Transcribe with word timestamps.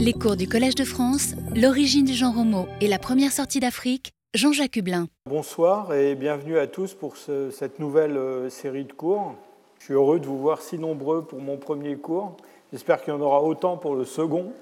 Les 0.00 0.12
cours 0.12 0.36
du 0.36 0.48
Collège 0.48 0.76
de 0.76 0.84
France, 0.84 1.34
l'origine 1.56 2.04
du 2.04 2.12
genre 2.12 2.38
homo 2.38 2.68
et 2.80 2.86
la 2.86 3.00
première 3.00 3.32
sortie 3.32 3.58
d'Afrique, 3.58 4.12
Jean-Jacques 4.32 4.76
Hublin. 4.76 5.08
Bonsoir 5.26 5.92
et 5.92 6.14
bienvenue 6.14 6.56
à 6.56 6.68
tous 6.68 6.94
pour 6.94 7.16
cette 7.16 7.80
nouvelle 7.80 8.16
euh, 8.16 8.48
série 8.48 8.84
de 8.84 8.92
cours. 8.92 9.34
Je 9.80 9.86
suis 9.86 9.94
heureux 9.94 10.20
de 10.20 10.26
vous 10.26 10.38
voir 10.38 10.62
si 10.62 10.78
nombreux 10.78 11.24
pour 11.24 11.40
mon 11.40 11.56
premier 11.56 11.96
cours. 11.96 12.36
J'espère 12.72 13.02
qu'il 13.02 13.12
y 13.12 13.16
en 13.16 13.20
aura 13.20 13.42
autant 13.42 13.76
pour 13.76 13.96
le 13.96 14.04
second. 14.04 14.52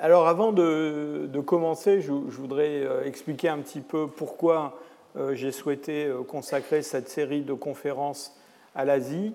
Alors 0.00 0.26
avant 0.26 0.50
de, 0.50 1.30
commencer, 1.46 2.00
je, 2.00 2.10
voudrais 2.10 2.80
euh, 2.82 3.04
expliquer 3.04 3.48
un 3.48 3.58
petit 3.58 3.80
peu 3.80 4.08
pourquoi 4.08 4.76
euh, 5.16 5.36
j'ai 5.36 5.52
souhaité 5.52 6.10
consacrer 6.26 6.82
cette 6.82 7.08
série 7.08 7.42
de 7.42 7.54
conférences 7.54 8.36
à 8.74 8.84
l'Asie. 8.84 9.34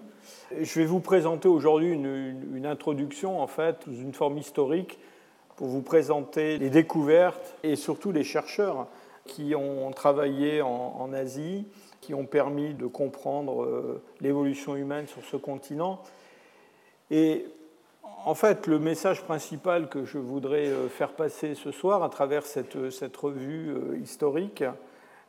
Je 0.51 0.79
vais 0.79 0.85
vous 0.85 0.99
présenter 0.99 1.47
aujourd'hui 1.47 1.91
une, 1.91 2.65
introduction, 2.65 3.41
en 3.41 3.47
fait, 3.47 3.83
sous 3.83 3.93
une 3.93 4.13
forme 4.13 4.37
historique, 4.37 4.97
pour 5.55 5.67
vous 5.67 5.81
présenter 5.81 6.57
les 6.57 6.69
découvertes 6.69 7.55
et 7.63 7.75
surtout 7.75 8.11
les 8.11 8.23
chercheurs 8.23 8.87
qui 9.25 9.55
ont 9.55 9.91
travaillé 9.91 10.61
en, 10.61 11.11
Asie, 11.13 11.67
qui 12.01 12.13
ont 12.13 12.25
permis 12.25 12.73
de 12.73 12.85
comprendre 12.85 13.63
euh, 13.63 14.03
l'évolution 14.21 14.75
humaine 14.75 15.07
sur 15.07 15.23
ce 15.23 15.37
continent. 15.37 16.01
Et 17.09 17.45
en 18.25 18.35
fait, 18.35 18.67
le 18.67 18.79
message 18.79 19.21
principal 19.23 19.87
que 19.87 20.05
je 20.05 20.17
voudrais 20.17 20.67
euh, 20.67 20.89
faire 20.89 21.13
passer 21.13 21.55
ce 21.55 21.71
soir 21.71 22.03
à 22.03 22.09
travers 22.09 22.45
cette, 22.45 22.75
revue 23.17 23.69
euh, 23.69 23.97
historique, 23.97 24.63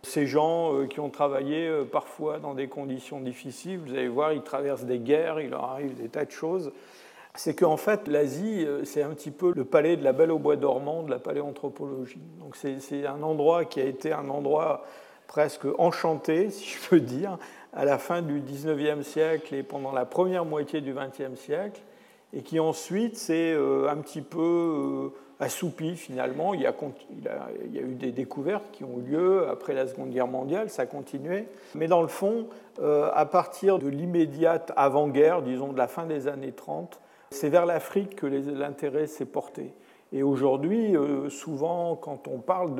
ces 0.06 0.26
gens 0.26 0.74
euh, 0.74 0.86
qui 0.86 1.00
ont 1.00 1.10
travaillé 1.10 1.66
euh, 1.66 1.84
parfois 1.84 2.38
dans 2.38 2.54
des 2.54 2.68
conditions 2.68 3.20
difficiles, 3.20 3.80
vous 3.84 3.92
allez 3.92 4.08
voir, 4.08 4.32
ils 4.32 4.42
traversent 4.42 4.84
des 4.84 4.98
guerres, 4.98 5.40
il 5.40 5.50
leur 5.50 5.64
arrive 5.64 5.94
des 5.94 6.08
tas 6.08 6.24
de 6.24 6.30
choses. 6.30 6.72
C'est 7.34 7.54
qu'en 7.54 7.76
fait, 7.76 8.08
l'Asie, 8.08 8.64
euh, 8.64 8.84
c'est 8.84 9.02
un 9.02 9.10
petit 9.10 9.30
peu 9.30 9.52
le 9.54 9.64
palais 9.64 9.96
de 9.96 10.04
la 10.04 10.12
Belle 10.12 10.30
au 10.30 10.38
Bois 10.38 10.56
dormant 10.56 11.02
de 11.02 11.10
la 11.10 11.18
paléanthropologie. 11.18 12.22
Donc 12.38 12.56
c'est 12.56 13.06
un 13.06 13.22
endroit 13.22 13.64
qui 13.64 13.80
a 13.80 13.84
été 13.84 14.12
un 14.12 14.28
endroit 14.28 14.84
presque 15.26 15.66
enchanté, 15.78 16.50
si 16.50 16.64
je 16.64 16.88
peux 16.88 17.00
dire, 17.00 17.38
à 17.72 17.84
la 17.84 17.98
fin 17.98 18.22
du 18.22 18.40
19e 18.40 19.02
siècle 19.02 19.54
et 19.54 19.62
pendant 19.62 19.92
la 19.92 20.06
première 20.06 20.44
moitié 20.44 20.80
du 20.80 20.94
20e 20.94 21.34
siècle, 21.34 21.82
et 22.32 22.42
qui 22.42 22.60
ensuite 22.60 23.16
s'est 23.16 23.54
un 23.54 23.96
petit 23.98 24.20
peu 24.20 25.12
assoupi 25.40 25.96
finalement. 25.96 26.54
Il 26.54 26.60
y, 26.62 26.66
a, 26.66 26.74
eu 27.80 27.94
des 27.94 28.12
découvertes 28.12 28.70
qui 28.72 28.84
ont 28.84 28.98
eu 28.98 29.10
lieu 29.10 29.48
après 29.48 29.74
la 29.74 29.86
Seconde 29.86 30.10
Guerre 30.10 30.26
mondiale, 30.26 30.70
ça 30.70 30.82
a 30.82 30.86
continué. 30.86 31.46
Mais 31.74 31.88
dans 31.88 32.02
le 32.02 32.08
fond, 32.08 32.46
euh, 32.80 33.10
à 33.14 33.26
partir 33.26 33.78
de 33.78 33.88
l'immédiate 33.88 34.72
avant-guerre, 34.76 35.42
disons 35.42 35.72
de 35.72 35.78
la 35.78 35.88
fin 35.88 36.06
des 36.06 36.28
années 36.28 36.52
30, 36.52 37.00
c'est 37.30 37.48
vers 37.48 37.66
l'Afrique 37.66 38.16
que 38.16 38.26
l'intérêt 38.26 39.06
s'est 39.06 39.26
porté. 39.26 39.74
Et 40.12 40.22
aujourd'hui, 40.22 40.96
euh, 40.96 41.28
souvent, 41.28 41.96
quand 41.96 42.28
on 42.28 42.38
parle 42.38 42.72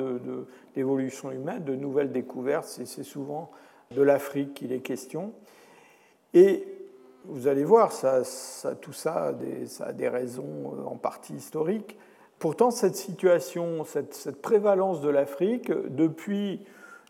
d'évolution 0.75 1.29
de, 1.29 1.35
humaine, 1.35 1.63
de 1.63 1.75
nouvelles 1.75 2.11
découvertes, 2.11 2.65
c'est 2.65 3.03
souvent 3.03 3.51
de 3.91 4.01
l'Afrique 4.01 4.53
qu'il 4.53 4.71
est 4.71 4.79
question. 4.79 5.33
Et 6.33 6.65
vous 7.25 7.47
allez 7.47 7.65
voir, 7.65 7.91
tout 8.81 8.93
ça 8.93 9.33
a 9.81 9.93
des 9.93 10.09
raisons 10.09 10.73
euh, 10.73 10.85
en 10.85 10.95
partie 10.95 11.33
historiques. 11.33 11.97
Pourtant, 12.39 12.69
cette 12.69 12.95
situation, 12.95 13.83
cette, 13.83 14.39
prévalence 14.41 15.01
de 15.01 15.09
l'Afrique, 15.09 15.71
depuis, 15.89 16.61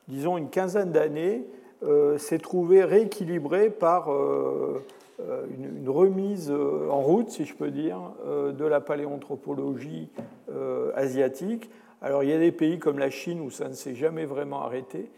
disons, 0.08 0.38
une 0.38 0.50
quinzaine 0.50 0.94
d'années, 0.94 1.46
euh, 1.84 2.18
s'est 2.18 2.40
trouvée 2.40 2.84
rééquilibrée 2.86 3.70
par 3.70 4.12
euh, 4.12 4.82
euh, 5.20 5.46
une, 5.60 5.90
remise 5.90 6.50
en 6.52 7.02
route, 7.02 7.30
si 7.30 7.44
je 7.44 7.54
peux 7.56 7.72
dire, 7.72 8.00
de 8.26 8.66
la 8.66 8.80
paléanthropologie 8.80 10.10
asiatique. 10.96 11.70
Alors, 12.02 12.24
il 12.24 12.30
y 12.30 12.34
a 12.34 12.40
des 12.40 12.52
pays 12.52 12.80
comme 12.80 13.00
la 13.00 13.10
Chine 13.10 13.42
où 13.42 13.52
ça 13.52 13.68
ne 13.68 13.74
s'est 13.74 13.96
jamais 13.96 14.26
vraiment 14.26 14.62
arrêté, 14.62 15.10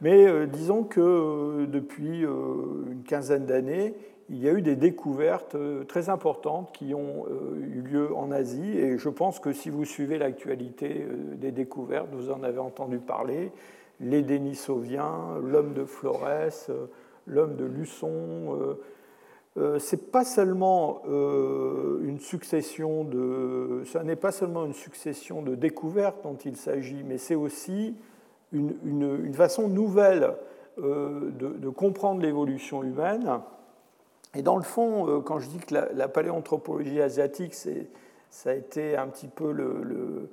mais 0.00 0.46
disons 0.46 0.82
que 0.82 1.66
depuis 1.66 2.20
une 2.22 3.02
quinzaine 3.06 3.46
d'années, 3.46 3.94
il 4.30 4.42
y 4.42 4.48
a 4.48 4.52
eu 4.52 4.62
des 4.62 4.76
découvertes 4.76 5.54
euh, 5.54 5.84
très 5.84 6.10
importantes 6.10 6.70
qui 6.72 6.94
ont 6.94 7.26
euh, 7.30 7.56
eu 7.60 7.80
lieu 7.80 8.14
en 8.14 8.30
Asie. 8.30 8.78
Et 8.78 8.98
je 8.98 9.08
pense 9.08 9.40
que 9.40 9.52
si 9.52 9.70
vous 9.70 9.84
suivez 9.84 10.18
l'actualité 10.18 11.06
euh, 11.08 11.34
des 11.36 11.50
découvertes, 11.50 12.08
vous 12.12 12.30
en 12.30 12.42
avez 12.42 12.58
entendu 12.58 12.98
parler, 12.98 13.52
les 14.00 14.22
Denisoviens, 14.22 15.38
l'homme 15.42 15.72
de 15.72 15.84
Flores, 15.84 16.70
l'homme 17.26 17.56
de 17.56 17.64
Luçon. 17.64 18.76
C'est 19.80 20.12
pas 20.12 20.24
seulement 20.24 21.02
une 21.04 22.20
succession 22.20 23.02
de, 23.02 23.82
ça 23.86 24.04
n'est 24.04 24.14
pas 24.14 24.30
seulement 24.30 24.66
une 24.66 24.72
succession 24.72 25.42
de 25.42 25.56
découvertes 25.56 26.22
dont 26.22 26.36
il 26.36 26.56
s'agit, 26.56 27.02
mais 27.04 27.18
c'est 27.18 27.34
aussi 27.34 27.96
une, 28.52 29.34
façon 29.34 29.66
nouvelle 29.66 30.34
de 30.76 31.68
comprendre 31.68 32.22
l'évolution 32.22 32.84
humaine 32.84 33.40
et 34.34 34.42
dans 34.42 34.56
le 34.56 34.62
fond, 34.62 35.08
euh, 35.08 35.20
quand 35.20 35.38
je 35.38 35.48
dis 35.48 35.58
que 35.58 35.74
la, 35.74 36.08
paléanthropologie 36.08 37.00
asiatique, 37.00 37.54
ça 37.54 38.50
a 38.50 38.54
été 38.54 38.96
un 38.96 39.08
petit 39.08 39.28
peu 39.28 39.52
le, 39.52 40.28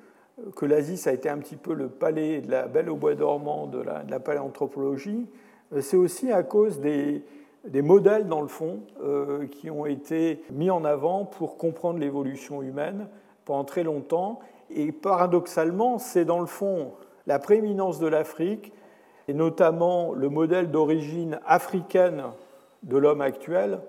que 0.55 0.65
l'Asie, 0.65 0.97
ça 0.97 1.11
a 1.11 1.13
été 1.13 1.29
un 1.29 1.37
petit 1.37 1.55
peu 1.55 1.73
le 1.73 1.87
palais 1.87 2.41
de 2.41 2.51
la 2.51 2.67
belle 2.67 2.89
au 2.89 2.95
bois 2.95 3.15
dormant 3.15 3.67
de 3.67 3.79
la, 3.81 4.19
paléanthropologie, 4.19 5.27
euh, 5.73 5.81
c'est 5.81 5.97
aussi 5.97 6.31
à 6.31 6.43
cause 6.43 6.79
des, 6.79 7.23
des, 7.67 7.81
modèles, 7.81 8.27
dans 8.27 8.41
le 8.41 8.47
fond, 8.47 8.81
euh, 9.01 9.47
qui 9.47 9.69
ont 9.69 9.85
été 9.85 10.43
mis 10.51 10.69
en 10.69 10.83
avant 10.83 11.25
pour 11.25 11.57
comprendre 11.57 11.99
l'évolution 11.99 12.61
humaine 12.61 13.07
pendant 13.45 13.63
très 13.63 13.83
longtemps. 13.83 14.39
Et 14.69 14.91
paradoxalement, 14.91 15.99
c'est 15.99 16.25
dans 16.25 16.39
le 16.39 16.47
fond 16.47 16.91
la 17.27 17.39
prééminence 17.39 17.99
de 17.99 18.07
l'Afrique, 18.07 18.73
et 19.27 19.33
notamment 19.33 20.13
le 20.13 20.29
modèle 20.29 20.69
d'origine 20.69 21.39
africaine 21.45 22.23
de 22.85 22.97
l'homme 22.97 23.21
actuel, 23.21 23.81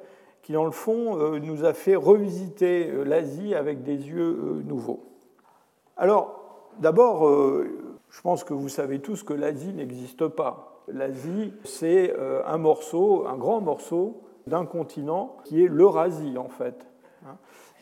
qui 0.42 0.52
dans 0.52 0.64
le 0.64 0.70
fond 0.70 1.18
euh, 1.18 1.40
nous 1.40 1.64
a 1.64 1.72
fait 1.72 1.96
revisiter 1.96 2.88
euh, 2.88 3.02
l'Asie 3.02 3.54
avec 3.54 3.82
des 3.82 3.96
yeux 3.96 4.38
euh, 4.38 4.62
nouveaux. 4.64 5.04
Alors, 5.96 6.68
d'abord, 6.78 7.26
je 8.10 8.20
pense 8.20 8.44
que 8.44 8.52
vous 8.52 8.68
savez 8.68 8.98
tous 8.98 9.22
que 9.22 9.32
l'Asie 9.32 9.72
n'existe 9.72 10.28
pas. 10.28 10.82
L'Asie, 10.88 11.54
c'est 11.64 12.14
un 12.44 12.58
morceau, 12.58 13.26
un 13.26 13.38
grand 13.38 13.62
morceau 13.62 14.20
d'un 14.46 14.66
continent 14.66 15.38
qui 15.44 15.64
est 15.64 15.68
l'Eurasie, 15.68 16.36
en 16.36 16.50
fait. 16.50 16.86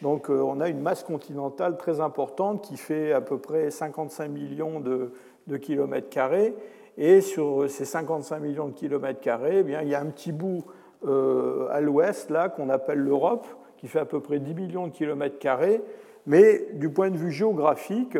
Donc, 0.00 0.28
on 0.28 0.60
a 0.60 0.68
une 0.68 0.78
masse 0.78 1.02
continentale 1.02 1.76
très 1.76 1.98
importante 2.00 2.62
qui 2.62 2.76
fait 2.76 3.12
à 3.12 3.20
peu 3.20 3.38
près 3.38 3.72
55 3.72 4.28
millions 4.28 4.78
de, 4.78 5.10
de 5.48 5.56
kilomètres 5.56 6.08
carrés. 6.08 6.54
Et 6.96 7.20
sur 7.20 7.68
ces 7.68 7.84
55 7.84 8.38
millions 8.38 8.68
de 8.68 8.74
kilomètres 8.74 9.20
carrés, 9.20 9.58
eh 9.58 9.62
bien, 9.64 9.82
il 9.82 9.88
y 9.88 9.94
a 9.96 10.00
un 10.00 10.06
petit 10.06 10.30
bout 10.30 10.62
euh, 11.06 11.68
à 11.70 11.80
l'ouest, 11.80 12.30
là, 12.30 12.48
qu'on 12.48 12.68
appelle 12.68 12.98
l'Europe, 12.98 13.46
qui 13.76 13.88
fait 13.88 13.98
à 13.98 14.04
peu 14.04 14.20
près 14.20 14.38
10 14.38 14.54
millions 14.54 14.86
de 14.86 14.92
kilomètres 14.92 15.38
carrés, 15.38 15.82
mais 16.26 16.66
du 16.72 16.88
point 16.88 17.10
de 17.10 17.16
vue 17.16 17.30
géographique, 17.30 18.16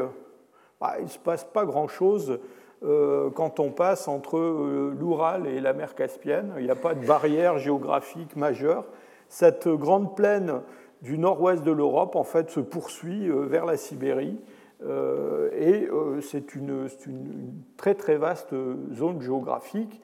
bah, 0.80 0.94
il 0.98 1.04
ne 1.04 1.08
se 1.08 1.18
passe 1.18 1.44
pas 1.44 1.64
grand-chose 1.64 2.40
euh, 2.82 3.30
quand 3.30 3.60
on 3.60 3.70
passe 3.70 4.08
entre 4.08 4.36
euh, 4.36 4.94
l'Oural 4.98 5.46
et 5.46 5.60
la 5.60 5.72
mer 5.72 5.94
Caspienne. 5.94 6.52
Il 6.58 6.64
n'y 6.64 6.70
a 6.70 6.76
pas 6.76 6.94
de 6.94 7.06
barrière 7.06 7.58
géographique 7.58 8.36
majeure. 8.36 8.84
Cette 9.28 9.68
grande 9.68 10.14
plaine 10.14 10.60
du 11.00 11.18
nord-ouest 11.18 11.62
de 11.64 11.72
l'Europe, 11.72 12.16
en 12.16 12.24
fait, 12.24 12.50
se 12.50 12.60
poursuit 12.60 13.28
vers 13.28 13.64
la 13.64 13.76
Sibérie. 13.76 14.38
et 14.82 15.88
c'est 16.22 16.54
une, 16.54 16.88
une, 17.06 17.52
très 17.76 17.94
très 17.94 18.16
vaste 18.16 18.54
zone 18.92 19.20
géographique 19.20 20.00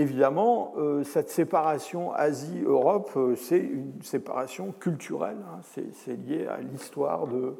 Évidemment, 0.00 0.72
euh, 0.78 1.04
cette 1.04 1.28
séparation 1.28 2.14
Asie-Europe, 2.14 3.10
euh, 3.16 3.36
c'est 3.36 3.58
une 3.58 4.00
séparation 4.00 4.72
culturelle. 4.80 5.36
Hein. 5.52 5.60
c'est 5.92 6.16
lié 6.16 6.46
à 6.46 6.56
l'histoire 6.62 7.26
de, 7.26 7.54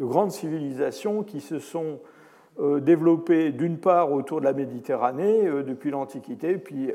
grandes 0.00 0.32
civilisations 0.32 1.22
qui 1.22 1.40
se 1.40 1.60
sont 1.60 2.00
euh, 2.58 2.80
développées 2.80 3.52
d'une 3.52 3.78
part 3.78 4.10
autour 4.10 4.40
de 4.40 4.46
la 4.46 4.52
Méditerranée 4.52 5.44
depuis 5.64 5.92
l'Antiquité, 5.92 6.58
puis 6.58 6.90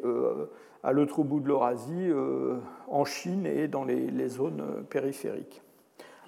à 0.83 0.91
l'autre 0.91 1.23
bout 1.23 1.39
de 1.39 1.47
l'Eurasie, 1.47 2.11
en 2.89 3.05
Chine 3.05 3.45
et 3.45 3.69
dans 3.69 3.85
les, 3.85 4.27
zones 4.27 4.83
périphériques. 4.89 5.61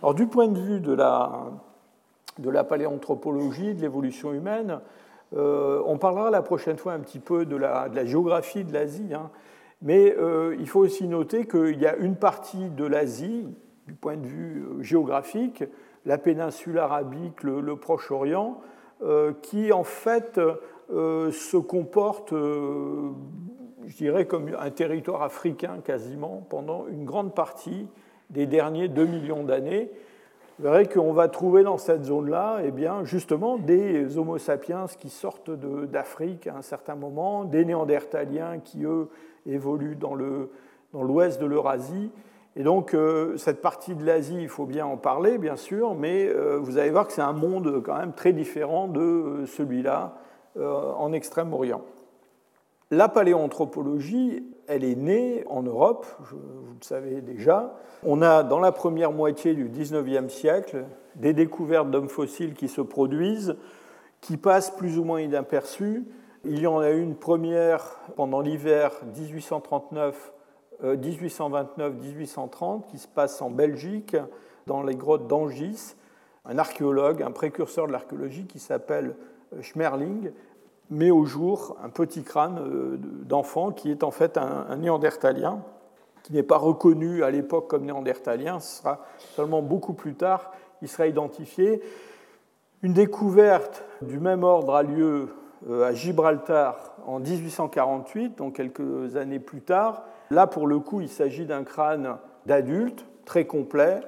Alors, 0.01 0.13
du 0.13 0.25
point 0.25 0.47
de 0.47 0.59
vue 0.59 0.79
de 0.79 0.93
la, 0.93 1.51
de 2.39 2.49
la 2.49 2.63
paléanthropologie, 2.63 3.73
de 3.73 3.81
l'évolution 3.81 4.31
humaine, 4.31 4.79
euh, 5.35 5.81
on 5.85 5.97
parlera 5.97 6.29
la 6.29 6.41
prochaine 6.41 6.77
fois 6.77 6.93
un 6.93 6.99
petit 6.99 7.19
peu 7.19 7.45
de 7.45 7.55
la, 7.55 7.89
géographie 8.05 8.63
de 8.63 8.73
l'Asie, 8.73 9.13
hein. 9.13 9.31
mais 9.81 10.15
euh, 10.17 10.55
il 10.59 10.67
faut 10.67 10.81
aussi 10.81 11.07
noter 11.07 11.47
qu'il 11.47 11.79
y 11.79 11.87
a 11.87 11.95
une 11.95 12.15
partie 12.15 12.69
de 12.69 12.85
l'Asie, 12.85 13.47
du 13.87 13.93
point 13.93 14.17
de 14.17 14.27
vue 14.27 14.63
euh, 14.63 14.81
géographique, 14.83 15.63
la 16.05 16.17
péninsule 16.17 16.77
arabique, 16.77 17.43
le, 17.43 17.75
Proche-Orient, 17.75 18.59
qui 19.41 19.73
en 19.73 19.83
fait 19.83 20.39
se 20.89 21.57
comporte, 21.57 22.31
je 22.31 23.97
dirais, 23.97 24.25
comme 24.25 24.51
un 24.59 24.69
territoire 24.69 25.23
africain 25.23 25.79
quasiment 25.83 26.45
pendant 26.49 26.87
une 26.87 27.05
grande 27.05 27.33
partie 27.33 27.87
des 28.29 28.45
derniers 28.45 28.89
2 28.89 29.05
millions 29.05 29.43
d'années. 29.43 29.91
Vous 30.59 30.65
verrez 30.65 30.87
qu'on 30.87 31.13
va 31.13 31.29
trouver 31.29 31.63
dans 31.63 31.79
cette 31.79 32.03
zone-là 32.03 32.59
eh 32.63 32.69
bien, 32.69 33.03
justement 33.03 33.57
des 33.57 34.17
Homo 34.17 34.37
sapiens 34.37 34.85
qui 34.99 35.09
sortent 35.09 35.49
d'Afrique 35.49 36.45
à 36.45 36.55
un 36.55 36.61
certain 36.61 36.95
moment, 36.95 37.43
des 37.43 37.65
Néandertaliens 37.65 38.59
qui, 38.59 38.83
eux, 38.83 39.09
évoluent 39.47 39.95
dans 39.95 40.13
l'ouest 40.13 41.39
dans 41.39 41.45
de 41.45 41.49
l'Eurasie. 41.49 42.11
Et 42.55 42.61
donc, 42.61 42.93
euh, 42.93 43.35
cette 43.37 43.61
partie 43.61 43.95
de 43.95 44.05
l'Asie, 44.05 44.37
il 44.39 44.47
faut 44.47 44.67
bien 44.67 44.85
en 44.85 44.95
parler, 44.95 45.39
bien 45.39 45.55
sûr, 45.55 45.95
mais 45.95 46.27
euh, 46.27 46.59
vous 46.61 46.77
allez 46.77 46.91
voir 46.91 47.07
que 47.07 47.13
c'est 47.13 47.21
un 47.21 47.33
monde 47.33 47.81
quand 47.83 47.97
même 47.97 48.13
très 48.13 48.31
différent 48.31 48.87
de 48.87 49.01
euh, 49.01 49.45
celui-là 49.47 50.15
en 50.55 51.11
Extrême-Orient. 51.13 51.81
La 52.95 53.09
paléoanthropologie, 53.09 54.45
elle 54.67 54.83
est 54.83 54.95
née 54.95 55.43
en 55.49 55.63
Europe, 55.63 56.05
vous 56.19 56.75
le 56.79 56.85
savez 56.85 57.21
déjà. 57.21 57.73
On 58.03 58.21
a 58.21 58.43
dans 58.43 58.59
la 58.59 58.71
première 58.71 59.11
moitié 59.11 59.55
du 59.55 59.67
19e 59.67 60.29
siècle 60.29 60.85
des 61.15 61.33
découvertes 61.33 61.89
d'hommes 61.89 62.07
fossiles 62.07 62.53
qui 62.53 62.67
se 62.67 62.81
produisent, 62.81 63.55
qui 64.21 64.37
passent 64.37 64.69
plus 64.69 64.99
ou 64.99 65.05
moins 65.05 65.21
inaperçues. 65.21 66.05
Il 66.45 66.59
y 66.59 66.67
en 66.67 66.77
a 66.77 66.91
eu 66.91 67.01
une 67.01 67.15
première 67.15 67.99
pendant 68.15 68.41
l'hiver 68.41 68.91
1829-1830 70.83 72.85
qui 72.85 72.99
se 72.99 73.07
passe 73.07 73.41
en 73.41 73.49
Belgique, 73.49 74.15
dans 74.67 74.83
les 74.83 74.95
grottes 74.95 75.25
d'Angis. 75.25 75.95
Un 76.45 76.59
archéologue, 76.59 77.23
un 77.23 77.31
précurseur 77.31 77.87
de 77.87 77.91
l'archéologie 77.91 78.45
qui 78.45 78.59
s'appelle 78.59 79.15
Schmerling, 79.61 80.31
met 80.93 81.11
au 81.11 81.25
jour 81.25 81.77
un 81.83 81.89
petit 81.89 82.23
crâne 82.23 82.59
euh, 82.59 82.97
d'enfant 82.97 83.71
qui 83.71 83.91
est 83.91 84.03
en 84.03 84.11
fait 84.11 84.37
un, 84.37 84.75
néandertalien, 84.77 85.61
qui 86.23 86.33
n'est 86.33 86.43
pas 86.43 86.57
reconnu 86.57 87.23
à 87.23 87.31
l'époque 87.31 87.67
comme 87.69 87.85
néandertalien, 87.85 88.59
ce 88.59 88.77
sera 88.77 88.99
seulement 89.35 89.61
beaucoup 89.61 89.93
plus 89.93 90.13
tard 90.13 90.51
qu'il 90.79 90.87
sera 90.87 91.07
identifié. 91.07 91.81
Une 92.81 92.93
découverte 92.93 93.83
du 94.01 94.19
même 94.19 94.43
ordre 94.43 94.75
a 94.75 94.83
lieu 94.83 95.29
euh, 95.69 95.85
à 95.85 95.93
Gibraltar 95.93 96.95
en 97.05 97.19
1848, 97.19 98.37
donc 98.37 98.55
quelques 98.55 99.15
années 99.15 99.39
plus 99.39 99.61
tard. 99.61 100.03
Là, 100.31 100.47
pour 100.47 100.67
le 100.67 100.79
coup, 100.79 101.01
il 101.01 101.09
s'agit 101.09 101.45
d'un 101.45 101.63
crâne 101.63 102.17
d'adulte, 102.45 103.05
très 103.25 103.45
complet, 103.45 104.01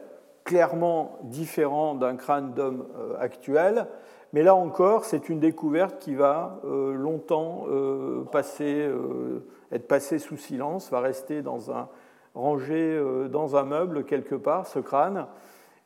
clairement 0.44 1.18
différent 1.24 1.96
d'un 1.96 2.16
crâne 2.16 2.54
d'homme 2.54 2.86
euh, 2.98 3.16
actuel. 3.20 3.88
Mais 4.36 4.44
là 4.44 4.54
encore, 4.54 5.06
c'est 5.06 5.30
une 5.30 5.40
découverte 5.40 5.98
qui 5.98 6.14
va 6.14 6.60
euh, 6.66 6.94
longtemps 6.94 7.68
euh, 7.70 8.26
euh, 8.60 9.40
être 9.72 9.88
passée 9.88 10.20
sous 10.20 10.36
silence, 10.36 10.92
va 10.92 11.00
rester 11.00 11.42
dans 11.42 11.72
un, 11.72 11.88
rangé 12.34 13.02
dans 13.32 13.56
un 13.56 13.64
meuble 13.64 14.04
quelque 14.04 14.36
part, 14.36 14.68
ce 14.68 14.80
crâne. 14.80 15.28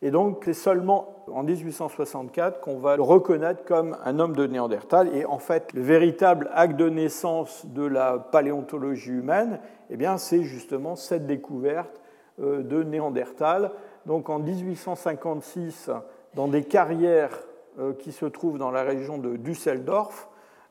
Et 0.01 0.09
donc, 0.09 0.41
c'est 0.45 0.55
seulement 0.55 1.23
en 1.31 1.43
1864 1.43 2.59
qu'on 2.59 2.79
va 2.79 2.95
le 2.95 3.03
reconnaître 3.03 3.63
comme 3.65 3.95
un 4.03 4.17
homme 4.17 4.35
de 4.35 4.47
Néandertal. 4.47 5.15
Et 5.15 5.25
en 5.25 5.37
fait, 5.37 5.71
le 5.73 5.83
véritable 5.83 6.49
acte 6.55 6.75
de 6.75 6.89
naissance 6.89 7.67
de 7.67 7.85
la 7.85 8.17
paléontologie 8.17 9.11
humaine, 9.11 9.59
eh 9.91 9.95
bien, 9.95 10.17
c'est 10.17 10.41
justement 10.41 10.95
cette 10.95 11.27
découverte 11.27 12.01
de 12.39 12.81
Néandertal. 12.81 13.69
Donc, 14.07 14.27
en 14.31 14.39
1856, 14.39 15.91
dans 16.33 16.47
des 16.47 16.63
carrières 16.63 17.37
qui 17.99 18.11
se 18.11 18.25
trouve 18.25 18.57
dans 18.57 18.71
la 18.71 18.83
région 18.83 19.17
de 19.17 19.37
Düsseldorf, 19.37 20.29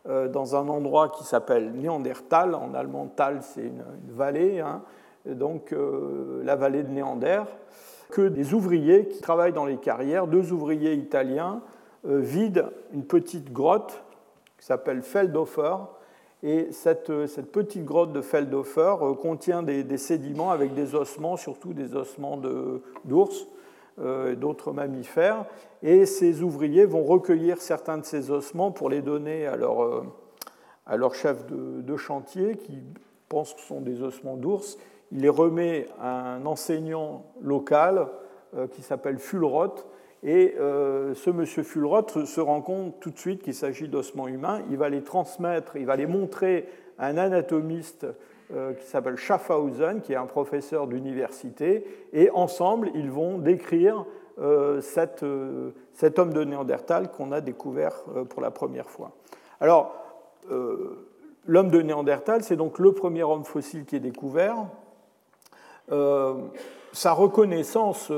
euh, 0.08 0.28
dans 0.28 0.56
un 0.56 0.68
endroit 0.68 1.10
qui 1.10 1.24
s'appelle 1.24 1.72
Néandertal. 1.72 2.54
En 2.54 2.72
allemand, 2.72 3.12
Tal, 3.14 3.42
c'est 3.42 3.62
une, 3.62 3.84
vallée, 4.08 4.60
hein. 4.60 4.80
donc 5.26 5.72
euh, 5.72 6.40
la 6.44 6.56
vallée 6.56 6.82
de 6.82 6.88
Néander, 6.88 7.42
que 8.10 8.22
des 8.22 8.54
ouvriers 8.54 9.06
qui 9.08 9.20
travaillent 9.20 9.52
dans 9.52 9.66
les 9.66 9.76
carrières, 9.76 10.26
deux 10.26 10.52
ouvriers 10.52 10.94
italiens, 10.94 11.60
vident 12.04 12.70
une 12.94 13.04
petite 13.04 13.52
grotte 13.52 14.02
qui 14.56 14.64
s'appelle 14.64 15.02
Feldhofer. 15.02 15.76
Et 16.42 16.68
cette, 16.70 17.12
petite 17.50 17.84
grotte 17.84 18.12
de 18.12 18.22
Feldhofer 18.22 18.94
contient 19.20 19.62
des, 19.62 19.98
sédiments 19.98 20.52
avec 20.52 20.72
des 20.72 20.94
ossements, 20.94 21.36
surtout 21.36 21.74
des 21.74 21.96
ossements 21.96 22.40
d'ours. 23.04 23.46
Euh, 24.00 24.36
d'autres 24.36 24.70
mammifères. 24.70 25.44
Et 25.82 26.06
ces 26.06 26.42
ouvriers 26.42 26.84
vont 26.84 27.02
recueillir 27.02 27.60
certains 27.60 27.98
de 27.98 28.04
ces 28.04 28.30
ossements 28.30 28.70
pour 28.70 28.90
les 28.90 29.02
donner 29.02 29.44
à 29.46 29.56
leur, 29.56 29.82
euh, 29.82 30.04
à 30.86 30.96
leur 30.96 31.16
chef 31.16 31.46
de, 31.46 31.96
chantier 31.96 32.56
qui 32.58 32.78
pense 33.28 33.54
que 33.54 33.60
ce 33.60 33.66
sont 33.66 33.80
des 33.80 34.00
ossements 34.02 34.36
d'ours. 34.36 34.78
Il 35.10 35.22
les 35.22 35.28
remet 35.28 35.88
à 36.00 36.34
un 36.34 36.46
enseignant 36.46 37.24
local 37.42 38.06
euh, 38.56 38.68
qui 38.68 38.82
s'appelle 38.82 39.18
Fulroth. 39.18 39.84
Et 40.22 40.54
ce 40.58 41.30
monsieur 41.30 41.62
Fulroth 41.62 42.24
se 42.24 42.40
rend 42.40 42.60
compte 42.60 42.98
tout 42.98 43.10
de 43.10 43.18
suite 43.18 43.42
qu'il 43.42 43.54
s'agit 43.54 43.86
d'ossements 43.86 44.26
humains. 44.26 44.62
Il 44.68 44.76
va 44.76 44.88
les 44.88 45.02
transmettre, 45.02 45.76
il 45.76 45.86
va 45.86 45.94
les 45.94 46.06
montrer 46.06 46.68
à 46.98 47.06
un 47.06 47.16
anatomiste 47.16 48.04
qui 48.48 48.86
s'appelle 48.86 49.16
Schaffhausen, 49.16 50.00
qui 50.00 50.12
est 50.12 50.16
un 50.16 50.26
professeur 50.26 50.86
d'université, 50.86 51.84
et 52.12 52.30
ensemble, 52.30 52.90
ils 52.94 53.10
vont 53.10 53.38
décrire 53.38 54.06
euh, 54.40 54.80
euh, 55.22 55.70
cet 55.92 56.18
homme 56.18 56.32
de 56.32 56.44
Néandertal 56.44 57.10
qu'on 57.10 57.32
a 57.32 57.40
découvert 57.40 58.04
pour 58.28 58.40
la 58.40 58.50
première 58.50 58.88
fois. 58.88 59.10
Alors, 59.60 59.94
l'homme 61.46 61.70
de 61.70 61.82
Néandertal, 61.82 62.44
c'est 62.44 62.56
donc 62.56 62.78
le 62.78 62.92
premier 62.92 63.24
homme 63.24 63.44
fossile 63.44 63.84
qui 63.84 63.96
est 63.96 64.00
découvert. 64.00 64.56
sa 66.92 67.12
reconnaissance, 67.12 68.12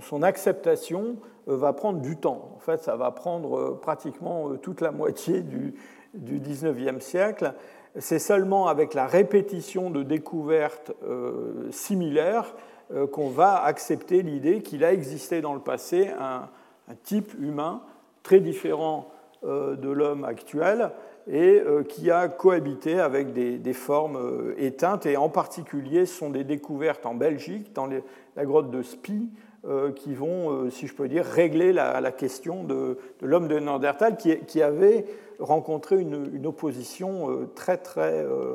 son, 0.00 0.22
acceptation 0.22 1.16
va 1.46 1.72
prendre 1.72 2.00
du 2.00 2.16
temps. 2.16 2.50
En 2.56 2.58
fait, 2.58 2.82
ça 2.82 2.96
va 2.96 3.12
prendre 3.12 3.78
pratiquement 3.80 4.56
toute 4.56 4.80
la 4.80 4.90
moitié 4.90 5.42
du, 5.42 5.74
du 6.14 6.40
19e 6.40 6.98
siècle 6.98 7.54
c'est 7.98 8.18
seulement 8.18 8.66
avec 8.66 8.94
la 8.94 9.06
répétition 9.06 9.90
de 9.90 10.02
découvertes 10.02 10.92
euh, 11.04 11.70
similaires 11.70 12.54
euh, 12.92 13.06
qu'on 13.06 13.28
va 13.28 13.62
accepter 13.62 14.22
l'idée 14.22 14.62
qu'il 14.62 14.84
a 14.84 14.92
existé 14.92 15.40
dans 15.40 15.54
le 15.54 15.60
passé 15.60 16.10
un, 16.18 16.48
type 17.02 17.32
humain 17.40 17.80
très 18.22 18.40
différent 18.40 19.10
euh, 19.44 19.74
de 19.76 19.88
l'homme 19.88 20.24
actuel 20.24 20.90
et 21.26 21.62
qui 21.88 22.10
a 22.10 22.28
cohabité 22.28 23.00
avec 23.00 23.32
des, 23.32 23.72
formes 23.72 24.52
éteintes. 24.58 25.06
Et 25.06 25.16
en 25.16 25.30
particulier, 25.30 26.04
ce 26.04 26.18
sont 26.18 26.28
des 26.28 26.44
découvertes 26.44 27.06
en 27.06 27.14
Belgique, 27.14 27.72
dans 27.72 27.88
la 28.36 28.44
grotte 28.44 28.70
de 28.70 28.82
Spie, 28.82 29.30
qui 29.96 30.14
vont, 30.14 30.70
si 30.70 30.86
je 30.86 30.94
peux 30.94 31.08
dire, 31.08 31.24
régler 31.24 31.72
la, 31.72 32.12
question 32.12 32.64
de, 32.64 32.98
l'homme 33.22 33.48
de 33.48 33.58
Néandertal, 33.58 34.16
qui 34.16 34.62
avait 34.62 35.06
rencontrer 35.38 36.00
une, 36.00 36.46
opposition 36.46 37.30
euh, 37.30 37.50
très 37.54 37.76
très, 37.76 38.24
euh, 38.24 38.54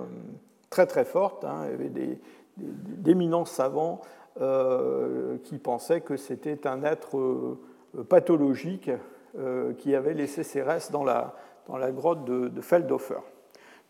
très, 0.69 0.86
très 0.86 1.05
forte. 1.05 1.43
Hein. 1.43 1.65
Il 1.65 1.72
y 1.72 1.74
avait 1.74 2.19
d'éminents 2.57 3.45
savants 3.45 4.01
euh, 4.41 5.38
qui 5.43 5.57
pensaient 5.57 6.01
que 6.01 6.17
c'était 6.17 6.67
un 6.67 6.84
être 6.84 7.57
pathologique 8.07 8.91
qui 9.77 9.95
avait 9.95 10.13
laissé 10.13 10.43
ses 10.43 10.62
restes 10.62 10.91
dans 10.91 11.03
la, 11.03 11.36
dans 11.67 11.77
la 11.77 11.91
grotte 11.91 12.25
de, 12.25 12.62
Feldhofer. 12.62 13.22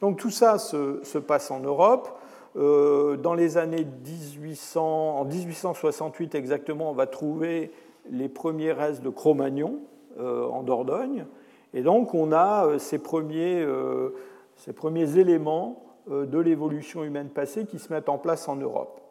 Donc 0.02 0.18
tout 0.18 0.30
ça 0.30 0.58
se 0.58 1.18
passe 1.18 1.50
en 1.50 1.60
Europe. 1.60 2.19
Dans 2.56 3.34
les 3.36 3.58
années 3.58 3.86
1800, 4.06 5.20
en 5.20 5.26
1868 5.26 6.36
exactement, 6.36 6.90
on 6.90 6.94
va 6.94 7.08
trouver 7.08 7.72
les 8.10 8.28
premiers 8.28 8.72
restes 8.72 9.04
de 9.04 9.10
Cro-Magnon 9.10 9.80
en 10.20 10.64
Dordogne. 10.64 11.26
Et 11.74 11.82
donc 11.82 12.14
on 12.14 12.32
a 12.32 12.66
euh, 12.66 12.80
ces 12.80 13.00
premiers, 13.00 13.62
euh, 13.62 14.16
ces 14.56 14.74
premiers 14.74 15.18
éléments 15.18 15.84
euh, 16.10 16.26
de 16.26 16.40
l'évolution 16.40 17.04
humaine 17.04 17.30
passée 17.30 17.66
qui 17.66 17.80
se 17.80 17.94
mettent 17.94 18.10
en 18.10 18.18
place 18.18 18.48
en 18.48 18.56
Europe. 18.56 19.02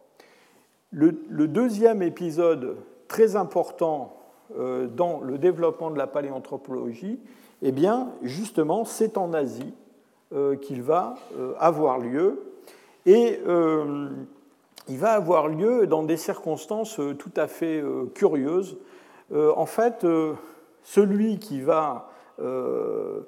Le, 0.90 1.12
deuxième 1.12 2.02
épisode 2.02 2.76
très 3.08 3.36
important 3.36 4.14
dans 4.56 5.20
le 5.20 5.36
développement 5.36 5.90
de 5.90 5.98
la 5.98 6.06
paléanthropologie, 6.06 7.20
eh 7.60 7.72
bien, 7.72 8.08
justement, 8.22 8.86
c'est 8.86 9.18
en 9.18 9.34
Asie 9.34 9.74
qu'il 10.62 10.82
va 10.82 11.16
avoir 11.58 11.98
lieu. 11.98 12.47
Et 13.10 13.40
il 14.88 14.98
va 14.98 15.12
avoir 15.12 15.48
lieu 15.48 15.86
dans 15.86 16.02
des 16.02 16.16
circonstances 16.16 17.00
tout 17.18 17.32
à 17.36 17.46
fait 17.46 17.82
curieuses. 18.14 18.76
En 19.32 19.66
fait, 19.66 20.06
celui 20.82 21.38
qui 21.38 21.60
va 21.60 22.10
euh, 22.40 23.20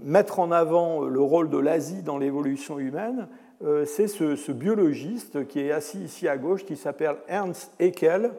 mettre 0.00 0.40
en 0.40 0.50
avant 0.50 1.02
le 1.02 1.20
rôle 1.20 1.50
de 1.50 1.58
l'Asie 1.58 2.02
dans 2.02 2.16
l'évolution 2.16 2.78
humaine, 2.78 3.28
euh, 3.62 3.84
c'est 3.84 4.08
ce, 4.08 4.52
biologiste 4.52 5.46
qui 5.46 5.60
est 5.60 5.72
assis 5.72 5.98
ici 5.98 6.28
à 6.28 6.38
gauche, 6.38 6.64
qui 6.64 6.76
s'appelle 6.76 7.16
Ernst 7.28 7.72
Haeckel, 7.78 8.32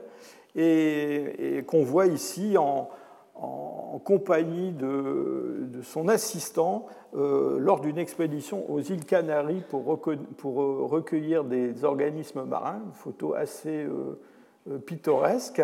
et, 0.55 1.63
qu'on 1.67 1.83
voit 1.83 2.07
ici 2.07 2.57
en, 2.57 2.89
compagnie 4.03 4.71
de, 4.71 5.69
son 5.83 6.07
assistant 6.07 6.85
euh, 7.15 7.57
lors 7.59 7.81
d'une 7.81 7.97
expédition 7.97 8.69
aux 8.71 8.79
îles 8.79 9.05
Canaries 9.05 9.63
pour, 9.69 9.99
pour, 10.37 10.55
recueillir 10.89 11.43
des 11.43 11.83
organismes 11.83 12.43
marins, 12.43 12.81
une 12.85 12.93
photo 12.93 13.33
assez 13.33 13.87
pittoresque. 14.85 15.61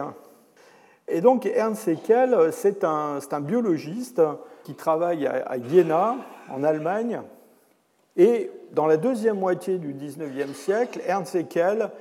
Et 1.08 1.22
donc 1.22 1.46
Ernst 1.46 1.88
Haeckel, 1.88 2.36
c'est 2.52 2.84
un, 2.84 3.20
biologiste 3.42 4.22
qui 4.64 4.76
travaille 4.76 5.26
à, 5.26 5.58
Jena, 5.62 6.18
en 6.50 6.64
Allemagne. 6.64 7.22
Et 8.18 8.52
dans 8.74 8.88
la 8.88 8.98
deuxième 8.98 9.40
moitié 9.40 9.78
du 9.78 9.94
XIXe 9.94 10.54
siècle, 10.54 11.02
Ernst 11.08 11.36
Haeckel 11.36 11.92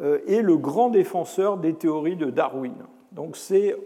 euh, 0.00 0.18
est 0.26 0.42
le 0.42 0.56
grand 0.56 0.90
défenseur 0.90 1.56
des 1.56 1.74
théories 1.74 2.16
de 2.16 2.28
Darwin. 2.28 2.74
Donc 3.12 3.36
c'est 3.36 3.76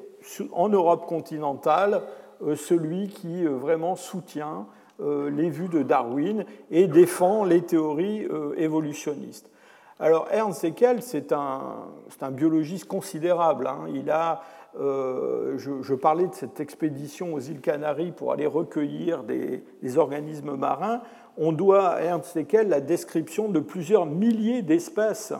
en 0.53 0.69
Europe 0.69 1.07
continentale 1.07 2.03
euh, 2.43 2.57
celui 2.57 3.09
qui 3.09 3.47
euh, 3.47 3.51
vraiment 3.51 3.97
soutient 3.97 4.67
les 5.01 5.51
vues 5.51 5.67
de 5.67 5.83
Darwin 5.83 6.45
et 6.71 6.87
défend 6.87 7.43
les 7.43 7.63
théories 7.63 8.29
évolutionnistes. 8.57 9.51
Alors 9.99 10.29
Ernst 10.31 10.63
Haeckel, 10.63 11.03
c'est 11.03 11.33
un, 11.33 11.89
un, 12.21 12.31
biologiste 12.31 12.85
considérable. 12.87 13.67
Hein. 13.67 13.89
Il 13.93 14.09
a 14.09 14.43
euh, 14.81 15.57
je, 15.57 15.95
parlais 15.95 16.27
de 16.27 16.35
cette 16.35 16.59
expédition 16.59 17.35
aux 17.35 17.41
îles 17.41 17.61
Canaries 17.61 18.11
pour 18.11 18.33
aller 18.33 18.47
recueillir 18.47 19.23
des, 19.23 19.63
organismes 19.97 20.57
marins. 20.57 21.01
On 21.37 21.53
doit 21.53 21.89
à 21.89 22.01
Ernst 22.01 22.37
Haeckel 22.37 22.69
la 22.69 22.81
description 22.81 23.49
de 23.49 23.61
plusieurs 23.61 24.07
milliers 24.07 24.63
d'espèces 24.63 25.33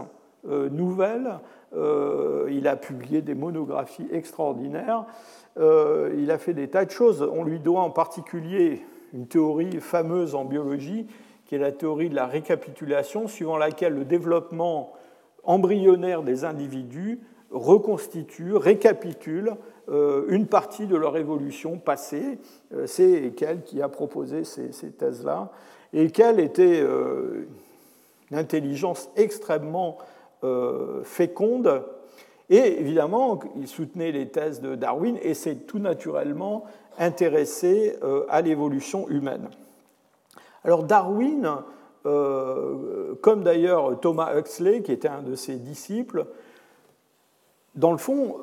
euh, 0.49 0.69
nouvelles. 0.69 1.41
Euh, 1.77 2.49
il 2.51 2.69
a 2.69 2.77
publié 2.77 3.23
des 3.23 3.35
monographies 3.35 4.07
extraordinaires. 4.13 5.07
il 5.57 6.31
a 6.31 6.39
fait 6.39 6.55
des 6.55 6.69
tas 6.69 6.85
de 6.85 6.91
choses. 6.91 7.29
On 7.33 7.45
lui 7.45 7.61
doit 7.61 7.81
en 7.81 7.91
particulier 7.91 8.83
une 9.13 9.27
théorie 9.27 9.81
fameuse 9.81 10.35
en 10.35 10.45
biologie, 10.45 11.07
qui 11.47 11.55
est 11.55 11.59
la 11.59 11.73
théorie 11.73 12.09
de 12.09 12.15
la 12.15 12.27
récapitulation, 12.27 13.29
suivant 13.29 13.57
laquelle 13.57 13.95
le 13.95 14.05
développement 14.05 14.93
embryonnaire 15.45 16.23
des 16.23 16.45
individus 16.45 17.21
reconstitue, 17.51 18.57
récapitule 18.57 19.57
euh, 19.89 20.25
une 20.29 20.47
partie 20.47 20.87
de 20.87 20.97
leur 20.97 21.17
évolution 21.17 21.79
passée. 21.79 22.39
Euh, 22.75 22.87
c'est 22.87 23.13
Ekel 23.13 23.63
qui 23.63 23.81
a 23.83 23.89
proposé 23.89 24.45
ces, 24.45 24.71
thèses-là. 24.91 25.53
Et 25.93 26.05
Ekel 26.05 26.41
était 26.41 26.81
euh, 26.81 27.47
une 28.31 28.39
intelligence 28.39 29.11
extrêmement 29.17 29.99
féconde. 31.05 31.83
Et 32.51 32.81
évidemment, 32.81 33.41
il 33.57 33.67
soutenait 33.67 34.13
les 34.13 34.29
thèses 34.29 34.61
de 34.61 34.75
Darwin 34.75 35.19
et 35.23 35.35
s'est 35.35 35.57
tout 35.57 35.79
naturellement 35.79 36.65
intéressé 36.99 37.97
à 38.29 38.43
l'évolution 38.43 39.09
humaine. 39.09 39.49
Alors 40.63 40.85
Darwin, 40.85 41.57
comme 42.03 43.45
d'ailleurs 43.45 43.99
Thomas 44.01 44.39
Huxley, 44.39 44.83
qui 44.83 44.93
était 44.93 45.09
un 45.09 45.23
de 45.23 45.35
ses 45.35 45.57
disciples, 45.57 46.27
dans 47.75 47.93
le 47.93 47.99
fond, 47.99 48.37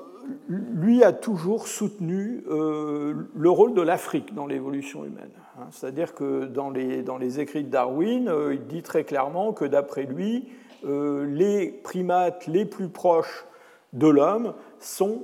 lui 0.50 1.04
a 1.04 1.14
toujours 1.14 1.68
soutenu 1.68 2.44
euh, 2.50 3.14
le 3.36 3.50
rôle 3.50 3.74
de 3.74 3.82
l'Afrique 3.82 4.34
dans 4.34 4.46
l'évolution 4.46 5.06
humaine. 5.06 5.32
C'est-à-dire 5.72 6.14
que 6.14 6.46
dans 6.46 6.70
les, 6.70 7.04
dans 7.04 7.18
les, 7.18 7.40
écrits 7.40 7.64
de 7.64 7.70
Darwin, 7.70 8.28
euh, 8.28 8.54
il 8.54 8.66
dit 8.66 8.82
très 8.82 9.04
clairement 9.04 9.54
que 9.54 9.66
d'après 9.66 10.04
lui, 10.04 10.48
euh, 10.48 10.61
les 10.84 11.68
primates 11.84 12.48
les 12.48 12.66
plus 12.66 12.90
proches 12.90 13.46
de 13.94 14.08
l'homme 14.08 14.54
sont 14.80 15.24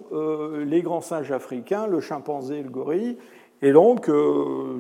les 0.66 0.82
grands 0.82 1.02
singes 1.02 1.32
africains, 1.32 1.88
le 1.88 2.00
chimpanzé 2.00 2.60
et 2.60 2.64
le 2.64 2.70
gorille. 2.70 3.18
Et 3.62 3.72
donc, 3.72 4.12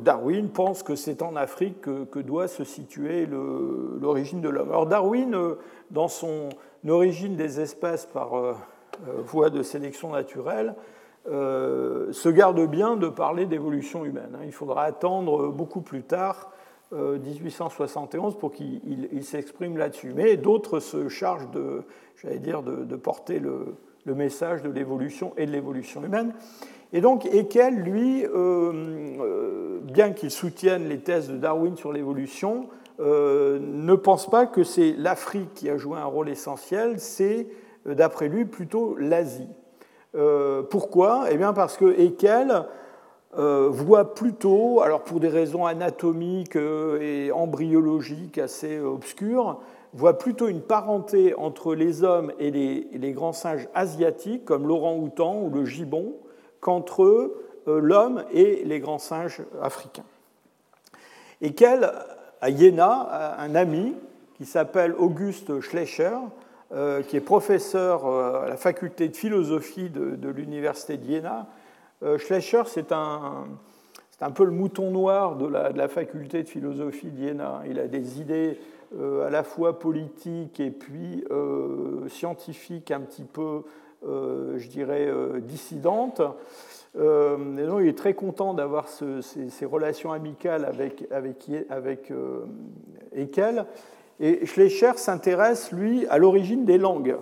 Darwin 0.03 0.50
pense 0.50 0.84
que 0.84 0.96
c'est 0.96 1.24
en 1.24 1.36
Afrique 1.36 1.81
que, 1.81 2.19
doit 2.19 2.48
se 2.48 2.63
situer 2.63 3.25
l'origine 3.25 4.41
de 4.41 4.50
l'homme. 4.50 4.69
Alors, 4.69 4.86
Darwin, 4.86 5.36
dans 5.89 6.07
son 6.07 6.50
origine 6.88 7.36
des 7.36 7.60
espèces 7.60 8.05
par 8.05 8.36
euh, 9.07 9.22
voie 9.22 9.50
de 9.50 9.62
sélection 9.62 10.12
naturelle, 10.12 10.75
euh, 11.29 12.12
se 12.13 12.29
garde 12.29 12.65
bien 12.67 12.96
de 12.96 13.10
parler 13.10 13.46
d'évolution 13.46 14.05
humaine. 14.05 14.36
Hein. 14.36 14.43
Il 14.46 14.51
faudra 14.51 14.84
attendre 14.84 15.50
beaucoup 15.50 15.81
plus 15.81 16.03
tard, 16.03 16.51
1871, 16.91 18.34
euh, 18.34 18.38
pour 18.38 18.51
qu'il 18.51 19.24
s'exprime 19.24 19.77
là-dessus. 19.77 20.13
Mais 20.15 20.38
d'autres 20.38 20.79
se 20.79 21.10
chargent 21.10 21.50
de, 21.51 21.84
j'allais 22.22 22.39
dire, 22.39 22.63
de, 22.63 22.96
porter 22.96 23.39
le, 23.39 23.75
message 24.06 24.63
de 24.63 24.70
l'évolution 24.70 25.34
et 25.38 25.46
de 25.46 25.51
l'évolution 25.51 26.03
humaine. 26.03 26.34
Et 26.94 27.01
donc 27.01 27.25
Haeckel, 27.25 27.75
lui, 27.75 28.25
bien 29.82 30.13
qu'il 30.13 30.32
soutienne 30.32 30.88
les 30.88 31.00
thèses 31.00 31.27
de 31.27 31.36
Darwin 31.36 31.75
sur 31.75 31.91
l'évolution, 31.91 32.70
ne 33.00 33.96
pense 33.96 34.29
pas 34.29 34.46
que 34.46 34.63
c'est 34.63 34.94
l'Afrique 34.98 35.53
qui 35.56 35.70
a 35.70 35.75
joué 35.75 35.98
un 35.98 36.06
rôle 36.06 36.29
essentiel, 36.29 37.01
c'est 37.01 37.48
d'après 37.86 38.29
lui, 38.29 38.46
plutôt 38.46 38.96
l'Asie. 38.96 39.50
Euh, 40.15 40.63
pourquoi? 40.63 41.25
Eh 41.29 41.38
bien 41.38 41.53
parce 41.53 41.77
que 41.77 42.00
Haeckel 42.00 42.63
euh, 43.38 43.67
voit 43.69 44.13
plutôt, 44.13 44.81
alors 44.81 45.03
pour 45.03 45.19
des 45.19 45.27
raisons 45.27 45.65
anatomiques 45.65 46.55
euh, 46.55 47.00
et 47.01 47.31
embryologiques 47.31 48.38
assez 48.38 48.79
obscures, 48.79 49.60
voit 49.93 50.17
plutôt 50.17 50.48
une 50.48 50.62
parenté 50.62 51.34
entre 51.36 51.74
les 51.74 52.03
hommes 52.03 52.31
et 52.39 52.51
les, 52.51 53.12
grands 53.12 53.34
singes 53.34 53.67
asiatiques, 53.74 54.46
comme 54.46 54.67
l'orang-outan 54.67 55.41
ou 55.41 55.50
le 55.50 55.65
gibbon, 55.65 56.13
qu'entre 56.62 57.34
l'homme 57.65 58.24
et 58.31 58.63
les 58.65 58.79
grands 58.79 59.00
singes 59.00 59.41
africains. 59.62 60.03
Haeckel, 61.41 61.91
à 62.41 62.55
Jena, 62.55 63.36
un 63.39 63.55
ami 63.55 63.96
qui 64.38 64.46
s'appelle 64.46 64.93
Auguste 64.98 65.60
Schleicher, 65.62 66.17
euh, 66.74 67.01
qui 67.01 67.15
est 67.15 67.22
professeur 67.22 68.05
euh, 68.05 68.43
à 68.43 68.50
la 68.50 68.57
faculté 68.57 69.07
de 69.07 69.15
philosophie 69.15 69.89
de, 69.89 70.29
l'université 70.29 70.98
de 70.98 71.10
Jena. 71.10 71.39
Euh, 71.39 71.67
Schleicher, 72.18 72.63
c'est 72.68 72.92
un, 72.92 73.46
un, 74.22 74.32
peu 74.32 74.46
le 74.46 74.51
mouton 74.51 74.92
noir 74.92 75.36
de 75.36 75.48
la, 75.48 75.88
faculté 75.88 76.44
de 76.44 76.48
philosophie 76.48 77.10
de 77.10 77.27
Jena. 77.27 77.62
Il 77.68 77.80
a 77.80 77.88
des 77.88 78.22
idées 78.22 78.60
à 78.98 79.30
la 79.30 79.44
fois 79.44 79.80
politiques 79.80 80.60
et 80.60 80.70
puis 80.70 81.24
scientifiques 82.10 82.92
un 82.92 83.01
petit 83.01 83.24
peu, 83.24 83.63
je 84.04 84.68
dirais, 84.68 85.12
dissidentes. 85.42 86.22
Et 86.96 87.00
donc, 87.00 87.80
il 87.82 87.88
est 87.88 87.98
très 87.98 88.13
content 88.13 88.54
d'avoir 88.54 88.88
ces, 88.88 89.66
relations 89.66 90.12
amicales 90.12 90.66
avec, 90.66 91.06
avec, 91.12 91.50
avec. 91.70 92.12
Et 94.20 94.46
Schleicher 94.46 94.94
s'intéresse, 94.96 95.72
lui, 95.72 96.08
à 96.08 96.18
l'origine 96.18 96.66
des 96.66 96.77
langues, 96.77 97.18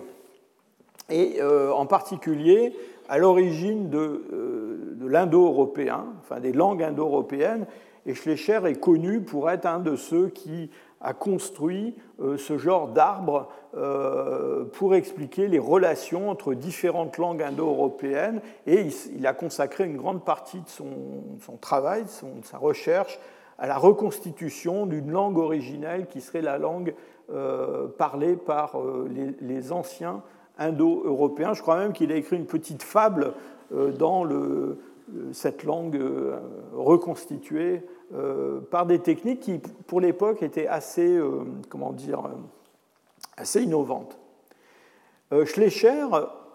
et 1.10 1.40
euh, 1.40 1.72
en 1.72 1.86
particulier 1.86 2.74
à 3.08 3.18
l'origine 3.18 3.90
de, 3.90 4.24
euh, 4.32 4.94
de 4.96 5.06
l'indo-européen, 5.06 6.06
enfin 6.20 6.40
des 6.40 6.52
langues 6.52 6.82
indo-européennes. 6.82 7.66
Et 8.06 8.14
Schleicher 8.14 8.60
est 8.66 8.80
connu 8.80 9.20
pour 9.20 9.50
être 9.50 9.66
un 9.66 9.80
de 9.80 9.96
ceux 9.96 10.28
qui 10.28 10.70
a 11.00 11.12
construit 11.12 11.94
euh, 12.20 12.36
ce 12.36 12.58
genre 12.58 12.88
d'arbre 12.88 13.48
pour 14.72 14.94
expliquer 14.94 15.48
les 15.48 15.58
relations 15.58 16.30
entre 16.30 16.54
différentes 16.54 17.18
langues 17.18 17.42
indo-européennes. 17.42 18.40
Et 18.66 18.86
il, 19.14 19.26
a 19.26 19.34
consacré 19.34 19.84
une 19.84 19.98
grande 19.98 20.24
partie 20.24 20.62
de 20.62 20.68
son, 20.68 20.86
son 21.42 21.58
travail, 21.58 22.04
de 22.04 22.44
sa 22.46 22.56
recherche, 22.56 23.18
à 23.58 23.66
la 23.66 23.76
reconstitution 23.76 24.86
d'une 24.86 25.10
langue 25.10 25.38
originelle 25.38 26.06
qui 26.06 26.22
serait 26.22 26.42
la 26.42 26.58
langue 26.58 26.94
euh, 27.32 27.88
parlée 27.88 28.36
par 28.36 28.78
euh, 28.78 29.08
les, 29.40 29.72
anciens 29.72 30.22
indo-européens. 30.58 31.54
Je 31.54 31.62
crois 31.62 31.78
même 31.78 31.92
qu'il 31.92 32.12
a 32.12 32.16
écrit 32.16 32.36
une 32.36 32.46
petite 32.46 32.82
fable 32.82 33.34
euh, 33.74 33.92
dans 33.92 34.24
le, 34.24 34.78
cette 35.32 35.64
langue 35.64 36.00
reconstituée 36.74 37.82
par 38.70 38.86
des 38.86 39.00
techniques 39.00 39.40
qui, 39.40 39.60
pour 39.86 40.00
l'époque, 40.00 40.42
étaient 40.42 40.68
assez, 40.68 41.20
comment 41.68 41.92
dire, 41.92 42.22
assez 43.36 43.62
innovantes. 43.62 44.18
Schleicher, 45.44 46.06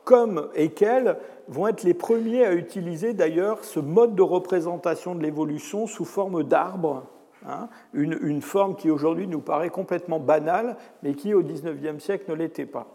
comme 0.03 0.49
Haeckel, 0.55 1.17
vont 1.47 1.67
être 1.67 1.83
les 1.83 1.93
premiers 1.93 2.45
à 2.45 2.53
utiliser 2.53 3.13
d'ailleurs 3.13 3.63
ce 3.63 3.79
mode 3.79 4.15
de 4.15 4.21
représentation 4.21 5.15
de 5.15 5.21
l'évolution 5.21 5.87
sous 5.87 6.05
forme 6.05 6.43
d'arbre, 6.43 7.03
hein, 7.47 7.67
une, 7.93 8.41
forme 8.41 8.75
qui 8.75 8.89
aujourd'hui 8.89 9.27
nous 9.27 9.41
paraît 9.41 9.69
complètement 9.69 10.19
banale, 10.19 10.77
mais 11.03 11.13
qui 11.13 11.33
au 11.33 11.41
XIXe 11.41 12.03
siècle 12.03 12.25
ne 12.29 12.35
l'était 12.35 12.65
pas. 12.65 12.87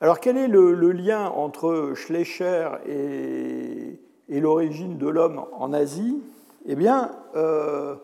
Alors 0.00 0.20
quel 0.20 0.36
est 0.36 0.48
le, 0.48 0.92
lien 0.92 1.28
entre 1.30 1.92
Schleicher 1.94 2.68
et, 2.86 3.98
l'origine 4.28 4.98
de 4.98 5.08
l'homme 5.08 5.44
en 5.52 5.72
Asie? 5.72 6.22
Eh 6.66 6.74
bien, 6.74 7.12
euh, 7.34 7.96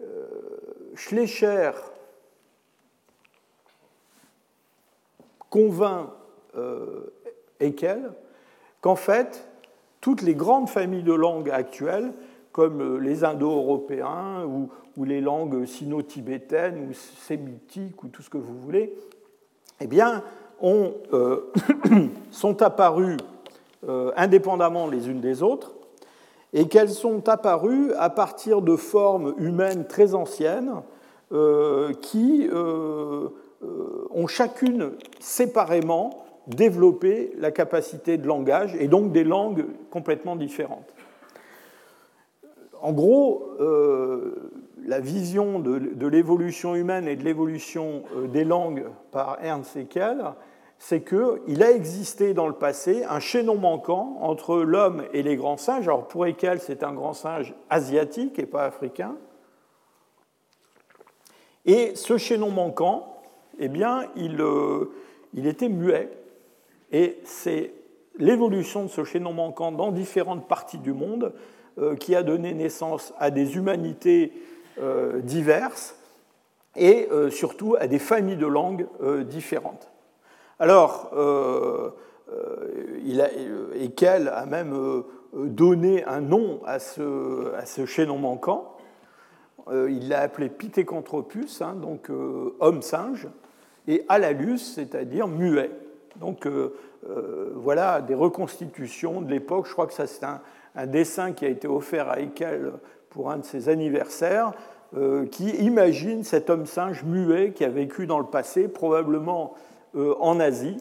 euh, 0.00 0.26
Schleicher 0.94 1.72
convainc 5.50 6.08
euh, 6.56 7.12
Haeckel 7.60 8.12
qu'en 8.80 8.96
fait, 8.96 9.46
toutes 10.00 10.22
les 10.22 10.34
grandes 10.34 10.68
familles 10.68 11.02
de 11.02 11.12
langues 11.12 11.50
actuelles, 11.50 12.12
comme 12.52 12.80
euh, 12.80 12.96
les 12.98 13.24
indo-européens 13.24 14.44
ou, 14.46 14.70
les 15.04 15.22
langues 15.22 15.64
sino-tibétaines 15.64 16.90
ou 16.90 16.92
sémitiques 16.92 18.04
ou 18.04 18.08
tout 18.08 18.20
ce 18.20 18.28
que 18.28 18.36
vous 18.36 18.58
voulez, 18.58 18.94
eh 19.80 19.86
bien, 19.86 20.22
euh, 20.62 21.52
sont 22.30 22.62
apparues 22.62 23.16
indépendamment 24.14 24.86
les 24.88 25.08
unes 25.08 25.20
des 25.20 25.42
autres, 25.42 25.72
et 26.52 26.68
qu'elles 26.68 26.90
sont 26.90 27.30
apparues 27.30 27.94
à 27.94 28.10
partir 28.10 28.60
de 28.60 28.76
formes 28.76 29.34
humaines 29.38 29.86
très 29.86 30.14
anciennes 30.14 30.82
qui 32.02 32.46
ont 32.52 34.26
chacune 34.26 34.92
séparément 35.18 36.24
développé 36.46 37.32
la 37.38 37.50
capacité 37.52 38.18
de 38.18 38.26
langage 38.26 38.76
et 38.78 38.86
donc 38.86 39.12
des 39.12 39.24
langues 39.24 39.64
complètement 39.90 40.36
différentes. 40.36 40.92
En 42.82 42.92
gros, 42.92 43.56
la 44.86 45.00
vision 45.00 45.60
de, 45.60 46.06
l'évolution 46.06 46.74
humaine 46.74 47.06
et 47.06 47.16
de 47.16 47.24
l'évolution 47.24 48.02
euh, 48.16 48.26
des 48.26 48.44
langues 48.44 48.84
par 49.12 49.38
Ernst 49.42 49.76
Haeckel, 49.76 50.18
c'est 50.80 51.02
qu'il 51.02 51.62
a 51.62 51.72
existé 51.72 52.32
dans 52.32 52.48
le 52.48 52.54
passé 52.54 53.04
un 53.04 53.20
chaînon 53.20 53.56
manquant 53.56 54.16
entre 54.22 54.56
l'homme 54.56 55.04
et 55.12 55.22
les 55.22 55.36
grands 55.36 55.58
singes. 55.58 55.86
Alors 55.86 56.08
pour 56.08 56.24
Haeckel, 56.24 56.58
c'est 56.58 56.82
un 56.82 56.94
grand 56.94 57.12
singe 57.12 57.54
asiatique 57.68 58.38
et 58.38 58.46
pas 58.46 58.64
africain. 58.64 59.14
Et 61.66 61.94
ce 61.96 62.16
chaînon 62.16 62.50
manquant, 62.50 63.22
eh 63.58 63.68
bien, 63.68 64.06
il, 64.16 64.40
euh, 64.40 64.90
était 65.36 65.68
muet. 65.68 66.10
Et 66.92 67.18
c'est 67.24 67.74
l'évolution 68.16 68.84
de 68.84 68.88
ce 68.88 69.04
chaînon 69.04 69.34
manquant 69.34 69.72
dans 69.72 69.92
différentes 69.92 70.48
parties 70.48 70.78
du 70.78 70.94
monde 70.94 71.34
euh, 71.76 71.94
qui 71.94 72.16
a 72.16 72.22
donné 72.22 72.54
naissance 72.54 73.12
à 73.18 73.30
des 73.30 73.56
humanités 73.56 74.32
euh, 74.78 75.20
diverses 75.20 75.94
et 76.74 77.08
surtout 77.30 77.76
à 77.80 77.88
des 77.88 77.98
familles 77.98 78.36
de 78.36 78.46
langues 78.46 78.86
différentes. 79.26 79.90
Alors, 80.60 81.10
il 83.04 83.20
a, 83.20 84.34
a 84.34 84.46
même 84.46 85.02
donné 85.32 86.04
un 86.04 86.20
nom 86.20 86.60
à 86.64 86.78
ce, 86.78 87.54
à 87.54 87.86
chaînon 87.86 88.18
manquant. 88.18 88.76
il 89.72 90.08
l'a 90.08 90.20
appelé 90.20 90.48
Pithecanthropus, 90.48 91.62
hein, 91.62 91.74
donc 91.74 92.10
homme-singe, 92.60 93.28
et 93.88 94.04
Alalus, 94.08 94.58
c'est-à-dire 94.58 95.26
muet. 95.26 95.70
Donc 96.16 96.46
voilà 97.54 98.02
des 98.02 98.14
reconstitutions 98.14 99.22
de 99.22 99.30
l'époque. 99.30 99.66
Je 99.66 99.72
crois 99.72 99.86
que 99.86 99.94
ça 99.94 100.06
c'est 100.06 100.24
un, 100.24 100.40
un, 100.76 100.86
dessin 100.86 101.32
qui 101.32 101.46
a 101.46 101.48
été 101.48 101.66
offert 101.66 102.08
à 102.08 102.20
Haeckel 102.20 102.72
pour 103.10 103.30
un 103.30 103.38
de 103.38 103.44
ses 103.44 103.68
anniversaires, 103.68 104.52
euh, 104.96 105.26
qui 105.26 105.50
imagine 105.50 106.24
cet 106.24 106.50
homme 106.50 106.66
singe 106.66 107.04
muet 107.04 107.52
qui 107.52 107.64
a 107.64 107.68
vécu 107.68 108.06
dans 108.06 108.18
le 108.18 108.24
passé, 108.24 108.66
probablement 108.66 109.54
euh, 109.54 109.69
en 109.94 110.40
Asie. 110.40 110.76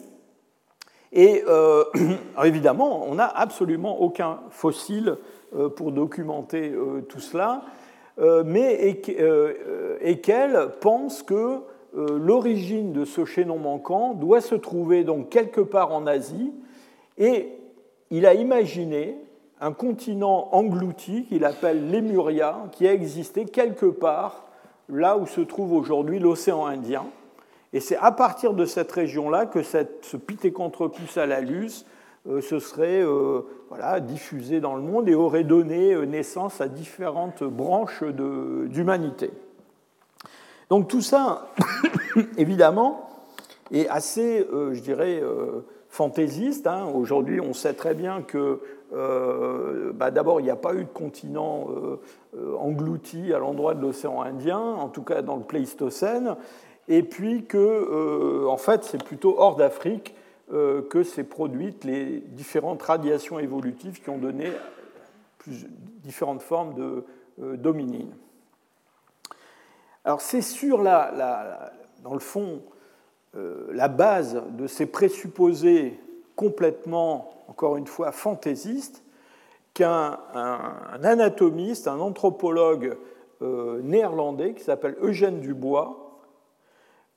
Et 1.12 1.44
euh, 1.48 1.84
évidemment, 2.44 3.08
on 3.08 3.16
n'a 3.16 3.28
absolument 3.28 4.02
aucun 4.02 4.40
fossile 4.50 5.18
pour 5.76 5.92
documenter 5.92 6.72
tout 7.10 7.20
cela, 7.20 7.64
mais 8.46 9.02
Ekel 10.02 10.70
pense 10.80 11.24
que 11.24 11.62
l'origine 11.96 12.94
de 12.94 13.04
ce 13.04 13.26
chaînon 13.26 13.58
manquant 13.58 14.14
doit 14.14 14.42
se 14.42 14.54
trouver 14.54 15.04
donc 15.04 15.30
quelque 15.30 15.62
part 15.62 15.92
en 15.92 16.06
Asie, 16.06 16.54
et 17.18 17.50
il 18.12 18.28
a 18.28 18.36
imaginé 18.36 19.18
un 19.62 19.74
continent 19.74 20.50
englouti 20.52 21.26
qu'il 21.26 21.46
appelle 21.46 21.92
Lemuria, 21.92 22.68
qui 22.72 22.88
a 22.88 22.94
existé 22.94 23.46
quelque 23.46 23.86
part 23.86 24.46
là 24.88 25.18
où 25.18 25.28
se 25.28 25.42
trouve 25.42 25.74
aujourd'hui 25.74 26.20
l'océan 26.20 26.66
Indien. 26.66 27.06
Et 27.74 27.80
c'est 27.80 27.98
à 27.98 28.12
partir 28.12 28.54
de 28.54 28.66
cette 28.66 28.92
région-là 28.92 29.46
que 29.46 29.62
cette, 29.62 30.06
ce 30.06 30.18
Pithecanthropus 30.18 31.18
alalus 31.18 31.86
euh, 32.28 32.42
se 32.42 32.60
serait 32.60 33.02
euh, 33.02 33.42
voilà, 33.70 34.00
diffusé 34.00 34.60
dans 34.60 34.76
le 34.76 34.82
monde 34.82 35.08
et 35.08 35.16
aurait 35.16 35.44
donné 35.44 35.94
euh, 35.94 36.06
naissance 36.06 36.62
à 36.62 36.68
différentes 36.68 37.44
branches 37.44 38.04
d'humanité. 38.04 39.32
Donc 40.70 40.88
tout 40.88 41.02
ça, 41.02 41.48
évidemment, 42.38 43.10
est 43.72 43.88
assez, 43.88 44.48
je 44.52 44.80
dirais, 44.80 45.24
fantaisiste. 45.90 46.68
Hein. 46.68 46.86
Aujourd'hui, 46.94 47.42
on 47.42 47.54
sait 47.54 47.74
très 47.74 47.96
bien 47.96 48.22
que 48.22 48.60
euh, 48.94 49.92
bah, 49.94 50.12
d'abord, 50.12 50.40
il 50.40 50.44
n'y 50.44 50.50
a 50.50 50.56
pas 50.56 50.74
eu 50.74 50.84
de 50.84 50.90
continent 50.90 51.68
euh, 51.70 52.00
euh, 52.38 52.56
englouti 52.58 53.34
à 53.34 53.40
l'endroit 53.40 53.76
de 53.76 53.82
l'océan 53.82 54.22
Indien, 54.22 54.60
en 54.60 54.88
tout 54.88 55.04
cas 55.04 55.22
dans 55.22 55.36
le 55.36 55.44
Pléistocène, 55.44 56.36
et 56.90 57.04
puis 57.04 57.46
que, 57.46 58.46
en 58.48 58.58
fait, 58.58 58.84
c'est 58.84 59.02
plutôt 59.02 59.36
hors 59.38 59.56
d'Afrique 59.56 60.14
que 60.50 61.04
s'est 61.04 61.24
produites 61.24 61.84
les 61.84 62.20
différentes 62.20 62.82
radiations 62.82 63.40
évolutives 63.40 64.02
qui 64.02 64.10
ont 64.10 64.18
donné 64.18 64.52
différentes 66.04 66.42
formes 66.42 66.74
de 66.74 67.06
dominines. 67.58 68.12
Alors, 70.04 70.22
c'est 70.22 70.42
sur 70.42 70.80
dans 70.80 72.14
le 72.14 72.20
fond 72.20 72.64
la 73.36 73.88
base 73.88 74.42
de 74.58 74.66
ces 74.66 74.88
présupposés 74.88 76.00
complètement 76.36 77.40
encore 77.50 77.76
une 77.78 77.88
fois 77.88 78.12
fantaisiste, 78.12 79.04
qu'un 79.74 80.20
anatomiste, 81.04 81.88
un 81.88 82.00
anthropologue 82.00 82.98
euh, 83.42 83.82
néerlandais 83.82 84.54
qui 84.54 84.64
s'appelle 84.64 84.96
Eugène 85.02 85.40
Dubois, 85.40 85.99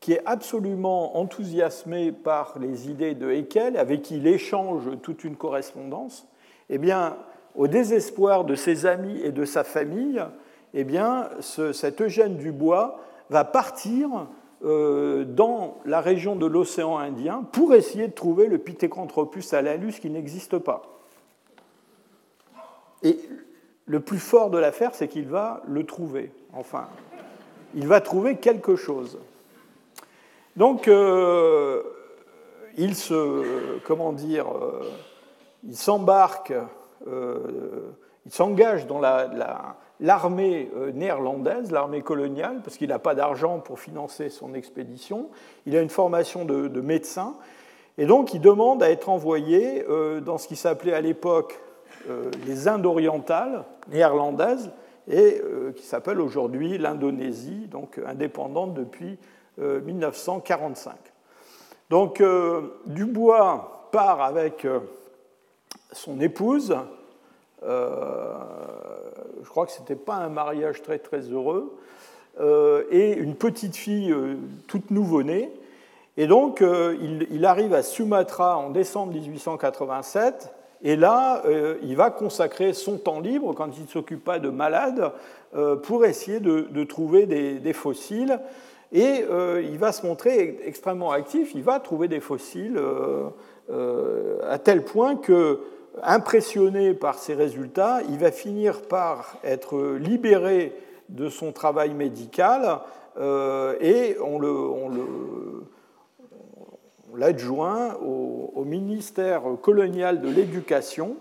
qui 0.02 0.14
est 0.14 0.22
absolument 0.26 1.16
enthousiasmé 1.16 2.10
par 2.10 2.58
les 2.58 2.90
idées 2.90 3.14
de 3.14 3.30
Haeckel, 3.30 3.76
avec 3.76 4.02
qui 4.02 4.16
il 4.16 4.26
échange 4.26 4.82
toute 5.00 5.22
une 5.22 5.36
correspondance, 5.36 6.26
eh 6.70 6.78
bien, 6.78 7.16
au 7.54 7.68
désespoir 7.68 8.44
de 8.44 8.56
ses 8.56 8.84
amis 8.84 9.20
et 9.22 9.30
de 9.30 9.44
sa 9.44 9.62
famille, 9.62 10.20
eh 10.74 10.82
bien, 10.82 11.28
cet 11.40 12.00
Eugène 12.00 12.36
Dubois 12.36 12.98
va 13.30 13.44
partir 13.44 14.26
euh, 14.64 15.24
dans 15.24 15.78
la 15.84 16.00
région 16.00 16.34
de 16.34 16.46
l'océan 16.46 16.98
Indien 16.98 17.44
pour 17.52 17.72
essayer 17.72 18.08
de 18.08 18.12
trouver 18.12 18.48
le 18.48 18.58
Pithecanthropus 18.58 19.52
alalus 19.52 20.00
qui 20.00 20.10
n'existe 20.10 20.58
pas. 20.58 20.82
Et 23.04 23.20
le 23.86 24.00
plus 24.00 24.18
fort 24.18 24.50
de 24.50 24.58
l'affaire, 24.58 24.96
c'est 24.96 25.06
qu'il 25.06 25.28
va 25.28 25.62
le 25.68 25.86
trouver. 25.86 26.32
Enfin, 26.54 26.88
il 27.76 27.86
va 27.86 28.00
trouver 28.00 28.38
quelque 28.38 28.74
chose. 28.74 29.20
Donc, 30.56 30.88
euh, 30.88 31.82
il 32.76 32.94
se, 32.94 33.78
comment 33.86 34.12
dire, 34.12 34.46
euh, 34.48 34.82
il 35.64 35.76
s'embarque, 35.76 36.52
il 37.06 38.32
s'engage 38.32 38.86
dans 38.86 39.00
la, 39.00 39.28
l'armée 40.02 40.68
euh, 40.76 40.92
néerlandaise, 40.92 41.70
l'armée 41.70 42.02
coloniale, 42.02 42.60
parce 42.62 42.76
qu'il 42.76 42.88
n'a 42.88 42.98
pas 42.98 43.14
d'argent 43.14 43.60
pour 43.60 43.78
financer 43.78 44.28
son 44.28 44.52
expédition. 44.52 45.28
Il 45.64 45.76
a 45.76 45.80
une 45.80 45.88
formation 45.88 46.44
de, 46.44 46.80
médecin. 46.80 47.34
Et 47.96 48.04
donc, 48.04 48.34
il 48.34 48.40
demande 48.40 48.82
à 48.82 48.90
être 48.90 49.08
envoyé 49.08 49.84
euh, 49.88 50.20
dans 50.20 50.38
ce 50.38 50.48
qui 50.48 50.56
s'appelait 50.56 50.92
à 50.92 51.00
l'époque 51.00 51.60
euh, 52.10 52.30
les 52.46 52.68
Indes 52.68 52.84
orientales 52.84 53.64
néerlandaises 53.90 54.70
et 55.08 55.42
qui 55.74 55.84
s'appelle 55.84 56.20
aujourd'hui 56.20 56.78
l'Indonésie, 56.78 57.66
donc 57.66 58.00
indépendante 58.06 58.72
depuis 58.72 59.18
1945. 59.58 60.94
Donc, 61.90 62.22
Dubois 62.86 63.88
part 63.92 64.22
avec 64.22 64.66
son 65.92 66.20
épouse, 66.20 66.74
euh, 67.64 68.34
je 69.42 69.48
crois 69.48 69.66
que 69.66 69.72
ce 69.72 69.80
n'était 69.80 69.94
pas 69.94 70.16
un 70.16 70.28
mariage 70.28 70.82
très 70.82 70.98
très 70.98 71.20
heureux, 71.20 71.76
euh, 72.40 72.84
et 72.90 73.12
une 73.12 73.34
petite 73.34 73.76
fille 73.76 74.10
euh, 74.10 74.36
toute 74.66 74.90
nouveau-née. 74.90 75.52
Et 76.16 76.26
donc, 76.26 76.62
il, 76.62 77.46
arrive 77.46 77.72
à 77.72 77.82
Sumatra 77.82 78.58
en 78.58 78.68
décembre 78.68 79.14
1887, 79.14 80.52
et 80.82 80.94
là, 80.94 81.42
il 81.82 81.96
va 81.96 82.10
consacrer 82.10 82.74
son 82.74 82.98
temps 82.98 83.20
libre, 83.20 83.54
quand 83.54 83.70
il 83.78 83.84
ne 83.84 83.88
s'occupe 83.88 84.22
pas 84.22 84.38
de 84.38 84.50
malades, 84.50 85.10
pour 85.82 86.04
essayer 86.04 86.38
de, 86.38 86.84
trouver 86.84 87.24
des, 87.24 87.72
fossiles. 87.72 88.38
Et 88.92 89.24
il 89.62 89.78
va 89.78 89.90
se 89.92 90.07
montrer 90.07 90.61
extrêmement 90.64 91.12
actif, 91.12 91.55
il 91.55 91.62
va 91.62 91.81
trouver 91.81 92.09
des 92.09 92.20
fossiles 92.20 92.78
à 93.70 94.59
tel 94.59 94.85
point 94.85 95.16
que 95.16 95.61
impressionné 96.02 96.94
par 96.94 97.18
ces 97.18 97.35
résultats, 97.35 98.00
il 98.09 98.18
va 98.18 98.31
finir 98.31 98.83
par 98.83 99.37
être 99.44 99.96
libéré 99.96 100.74
de 101.09 101.28
son 101.28 101.52
travail 101.52 101.92
médical 101.92 102.81
euh, 103.18 103.76
et 103.81 104.16
on 104.20 104.40
l'adjoint 107.14 107.94
au, 107.96 108.64
ministère 108.64 109.42
colonial 109.61 110.22
de 110.22 110.28
l'éducation 110.28 111.16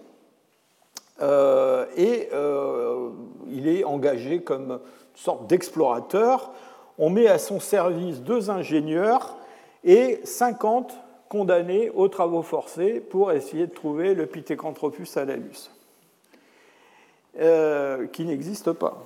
euh, 1.21 1.85
et 1.97 2.29
euh, 2.33 3.09
il 3.49 3.67
est 3.67 3.83
engagé 3.83 4.41
comme 4.41 4.79
sorte 5.15 5.47
d'explorateur. 5.47 6.51
On 6.97 7.09
met 7.09 7.27
à 7.27 7.37
son 7.37 7.59
service 7.59 8.21
deux 8.21 8.49
ingénieurs 8.49 9.35
et 9.83 10.19
50 10.23 10.95
condamnés 11.31 11.89
aux 11.91 12.09
travaux 12.09 12.41
forcés 12.41 12.99
pour 12.99 13.31
essayer 13.31 13.65
de 13.65 13.73
trouver 13.73 14.13
le 14.13 14.25
Pithecanthropus 14.25 15.15
alalus, 15.15 15.71
euh, 17.39 18.05
qui 18.07 18.25
n'existe 18.25 18.73
pas. 18.73 18.97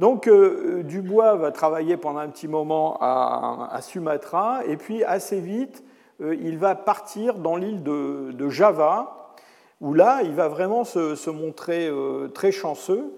Donc 0.00 0.26
euh, 0.26 0.82
Dubois 0.82 1.36
va 1.36 1.52
travailler 1.52 1.96
pendant 1.96 2.18
un 2.18 2.28
petit 2.28 2.48
moment 2.48 2.98
à, 3.00 3.78
Sumatra, 3.80 4.62
et 4.66 4.76
puis 4.76 5.04
assez 5.04 5.40
vite, 5.40 5.84
euh, 6.20 6.34
il 6.34 6.58
va 6.58 6.74
partir 6.74 7.34
dans 7.34 7.54
l'île 7.54 7.84
de, 7.84 8.48
Java, 8.48 9.36
où 9.80 9.94
là, 9.94 10.22
il 10.24 10.34
va 10.34 10.48
vraiment 10.48 10.82
se, 10.82 11.30
montrer 11.30 11.88
très 12.34 12.50
chanceux. 12.50 13.12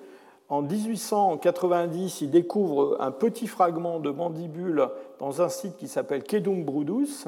En 0.50 0.62
1890, 0.62 2.22
il 2.22 2.30
découvre 2.32 2.96
un 2.98 3.12
petit 3.12 3.46
fragment 3.46 4.00
de 4.00 4.10
mandibule 4.10 4.88
dans 5.20 5.42
un 5.42 5.48
site 5.48 5.76
qui 5.76 5.86
s'appelle 5.86 6.24
Kedung 6.24 6.64
Brudus 6.64 7.26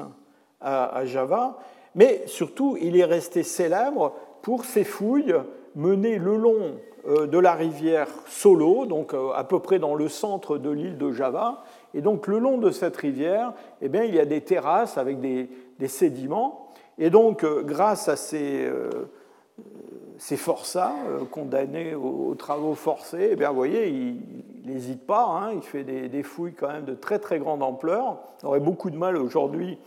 à, 0.59 1.05
Java, 1.05 1.57
mais 1.95 2.23
surtout, 2.25 2.77
il 2.81 2.97
est 2.97 3.05
resté 3.05 3.43
célèbre 3.43 4.13
pour 4.41 4.65
ses 4.65 4.83
fouilles 4.83 5.35
menées 5.75 6.17
le 6.17 6.35
long 6.35 6.75
euh, 7.07 7.25
de 7.25 7.37
la 7.37 7.53
rivière 7.53 8.09
Solo, 8.27 8.85
donc 8.85 9.13
euh, 9.13 9.31
à 9.33 9.45
peu 9.45 9.59
près 9.59 9.79
dans 9.79 9.95
le 9.95 10.09
centre 10.09 10.57
de 10.57 10.69
l'île 10.69 10.97
de 10.97 11.13
Java. 11.13 11.63
Et 11.93 12.01
donc, 12.01 12.27
le 12.27 12.39
long 12.39 12.57
de 12.57 12.71
cette 12.71 12.97
rivière, 12.97 13.53
eh 13.81 13.87
bien, 13.87 14.03
il 14.03 14.13
y 14.13 14.19
a 14.19 14.25
des 14.25 14.41
terrasses 14.41 14.97
avec 14.97 15.21
des, 15.21 15.49
sédiments. 15.87 16.71
Et 16.97 17.09
donc, 17.09 17.43
euh, 17.43 17.61
grâce 17.61 18.09
à 18.09 18.17
ces 18.17 18.69
ces 20.23 20.37
forçats 20.37 20.95
euh, 21.09 21.25
condamnés 21.25 21.95
aux, 21.95 22.33
travaux 22.35 22.75
forcés, 22.75 23.31
eh 23.31 23.35
bien, 23.35 23.49
vous 23.49 23.57
voyez, 23.57 23.89
il 23.89 24.21
n'hésite 24.63 25.05
pas, 25.05 25.25
hein, 25.25 25.51
il 25.53 25.61
fait 25.61 25.83
des, 25.83 26.23
fouilles 26.23 26.53
quand 26.53 26.69
même 26.69 26.85
de 26.85 26.93
très 26.93 27.19
très 27.19 27.39
grande 27.39 27.61
ampleur. 27.61 28.19
On 28.41 28.47
aurait 28.47 28.61
beaucoup 28.61 28.89
de 28.89 28.95
mal 28.95 29.17
aujourd'hui 29.17 29.77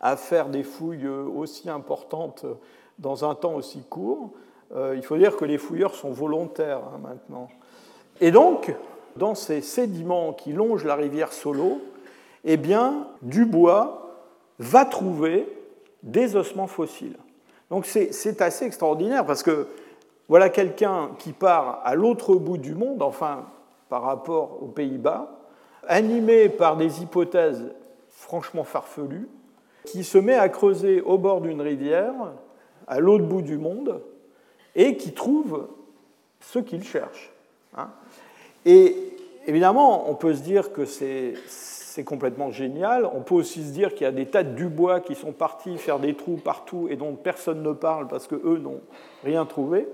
à 0.00 0.16
faire 0.16 0.48
des 0.48 0.62
fouilles 0.62 1.06
aussi 1.06 1.68
importantes 1.68 2.46
dans 2.98 3.28
un 3.28 3.34
temps 3.34 3.56
aussi 3.56 3.82
court. 3.82 4.30
Euh, 4.74 4.94
il 4.96 5.02
faut 5.02 5.18
dire 5.18 5.36
que 5.36 5.44
les 5.44 5.58
fouilleurs 5.58 5.94
sont 5.94 6.10
volontaires 6.10 6.78
hein, 6.78 6.98
maintenant. 7.02 7.48
Et 8.22 8.30
donc, 8.30 8.74
dans 9.16 9.34
ces 9.34 9.60
sédiments 9.60 10.32
qui 10.32 10.54
longent 10.54 10.86
la 10.86 10.94
rivière 10.94 11.34
Solo, 11.34 11.82
eh 12.44 12.56
bien, 12.56 13.06
Dubois 13.20 14.16
va 14.58 14.86
trouver 14.86 15.46
des 16.02 16.36
ossements 16.36 16.68
fossiles. 16.68 17.18
Donc 17.70 17.86
c'est 17.86 18.40
assez 18.42 18.64
extraordinaire 18.64 19.24
parce 19.24 19.42
que 19.42 19.68
voilà 20.28 20.48
quelqu'un 20.48 21.10
qui 21.18 21.32
part 21.32 21.80
à 21.84 21.94
l'autre 21.94 22.34
bout 22.34 22.58
du 22.58 22.74
monde, 22.74 23.02
enfin 23.02 23.46
par 23.88 24.02
rapport 24.02 24.62
aux 24.62 24.68
Pays-Bas, 24.68 25.40
animé 25.86 26.48
par 26.48 26.76
des 26.76 27.02
hypothèses 27.02 27.72
franchement 28.10 28.64
farfelues, 28.64 29.28
qui 29.84 30.02
se 30.02 30.18
met 30.18 30.34
à 30.34 30.48
creuser 30.48 31.00
au 31.02 31.18
bord 31.18 31.40
d'une 31.40 31.60
rivière, 31.60 32.14
à 32.86 33.00
l'autre 33.00 33.24
bout 33.24 33.42
du 33.42 33.58
monde, 33.58 34.00
et 34.74 34.96
qui 34.96 35.12
trouve 35.12 35.68
ce 36.40 36.58
qu'il 36.58 36.82
cherche. 36.82 37.32
Hein. 37.76 37.90
Et 38.64 38.96
évidemment, 39.46 40.10
on 40.10 40.14
peut 40.14 40.34
se 40.34 40.42
dire 40.42 40.72
que 40.72 40.84
c'est 40.86 41.34
c'est 41.94 42.02
complètement 42.02 42.50
génial. 42.50 43.08
On 43.14 43.20
peut 43.20 43.36
aussi 43.36 43.62
se 43.62 43.72
dire 43.72 43.94
qu'il 43.94 44.02
y 44.02 44.08
a 44.08 44.10
des 44.10 44.26
tas 44.26 44.42
de 44.42 44.56
Dubois 44.56 44.98
qui 44.98 45.14
sont 45.14 45.30
partis 45.30 45.78
faire 45.78 46.00
des 46.00 46.14
trous 46.14 46.40
partout 46.42 46.88
et 46.90 46.96
dont 46.96 47.14
personne 47.14 47.62
ne 47.62 47.70
parle 47.70 48.08
parce 48.08 48.26
qu'eux 48.26 48.58
n'ont 48.60 48.80
rien 49.22 49.46
trouvé. 49.46 49.86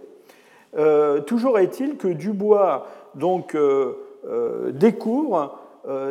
Euh, 0.78 1.20
toujours 1.20 1.58
est-il 1.58 1.98
que 1.98 2.08
Dubois 2.08 2.86
donc, 3.14 3.54
euh, 3.54 3.98
euh, 4.26 4.72
découvre 4.72 5.58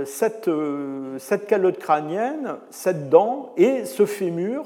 cette, 0.06 0.50
cette, 1.18 1.48
calotte 1.48 1.80
crânienne, 1.80 2.58
cette 2.70 3.10
dent 3.10 3.54
et 3.58 3.86
ce 3.86 4.06
fémur 4.06 4.66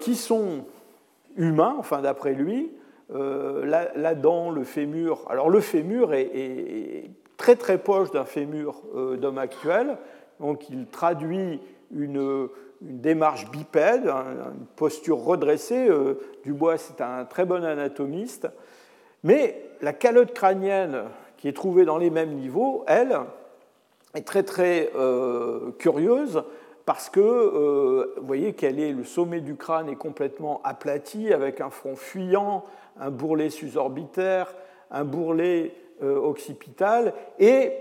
qui 0.00 0.14
sont 0.14 0.64
humains, 1.36 1.76
enfin 1.78 2.02
d'après 2.02 2.34
lui. 2.34 2.70
La, 3.14 4.14
dent, 4.14 4.50
le 4.50 4.64
fémur. 4.64 5.26
Alors 5.28 5.48
le 5.48 5.60
fémur 5.60 6.14
est 6.14 7.10
très 7.40 7.56
très 7.56 7.78
proche 7.78 8.10
d'un 8.10 8.26
fémur 8.26 8.82
euh, 8.94 9.16
d'homme 9.16 9.38
actuel. 9.38 9.96
Donc 10.40 10.68
il 10.68 10.86
traduit 10.86 11.58
une, 11.90 12.48
démarche 12.82 13.50
bipède, 13.50 14.06
une 14.06 14.66
posture 14.76 15.24
redressée. 15.24 15.88
Euh, 15.88 16.20
Dubois, 16.44 16.76
c'est 16.76 17.00
un 17.00 17.24
très 17.24 17.46
bon 17.46 17.64
anatomiste. 17.64 18.46
Mais 19.24 19.70
la 19.80 19.94
calotte 19.94 20.34
crânienne 20.34 21.04
qui 21.38 21.48
est 21.48 21.54
trouvée 21.54 21.86
dans 21.86 21.96
les 21.96 22.10
mêmes 22.10 22.34
niveaux, 22.34 22.84
elle, 22.86 23.18
est 24.14 24.26
très 24.26 24.42
très 24.42 24.90
euh, 24.94 25.70
curieuse 25.78 26.42
parce 26.84 27.08
que 27.08 28.10
vous 28.18 28.26
voyez 28.26 28.52
qu'elle 28.52 28.80
est 28.80 28.92
le 28.92 29.04
sommet 29.04 29.40
du 29.40 29.54
crâne 29.56 29.88
est 29.88 29.96
complètement 29.96 30.60
aplati 30.64 31.32
avec 31.32 31.60
un 31.60 31.70
front 31.70 31.96
fuyant, 31.96 32.64
un 32.98 33.10
bourrelet 33.10 33.48
susorbitaire, 33.48 34.54
un 34.90 35.04
bourrelet 35.04 35.72
euh, 36.02 36.16
occipital, 36.16 37.12
et 37.38 37.72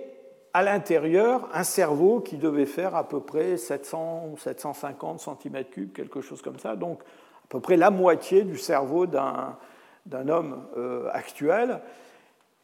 à 0.54 0.62
l'intérieur, 0.62 1.48
un 1.54 1.64
cerveau 1.64 2.20
qui 2.20 2.36
devait 2.36 2.66
faire 2.66 2.94
à 2.94 3.08
peu 3.08 3.22
près 3.22 3.56
700 3.56 4.36
750 4.38 5.22
cm3, 5.22 5.94
quelque 5.94 6.20
chose 6.20 6.42
comme 6.42 6.60
ça, 6.60 6.76
donc 6.76 7.00
à 7.02 7.48
peu 7.48 7.62
près 7.62 7.78
la 7.78 7.92
moitié 7.92 8.44
du 8.44 8.58
cerveau 8.58 9.06
d'un 9.06 10.28
homme 10.28 10.66
euh, 10.76 11.08
actuel. 11.14 11.80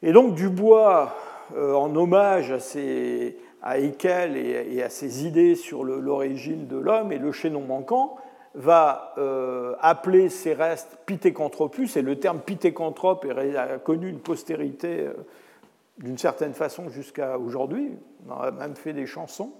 Et 0.02 0.12
donc 0.12 0.34
Dubois, 0.34 1.16
euh, 1.56 1.72
en 1.72 1.94
hommage 1.96 2.52
à, 2.52 2.58
ses, 2.58 3.38
à 3.62 3.78
et, 3.78 4.82
à 4.82 4.90
ses 4.90 5.26
idées 5.26 5.54
sur 5.54 5.84
l'origine 5.84 6.66
de 6.66 6.76
l'homme 6.76 7.12
et 7.12 7.18
le 7.18 7.32
chaînon 7.32 7.62
manquant, 7.62 8.16
va 8.54 9.14
appeler 9.80 10.28
ces 10.28 10.52
restes 10.52 10.98
Pithecanthropus, 11.06 11.96
et 11.96 12.02
le 12.02 12.18
terme 12.18 12.40
Pithecanthrope 12.40 13.26
a 13.56 13.78
connu 13.78 14.08
une 14.08 14.20
postérité 14.20 15.08
d'une 15.98 16.18
certaine 16.18 16.54
façon 16.54 16.88
jusqu'à 16.88 17.38
aujourd'hui. 17.38 17.92
On 18.28 18.32
a 18.32 18.50
même 18.50 18.76
fait 18.76 18.92
des 18.92 19.06
chansons. 19.06 19.52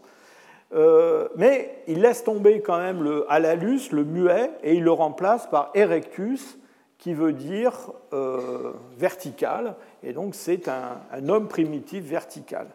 Euh, 0.75 1.29
mais 1.37 1.83
il 1.87 2.01
laisse 2.01 2.25
tomber 2.25 2.61
quand 2.61 2.79
même 2.79 3.03
le 3.03 3.31
alalus, 3.31 3.92
le 3.92 4.05
muet, 4.05 4.51
et 4.62 4.75
il 4.75 4.83
le 4.83 4.92
remplace 4.92 5.46
par 5.46 5.70
erectus, 5.75 6.59
qui 6.99 7.14
veut 7.14 7.33
dire 7.33 7.92
euh, 8.12 8.72
vertical, 8.96 9.77
et 10.03 10.12
donc 10.12 10.35
c'est 10.35 10.66
un, 10.68 11.29
homme 11.29 11.46
primitif 11.46 12.03
vertical. 12.05 12.66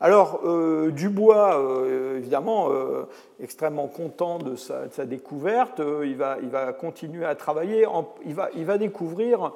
Alors, 0.00 0.40
euh, 0.44 0.90
Dubois, 0.90 1.62
évidemment, 2.16 2.70
extrêmement 3.38 3.86
content 3.86 4.38
de 4.38 4.56
sa, 4.56 4.86
découverte, 5.04 5.80
il 6.02 6.16
va, 6.16 6.38
il, 6.42 6.48
va, 6.48 6.72
continuer 6.72 7.24
à 7.24 7.34
travailler, 7.34 7.86
il, 8.24 8.34
va, 8.34 8.48
il 8.54 8.64
va 8.64 8.76
découvrir 8.76 9.52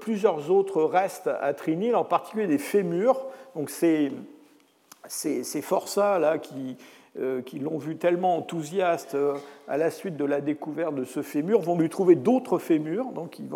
plusieurs 0.00 0.50
autres 0.50 0.82
restes 0.82 1.30
à 1.40 1.54
Trinil, 1.54 1.94
en 1.94 2.04
particulier 2.04 2.46
des 2.46 2.58
fémurs. 2.58 3.26
Donc 3.54 3.70
ces, 3.70 4.12
ces, 5.08 5.62
forçats 5.62 6.18
là 6.18 6.38
qui, 6.38 6.76
euh, 7.18 7.42
qui 7.42 7.58
l'ont 7.58 7.78
vu 7.78 7.96
tellement 7.96 8.36
enthousiaste 8.36 9.14
euh, 9.14 9.34
à 9.66 9.76
la 9.76 9.90
suite 9.90 10.16
de 10.16 10.24
la 10.24 10.40
découverte 10.40 10.94
de 10.94 11.04
ce 11.04 11.22
fémur 11.22 11.60
vont 11.60 11.78
lui 11.78 11.88
trouver 11.88 12.14
d'autres 12.14 12.58
fémurs. 12.58 13.06
Donc 13.12 13.38
il, 13.38 13.48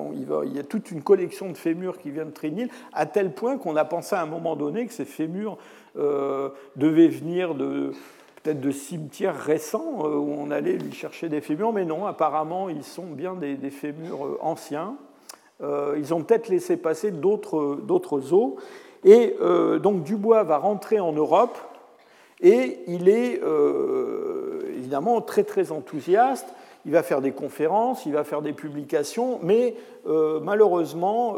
y 0.53 0.59
a 0.59 0.63
toute 0.63 0.91
une 0.91 1.03
collection 1.03 1.49
de 1.49 1.57
fémurs 1.57 1.99
qui 1.99 2.11
viennent 2.11 2.31
de 2.31 2.35
Trinil, 2.35 2.69
à 2.93 3.07
tel 3.07 3.33
point 3.33 3.59
qu'on 3.59 3.77
a 3.77 3.85
pensé 3.85 4.17
à 4.17 4.23
un 4.23 4.27
moment 4.27 4.57
donné 4.57 4.87
que 4.87 4.93
ces 4.93 5.05
fémurs 5.05 5.59
devaient 5.95 7.09
venir 7.09 7.55
de 7.55 7.93
peut-être 8.43 8.61
de 8.61 8.71
cimetières 8.71 9.39
récents 9.39 10.07
où 10.07 10.35
on 10.39 10.51
allait 10.51 10.79
lui 10.79 10.93
chercher 10.93 11.29
des 11.29 11.43
fémurs, 11.43 11.73
mais 11.73 11.85
non, 11.85 12.07
apparemment 12.07 12.71
ils 12.71 12.83
sont 12.83 13.07
bien 13.07 13.35
des 13.35 13.71
fémurs 13.71 14.39
anciens. 14.41 14.97
Euh, 15.63 15.95
ils 15.99 16.13
ont 16.13 16.23
peut-être 16.23 16.49
laissé 16.49 16.77
passer 16.77 17.11
d'autres 17.11 18.33
eaux. 18.33 18.57
Et 19.05 19.37
euh, 19.41 19.79
donc 19.79 20.05
Dubois 20.05 20.43
va 20.45 20.59
rentrer 20.59 21.01
en 21.01 21.13
Europe 21.13 21.59
et 22.41 22.81
il 22.87 23.09
est 23.09 23.41
euh, 23.43 24.61
évidemment 24.77 25.21
très 25.21 25.45
très 25.45 25.73
enthousiaste. 25.73 26.47
Il 26.85 26.93
va 26.93 27.05
faire 27.05 27.21
des 27.21 27.31
conférences, 27.31 28.07
il 28.07 28.13
va 28.13 28.25
faire 28.25 28.43
des 28.43 28.53
publications, 28.53 29.39
mais 29.41 29.77
malheureusement, 30.05 31.37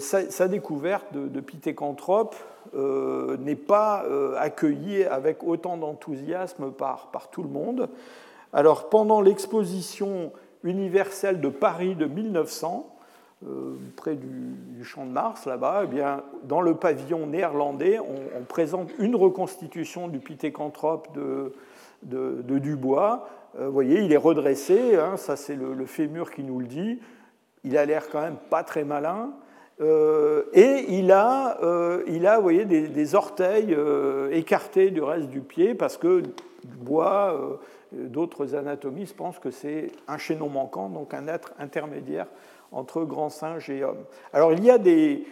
sa, 0.00 0.48
découverte 0.48 1.06
de, 1.12 1.28
de 1.28 3.36
n'est 3.36 3.54
pas 3.54 4.04
accueillie 4.36 5.04
avec 5.04 5.44
autant 5.44 5.76
d'enthousiasme 5.76 6.72
par, 6.72 7.12
par 7.12 7.30
tout 7.30 7.44
le 7.44 7.48
monde. 7.48 7.88
Alors 8.52 8.88
pendant 8.88 9.20
l'exposition 9.20 10.32
universelle 10.64 11.40
de 11.40 11.48
Paris 11.48 11.94
de 11.94 12.06
1900, 12.06 12.95
euh, 13.44 13.74
près 13.96 14.14
du, 14.14 14.82
champ 14.82 15.04
de 15.04 15.10
Mars, 15.10 15.44
là-bas, 15.44 15.82
eh 15.84 15.86
bien, 15.86 16.22
dans 16.44 16.62
le 16.62 16.74
pavillon 16.74 17.26
néerlandais, 17.26 17.98
on, 17.98 18.44
présente 18.44 18.88
une 18.98 19.14
reconstitution 19.14 20.08
du 20.08 20.20
pithécanthrope 20.20 21.14
de, 21.14 21.52
de, 22.02 22.58
Dubois. 22.58 23.28
Euh, 23.58 23.66
vous 23.66 23.72
voyez, 23.72 24.00
il 24.00 24.12
est 24.14 24.16
redressé, 24.16 24.96
hein, 24.96 25.18
ça 25.18 25.36
c'est 25.36 25.54
le, 25.54 25.84
fémur 25.84 26.30
qui 26.30 26.44
nous 26.44 26.60
le 26.60 26.66
dit. 26.66 26.98
Il 27.62 27.76
a 27.76 27.84
l'air 27.84 28.08
quand 28.08 28.22
même 28.22 28.38
pas 28.48 28.62
très 28.62 28.84
malin. 28.84 29.32
Euh, 29.82 30.44
et 30.54 30.86
il 30.96 31.12
a, 31.12 31.58
il 32.06 32.26
a 32.26 32.36
vous 32.36 32.42
voyez, 32.42 32.64
des, 32.64 32.88
des 32.88 33.14
orteils 33.14 33.76
écartés 34.30 34.90
du 34.90 35.02
reste 35.02 35.28
du 35.28 35.40
pied 35.40 35.74
parce 35.74 35.98
que 35.98 36.22
bois. 36.64 37.58
D'autres 37.92 38.56
anatomistes 38.56 39.16
pensent 39.16 39.38
que 39.38 39.52
c'est 39.52 39.92
un 40.08 40.18
chaînon 40.18 40.48
manquant, 40.48 40.88
donc 40.88 41.14
un 41.14 41.28
être 41.28 41.54
intermédiaire 41.58 42.26
entre 42.76 43.04
grand 43.04 43.30
singe 43.30 43.70
et 43.70 43.82
homme. 43.84 44.04
Alors 44.32 44.52
il 44.52 44.64
y 44.64 44.70
a 44.70 44.78
des, 44.78 45.24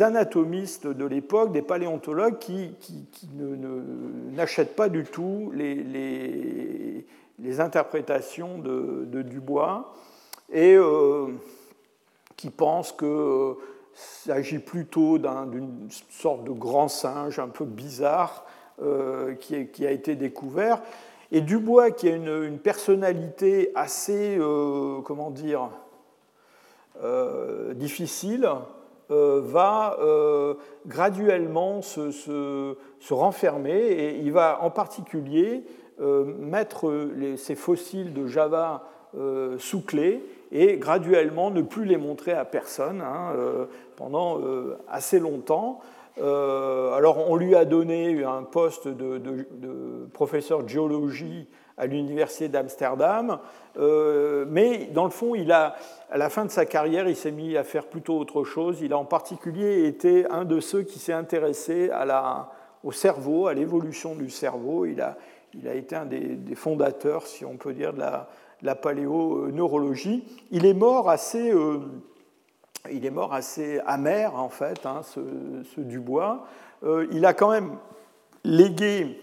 anatomistes 0.00 0.86
de 0.86 1.04
l'époque, 1.04 1.52
des 1.52 1.62
paléontologues, 1.62 2.38
qui, 2.38 2.74
n'achètent 4.32 4.74
pas 4.74 4.88
du 4.88 5.04
tout 5.04 5.52
les, 5.54 7.04
interprétations 7.60 8.58
de, 8.58 9.22
Dubois 9.22 9.94
et 10.52 10.74
euh, 10.74 11.28
qui 12.36 12.50
pensent 12.50 12.92
que 12.92 13.56
s'agit 13.96 14.58
plutôt 14.58 15.18
d'une 15.18 15.88
sorte 16.10 16.44
de 16.44 16.50
grand 16.50 16.88
singe 16.88 17.38
un 17.38 17.48
peu 17.48 17.64
bizarre 17.64 18.44
euh, 18.82 19.34
qui, 19.34 19.86
a 19.86 19.90
été 19.90 20.16
découvert. 20.16 20.82
Et 21.32 21.40
Dubois, 21.40 21.90
qui 21.90 22.08
a 22.08 22.14
une, 22.14 22.58
personnalité 22.58 23.72
assez, 23.74 24.36
euh, 24.38 25.00
comment 25.00 25.30
dire, 25.30 25.62
euh, 25.62 25.85
difficile, 27.74 28.48
va 29.08 29.96
graduellement 30.86 31.82
se, 31.82 32.10
se, 32.10 33.14
renfermer 33.14 33.78
et 33.78 34.18
il 34.18 34.32
va 34.32 34.58
en 34.62 34.70
particulier 34.70 35.64
mettre 35.98 36.90
les, 37.16 37.36
ces 37.36 37.54
fossiles 37.54 38.12
de 38.12 38.26
Java 38.26 38.84
sous 39.58 39.82
clé 39.82 40.22
et 40.52 40.76
graduellement 40.76 41.50
ne 41.50 41.62
plus 41.62 41.84
les 41.84 41.96
montrer 41.96 42.32
à 42.32 42.44
personne 42.44 43.00
hein, 43.00 43.32
euh, 43.36 43.66
pendant 43.96 44.40
euh, 44.40 44.78
assez 44.88 45.18
longtemps. 45.18 45.80
Euh, 46.18 46.92
alors 46.92 47.30
on 47.30 47.36
lui 47.36 47.54
a 47.54 47.64
donné 47.64 48.24
un 48.24 48.42
poste 48.42 48.88
de, 48.88 49.20
professeur 50.12 50.62
de 50.62 50.68
géologie 50.68 51.46
à 51.76 51.86
l'université 51.86 52.48
d'Amsterdam, 52.48 53.38
mais 53.76 54.86
dans 54.94 55.04
le 55.04 55.10
fond, 55.10 55.34
il 55.34 55.52
a, 55.52 55.76
à 56.10 56.16
la 56.16 56.30
fin 56.30 56.44
de 56.44 56.50
sa 56.50 56.64
carrière, 56.64 57.08
il 57.08 57.16
s'est 57.16 57.32
mis 57.32 57.56
à 57.56 57.64
faire 57.64 57.86
plutôt 57.86 58.18
autre 58.18 58.44
chose. 58.44 58.80
Il 58.80 58.92
a 58.92 58.98
en 58.98 59.04
particulier 59.04 59.86
été 59.86 60.26
un 60.30 60.44
de 60.44 60.60
ceux 60.60 60.82
qui 60.82 60.98
s'est 60.98 61.12
intéressé 61.12 61.90
à 61.90 62.04
la, 62.04 62.50
au 62.84 62.92
cerveau, 62.92 63.48
à 63.48 63.54
l'évolution 63.54 64.14
du 64.14 64.30
cerveau. 64.30 64.86
Il 64.86 65.00
a, 65.00 65.16
il 65.54 65.68
a 65.68 65.74
été 65.74 65.96
un 65.96 66.06
des, 66.06 66.20
des, 66.20 66.54
fondateurs, 66.54 67.26
si 67.26 67.44
on 67.44 67.56
peut 67.56 67.72
dire, 67.72 67.92
de 67.92 67.98
la, 67.98 68.28
la 68.62 68.74
paléoneurologie. 68.74 70.24
Il 70.50 70.64
est 70.66 70.74
mort 70.74 71.10
assez, 71.10 71.50
euh, 71.50 71.80
il 72.90 73.04
est 73.04 73.10
mort 73.10 73.34
assez 73.34 73.80
amer, 73.86 74.34
en 74.36 74.48
fait, 74.48 74.86
hein, 74.86 75.00
ce, 75.02 75.80
Dubois. 75.80 76.46
Euh, 76.84 77.06
il 77.10 77.24
a 77.26 77.34
quand 77.34 77.50
même 77.50 77.76
légué 78.44 79.20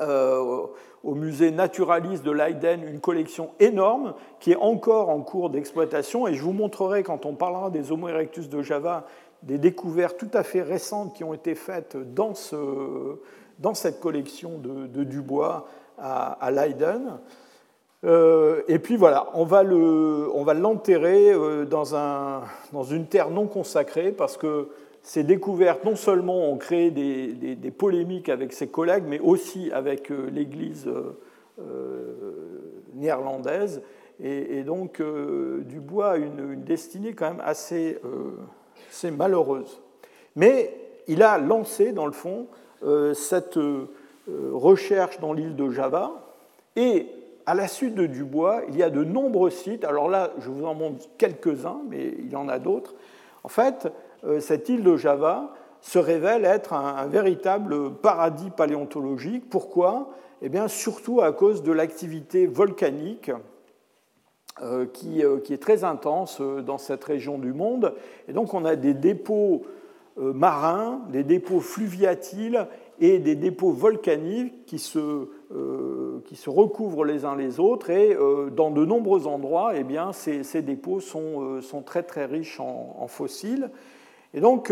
euh, 0.00 0.66
au 1.04 1.14
musée 1.14 1.50
naturaliste 1.50 2.24
de 2.24 2.30
Leiden 2.30 2.82
une 2.82 3.00
collection 3.00 3.50
énorme 3.60 4.14
qui 4.40 4.52
est 4.52 4.56
encore 4.56 5.10
en 5.10 5.20
cours 5.20 5.50
d'exploitation. 5.50 6.26
Et 6.26 6.34
je 6.34 6.42
vous 6.42 6.52
montrerai, 6.52 7.02
quand 7.02 7.26
on 7.26 7.34
parlera 7.34 7.70
des 7.70 7.92
Homo 7.92 8.08
erectus 8.08 8.48
de 8.48 8.62
Java, 8.62 9.06
des 9.42 9.58
découvertes 9.58 10.18
tout 10.18 10.30
à 10.34 10.42
fait 10.42 10.62
récentes 10.62 11.14
qui 11.14 11.24
ont 11.24 11.34
été 11.34 11.54
faites 11.54 11.96
dans, 12.14 12.34
ce, 12.34 13.18
dans 13.58 13.74
cette 13.74 14.00
collection 14.00 14.58
de, 14.58 15.04
Dubois 15.04 15.68
à, 15.98 16.32
à 16.32 16.50
Leiden. 16.50 17.18
Euh, 18.04 18.62
et 18.68 18.78
puis 18.78 18.96
voilà, 18.96 19.28
on 19.34 19.44
va 19.44 19.64
l'enterrer 19.64 21.32
euh, 21.32 21.64
dans, 21.64 22.84
une 22.84 23.06
terre 23.06 23.30
non 23.30 23.46
consacrée 23.46 24.12
parce 24.12 24.36
que 24.36 24.68
ces 25.02 25.22
découvertes 25.24 25.84
non 25.84 25.96
seulement 25.96 26.50
ont 26.50 26.56
créé 26.56 26.90
des, 26.90 27.32
des, 27.32 27.70
polémiques 27.70 28.28
avec 28.28 28.52
ses 28.52 28.68
collègues, 28.68 29.04
mais 29.06 29.20
aussi 29.20 29.70
avec 29.72 30.10
euh, 30.10 30.28
l'Église 30.30 30.88
néerlandaise. 32.94 33.82
Et, 34.20 34.62
donc 34.62 35.00
Dubois 35.00 36.12
a 36.12 36.16
une, 36.16 36.62
destinée 36.62 37.14
quand 37.14 37.28
même 37.28 37.42
assez, 37.44 37.98
assez, 38.90 39.10
malheureuse. 39.10 39.80
Mais 40.36 40.74
il 41.08 41.22
a 41.22 41.38
lancé, 41.38 41.92
dans 41.92 42.06
le 42.06 42.12
fond, 42.12 42.46
cette 43.14 43.58
recherche 44.52 45.20
dans 45.20 45.32
l'île 45.32 45.56
de 45.56 45.70
Java. 45.70 46.34
Et 46.76 47.06
à 47.48 47.54
la 47.54 47.66
suite 47.66 47.94
de 47.94 48.04
Dubois, 48.04 48.60
il 48.68 48.76
y 48.76 48.82
a 48.82 48.90
de 48.90 49.02
nombreux 49.02 49.48
sites. 49.48 49.82
Alors 49.82 50.10
là, 50.10 50.32
je 50.38 50.50
vous 50.50 50.66
en 50.66 50.74
montre 50.74 51.06
quelques-uns, 51.16 51.80
mais 51.88 52.12
il 52.18 52.30
y 52.30 52.36
en 52.36 52.46
a 52.46 52.58
d'autres. 52.58 52.94
En 53.42 53.48
fait, 53.48 53.86
euh, 53.86 53.90
cette 54.40 54.68
île 54.68 54.82
de 54.82 54.96
Java 54.96 55.52
se 55.80 55.98
révèle 55.98 56.44
être 56.44 56.72
un, 56.72 57.06
véritable 57.06 57.94
paradis 57.94 58.50
paléontologique. 58.50 59.48
Pourquoi? 59.48 60.10
Eh 60.42 60.48
bien, 60.48 60.68
surtout 60.68 61.20
à 61.20 61.32
cause 61.32 61.62
de 61.62 61.72
l'activité 61.72 62.46
volcanique 62.46 63.30
euh, 64.60 64.86
qui, 64.86 65.24
euh, 65.24 65.38
qui, 65.38 65.52
est 65.52 65.62
très 65.62 65.84
intense 65.84 66.40
dans 66.40 66.78
cette 66.78 67.04
région 67.04 67.38
du 67.38 67.52
monde. 67.52 67.94
Et 68.26 68.32
donc, 68.32 68.54
on 68.54 68.64
a 68.64 68.76
des 68.76 68.94
dépôts 68.94 69.62
marins, 70.16 71.00
des 71.10 71.22
dépôts 71.22 71.60
fluviatiles 71.60 72.66
et 73.00 73.18
des 73.18 73.36
dépôts 73.36 73.70
volcaniques 73.70 74.64
qui 74.66 74.78
se, 74.78 75.28
euh, 75.54 76.20
qui 76.24 76.36
se 76.36 76.50
recouvrent 76.50 77.04
les 77.04 77.24
uns 77.24 77.36
les 77.36 77.60
autres. 77.60 77.90
Et 77.90 78.14
euh, 78.14 78.50
dans 78.50 78.70
de 78.70 78.84
nombreux 78.84 79.26
endroits, 79.26 79.72
eh 79.76 79.84
bien, 79.84 80.12
ces, 80.12 80.42
ces 80.42 80.62
dépôts 80.62 81.00
sont, 81.00 81.42
euh, 81.42 81.60
sont, 81.60 81.82
très 81.82 82.02
très 82.02 82.24
riches 82.24 82.60
en, 82.60 83.06
fossiles. 83.06 83.70
Et 84.34 84.40
donc, 84.40 84.70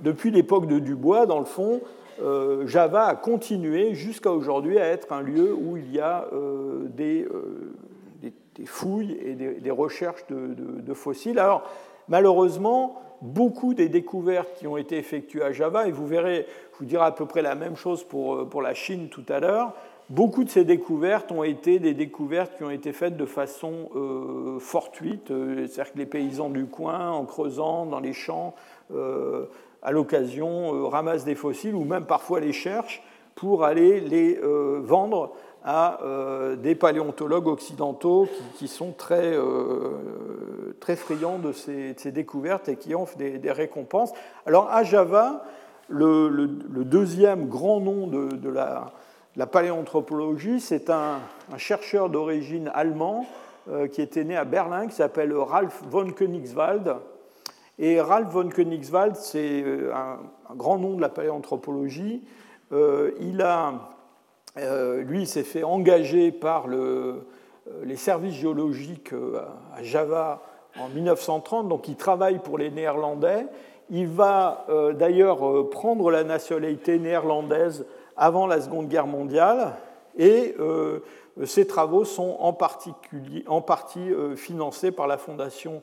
depuis 0.00 0.30
l'époque 0.30 0.66
de 0.66 0.78
Dubois, 0.78 1.26
dans 1.26 1.38
le 1.38 1.46
fond, 1.46 1.80
Java 2.66 3.06
a 3.06 3.16
continué 3.16 3.94
jusqu'à 3.94 4.30
aujourd'hui 4.30 4.78
à 4.78 4.86
être 4.86 5.12
un 5.12 5.22
lieu 5.22 5.54
où 5.54 5.78
il 5.78 5.90
y 5.90 6.00
a 6.00 6.28
des, 6.94 7.26
des, 8.20 8.66
fouilles 8.66 9.18
et 9.24 9.34
des, 9.34 9.70
recherches 9.70 10.26
de, 10.28 10.54
de, 10.82 10.94
fossiles. 10.94 11.38
Alors, 11.38 11.62
malheureusement, 12.08 13.00
beaucoup 13.22 13.74
des 13.74 13.88
découvertes 13.88 14.54
qui 14.58 14.66
ont 14.66 14.76
été 14.76 14.96
effectuées 14.98 15.42
à 15.42 15.52
Java, 15.52 15.86
et 15.86 15.92
vous 15.92 16.06
verrez, 16.06 16.46
je 16.72 16.78
vous 16.78 16.84
dirai 16.84 17.04
à 17.04 17.12
peu 17.12 17.26
près 17.26 17.42
la 17.42 17.54
même 17.54 17.76
chose 17.76 18.04
pour, 18.04 18.34
euh, 18.34 18.44
pour 18.44 18.62
la 18.62 18.74
Chine 18.74 19.08
tout 19.08 19.24
à 19.28 19.40
l'heure, 19.40 19.74
beaucoup 20.08 20.44
de 20.44 20.50
ces 20.50 20.64
découvertes 20.64 21.30
ont 21.30 21.44
été 21.44 21.78
des 21.78 21.94
découvertes 21.94 22.56
qui 22.56 22.64
ont 22.64 22.70
été 22.70 22.92
faites 22.92 23.16
de 23.16 23.26
façon 23.26 23.90
euh, 23.94 24.58
fortuite, 24.58 25.30
euh, 25.30 25.66
c'est-à-dire 25.66 25.92
que 25.92 25.98
les 25.98 26.06
paysans 26.06 26.50
du 26.50 26.66
coin, 26.66 27.10
en 27.10 27.24
creusant 27.24 27.86
dans 27.86 28.00
les 28.00 28.12
champs, 28.12 28.54
à 29.82 29.92
l'occasion, 29.92 30.88
ramassent 30.88 31.24
des 31.24 31.34
fossiles 31.34 31.74
ou 31.74 31.84
même 31.84 32.04
parfois 32.04 32.40
les 32.40 32.52
cherchent 32.52 33.02
pour 33.34 33.64
aller 33.64 34.00
les 34.00 34.38
vendre 34.82 35.32
à 35.64 36.02
euh, 36.02 36.56
des 36.56 36.74
paléontologues 36.74 37.46
occidentaux 37.46 38.28
qui, 38.56 38.68
sont 38.68 38.92
très, 38.92 39.34
euh, 39.34 40.74
très 40.80 40.96
friands 40.96 41.38
de 41.38 41.52
ces, 41.52 41.94
découvertes 42.12 42.68
et 42.68 42.76
qui 42.76 42.94
offrent 42.94 43.16
des, 43.16 43.52
récompenses. 43.52 44.12
Alors 44.46 44.70
à 44.70 44.84
Java, 44.84 45.44
le, 45.88 46.46
deuxième 46.84 47.48
grand 47.48 47.80
nom 47.80 48.06
de, 48.06 48.48
la, 48.48 48.92
la, 49.36 49.46
paléanthropologie, 49.46 50.60
c'est 50.60 50.88
un, 50.88 51.18
chercheur 51.58 52.08
d'origine 52.08 52.70
allemand 52.74 53.26
euh, 53.68 53.86
qui 53.86 54.00
était 54.00 54.24
né 54.24 54.36
à 54.36 54.44
Berlin, 54.44 54.86
qui 54.86 54.94
s'appelle 54.94 55.34
Ralph 55.34 55.82
von 55.90 56.10
Königswald. 56.10 56.96
Et 57.80 58.00
Ralph 58.00 58.28
von 58.30 58.48
Königswald, 58.50 59.16
c'est 59.16 59.64
un, 59.92 60.18
un, 60.50 60.54
grand 60.54 60.78
nom 60.78 60.94
de 60.94 61.00
la 61.00 61.08
paléanthropologie. 61.08 62.22
il 62.72 63.42
a 63.42 63.90
euh, 64.58 65.02
lui, 65.02 65.26
s'est 65.26 65.44
fait 65.44 65.62
engager 65.62 66.32
par 66.32 66.66
euh, 66.68 67.26
les 67.84 67.96
services 67.96 68.34
géologiques 68.34 69.12
euh, 69.12 69.40
à 69.74 69.82
Java 69.82 70.42
en 70.78 70.88
1930, 70.88 71.68
donc 71.68 71.86
il 71.88 71.96
travaille 71.96 72.40
pour 72.40 72.58
les 72.58 72.70
Néerlandais. 72.70 73.46
Il 73.92 74.06
va 74.06 74.66
d'ailleurs 74.96 75.68
prendre 75.68 76.12
la 76.12 76.22
nationalité 76.22 77.00
néerlandaise 77.00 77.86
avant 78.16 78.46
la 78.46 78.60
Seconde 78.60 78.86
Guerre 78.86 79.08
mondiale 79.08 79.72
et 80.16 80.54
ses 81.44 81.66
travaux 81.66 82.04
sont 82.04 82.36
en 82.38 82.52
partie 82.52 82.94
financés 84.36 84.92
par 84.92 85.08
la 85.08 85.18
Fondation 85.18 85.82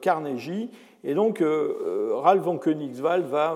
Carnegie. 0.00 0.70
Et 1.04 1.14
donc 1.14 1.42
Ralph 1.42 2.42
von 2.42 2.58
Königswald 2.58 3.26
va 3.26 3.54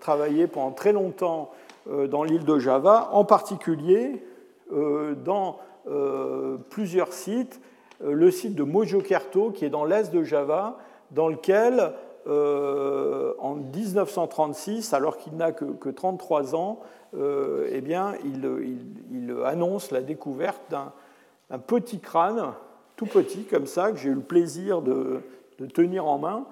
travailler 0.00 0.46
pendant 0.46 0.72
très 0.72 0.92
longtemps 0.92 1.50
euh, 1.90 2.06
dans 2.06 2.22
l'île 2.22 2.44
de 2.44 2.58
Java, 2.58 3.08
en 3.12 3.24
particulier 3.24 4.24
euh, 4.72 5.14
dans 5.14 5.58
euh, 5.88 6.56
plusieurs 6.70 7.12
sites. 7.12 7.60
Le 8.04 8.30
site 8.32 8.56
de 8.56 8.64
Mojokerto, 8.64 9.50
qui 9.50 9.64
est 9.64 9.70
dans 9.70 9.84
l'est 9.84 10.12
de 10.12 10.24
Java, 10.24 10.76
dans 11.12 11.28
lequel, 11.28 11.92
en 12.26 13.54
1936, 13.54 14.92
alors 14.92 15.18
qu'il 15.18 15.36
n'a 15.36 15.52
que, 15.52 15.88
33 15.88 16.56
ans, 16.56 16.80
eh 17.14 17.80
bien, 17.80 18.14
il, 18.24 19.36
annonce 19.44 19.92
la 19.92 20.00
découverte 20.00 20.62
d'un 20.68 21.58
petit 21.58 22.00
crâne, 22.00 22.54
tout 22.96 23.06
petit 23.06 23.44
comme 23.44 23.66
ça, 23.66 23.92
que 23.92 23.98
j'ai 23.98 24.08
eu 24.08 24.14
le 24.14 24.20
plaisir 24.20 24.82
de, 24.82 25.20
tenir 25.66 26.06
en 26.06 26.18
main, 26.18 26.46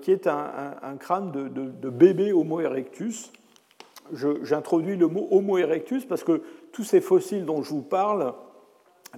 qui 0.00 0.12
est 0.12 0.26
un, 0.26 0.96
crâne 0.98 1.32
de, 1.32 1.48
de, 1.48 1.90
bébé 1.90 2.32
Homo 2.32 2.60
erectus, 2.60 3.32
j'introduis 4.12 4.96
le 4.96 5.08
mot 5.08 5.26
Homo 5.30 5.58
erectus 5.58 6.04
parce 6.04 6.24
que 6.24 6.42
tous 6.72 6.84
ces 6.84 7.00
fossiles 7.00 7.44
dont 7.44 7.62
je 7.62 7.70
vous 7.70 7.82
parle, 7.82 8.32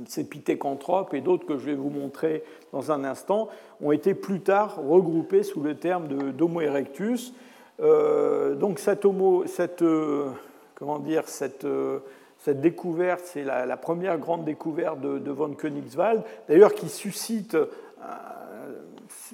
ces 0.06 0.24
pithécanthropes 0.24 1.14
et 1.14 1.20
d'autres 1.20 1.46
que 1.46 1.58
je 1.58 1.66
vais 1.66 1.74
vous 1.74 1.90
montrer 1.90 2.44
dans 2.72 2.92
un 2.92 3.04
instant, 3.04 3.48
ont 3.82 3.92
été 3.92 4.14
plus 4.14 4.40
tard 4.40 4.76
regroupés 4.76 5.42
sous 5.42 5.60
le 5.62 5.74
terme 5.74 6.08
d'Homo 6.32 6.60
erectus. 6.60 7.34
Euh, 7.80 8.54
donc 8.54 8.78
cette, 8.78 9.06
cette, 9.46 9.82
euh, 9.82 10.30
comment 10.74 10.98
dire, 10.98 11.28
cette, 11.28 11.64
euh, 11.64 12.00
cette 12.38 12.60
découverte, 12.60 13.22
c'est 13.24 13.44
la, 13.44 13.76
première 13.76 14.18
grande 14.18 14.44
découverte 14.44 15.00
de, 15.00 15.30
von 15.30 15.54
Königswald, 15.54 16.22
d'ailleurs 16.48 16.74
qui 16.74 16.88
suscite 16.88 17.56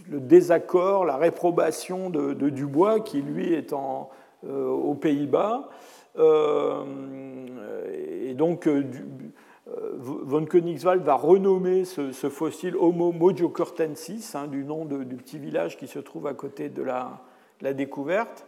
le 0.09 0.21
désaccord, 0.21 1.05
la 1.05 1.17
réprobation 1.17 2.11
de, 2.11 2.51
Dubois, 2.51 3.01
qui 3.01 3.23
lui 3.23 3.53
est 3.53 3.73
en, 3.73 4.11
aux 4.49 4.95
Pays-Bas. 4.95 5.69
et 6.17 6.21
donc 8.35 8.69
von 9.67 10.45
Königswald 10.45 11.03
va 11.03 11.15
renommer 11.15 11.85
ce, 11.85 12.29
fossile 12.29 12.77
Homo 12.77 13.13
mojocortensis, 13.13 14.35
hein, 14.35 14.47
du 14.47 14.65
nom 14.65 14.85
du 14.85 15.17
petit 15.17 15.39
village 15.39 15.77
qui 15.77 15.89
se 15.89 15.99
trouve 15.99 16.27
à 16.27 16.35
côté 16.35 16.69
de 16.69 16.83
la, 16.83 17.21
découverte. 17.73 18.47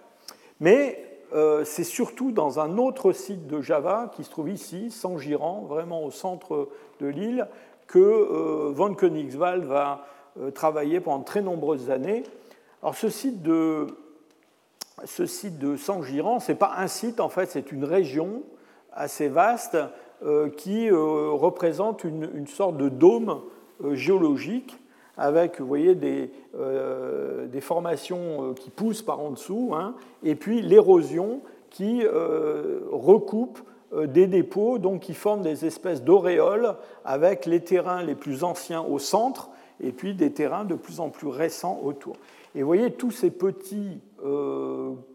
Mais 0.60 1.04
euh, 1.34 1.64
c'est 1.64 1.84
surtout 1.84 2.30
dans 2.30 2.60
un 2.60 2.78
autre 2.78 3.12
site 3.12 3.46
de 3.46 3.60
Java, 3.60 4.10
qui 4.14 4.24
se 4.24 4.30
trouve 4.30 4.48
ici, 4.48 4.90
sans 4.90 5.18
Giran, 5.18 5.64
vraiment 5.68 6.04
au 6.04 6.10
centre 6.10 6.68
de 7.00 7.06
l'île, 7.06 7.48
que 7.86 7.98
euh, 7.98 8.70
von 8.72 8.94
Königswald 8.94 9.64
va 9.64 10.06
euh, 10.40 10.50
travailler 10.50 11.00
pendant 11.00 11.22
très 11.22 11.42
nombreuses 11.42 11.90
années. 11.90 12.24
Alors 12.82 12.94
ce 12.94 13.08
site 13.08 13.42
de, 13.42 13.86
ce 15.04 15.26
site 15.26 15.58
de 15.58 15.76
Giran, 16.02 16.40
ce 16.40 16.52
n'est 16.52 16.58
pas 16.58 16.74
un 16.76 16.88
site, 16.88 17.20
en 17.20 17.28
fait, 17.28 17.50
c'est 17.50 17.72
une 17.72 17.84
région 17.84 18.42
assez 18.92 19.28
vaste 19.28 19.78
qui 20.56 20.90
représente 20.90 22.02
une, 22.02 22.48
sorte 22.48 22.76
de 22.76 22.88
dôme 22.88 23.42
géologique 23.92 24.76
avec, 25.18 25.60
vous 25.60 25.66
voyez, 25.66 25.94
des, 25.96 26.30
euh, 26.56 27.46
des 27.48 27.60
formations 27.60 28.50
euh, 28.50 28.54
qui 28.54 28.70
poussent 28.70 29.02
par 29.02 29.20
en 29.20 29.32
dessous, 29.32 29.72
hein, 29.74 29.94
et 30.22 30.36
puis 30.36 30.62
l'érosion 30.62 31.40
qui 31.70 32.02
euh, 32.04 32.80
recoupe 32.90 33.58
des 33.92 34.26
dépôts, 34.26 34.78
donc 34.78 35.00
qui 35.00 35.14
forment 35.14 35.42
des 35.42 35.64
espèces 35.64 36.02
d'auréoles 36.02 36.76
avec 37.06 37.46
les 37.46 37.60
terrains 37.60 38.02
les 38.02 38.14
plus 38.14 38.44
anciens 38.44 38.82
au 38.82 38.98
centre 38.98 39.48
et 39.80 39.92
puis 39.92 40.14
des 40.14 40.32
terrains 40.32 40.64
de 40.64 40.74
plus 40.74 41.00
en 41.00 41.10
plus 41.10 41.28
récents 41.28 41.80
autour. 41.82 42.16
Et 42.54 42.62
vous 42.62 42.66
voyez 42.66 42.92
tous 42.92 43.10
ces 43.10 43.30
petits 43.30 44.00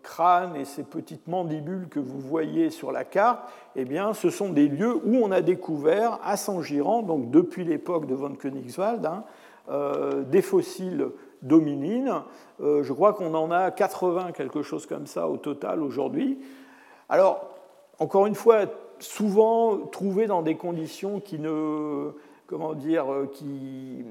crânes 0.01 0.55
et 0.55 0.63
ces 0.63 0.83
petites 0.83 1.27
mandibules 1.27 1.87
que 1.89 1.99
vous 1.99 2.19
voyez 2.19 2.69
sur 2.69 2.91
la 2.91 3.03
carte, 3.03 3.41
eh 3.75 3.85
bien, 3.85 4.13
ce 4.13 4.29
sont 4.29 4.49
des 4.49 4.67
lieux 4.67 4.95
où 5.03 5.17
on 5.17 5.31
a 5.31 5.41
découvert 5.41 6.19
à 6.23 6.37
Saint-Girand, 6.37 7.01
donc 7.01 7.31
depuis 7.31 7.65
l'époque 7.65 8.05
de 8.05 8.15
von 8.15 8.35
Königswald, 8.35 9.05
hein, 9.05 9.23
euh, 9.69 10.23
des 10.23 10.41
fossiles 10.41 11.07
d'hominines. 11.41 12.23
Euh, 12.61 12.83
je 12.83 12.93
crois 12.93 13.13
qu'on 13.13 13.33
en 13.33 13.51
a 13.51 13.71
80, 13.71 14.31
quelque 14.33 14.61
chose 14.61 14.85
comme 14.85 15.07
ça 15.07 15.27
au 15.27 15.37
total 15.37 15.81
aujourd'hui. 15.81 16.39
Alors, 17.09 17.49
encore 17.99 18.25
une 18.25 18.35
fois, 18.35 18.65
souvent 18.99 19.77
trouvés 19.77 20.27
dans 20.27 20.41
des 20.41 20.55
conditions 20.55 21.19
qui 21.19 21.39
ne, 21.39 22.11
comment 22.53 22.75
dire, 22.75 23.11
euh, 23.11 23.25
qui, 23.25 24.05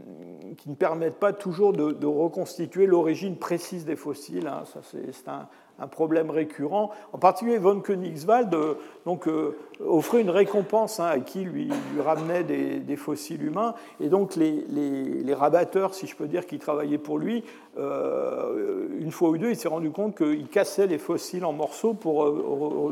qui 0.58 0.68
ne 0.68 0.74
permettent 0.74 1.20
pas 1.20 1.32
toujours 1.32 1.72
de, 1.72 2.06
reconstituer 2.06 2.86
l'origine 2.86 3.36
précise 3.36 3.84
des 3.84 3.94
fossiles. 3.94 4.48
Hein. 4.48 4.64
Ça, 4.64 4.80
c'est 4.82 5.28
un, 5.28 5.46
problème 5.86 6.30
récurrent. 6.30 6.90
En 7.12 7.18
particulier, 7.18 7.58
von 7.58 7.80
Königswald 7.80 8.52
euh, 8.54 8.74
donc, 9.06 9.28
euh, 9.28 9.56
offrait 9.84 10.20
une 10.20 10.30
récompense 10.30 10.98
hein, 10.98 11.06
à 11.06 11.18
qui 11.20 11.44
lui, 11.44 11.70
ramenait 12.04 12.42
des, 12.42 12.96
fossiles 12.96 13.44
humains. 13.44 13.74
Et 14.00 14.08
donc, 14.08 14.34
les, 14.34 14.64
les, 14.68 15.34
rabatteurs, 15.34 15.94
si 15.94 16.08
je 16.08 16.16
peux 16.16 16.26
dire, 16.26 16.46
qui 16.46 16.58
travaillaient 16.58 16.98
pour 16.98 17.18
lui, 17.18 17.44
une 17.76 19.10
fois 19.10 19.30
ou 19.30 19.38
deux, 19.38 19.50
il 19.50 19.56
s'est 19.56 19.68
rendu 19.68 19.90
compte 19.90 20.16
qu'il 20.16 20.48
cassait 20.48 20.86
les 20.86 20.98
fossiles 20.98 21.44
en 21.44 21.52
morceaux 21.52 21.94
pour 21.94 22.26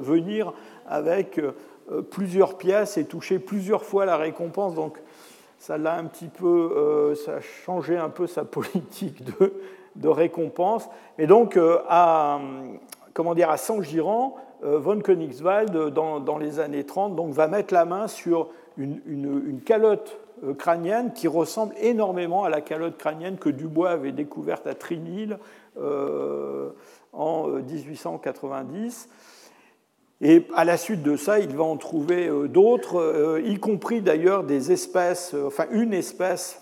venir 0.01 0.53
avec 0.89 1.41
plusieurs 2.11 2.57
pièces 2.57 2.97
et 2.97 3.05
toucher 3.05 3.39
plusieurs 3.39 3.85
fois 3.85 4.05
la 4.05 4.17
récompense. 4.17 4.75
Donc, 4.75 5.01
ça 5.61 5.77
l'a 5.77 5.95
un 5.95 6.07
petit 6.07 6.29
peu, 6.29 7.15
ça 7.15 7.35
a 7.35 7.41
changé 7.41 7.97
un 7.97 8.09
peu 8.09 8.27
sa 8.27 8.45
politique 8.45 9.23
de, 9.95 10.09
récompense. 10.09 10.89
Et 11.19 11.27
donc, 11.27 11.57
euh, 11.57 11.79
à, 11.87 12.41
comment 13.13 13.35
dire, 13.35 13.51
à 13.51 13.59
Saint-Girand, 13.59 14.37
euh, 14.65 14.79
von 14.79 15.01
Königswald, 15.01 15.91
dans, 15.91 16.39
les 16.39 16.59
années 16.61 16.85
30, 16.85 17.15
donc, 17.15 17.33
va 17.33 17.47
mettre 17.47 17.75
la 17.75 17.85
main 17.85 18.09
sur 18.09 18.49
une, 18.79 19.61
calotte 19.65 20.19
euh, 20.45 20.55
crânienne 20.55 21.13
qui 21.13 21.29
ressemble 21.29 21.75
énormément 21.79 22.45
à 22.45 22.49
la 22.49 22.63
calotte 22.63 22.97
crânienne 22.97 23.37
que 23.37 23.51
Dubois 23.51 23.91
avait 23.91 24.13
découverte 24.13 24.67
à 24.67 24.75
Trinil 24.75 25.39
en 27.13 27.47
1890. 27.47 29.09
Et 30.21 30.47
à 30.55 30.65
la 30.65 30.77
suite 30.77 31.03
de 31.03 31.17
ça, 31.17 31.39
il 31.39 31.57
va 31.57 31.65
en 31.65 31.77
trouver 31.77 32.31
d'autres, 32.49 33.41
y 33.45 33.59
compris 33.59 34.03
d'ailleurs 34.03 34.45
des 34.45 34.71
espèces, 34.71 35.35
enfin 35.35 35.67
une 35.71 35.95
espèce 35.95 36.61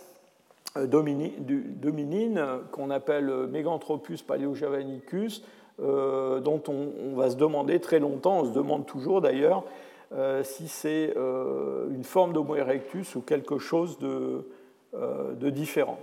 euh, 0.76 0.86
dominine 0.86 2.44
qu'on 2.72 2.90
appelle 2.90 3.30
Meganthropus 3.50 4.22
paleojavanicus, 4.22 5.42
euh, 5.80 6.40
dont 6.40 6.62
on, 6.68 7.16
va 7.16 7.30
se 7.30 7.36
demander 7.36 7.80
très 7.80 7.98
longtemps, 7.98 8.40
on 8.40 8.44
se 8.44 8.50
demande 8.50 8.86
toujours 8.86 9.20
d'ailleurs, 9.20 9.64
euh, 10.12 10.42
si 10.42 10.68
c'est 10.68 11.14
une 11.16 12.04
forme 12.04 12.32
d'Homo 12.32 12.56
erectus 12.56 13.14
ou 13.16 13.20
quelque 13.20 13.58
chose 13.58 13.98
de, 13.98 14.46
de, 14.94 15.50
différent. 15.50 15.98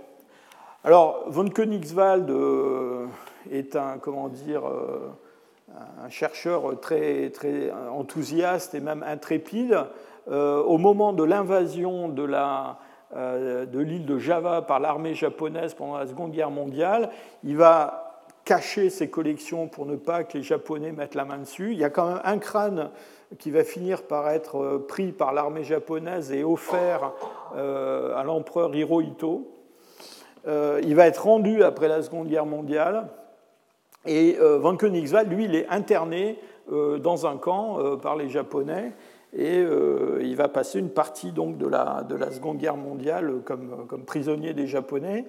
Alors, 0.84 1.24
von 1.28 1.48
Königswald 1.48 2.32
est 3.50 3.76
un, 3.76 3.98
comment 3.98 4.28
dire, 4.28 4.62
un 6.02 6.08
chercheur 6.08 6.80
très, 6.80 7.30
très 7.30 7.72
enthousiaste 7.72 8.74
et 8.74 8.80
même 8.80 9.02
intrépide. 9.02 9.78
au 10.28 10.78
moment 10.78 11.12
de 11.12 11.24
l'invasion 11.24 12.08
de 12.08 12.22
la 12.22 12.78
euh, 13.14 13.66
de 13.66 13.78
l'île 13.78 14.04
de 14.04 14.18
Java 14.18 14.62
par 14.62 14.80
l'armée 14.80 15.14
japonaise 15.14 15.74
pendant 15.74 15.96
la 15.96 16.08
Seconde 16.08 16.32
Guerre 16.32 16.50
mondiale. 16.50 17.10
Il 17.44 17.56
va 17.56 18.24
cacher 18.44 18.90
ses 18.90 19.08
collections 19.08 19.68
pour 19.68 19.86
ne 19.86 19.94
pas 19.94 20.24
que 20.24 20.36
les 20.36 20.42
Japonais 20.42 20.90
mettent 20.90 21.14
la 21.14 21.24
main 21.24 21.38
dessus. 21.38 21.70
Il 21.70 21.78
y 21.78 21.84
a 21.84 21.88
quand 21.88 22.08
même 22.08 22.20
un 22.24 22.38
crâne 22.38 22.90
qui 23.38 23.52
va 23.52 23.62
finir 23.62 24.02
par 24.02 24.28
être 24.30 24.56
euh, 24.56 24.84
pris 24.88 25.12
par 25.12 25.32
l'armée 25.32 25.62
japonaise 25.62 26.32
et 26.32 26.42
offert 26.42 27.12
euh, 27.54 28.16
à 28.16 28.24
l'empereur 28.24 28.74
Hirohito. 28.74 29.52
Il 30.48 30.94
va 30.94 31.06
être 31.06 31.24
rendu 31.24 31.62
après 31.64 31.88
la 31.88 32.02
Seconde 32.02 32.28
Guerre 32.28 32.46
mondiale. 32.46 33.08
Et 34.06 34.36
Von 34.40 34.76
Königswald, 34.76 35.30
lui, 35.30 35.44
il 35.44 35.54
est 35.54 35.68
interné 35.68 36.38
dans 36.68 37.26
un 37.26 37.36
camp 37.36 37.96
par 37.98 38.16
les 38.16 38.28
Japonais 38.28 38.92
et 39.36 39.58
euh, 39.58 40.20
il 40.22 40.34
va 40.34 40.48
passer 40.48 40.78
une 40.78 40.90
partie 40.90 41.30
donc 41.30 41.58
de 41.58 41.66
la, 41.66 42.04
de 42.08 42.14
la 42.14 42.30
Seconde 42.30 42.58
Guerre 42.58 42.76
mondiale 42.76 43.40
comme, 43.44 43.86
prisonnier 44.06 44.54
des 44.54 44.66
Japonais. 44.66 45.26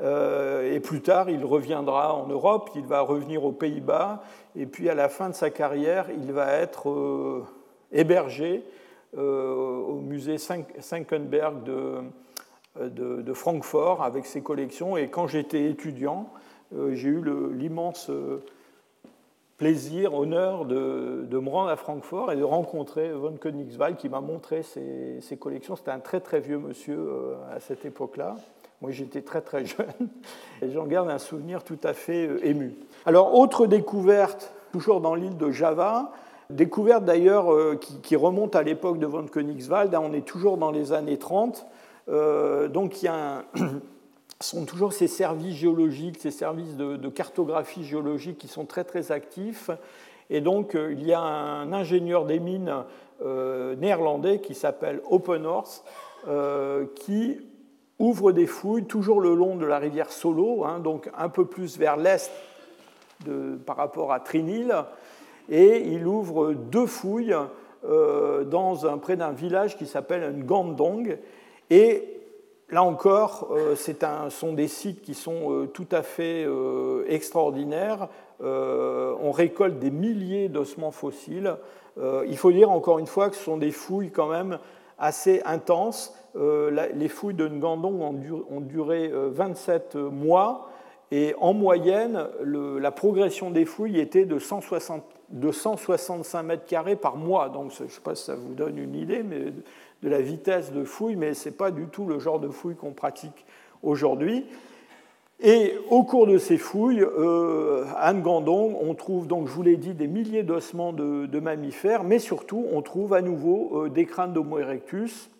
Euh, 0.00 0.74
et 0.74 0.80
plus 0.80 1.02
tard, 1.02 1.30
il 1.30 1.44
reviendra 1.44 2.14
en 2.14 2.26
Europe, 2.26 2.70
il 2.74 2.84
va 2.84 3.00
revenir 3.00 3.44
aux 3.44 3.52
Pays-Bas, 3.52 4.24
et 4.56 4.66
puis 4.66 4.88
à 4.88 4.94
la 4.94 5.08
fin 5.08 5.28
de 5.28 5.34
sa 5.34 5.50
carrière, 5.50 6.06
il 6.10 6.32
va 6.32 6.52
être 6.54 6.90
euh, 6.90 7.44
hébergé 7.92 8.64
au 9.16 10.00
musée 10.02 10.38
Senckenberg 10.38 11.62
de, 11.62 11.98
de, 12.80 13.22
de, 13.22 13.32
Francfort 13.32 14.02
avec 14.02 14.26
ses 14.26 14.40
collections. 14.40 14.96
Et 14.96 15.06
quand 15.06 15.28
j'étais 15.28 15.70
étudiant, 15.70 16.28
j'ai 16.72 17.08
eu 17.08 17.22
l'immense 17.52 18.10
plaisir, 19.56 20.14
honneur 20.14 20.64
de, 20.64 21.26
me 21.30 21.48
rendre 21.48 21.70
à 21.70 21.76
Francfort 21.76 22.32
et 22.32 22.36
de 22.36 22.42
rencontrer 22.42 23.12
von 23.12 23.36
Königswald 23.36 23.96
qui 23.96 24.08
m'a 24.08 24.20
montré 24.20 24.62
ses, 24.62 25.36
collections. 25.38 25.76
C'était 25.76 25.90
un 25.90 26.00
très 26.00 26.20
très 26.20 26.40
vieux 26.40 26.58
monsieur 26.58 26.98
euh, 26.98 27.34
à 27.54 27.60
cette 27.60 27.84
époque-là. 27.84 28.36
Moi 28.80 28.90
j'étais 28.90 29.22
très 29.22 29.40
très 29.40 29.64
jeune 29.64 30.08
et 30.62 30.70
j'en 30.70 30.86
garde 30.86 31.08
un 31.08 31.18
souvenir 31.18 31.62
tout 31.62 31.78
à 31.84 31.92
fait 31.92 32.26
euh, 32.26 32.46
ému. 32.46 32.74
Alors 33.06 33.34
autre 33.34 33.66
découverte, 33.66 34.52
toujours 34.72 35.00
dans 35.00 35.14
l'île 35.14 35.36
de 35.36 35.50
Java, 35.50 36.12
découverte 36.50 37.04
d'ailleurs 37.04 37.52
euh, 37.52 37.78
qui, 38.02 38.16
remonte 38.16 38.56
à 38.56 38.62
l'époque 38.62 38.98
de 38.98 39.06
von 39.06 39.26
Königswald, 39.26 39.94
on 39.94 40.12
est 40.12 40.26
toujours 40.26 40.58
dans 40.58 40.72
les 40.72 40.92
années 40.92 41.18
30. 41.18 41.64
donc 42.08 43.02
il 43.02 43.04
y 43.04 43.08
a 43.08 43.38
un 43.38 43.44
sont 44.44 44.64
toujours 44.64 44.92
ces 44.92 45.08
services 45.08 45.56
géologiques, 45.56 46.18
ces 46.20 46.30
services 46.30 46.76
de, 46.76 47.08
cartographie 47.08 47.84
géologique 47.84 48.38
qui 48.38 48.48
sont 48.48 48.64
très 48.64 48.84
très 48.84 49.12
actifs. 49.12 49.70
Et 50.30 50.40
donc 50.40 50.74
euh, 50.74 50.92
il 50.92 51.04
y 51.06 51.12
a 51.12 51.20
un 51.20 51.72
ingénieur 51.72 52.24
des 52.24 52.40
mines 52.40 52.84
euh, 53.22 53.76
néerlandais 53.76 54.40
qui 54.40 54.54
s'appelle 54.54 55.00
Openhorst 55.10 55.84
euh, 56.28 56.86
qui 56.94 57.38
ouvre 57.98 58.32
des 58.32 58.46
fouilles 58.46 58.84
toujours 58.84 59.20
le 59.20 59.34
long 59.34 59.56
de 59.56 59.66
la 59.66 59.78
rivière 59.78 60.10
Solo, 60.10 60.64
hein, 60.64 60.80
donc 60.80 61.10
un 61.16 61.28
peu 61.28 61.44
plus 61.44 61.78
vers 61.78 61.96
l'est 61.96 62.30
par 63.64 63.76
rapport 63.76 64.12
à 64.12 64.20
Trinil, 64.20 64.74
et 65.48 65.88
il 65.88 66.06
ouvre 66.06 66.52
deux 66.52 66.86
fouilles 66.86 67.34
dans 67.82 68.98
près 69.00 69.16
d'un 69.16 69.30
village 69.30 69.78
qui 69.78 69.86
s'appelle 69.86 70.34
Ngandong. 70.36 71.16
Et 71.70 72.23
là 72.70 72.82
encore, 72.82 73.54
ce 73.76 73.92
sont 74.30 74.52
des 74.52 74.68
sites 74.68 75.02
qui 75.02 75.14
sont 75.14 75.68
tout 75.72 75.86
à 75.92 76.02
fait 76.02 76.46
extraordinaires. 77.08 78.08
on 78.40 79.30
récolte 79.32 79.78
des 79.78 79.90
milliers 79.90 80.48
d'ossements 80.48 80.90
fossiles. 80.90 81.56
il 81.98 82.36
faut 82.36 82.52
dire 82.52 82.70
encore 82.70 82.98
une 82.98 83.06
fois 83.06 83.30
que 83.30 83.36
ce 83.36 83.44
sont 83.44 83.58
des 83.58 83.70
fouilles 83.70 84.10
quand 84.10 84.28
même 84.28 84.58
assez 84.98 85.40
intenses. 85.44 86.14
les 86.34 87.08
fouilles 87.08 87.34
de 87.34 87.48
Ngandong 87.48 88.00
ont, 88.00 88.60
duré 88.60 89.10
27 89.12 89.96
mois. 89.96 90.70
Et 91.10 91.34
en 91.38 91.52
moyenne, 91.52 92.28
la 92.42 92.90
progression 92.90 93.50
des 93.50 93.66
fouilles 93.66 94.00
était 94.00 94.24
de, 94.24 94.38
165 94.40 96.42
mètres 96.42 96.64
carrés 96.64 96.96
par 96.96 97.16
mois. 97.16 97.50
Donc, 97.50 97.72
je 97.72 97.84
ne 97.84 97.88
sais 97.88 98.00
pas 98.00 98.14
si 98.14 98.24
ça 98.24 98.34
vous 98.34 98.54
donne 98.54 98.78
une 98.78 98.94
idée 98.94 99.22
mais 99.22 99.52
de 100.04 100.08
la 100.10 100.20
vitesse 100.20 100.70
de 100.70 100.84
fouille, 100.84 101.16
mais 101.16 101.34
ce 101.34 101.48
n'est 101.48 101.54
pas 101.54 101.70
du 101.70 101.86
tout 101.86 102.06
le 102.06 102.18
genre 102.18 102.38
de 102.38 102.50
fouille 102.50 102.76
qu'on 102.76 102.92
pratique 102.92 103.46
aujourd'hui. 103.82 104.44
Et 105.40 105.74
au 105.90 106.04
cours 106.04 106.26
de 106.26 106.38
ces 106.38 106.58
fouilles, 106.58 107.02
euh, 107.02 107.84
Ngandong, 108.12 108.76
on 108.80 108.94
trouve, 108.94 109.26
donc, 109.26 109.48
je 109.48 109.52
vous 109.52 109.62
l'ai 109.62 109.76
dit, 109.76 109.94
des 109.94 110.06
milliers 110.06 110.42
d'ossements 110.42 110.92
de, 110.92 111.40
mammifères, 111.40 112.04
mais 112.04 112.18
surtout, 112.18 112.66
on 112.70 112.82
trouve 112.82 113.14
à 113.14 113.22
nouveau 113.22 113.84
euh, 113.84 113.88
des 113.88 114.04
crânes 114.04 114.32
d'Homo 114.32 114.58
erectus, 114.58 115.30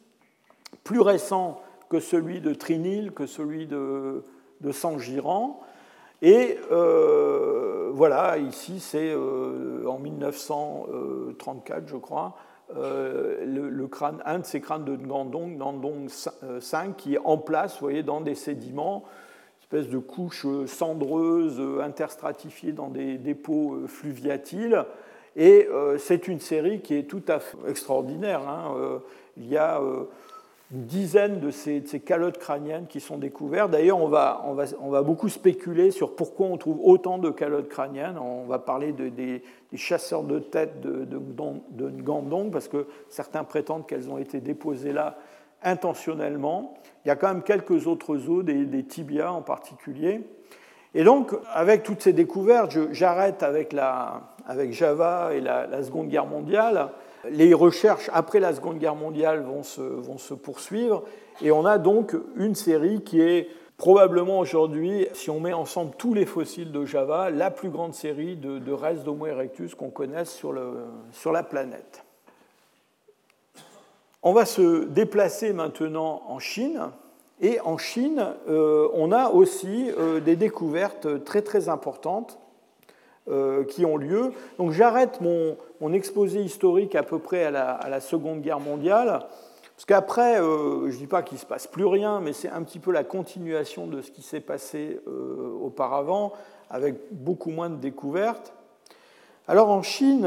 plus 0.83 1.01
récents 1.01 1.61
que 1.91 2.01
celui 2.01 2.41
de 2.41 2.55
Trinil, 2.55 3.13
que 3.13 3.27
celui 3.27 3.67
de, 3.67 4.25
de 4.63 4.73
Saint-Girand. 4.73 5.61
Et 6.23 6.59
euh, 6.73 7.91
voilà, 7.93 8.39
ici 8.39 8.81
c'est 8.81 9.13
euh, 9.13 9.87
en 9.87 9.99
1934, 9.99 11.87
je 11.87 11.97
crois, 11.97 12.35
euh, 12.77 13.45
le, 13.45 13.87
crâne, 13.87 14.23
un 14.25 14.39
de 14.39 14.45
ces 14.45 14.61
crânes 14.61 14.85
de 14.85 14.97
Ngandong, 14.97 15.57
Ngandong 15.59 16.09
5, 16.61 16.97
qui 16.97 17.15
est 17.15 17.21
en 17.25 17.39
place, 17.39 17.81
voyez, 17.81 18.03
dans 18.03 18.21
des 18.21 18.35
sédiments, 18.35 19.05
espèce 19.61 19.89
de 19.89 19.99
couches 19.99 20.47
cendreuses 20.67 21.61
interstratifiées 21.83 22.73
dans 22.73 22.89
des 22.89 23.19
dépôts 23.19 23.87
fluviatiles. 23.87 24.85
Et 25.37 25.69
c'est 25.99 26.29
une 26.29 26.39
série 26.39 26.81
qui 26.81 26.95
est 26.95 27.09
tout 27.09 27.23
à 27.27 27.41
fait 27.41 27.57
extraordinaire. 27.67 28.49
Hein. 28.49 29.01
il 29.37 29.49
y 29.49 29.57
a 29.57 29.81
une 30.75 30.87
dizaine 30.87 31.39
de 31.39 31.53
ces, 31.53 31.83
calottes 32.05 32.39
crâniennes 32.39 32.87
qui 32.89 32.99
sont 32.99 33.17
découvertes. 33.17 33.71
D'ailleurs, 33.71 34.01
on 34.01 34.09
va, 34.09 34.43
on, 34.45 34.55
va, 34.55 34.65
on 34.81 34.91
va, 34.91 35.03
beaucoup 35.03 35.29
spéculer 35.29 35.93
sur 35.93 36.17
pourquoi 36.17 36.49
on 36.49 36.57
trouve 36.57 36.81
autant 36.83 37.19
de 37.19 37.31
calottes 37.31 37.69
crâniennes. 37.69 38.19
On 38.19 38.45
va 38.47 38.59
parler 38.59 38.93
de, 38.93 39.09
des, 39.09 39.43
chasseurs 39.77 40.25
de 40.25 40.41
têtes 40.41 40.81
de, 40.81 41.05
de, 41.05 41.91
Ngandong, 41.91 42.51
parce 42.51 42.67
que 42.67 42.87
certains 43.09 43.45
prétendent 43.45 43.87
qu'elles 43.87 44.11
ont 44.11 44.19
été 44.19 44.41
déposées 44.41 44.93
là 44.93 45.17
intentionnellement. 45.63 46.75
Il 47.05 47.09
y 47.09 47.11
a 47.13 47.17
quand 47.17 47.29
même 47.29 47.43
quelques 47.43 47.87
autres 47.87 48.29
os, 48.29 48.45
des, 48.45 48.85
tibias 48.85 49.31
en 49.31 49.43
particulier. 49.43 50.23
Et 50.93 51.05
donc, 51.05 51.33
avec 51.53 51.85
toutes 51.85 52.03
ces 52.03 52.13
découvertes, 52.13 52.77
j'arrête 52.91 53.45
avec, 53.45 53.77
Java 54.71 55.31
et 55.35 55.41
la 55.41 55.83
Seconde 55.85 56.09
Guerre 56.09 56.27
mondiale. 56.27 56.91
Les 57.31 57.55
recherches 57.55 58.11
après 58.13 58.41
la 58.41 58.55
Seconde 58.55 58.79
Guerre 58.79 58.95
mondiale 58.95 59.43
vont 59.43 59.63
se, 59.63 59.81
vont 59.81 60.19
se 60.19 60.35
poursuivre 60.35 61.05
et 61.43 61.51
on 61.51 61.65
a 61.65 61.79
donc 61.79 62.15
une 62.37 62.55
série 62.55 63.03
qui 63.03 63.21
est 63.21 63.49
probablement 63.77 64.39
aujourd'hui, 64.39 65.09
si 65.15 65.31
on 65.31 65.41
met 65.41 65.53
ensemble 65.53 65.93
tous 65.99 66.15
les 66.15 66.27
fossiles 66.27 66.73
de 66.73 66.85
Java, 66.85 67.31
la 67.31 67.51
plus 67.51 67.71
grande 67.71 67.95
série 67.95 68.37
de, 68.37 68.73
restes 68.73 69.05
d'Homo 69.05 69.27
erectus 69.27 69.75
qu'on 69.75 69.91
connaisse 69.91 70.31
sur, 70.31 70.53
le, 70.53 70.85
sur, 71.13 71.33
la 71.33 71.43
planète. 71.43 72.05
On 74.23 74.33
va 74.33 74.45
se 74.45 74.85
déplacer 74.85 75.53
maintenant 75.53 76.23
en 76.29 76.39
Chine. 76.39 76.91
Et 77.41 77.61
en 77.61 77.79
Chine, 77.79 78.27
euh, 78.49 78.89
on 78.95 79.11
a 79.11 79.29
aussi 79.31 79.91
euh, 79.99 80.21
des 80.21 80.37
découvertes 80.37 81.25
très 81.25 81.43
très 81.43 81.69
importantes 81.69 82.39
euh, 83.29 83.65
qui 83.65 83.85
ont 83.85 83.97
lieu. 83.97 84.33
Donc 84.59 84.73
j'arrête 84.73 85.21
mon, 85.21 85.57
exposé 85.93 86.41
historique 86.41 86.95
à 86.95 87.03
peu 87.03 87.19
près 87.19 87.45
à 87.45 87.51
la, 87.51 88.01
Seconde 88.01 88.41
Guerre 88.41 88.61
mondiale, 88.61 89.27
parce 89.75 89.85
qu'après, 89.87 90.41
euh, 90.41 90.89
je 90.89 90.95
ne 90.95 90.99
dis 90.99 91.07
pas 91.07 91.23
qu'il 91.23 91.37
ne 91.37 91.41
se 91.41 91.47
passe 91.47 91.67
plus 91.67 91.85
rien, 91.85 92.21
mais 92.21 92.33
c'est 92.33 92.49
un 92.49 92.63
petit 92.63 92.79
peu 92.79 92.93
la 92.93 93.05
continuation 93.05 93.87
de 93.87 94.03
ce 94.03 94.11
qui 94.11 94.23
s'est 94.23 94.41
passé 94.41 95.01
euh, 95.09 95.53
auparavant, 95.61 96.33
avec 96.71 96.97
beaucoup 97.11 97.51
moins 97.51 97.71
de 97.71 97.77
découvertes. 97.77 98.53
Alors 99.47 99.69
en 99.69 99.83
Chine, 99.83 100.27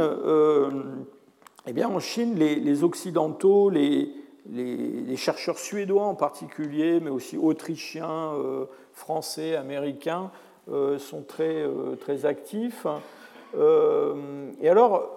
eh 1.65 1.73
bien 1.73 1.89
en 1.89 1.99
Chine, 1.99 2.35
les, 2.35 2.83
Occidentaux, 2.83 3.71
les, 3.71 4.11
les, 4.51 5.15
chercheurs 5.17 5.57
suédois 5.57 6.03
en 6.03 6.13
particulier, 6.13 6.99
mais 6.99 7.09
aussi 7.09 7.35
autrichiens, 7.35 8.33
français, 8.93 9.55
américains, 9.55 10.29
euh, 10.69 10.99
sont 10.99 11.21
très, 11.21 11.61
euh, 11.61 11.95
très 11.95 12.25
actifs. 12.25 12.85
Euh, 13.55 14.51
et 14.61 14.67
alors, 14.67 15.16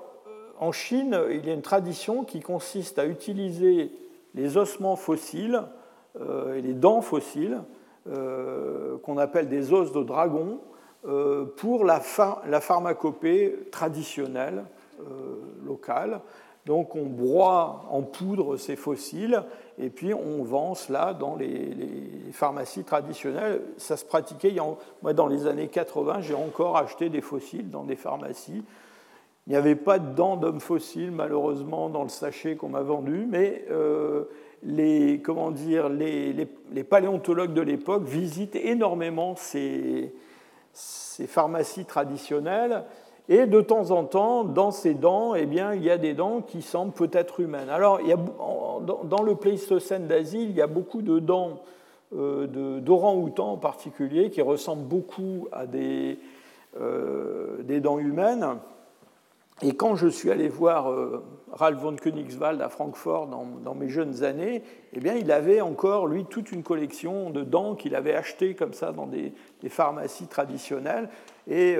en 0.61 0.72
Chine, 0.72 1.18
il 1.30 1.44
y 1.46 1.50
a 1.50 1.54
une 1.54 1.62
tradition 1.62 2.24
qui 2.24 2.40
consiste 2.40 2.98
à 2.98 3.06
utiliser 3.06 3.90
les 4.34 4.56
ossements 4.56 4.96
fossiles 4.96 5.62
et 6.54 6.61
les 6.61 6.74
dents 6.74 7.00
fossiles, 7.00 7.58
qu'on 8.04 9.18
appelle 9.18 9.48
des 9.48 9.72
os 9.72 9.92
de 9.92 10.02
dragon, 10.02 10.61
pour 11.56 11.84
la, 11.84 12.00
la 12.46 12.61
pharmacopée 12.61 13.68
traditionnelle 13.72 14.64
locale. 15.64 16.20
Donc 16.66 16.94
on 16.94 17.06
broie 17.06 17.84
en 17.90 18.02
poudre 18.02 18.56
ces 18.56 18.76
fossiles 18.76 19.42
et 19.78 19.88
puis 19.88 20.12
on 20.12 20.44
vend 20.44 20.74
cela 20.74 21.14
dans 21.14 21.34
les, 21.36 21.76
pharmacies 22.32 22.84
traditionnelles. 22.84 23.62
Ça 23.76 23.96
se 23.96 24.04
pratiquait, 24.04 24.54
moi 25.02 25.12
dans 25.12 25.26
les 25.26 25.46
années 25.46 25.68
80, 25.68 26.20
j'ai 26.20 26.34
encore 26.34 26.76
acheté 26.76 27.08
des 27.08 27.22
fossiles 27.22 27.70
dans 27.70 27.84
des 27.84 27.96
pharmacies. 27.96 28.62
Il 29.51 29.55
n'y 29.55 29.59
avait 29.59 29.74
pas 29.74 29.98
de 29.98 30.14
dents 30.14 30.36
d'homme 30.36 30.61
fossile 30.61 31.11
malheureusement 31.11 31.88
dans 31.88 32.05
le 32.05 32.09
sachet 32.09 32.55
qu'on 32.55 32.68
m'a 32.68 32.82
vendu, 32.82 33.26
mais 33.28 33.64
euh, 33.72 34.26
les, 34.62 35.20
comment 35.24 35.51
dire, 35.51 35.88
les, 35.88 36.46
paléontologues 36.88 37.53
de 37.53 37.61
l'époque 37.61 38.05
visitent 38.05 38.55
énormément 38.55 39.34
ces, 39.34 40.14
pharmacies 41.26 41.84
traditionnelles 41.84 42.84
et 43.28 43.46
de 43.46 43.61
temps 43.61 43.90
en 43.90 44.05
temps, 44.05 44.44
dans 44.44 44.70
ces 44.70 44.94
dents, 44.94 45.34
eh 45.34 45.46
bien, 45.46 45.74
il 45.74 45.82
y 45.82 45.90
a 45.90 45.98
des 45.98 46.14
dents 46.14 46.42
qui 46.42 46.62
semblent 46.62 46.92
peut-être 46.92 47.40
humaines. 47.40 47.70
Alors, 47.70 47.98
dans 49.03 49.22
le 49.24 49.34
Pléistocène 49.34 50.07
d'Asie, 50.07 50.44
il 50.44 50.53
y 50.53 50.62
a 50.62 50.68
beaucoup 50.68 51.03
de 51.03 51.18
dents 51.18 51.61
euh, 52.16 52.78
d'orang-outans 52.78 53.55
en 53.55 53.57
particulier 53.57 54.30
qui 54.30 54.42
ressemblent 54.42 54.86
beaucoup 54.86 55.48
à 55.51 55.66
des, 55.66 56.20
euh, 56.80 57.64
des, 57.64 57.80
dents 57.80 57.98
humaines. 57.98 58.46
Et 59.62 59.74
quand 59.74 59.94
je 59.94 60.08
suis 60.08 60.30
allé 60.30 60.48
voir 60.48 60.90
euh, 60.90 61.22
Ralph 61.52 61.80
von 61.80 61.96
Königswald 61.96 62.62
à 62.62 62.68
Francfort 62.68 63.26
dans, 63.26 63.74
mes 63.74 63.88
jeunes 63.88 64.24
années, 64.24 64.62
eh 64.94 65.00
bien, 65.00 65.14
il 65.14 65.30
avait 65.30 65.61
encore, 65.61 66.06
lui, 66.06 66.24
toute 66.24 66.52
une 66.52 66.62
collection 66.62 67.30
de 67.30 67.42
dents 67.42 67.74
qu'il 67.74 67.94
avait 67.94 68.14
achetées 68.14 68.54
comme 68.54 68.72
ça 68.72 68.92
dans 68.92 69.06
des, 69.06 69.32
pharmacies 69.68 70.28
traditionnelles. 70.28 71.08
Et 71.48 71.76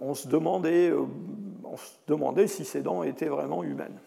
on 0.00 0.14
se 0.14 0.28
demandait, 0.28 0.90
euh, 0.90 1.02
on 1.64 1.76
se 1.76 1.92
demandait 2.06 2.46
si 2.46 2.64
ces 2.64 2.80
dents 2.80 3.02
étaient 3.02 3.26
vraiment 3.26 3.62
humaines. 3.62 3.98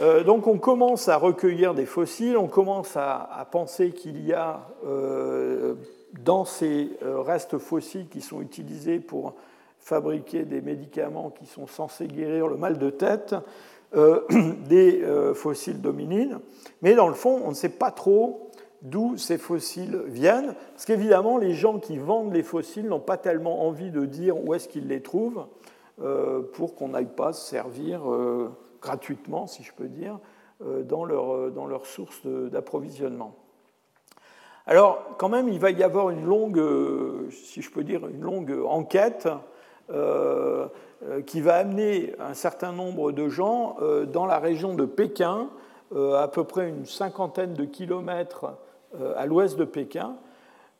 Euh, 0.00 0.24
donc 0.24 0.46
on 0.46 0.58
commence 0.58 1.08
à 1.08 1.16
recueillir 1.16 1.74
des 1.74 1.86
fossiles, 1.86 2.36
on 2.36 2.48
commence 2.48 2.96
à, 2.96 3.46
penser 3.50 3.92
qu'il 3.92 4.24
y 4.24 4.32
a 4.32 4.68
euh, 4.86 5.74
dans 6.24 6.44
ces 6.44 6.90
restes 7.02 7.58
fossiles 7.58 8.08
qui 8.08 8.20
sont 8.20 8.42
utilisés 8.42 8.98
pour 8.98 9.34
fabriquer 9.86 10.44
des 10.44 10.60
médicaments 10.60 11.30
qui 11.30 11.46
sont 11.46 11.68
censés 11.68 12.08
guérir 12.08 12.48
le 12.48 12.56
mal 12.56 12.76
de 12.76 12.90
tête, 12.90 13.36
des 13.94 15.00
fossiles 15.34 15.80
dominines. 15.80 16.40
Mais 16.82 16.94
dans 16.96 17.06
le 17.06 17.14
fond, 17.14 17.40
on 17.44 17.50
ne 17.50 17.54
sait 17.54 17.68
pas 17.68 17.92
trop 17.92 18.50
d'où 18.82 19.16
ces 19.16 19.38
fossiles 19.38 20.02
viennent, 20.06 20.54
parce 20.72 20.84
qu'évidemment, 20.84 21.38
les 21.38 21.54
gens 21.54 21.78
qui 21.78 21.98
vendent 21.98 22.32
les 22.32 22.42
fossiles 22.42 22.88
n'ont 22.88 23.00
pas 23.00 23.16
tellement 23.16 23.66
envie 23.66 23.90
de 23.90 24.04
dire 24.04 24.36
où 24.36 24.54
est-ce 24.54 24.68
qu'ils 24.68 24.88
les 24.88 25.02
trouvent, 25.02 25.46
euh, 26.02 26.42
pour 26.42 26.74
qu'on 26.74 26.88
n'aille 26.88 27.06
pas 27.06 27.32
se 27.32 27.48
servir 27.48 28.10
euh, 28.10 28.50
gratuitement, 28.82 29.46
si 29.46 29.62
je 29.62 29.72
peux 29.72 29.88
dire, 29.88 30.18
euh, 30.62 30.82
dans, 30.82 31.04
leur, 31.04 31.50
dans 31.50 31.66
leur 31.66 31.86
source 31.86 32.26
d'approvisionnement. 32.26 33.34
Alors, 34.66 35.16
quand 35.18 35.28
même, 35.28 35.48
il 35.48 35.58
va 35.58 35.70
y 35.70 35.82
avoir 35.82 36.10
une 36.10 36.24
longue, 36.24 36.60
si 37.30 37.62
je 37.62 37.70
peux 37.70 37.84
dire, 37.84 38.06
une 38.08 38.20
longue 38.20 38.52
enquête 38.66 39.28
qui 41.26 41.40
va 41.40 41.56
amener 41.56 42.14
un 42.18 42.34
certain 42.34 42.72
nombre 42.72 43.12
de 43.12 43.28
gens 43.28 43.76
dans 44.12 44.26
la 44.26 44.38
région 44.38 44.74
de 44.74 44.84
Pékin, 44.84 45.48
à 45.94 46.28
peu 46.28 46.44
près 46.44 46.68
une 46.68 46.86
cinquantaine 46.86 47.54
de 47.54 47.64
kilomètres 47.64 48.56
euh, 49.00 49.12
à 49.16 49.26
l'ouest 49.26 49.58
de 49.58 49.64
Pékin, 49.64 50.16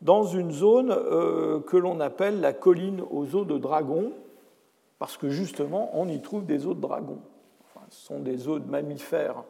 dans 0.00 0.24
une 0.24 0.52
zone 0.52 0.90
euh, 0.90 1.60
que 1.60 1.76
l'on 1.76 2.00
appelle 2.00 2.40
la 2.40 2.52
colline 2.52 3.02
aux 3.10 3.34
os 3.34 3.46
de 3.46 3.58
dragon, 3.58 4.12
parce 4.98 5.16
que 5.16 5.28
justement, 5.28 5.90
on 5.94 6.08
y 6.08 6.22
trouve 6.22 6.46
des 6.46 6.66
os 6.66 6.76
de 6.76 6.80
dragon. 6.80 7.18
ce 7.90 8.06
sont 8.06 8.20
des 8.20 8.48
os 8.48 8.60
de 8.60 8.70
mammifères 8.70 9.44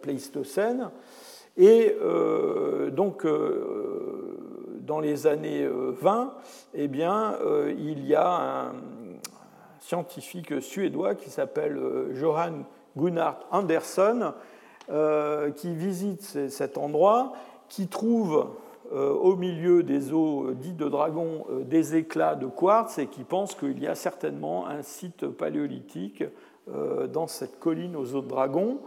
pléistocènes. 0.00 0.90
Et 1.58 1.94
donc, 2.92 3.26
dans 4.88 4.98
les 4.98 5.28
années 5.28 5.68
20, 5.68 6.34
eh 6.74 6.88
bien, 6.88 7.36
il 7.78 8.04
y 8.04 8.16
a 8.16 8.28
un 8.28 8.72
scientifique 9.80 10.60
suédois 10.60 11.14
qui 11.14 11.30
s'appelle 11.30 11.78
Johan 12.14 12.64
Gunnar 12.96 13.38
Andersson 13.52 14.32
qui 15.56 15.74
visite 15.74 16.48
cet 16.48 16.78
endroit, 16.78 17.34
qui 17.68 17.86
trouve 17.86 18.48
euh, 18.92 19.12
au 19.12 19.36
milieu 19.36 19.82
des 19.82 20.14
eaux 20.14 20.46
euh, 20.46 20.54
dites 20.54 20.78
de 20.78 20.88
dragon 20.88 21.44
euh, 21.50 21.62
des 21.62 21.94
éclats 21.94 22.34
de 22.34 22.46
quartz 22.46 22.96
et 22.96 23.06
qui 23.06 23.22
pense 23.22 23.54
qu'il 23.54 23.78
y 23.82 23.86
a 23.86 23.94
certainement 23.94 24.66
un 24.66 24.82
site 24.82 25.26
paléolithique 25.26 26.24
dans 27.14 27.26
cette 27.26 27.58
colline 27.58 27.96
aux 27.96 28.14
eaux 28.14 28.20
de 28.20 28.28
dragon. 28.28 28.78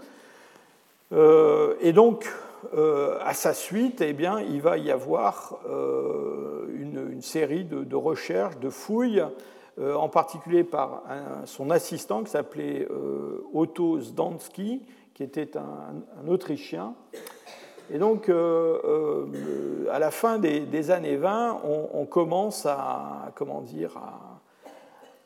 Et 1.12 1.94
donc, 1.94 2.32
à 2.74 3.34
sa 3.34 3.54
suite, 3.54 4.02
eh 4.02 4.14
bien, 4.14 4.40
il 4.40 4.62
va 4.62 4.78
y 4.78 4.92
avoir 4.92 5.60
une, 6.74 7.22
série 7.22 7.66
de, 7.66 7.96
recherches, 7.96 8.58
de 8.60 8.70
fouilles, 8.70 9.24
en 9.80 10.10
particulier 10.10 10.64
par 10.64 11.04
son 11.46 11.70
assistant 11.70 12.24
qui 12.24 12.32
s'appelait 12.32 12.88
Otto 13.54 14.00
Zdansky, 14.00 14.82
qui 15.14 15.24
était 15.24 15.58
un 15.58 16.28
Autrichien, 16.28 16.96
et 17.94 17.98
donc, 17.98 18.30
euh, 18.30 18.80
euh, 18.86 19.86
à 19.92 20.00
la 20.00 20.12
fin 20.12 20.40
des, 20.40 20.92
années 20.92 21.18
20, 21.18 21.62
on, 21.94 22.06
commence 22.06 22.66
à, 22.66 23.32
comment 23.36 23.62
dire, 23.62 24.00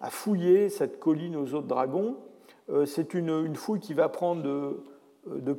à, 0.02 0.10
fouiller 0.10 0.70
cette 0.70 1.00
colline 1.00 1.36
aux 1.36 1.54
autres 1.54 1.68
dragons. 1.68 2.16
Euh, 2.72 2.88
c'est 2.88 3.14
une, 3.14 3.56
fouille 3.56 3.80
qui 3.80 3.94
va 3.94 4.10
prendre 4.10 4.42
de, 4.42 4.78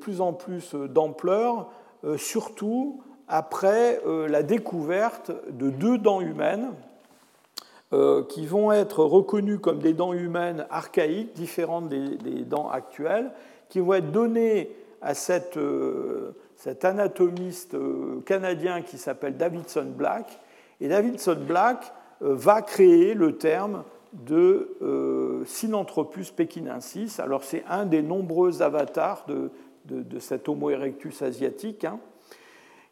plus 0.00 0.20
en 0.20 0.32
plus 0.32 0.74
d'ampleur, 0.74 1.70
surtout 2.16 3.02
après 3.28 4.00
la 4.28 4.42
découverte 4.42 5.32
de 5.50 5.70
deux 5.70 5.98
dents 5.98 6.20
humaines 6.20 6.72
qui 8.28 8.46
vont 8.46 8.72
être 8.72 9.04
reconnues 9.04 9.58
comme 9.58 9.78
des 9.78 9.92
dents 9.92 10.12
humaines 10.12 10.66
archaïques, 10.70 11.32
différentes 11.34 11.88
des, 11.88 12.44
dents 12.44 12.68
actuelles, 12.70 13.30
qui 13.68 13.80
vont 13.80 13.94
être 13.94 14.12
données 14.12 14.70
à 15.02 15.14
cet 15.14 15.58
anatomiste 16.82 17.74
euh, 17.74 18.20
canadien 18.24 18.82
qui 18.82 18.98
s'appelle 18.98 19.36
Davidson 19.36 19.86
Black. 19.96 20.38
Et 20.80 20.88
Davidson 20.88 21.38
Black 21.46 21.92
euh, 22.22 22.34
va 22.34 22.62
créer 22.62 23.14
le 23.14 23.36
terme 23.36 23.84
de 24.12 24.76
euh, 24.82 25.25
Sinanthropus 25.44 26.30
pekinensis. 26.30 27.20
Alors 27.20 27.44
c'est 27.44 27.64
un 27.68 27.84
des 27.84 28.02
nombreux 28.02 28.62
avatars 28.62 29.24
de, 29.28 29.50
de, 29.84 30.18
cet 30.18 30.48
Homo 30.48 30.70
erectus 30.70 31.22
asiatique. 31.22 31.84
Hein. 31.84 31.98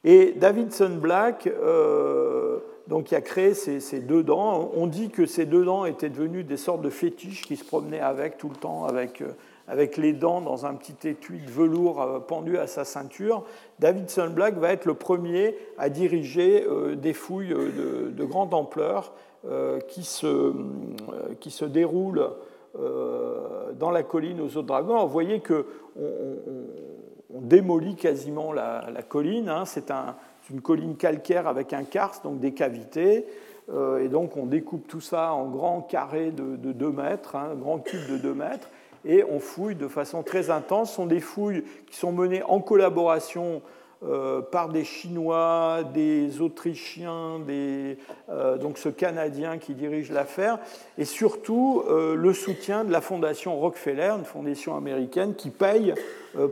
Et 0.05 0.33
Davidson 0.33 0.99
Black, 1.01 1.49
donc, 2.89 3.05
qui 3.05 3.15
a 3.15 3.23
créé 3.23 3.55
ces, 3.55 3.81
ces, 3.81 4.01
deux 4.01 4.23
dents, 4.23 4.71
on 4.77 4.87
dit 4.87 5.09
que 5.09 5.25
ces 5.25 5.47
deux 5.47 5.65
dents 5.65 5.87
étaient 5.87 6.11
devenues 6.11 6.45
des 6.45 6.59
sortes 6.59 6.83
de 6.83 6.91
fétiches 6.91 7.43
qui 7.43 7.57
se 7.57 7.65
promenaient 7.65 8.01
avec 8.01 8.37
tout 8.37 8.51
le 8.51 8.57
temps, 8.57 8.85
avec 8.85 9.23
avec 9.67 9.97
les 9.97 10.13
dents 10.13 10.41
dans 10.41 10.67
un 10.67 10.75
petit 10.75 11.09
étui 11.09 11.39
de 11.39 11.51
velours 11.51 12.03
euh, 12.03 12.19
pendu 12.21 12.59
à 12.59 12.67
sa 12.67 12.85
ceinture, 12.85 13.45
Davidson 13.79 14.31
Black 14.31 14.57
va 14.57 14.73
être 14.73 14.85
le 14.85 14.95
premier 14.95 15.57
à 15.79 15.89
diriger 15.89 16.65
euh, 16.69 16.95
des 16.95 17.13
fouilles 17.13 17.53
euh, 17.53 18.11
de, 18.11 18.25
grande 18.25 18.53
ampleur 18.53 19.13
qui 19.89 20.03
se, 20.03 20.53
qui 21.41 21.51
se 21.51 21.65
déroulent 21.65 22.31
dans 22.75 23.91
la 23.91 24.03
colline 24.03 24.41
aux 24.41 24.57
eaux 24.57 24.63
de 24.63 24.67
dragon. 24.67 25.05
vous 25.05 25.13
voyez 25.13 25.41
qu'on 25.41 25.65
on, 25.99 27.41
démolit 27.41 27.95
quasiment 27.95 28.53
la, 28.53 28.83
colline. 29.09 29.49
Hein. 29.49 29.65
C'est 29.65 29.93
une 30.51 30.61
colline 30.61 30.97
calcaire 30.97 31.47
avec 31.47 31.73
un 31.73 31.85
karst, 31.85 32.25
donc 32.25 32.41
des 32.41 32.53
cavités. 32.53 33.27
et 33.71 34.09
donc 34.09 34.37
on 34.37 34.47
découpe 34.47 34.89
tout 34.89 35.01
ça 35.01 35.33
en 35.33 35.49
grands 35.49 35.83
carrés 35.83 36.31
de, 36.31 36.73
2 36.73 36.91
mètres, 36.91 37.37
hein, 37.37 37.55
grands 37.55 37.79
cubes 37.79 38.11
de 38.11 38.19
2 38.19 38.35
mètres 38.35 38.69
et 39.05 39.25
on 39.25 39.39
fouille 39.39 39.75
de 39.75 39.89
façon 39.89 40.23
très 40.23 40.51
intense. 40.51 40.91
Ce 40.91 40.97
sont 40.97 41.07
des 41.07 41.21
fouilles 41.21 41.65
qui 41.87 41.97
sont 41.97 42.13
menées 42.13 42.43
en 42.43 42.61
collaboration 42.61 43.63
euh, 44.07 44.43
par 44.43 44.69
des 44.69 44.85
Chinois, 44.85 45.83
des 45.95 46.43
Autrichiens, 46.43 47.39
des, 47.39 47.97
euh, 48.29 48.59
donc 48.59 48.77
ce 48.77 48.89
Canadien 48.91 49.57
qui 49.59 49.75
dirige 49.75 50.11
l'affaire, 50.11 50.59
et 50.99 51.05
surtout 51.05 51.83
euh, 51.89 52.15
le 52.15 52.35
soutien 52.35 52.85
de 52.85 52.93
la 52.93 53.01
fondation 53.01 53.59
Rockefeller, 53.59 54.13
une 54.19 54.25
fondation 54.25 54.77
américaine 54.77 55.35
qui 55.35 55.51
paye 55.51 55.95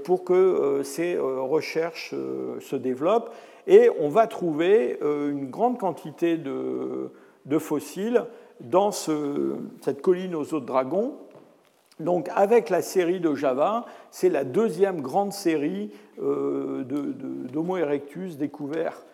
pour 0.04 0.24
que 0.24 0.82
ces 0.84 1.18
recherches 1.18 2.14
se 2.60 2.76
développent. 2.76 3.34
Et 3.66 3.90
on 3.98 4.08
va 4.08 4.28
trouver 4.28 4.98
une 5.02 5.50
grande 5.50 5.76
quantité 5.78 6.36
de, 6.36 7.10
de 7.46 7.58
fossiles 7.58 8.24
dans 8.60 8.92
ce, 8.92 9.56
cette 9.80 10.00
colline 10.00 10.36
aux 10.36 10.54
eaux 10.54 10.60
de 10.60 10.66
dragon, 10.66 11.14
donc 12.00 12.28
avec 12.34 12.70
la 12.70 12.82
série 12.82 13.20
de 13.20 13.34
Java, 13.34 13.84
c'est 14.10 14.28
la 14.28 14.44
deuxième 14.44 15.00
grande 15.00 15.32
série 15.32 15.92
euh, 16.20 16.84
d'Homo 16.84 17.76
erectus 17.76 18.36
découvert 18.36 19.04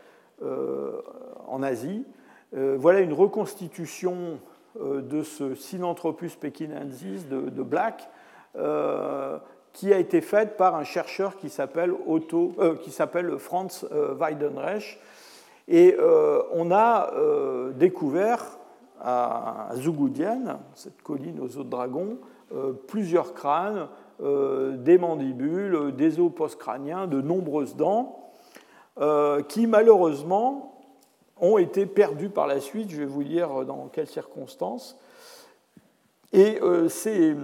euh, 0.42 1.00
en 1.46 1.62
Asie. 1.62 2.04
Euh, 2.56 2.76
voilà 2.78 3.00
une 3.00 3.12
reconstitution 3.12 4.40
de 4.80 5.22
ce 5.24 5.56
Sinanthropus 5.56 6.36
pekinensis 6.36 7.26
de, 7.26 7.62
Black 7.62 8.08
qui 9.72 9.92
a 9.92 9.98
été 9.98 10.20
faite 10.20 10.56
par 10.56 10.76
un 10.76 10.84
chercheur 10.84 11.36
qui 11.36 11.48
s'appelle 11.48 11.96
Franz 13.38 13.84
Weidenreich. 13.90 15.00
Et 15.66 15.96
on 16.52 16.70
a 16.70 17.10
découvert 17.74 18.58
à 19.00 19.70
Zougoudien, 19.74 20.60
cette 20.74 21.02
colline 21.02 21.40
aux 21.40 21.58
eaux 21.58 21.64
de 21.64 21.70
dragon, 21.70 22.18
plusieurs 22.86 23.34
crânes, 23.34 23.88
euh, 24.20 24.76
des 24.76 24.98
mandibules, 24.98 25.94
des 25.94 26.18
os 26.18 26.32
postcrâniens, 26.34 27.06
de 27.06 27.20
nombreuses 27.20 27.76
dents, 27.76 28.32
euh, 29.00 29.42
qui 29.44 29.68
malheureusement 29.68 30.82
ont 31.36 31.56
été 31.56 31.86
perdus 31.86 32.28
par 32.28 32.48
la 32.48 32.58
suite. 32.58 32.90
Je 32.90 32.96
vais 32.96 33.06
vous 33.06 33.22
dire 33.22 33.64
dans 33.64 33.86
quelles 33.86 34.08
circonstances. 34.08 34.98
Et 36.32 36.60
c'est 36.88 37.36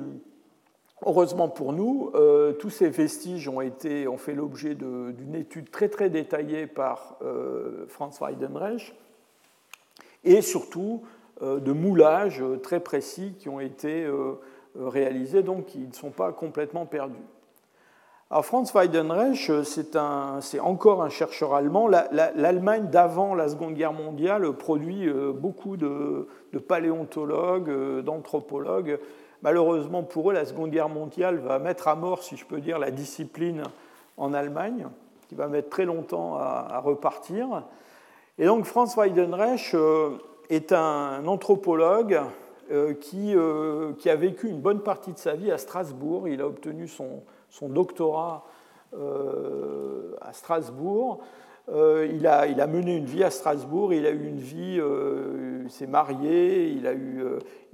heureusement 1.06 1.48
pour 1.48 1.72
nous, 1.72 2.12
tous 2.58 2.68
ces 2.70 2.90
vestiges 2.90 3.48
ont, 3.48 3.62
été, 3.62 4.08
ont 4.08 4.18
fait 4.18 4.34
l'objet 4.34 4.74
d'une 4.74 5.34
étude 5.34 5.70
très 5.70 5.88
très 5.88 6.10
détaillée 6.10 6.66
par 6.66 7.16
Franz 7.88 8.18
Weidenreich 8.20 8.94
et 10.24 10.42
surtout 10.42 11.02
de 11.40 11.72
moulages 11.72 12.42
très 12.62 12.80
précis 12.80 13.34
qui 13.38 13.48
ont 13.48 13.60
été 13.60 14.04
euh, 14.04 14.34
réalisés, 14.78 15.42
donc 15.42 15.74
ils 15.74 15.88
ne 15.88 15.94
sont 15.94 16.10
pas 16.10 16.32
complètement 16.32 16.86
perdus. 16.86 17.22
Alors 18.30 18.46
Franz 18.46 18.72
Weidenreich, 18.74 19.50
euh, 19.50 19.62
c'est 19.62 20.60
encore 20.60 21.02
un 21.02 21.08
chercheur 21.08 21.54
allemand. 21.54 21.88
L'Allemagne 21.88 22.88
d'avant 22.90 23.34
la 23.34 23.48
Seconde 23.48 23.74
Guerre 23.74 23.92
mondiale 23.92 24.50
produit 24.54 25.06
euh, 25.06 25.32
beaucoup 25.32 25.76
de, 25.76 26.26
paléontologues, 26.66 28.00
d'anthropologues. 28.00 28.98
Malheureusement 29.42 30.02
pour 30.02 30.30
eux, 30.30 30.34
la 30.34 30.46
Seconde 30.46 30.70
Guerre 30.70 30.88
mondiale 30.88 31.36
va 31.36 31.58
mettre 31.58 31.86
à 31.86 31.96
mort, 31.96 32.22
si 32.22 32.36
je 32.36 32.46
peux 32.46 32.60
dire, 32.60 32.78
la 32.78 32.90
discipline 32.90 33.62
en 34.16 34.32
Allemagne, 34.32 34.88
qui 35.28 35.34
va 35.34 35.46
mettre 35.46 35.68
très 35.68 35.84
longtemps 35.84 36.36
à 36.36 36.80
repartir. 36.82 37.64
Et 38.38 38.46
donc 38.46 38.64
Franz 38.64 38.96
Weidenreich 38.96 39.76
est 40.48 40.72
un 40.72 41.26
anthropologue 41.26 42.20
euh, 42.70 42.94
euh, 43.14 43.92
qui, 43.94 44.10
a 44.10 44.16
vécu 44.16 44.48
une 44.48 44.60
bonne 44.60 44.80
partie 44.80 45.12
de 45.12 45.18
sa 45.18 45.34
vie 45.34 45.50
à 45.50 45.58
Strasbourg. 45.58 46.28
Il 46.28 46.40
a 46.40 46.46
obtenu 46.46 46.88
son, 46.88 47.22
doctorat 47.62 48.44
euh, 48.96 50.14
à 50.20 50.32
Strasbourg. 50.32 51.20
il, 51.68 52.26
a, 52.26 52.66
mené 52.66 52.96
une 52.96 53.06
vie 53.06 53.24
à 53.24 53.30
Strasbourg, 53.30 53.92
il 53.92 54.06
a 54.06 54.10
eu 54.10 54.26
une 54.26 54.38
vie, 54.38 54.80
il 55.64 55.70
s'est 55.70 55.86
marié, 55.86 56.68
il 56.68 56.86
a, 56.86 56.94
eu, 56.94 57.22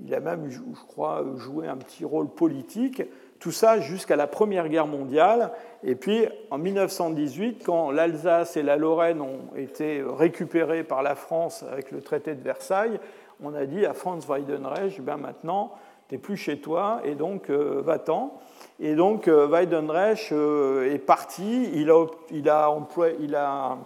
il 0.04 0.14
a 0.14 0.20
même, 0.20 0.48
je 0.48 0.60
crois, 0.86 1.24
joué 1.36 1.66
un 1.66 1.76
petit 1.76 2.04
rôle 2.04 2.28
politique. 2.28 3.02
Tout 3.38 3.52
ça 3.52 3.80
jusqu'à 3.80 4.16
la 4.16 4.26
Première 4.26 4.68
Guerre 4.68 4.86
mondiale. 4.86 5.52
Et 5.82 5.94
puis 5.94 6.26
en 6.50 6.58
1918, 6.58 7.62
quand 7.64 7.90
l'Alsace 7.90 8.56
et 8.56 8.62
la 8.62 8.76
Lorraine 8.76 9.22
ont 9.22 9.56
été 9.56 10.04
récupérées 10.06 10.84
par 10.84 11.02
la 11.02 11.14
France 11.14 11.64
avec 11.70 11.90
le 11.90 12.02
traité 12.02 12.34
de 12.34 12.42
Versailles, 12.42 13.00
on 13.42 13.54
a 13.54 13.66
dit 13.66 13.86
à 13.86 13.94
Franz 13.94 14.26
Weidenreich, 14.26 15.00
ben 15.00 15.16
maintenant, 15.16 15.72
tu 16.08 16.14
n'es 16.14 16.20
plus 16.20 16.36
chez 16.36 16.58
toi, 16.58 17.00
et 17.04 17.14
donc 17.14 17.50
euh, 17.50 17.80
va-t'en. 17.84 18.38
Et 18.80 18.94
donc 18.94 19.28
euh, 19.28 19.46
Weidenreich 19.46 20.30
euh, 20.32 20.92
est 20.92 20.98
parti, 20.98 21.70
il 21.72 21.90
a, 21.90 22.06
il 22.30 23.34
a, 23.36 23.78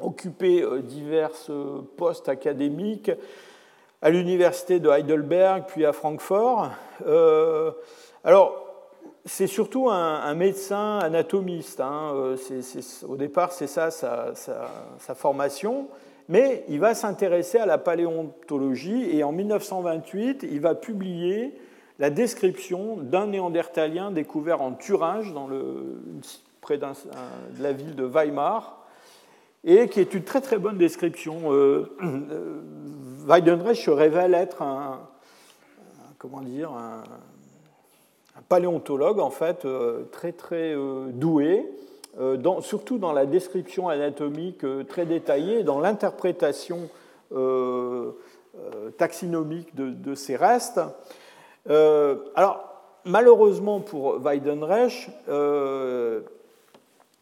occupé 0.00 0.66
divers 0.82 1.30
postes 1.96 2.28
académiques 2.28 3.12
à 4.00 4.10
l'université 4.10 4.80
de 4.80 4.90
Heidelberg, 4.90 5.64
puis 5.68 5.86
à 5.86 5.92
Francfort. 5.92 6.70
alors, 8.24 8.58
c'est 9.24 9.46
surtout 9.46 9.88
un, 9.88 10.34
médecin 10.34 10.98
anatomiste. 10.98 11.80
Hein. 11.80 12.34
au 13.08 13.16
départ, 13.16 13.52
c'est 13.52 13.68
ça 13.68 13.92
sa, 13.92 15.14
formation. 15.14 15.86
Mais 16.32 16.64
il 16.68 16.80
va 16.80 16.94
s'intéresser 16.94 17.58
à 17.58 17.66
la 17.66 17.76
paléontologie 17.76 19.14
et 19.14 19.22
en 19.22 19.32
1928, 19.32 20.46
il 20.50 20.60
va 20.60 20.74
publier 20.74 21.52
la 21.98 22.08
description 22.08 22.96
d'un 22.96 23.26
néandertalien 23.26 24.10
découvert 24.10 24.62
en 24.62 24.72
Thuringe, 24.72 25.34
près 26.62 26.78
de 26.78 26.86
la 27.60 27.72
ville 27.72 27.94
de 27.94 28.04
Weimar, 28.04 28.82
et 29.62 29.90
qui 29.90 30.00
est 30.00 30.14
une 30.14 30.24
très 30.24 30.40
très 30.40 30.56
bonne 30.56 30.78
description. 30.78 31.52
Euh, 31.52 31.92
Weidenreich 33.26 33.84
se 33.84 33.90
révèle 33.90 34.32
être 34.32 34.62
un, 34.62 35.00
comment 36.16 36.40
dire, 36.40 36.72
un, 36.72 37.02
paléontologue 38.48 39.20
en 39.20 39.28
fait 39.28 39.66
euh, 39.66 40.04
très 40.12 40.32
très 40.32 40.74
euh, 40.74 41.10
doué, 42.18 42.60
surtout 42.60 42.98
dans 42.98 43.12
la 43.12 43.26
description 43.26 43.88
anatomique 43.88 44.64
très 44.88 45.06
détaillée, 45.06 45.62
dans 45.62 45.80
l'interprétation 45.80 46.88
taxinomique 48.98 49.74
de, 49.74 50.14
ces 50.14 50.36
restes. 50.36 50.80
alors 51.66 52.68
malheureusement 53.04 53.80
pour 53.80 54.18
Weidenreich, 54.20 55.08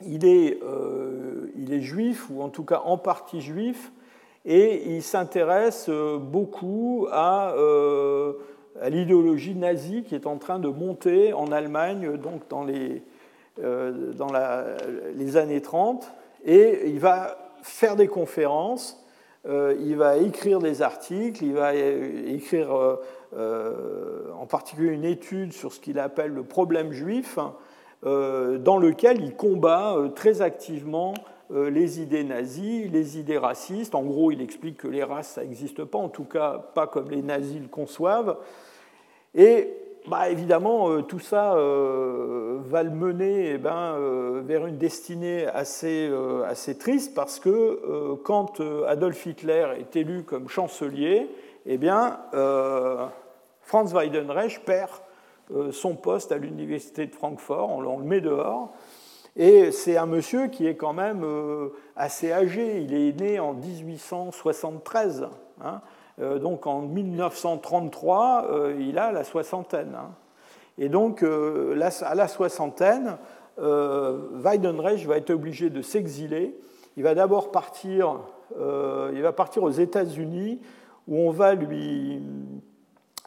il 0.06 0.24
est, 0.24 0.58
euh, 0.62 1.80
juif, 1.80 2.28
ou 2.30 2.42
en 2.42 2.48
tout 2.48 2.64
cas 2.64 2.82
en 2.84 2.98
partie 2.98 3.40
juif, 3.40 3.92
et 4.44 4.82
il 4.94 5.02
s'intéresse 5.02 5.86
euh, 5.88 6.18
beaucoup 6.18 7.06
euh, 7.12 8.32
à, 8.80 8.88
l'idéologie 8.88 9.54
nazie 9.54 10.02
qui 10.04 10.14
est 10.14 10.26
en 10.26 10.38
train 10.38 10.58
de 10.58 10.68
monter 10.68 11.32
en 11.32 11.52
Allemagne 11.52 12.16
donc 12.16 12.48
dans, 12.48 12.64
les, 12.64 13.02
dans 13.58 14.32
les 15.14 15.36
années 15.36 15.60
30. 15.60 16.10
Et 16.44 16.88
il 16.88 16.98
va 16.98 17.36
faire 17.62 17.96
des 17.96 18.08
conférences, 18.08 19.04
il 19.46 19.96
va 19.96 20.16
écrire 20.16 20.58
des 20.60 20.82
articles, 20.82 21.44
il 21.44 21.52
va 21.52 21.74
écrire 21.74 22.98
en 23.34 24.46
particulier 24.46 24.92
une 24.92 25.04
étude 25.04 25.52
sur 25.52 25.72
ce 25.72 25.80
qu'il 25.80 25.98
appelle 25.98 26.32
le 26.32 26.44
problème 26.44 26.92
juif. 26.92 27.38
Euh, 28.06 28.56
dans 28.56 28.78
lequel 28.78 29.22
il 29.22 29.36
combat 29.36 29.94
euh, 29.94 30.08
très 30.08 30.40
activement 30.40 31.12
euh, 31.50 31.68
les 31.68 32.00
idées 32.00 32.24
nazies, 32.24 32.88
les 32.88 33.18
idées 33.18 33.36
racistes. 33.36 33.94
En 33.94 34.04
gros, 34.04 34.30
il 34.30 34.40
explique 34.40 34.78
que 34.78 34.88
les 34.88 35.04
races, 35.04 35.32
ça 35.32 35.42
n'existe 35.42 35.84
pas, 35.84 35.98
en 35.98 36.08
tout 36.08 36.24
cas 36.24 36.70
pas 36.74 36.86
comme 36.86 37.10
les 37.10 37.20
nazis 37.20 37.60
le 37.60 37.68
conçoivent. 37.68 38.38
Et 39.34 39.74
bah, 40.08 40.28
évidemment, 40.30 41.02
tout 41.02 41.18
ça 41.18 41.54
va 41.54 42.82
le 42.82 42.90
mener 42.90 43.50
eh 43.50 43.58
ben, 43.58 43.96
vers 44.44 44.66
une 44.66 44.78
destinée 44.78 45.46
assez, 45.46 46.10
assez 46.46 46.78
triste 46.78 47.14
parce 47.14 47.38
que 47.38 48.16
quand 48.24 48.60
Adolf 48.86 49.26
Hitler 49.26 49.66
est 49.78 49.94
élu 49.96 50.22
comme 50.24 50.48
chancelier, 50.48 51.28
eh 51.66 51.76
bien, 51.76 52.18
Franz 53.62 53.94
Weidenreich 53.94 54.64
perd 54.64 54.90
euh, 55.52 55.72
son 55.72 55.96
poste 55.96 56.30
à 56.30 56.38
l'université 56.38 57.06
de 57.06 57.14
Francfort, 57.14 57.70
on 57.70 57.98
le 57.98 58.04
met 58.04 58.20
dehors. 58.20 58.72
Et 59.36 59.72
c'est 59.72 59.96
un 59.96 60.06
monsieur 60.06 60.46
qui 60.46 60.66
est 60.66 60.76
quand 60.76 60.92
même 60.92 61.22
euh, 61.24 61.70
assez 61.96 62.30
âgé, 62.30 62.82
il 62.82 62.94
est 62.94 63.20
né 63.20 63.40
en 63.40 63.54
1873, 63.54 65.28
hein. 65.62 65.80
Euh, 66.20 66.38
donc 66.38 66.66
en 66.66 66.82
1933, 66.82 68.48
il 68.78 68.98
a 68.98 69.12
la 69.12 69.24
soixantaine. 69.24 69.94
Hein. 69.96 70.10
Et 70.78 70.88
donc 70.88 71.22
à 71.22 72.14
la 72.14 72.28
soixantaine, 72.28 73.18
Weidenreich 73.58 75.06
va 75.06 75.18
être 75.18 75.30
obligé 75.30 75.68
de 75.68 75.82
s'exiler. 75.82 76.56
Il 76.96 77.02
va 77.02 77.14
d'abord 77.14 77.50
partir, 77.50 78.20
il 78.58 79.20
va 79.20 79.32
partir 79.32 79.62
aux 79.62 79.70
États-Unis 79.70 80.60
où 81.06 81.18
on 81.18 81.30
va 81.30 81.54
lui, 81.54 82.22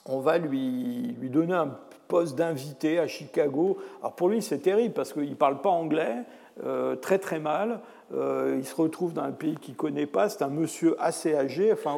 on 0.06 0.20
va 0.20 0.40
lui, 0.40 1.16
lui 1.20 1.30
donner 1.30 1.54
un 1.54 1.78
poste 2.08 2.36
d'invité 2.36 3.00
à 3.00 3.08
Chicago. 3.08 3.78
Alors 4.00 4.14
pour 4.14 4.30
lui, 4.30 4.42
c'est 4.42 4.60
terrible 4.60 4.94
parce 4.94 5.14
qu'il 5.14 5.30
ne 5.30 5.36
parle 5.36 5.62
pas 5.62 5.70
anglais, 5.70 6.24
euh, 6.64 6.96
très 6.96 7.18
très 7.18 7.40
mal. 7.40 7.80
Euh, 8.14 8.56
il 8.60 8.66
se 8.66 8.76
retrouve 8.76 9.14
dans 9.14 9.24
un 9.24 9.32
pays 9.32 9.56
qu'il 9.56 9.74
ne 9.74 9.80
connaît 9.80 10.06
pas. 10.06 10.30
C'est 10.30 10.44
un 10.44 10.50
monsieur 10.50 10.96
assez 11.00 11.36
âgé. 11.36 11.74
Enfin, 11.74 11.98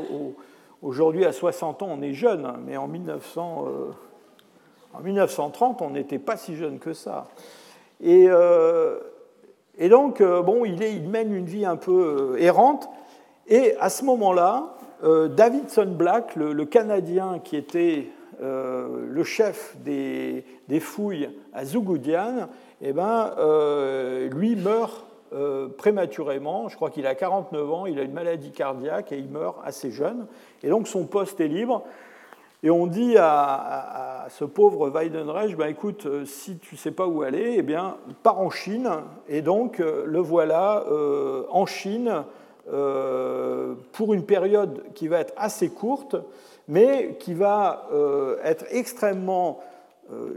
aujourd'hui, 0.81 1.25
à 1.25 1.31
60 1.31 1.81
ans, 1.81 1.89
on 1.91 2.01
est 2.01 2.13
jeune, 2.13 2.45
hein, 2.45 2.57
mais 2.65 2.77
en, 2.77 2.87
1900, 2.87 3.65
euh, 3.67 5.03
1930, 5.03 5.81
on 5.81 5.91
n'était 5.91 6.19
pas 6.19 6.37
si 6.37 6.55
jeune 6.55 6.79
que 6.79 6.93
ça. 6.93 7.27
Et, 8.03 8.27
et 9.77 9.89
donc, 9.89 10.21
bon, 10.21 10.65
il, 10.65 11.09
mène 11.09 11.33
une 11.33 11.45
vie 11.45 11.65
un 11.65 11.77
peu 11.77 12.35
errante. 12.39 12.89
Et 13.47 13.75
à 13.79 13.89
ce 13.89 14.03
moment-là, 14.03 14.75
Davidson 15.01 15.93
Black, 15.97 16.35
le, 16.35 16.65
Canadien 16.65 17.39
qui 17.41 17.55
était 17.55 18.09
euh, 18.41 19.05
le 19.09 19.23
chef 19.23 19.75
des, 19.77 20.43
fouilles 20.79 21.29
à 21.53 21.63
Zougoudian, 21.63 22.49
eh 22.81 22.91
ben, 22.91 23.31
euh, 23.37 24.29
lui 24.29 24.55
meurt 24.55 25.05
euh, 25.35 25.67
prématurément. 25.67 26.69
Je 26.69 26.75
crois 26.75 26.89
qu'il 26.89 27.05
a 27.05 27.15
49 27.15 27.71
ans, 27.71 27.85
il 27.85 27.99
a 27.99 28.03
une 28.03 28.13
maladie 28.13 28.51
cardiaque 28.51 29.11
et 29.11 29.17
il 29.17 29.29
meurt 29.29 29.57
assez 29.63 29.91
jeune. 29.91 30.25
Et 30.63 30.69
donc 30.69 30.87
son 30.87 31.05
poste 31.05 31.39
est 31.39 31.47
libre. 31.47 31.83
Et 32.63 32.71
on 32.71 32.87
dit 32.87 33.15
à, 33.19 34.25
ce 34.29 34.43
pauvre 34.43 34.89
Weidenreich, 34.89 35.55
ben 35.55 35.67
écoute, 35.67 36.07
si 36.25 36.57
tu 36.57 36.73
ne 36.73 36.79
sais 36.79 36.89
pas 36.89 37.05
où 37.05 37.21
aller, 37.21 37.55
eh 37.57 37.61
bien, 37.61 37.97
pars 38.23 38.39
en 38.39 38.49
Chine. 38.49 38.89
Et 39.29 39.43
donc, 39.43 39.77
le 39.77 40.19
voilà 40.19 40.83
en 41.51 41.67
Chine 41.67 42.23
pour 43.91 44.13
une 44.15 44.25
période 44.25 44.81
qui 44.95 45.07
va 45.07 45.19
être 45.19 45.33
assez 45.37 45.69
courte 45.69 46.15
mais 46.67 47.15
qui 47.19 47.33
va 47.33 47.87
euh, 47.93 48.37
être 48.43 48.65
extrêmement, 48.71 49.59
euh, 49.59 49.63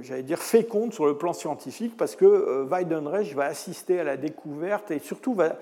j'allais 0.01 0.23
dire, 0.23 0.39
féconde 0.39 0.93
sur 0.93 1.07
le 1.07 1.17
plan 1.17 1.33
scientifique, 1.33 1.97
parce 1.97 2.17
que 2.17 2.25
euh, 2.25 2.65
Weidenreich 2.65 3.35
va 3.35 3.45
assister 3.45 4.01
à 4.01 4.05
la 4.05 4.17
découverte 4.17 4.91
et 4.91 4.99
surtout 4.99 5.35
va, 5.35 5.57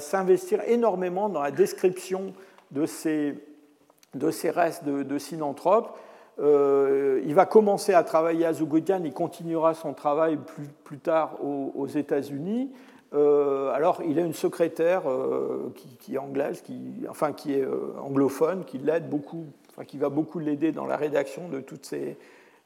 s'investir 0.00 0.60
énormément 0.66 1.28
dans 1.28 1.42
la 1.42 1.50
description 1.50 2.32
de 2.70 2.86
ces, 2.86 3.34
de 4.14 4.30
ces 4.30 4.50
restes 4.50 4.84
de, 4.84 5.02
de 5.02 5.18
synanthropes. 5.18 5.96
il 6.38 7.34
va 7.34 7.46
commencer 7.46 7.94
à 7.94 8.02
travailler 8.02 8.46
à 8.46 8.52
Zougodian, 8.52 9.02
il 9.04 9.12
continuera 9.12 9.74
son 9.74 9.92
travail 9.92 10.36
plus, 10.36 10.68
plus 10.84 10.98
tard 10.98 11.38
aux, 11.44 11.86
États-Unis. 11.86 12.70
alors, 13.12 14.00
il 14.06 14.18
a 14.18 14.22
une 14.22 14.32
secrétaire 14.32 15.02
qui, 16.00 16.14
est 16.14 16.18
anglaise, 16.18 16.62
qui, 16.62 17.04
enfin 17.08 17.32
qui 17.32 17.54
est 17.54 17.66
anglophone, 18.00 18.64
qui 18.64 18.78
l'aide 18.78 19.10
beaucoup 19.10 19.46
qui 19.86 19.98
va 19.98 20.10
beaucoup 20.10 20.38
l'aider 20.38 20.72
dans 20.72 20.86
la 20.86 20.96
rédaction 20.96 21.48
de 21.48 21.60
toutes 21.60 21.86
ces, 21.86 22.16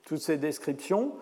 toutes 0.07 0.21
ces 0.21 0.39
descriptions. 0.39 1.13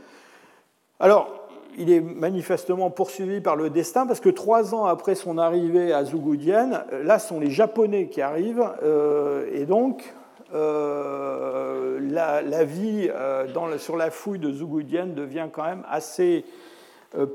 Alors, 1.01 1.49
il 1.77 1.91
est 1.91 2.01
manifestement 2.01 2.91
poursuivi 2.91 3.41
par 3.41 3.57
le 3.57 3.71
destin 3.71 4.07
parce 4.07 4.21
que 4.21 4.29
trois 4.29 4.75
ans 4.75 4.85
après 4.85 5.17
son 5.17 5.39
arrivée 5.39 5.93
à 5.93 6.05
Zougoudian, 6.05 6.85
là 7.03 7.19
sont 7.19 7.41
les 7.41 7.51
Japonais 7.51 8.09
qui 8.09 8.23
arrivent 8.23 8.65
euh, 8.83 9.49
et 9.53 9.67
donc 9.67 10.15
euh, 10.55 11.99
la, 12.01 12.65
vie 12.65 13.11
euh, 13.13 13.79
sur 13.79 13.97
la 13.97 14.11
fouille 14.11 14.39
de 14.39 14.53
Zougoudian 14.53 15.07
devient 15.07 15.49
quand 15.53 15.65
même 15.65 15.85
assez 15.89 16.45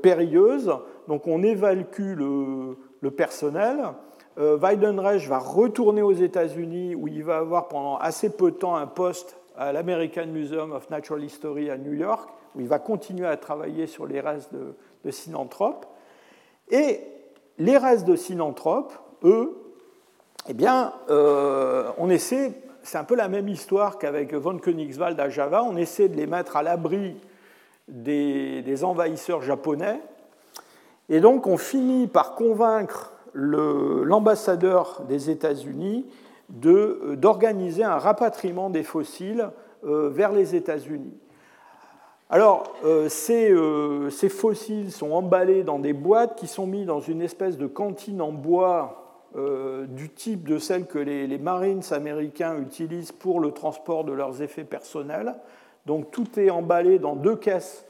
périlleuse. 0.02 0.72
Donc 1.08 1.26
on 1.26 1.42
évacue 1.42 2.14
le, 2.14 2.76
le 3.00 3.10
personnel. 3.10 3.76
Weidenreich 4.36 5.28
va 5.28 5.38
retourner 5.38 6.00
aux 6.00 6.12
États-Unis 6.12 6.94
où 6.94 7.08
il 7.08 7.24
va 7.24 7.38
avoir 7.38 7.68
pendant 7.68 7.96
assez 7.98 8.30
peu 8.30 8.52
de 8.52 8.56
temps 8.56 8.76
un 8.76 8.86
poste 8.86 9.39
à 9.60 9.72
l'American 9.72 10.26
Museum 10.26 10.72
of 10.72 10.88
Natural 10.88 11.22
History 11.22 11.70
à 11.70 11.76
New 11.76 11.92
York, 11.92 12.30
où 12.54 12.60
il 12.60 12.66
va 12.66 12.78
continuer 12.78 13.26
à 13.26 13.36
travailler 13.36 13.86
sur 13.86 14.06
les 14.06 14.18
restes 14.18 14.54
de, 14.54 14.74
de 15.04 15.10
synanthropes. 15.10 15.84
Et 16.70 17.00
les 17.58 17.76
restes 17.76 18.06
de 18.06 18.16
synanthropes, 18.16 18.94
eux, 19.22 19.54
eh 20.48 20.54
bien, 20.54 20.94
euh, 21.10 21.90
on 21.98 22.08
essaie, 22.08 22.54
c'est 22.82 22.96
un 22.96 23.04
peu 23.04 23.14
la 23.14 23.28
même 23.28 23.48
histoire 23.48 23.98
qu'avec 23.98 24.32
von 24.32 24.58
Königswald 24.58 25.20
à 25.20 25.28
Java, 25.28 25.62
on 25.62 25.76
essaie 25.76 26.08
de 26.08 26.16
les 26.16 26.26
mettre 26.26 26.56
à 26.56 26.62
l'abri 26.62 27.20
des 27.86 28.82
envahisseurs 28.82 29.42
japonais. 29.42 30.00
Et 31.10 31.20
donc, 31.20 31.46
on 31.46 31.58
finit 31.58 32.06
par 32.06 32.34
convaincre 32.34 33.12
l'ambassadeur 33.34 35.02
des 35.06 35.28
États-Unis 35.28 36.06
d'organiser 36.50 37.84
un 37.84 37.98
rapatriement 37.98 38.70
des 38.70 38.82
fossiles 38.82 39.50
euh, 39.84 40.08
vers 40.10 40.32
les 40.32 40.54
États-Unis. 40.54 41.16
Alors, 42.28 42.72
euh, 42.84 43.08
ces, 43.08 43.54
ces, 44.10 44.28
fossiles 44.28 44.92
sont 44.92 45.12
emballés 45.12 45.64
dans 45.64 45.78
des 45.78 45.92
boîtes 45.92 46.36
qui 46.36 46.46
sont 46.46 46.66
mis 46.66 46.84
dans 46.84 47.00
une 47.00 47.22
espèce 47.22 47.58
de 47.58 47.66
cantine 47.66 48.20
en 48.20 48.32
bois 48.32 48.96
du 49.90 50.08
type 50.08 50.48
de 50.48 50.58
celle 50.58 50.86
que 50.86 50.98
les, 50.98 51.28
les, 51.28 51.38
Marines 51.38 51.82
américains 51.92 52.58
utilisent 52.58 53.12
pour 53.12 53.38
le 53.38 53.52
transport 53.52 54.02
de 54.02 54.12
leurs 54.12 54.42
effets 54.42 54.64
personnels. 54.64 55.36
Donc, 55.86 56.10
tout 56.10 56.26
est 56.36 56.50
emballé 56.50 56.98
dans 56.98 57.14
deux 57.14 57.36
caisses 57.36 57.86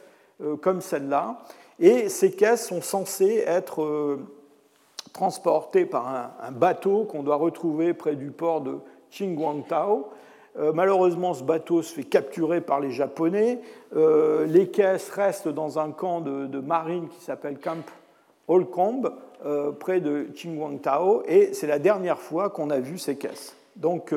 comme 0.61 0.83
celle-là. 0.83 1.39
Et 1.79 2.11
ces 2.11 2.33
caisses 2.33 2.69
sont 2.69 2.83
censées 2.83 3.43
être 3.47 4.19
transportées 5.13 5.87
par 5.87 6.33
un, 6.43 6.53
bateau 6.53 7.05
qu'on 7.05 7.23
doit 7.23 7.37
retrouver 7.37 7.95
près 7.95 8.17
du 8.17 8.31
port 8.31 8.61
de 8.61 8.79
Qingguangtao. 9.11 10.09
malheureusement, 10.75 11.35
ce 11.35 11.43
bateau 11.43 11.83
se 11.83 11.93
fait 11.93 12.05
capturer 12.05 12.61
par 12.61 12.81
les 12.81 12.91
Japonais. 12.91 13.61
les 13.95 14.69
caisses 14.69 15.11
restent 15.11 15.49
dans 15.49 15.79
un 15.79 15.91
camp 15.91 16.21
de, 16.21 16.61
marine 16.61 17.09
qui 17.09 17.21
s'appelle 17.21 17.59
Camp 17.59 17.85
Holcomb, 18.47 19.11
près 19.81 20.01
de 20.01 20.29
Qingguangtao, 20.35 21.25
et 21.27 21.53
c'est 21.55 21.67
la 21.67 21.79
dernière 21.79 22.19
fois 22.19 22.51
qu'on 22.51 22.71
a 22.71 22.79
vu 22.79 22.99
ces 22.99 23.17
caisses. 23.17 23.57
Donc, 23.77 24.15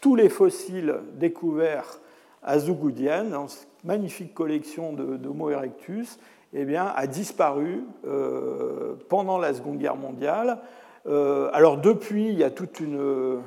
tous 0.00 0.16
les 0.16 0.28
fossiles 0.28 0.96
découverts 1.14 2.00
à 2.42 2.58
Zougoudian, 2.58 3.24
dans 3.24 3.48
cette 3.48 3.68
magnifique 3.84 4.34
collection 4.34 4.92
d'Homo 4.92 5.50
erectus, 5.50 6.18
eh 6.54 6.64
bien, 6.64 6.92
a 6.94 7.06
disparu 7.06 7.84
euh, 8.06 8.94
pendant 9.08 9.38
la 9.38 9.54
Seconde 9.54 9.78
Guerre 9.78 9.96
mondiale. 9.96 10.58
Euh, 11.06 11.50
alors 11.52 11.78
depuis, 11.78 12.28
il 12.28 12.38
y 12.38 12.44
a 12.44 12.50
toute 12.50 12.80
une... 12.80 13.40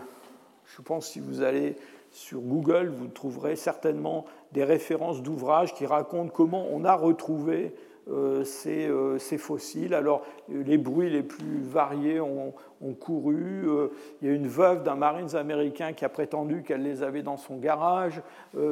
Je 0.65 0.81
pense 0.81 1.07
si 1.07 1.19
vous 1.19 1.41
allez 1.41 1.75
sur 2.11 2.41
Google, 2.41 2.89
vous 2.95 3.07
trouverez 3.07 3.55
certainement 3.55 4.25
des 4.51 4.63
références 4.63 5.21
d'ouvrages 5.21 5.73
qui 5.73 5.85
racontent 5.85 6.31
comment 6.33 6.67
on 6.71 6.83
a 6.83 6.93
retrouvé 6.93 7.73
euh, 8.09 8.43
euh, 8.65 9.19
ces, 9.19 9.37
fossiles. 9.37 9.93
Alors, 9.93 10.23
les 10.49 10.77
bruits 10.77 11.09
les 11.09 11.23
plus 11.23 11.61
variés 11.61 12.19
ont, 12.19 12.53
couru. 12.93 13.63
Euh, 13.67 13.87
il 14.21 14.27
y 14.27 14.31
a 14.31 14.33
une 14.33 14.47
veuve 14.47 14.83
d'un 14.83 14.95
Marines 14.95 15.35
américain 15.35 15.93
qui 15.93 16.05
a 16.05 16.09
prétendu 16.09 16.63
qu'elle 16.63 16.83
les 16.83 17.03
avait 17.03 17.21
dans 17.21 17.37
son 17.37 17.57
garage. 17.57 18.21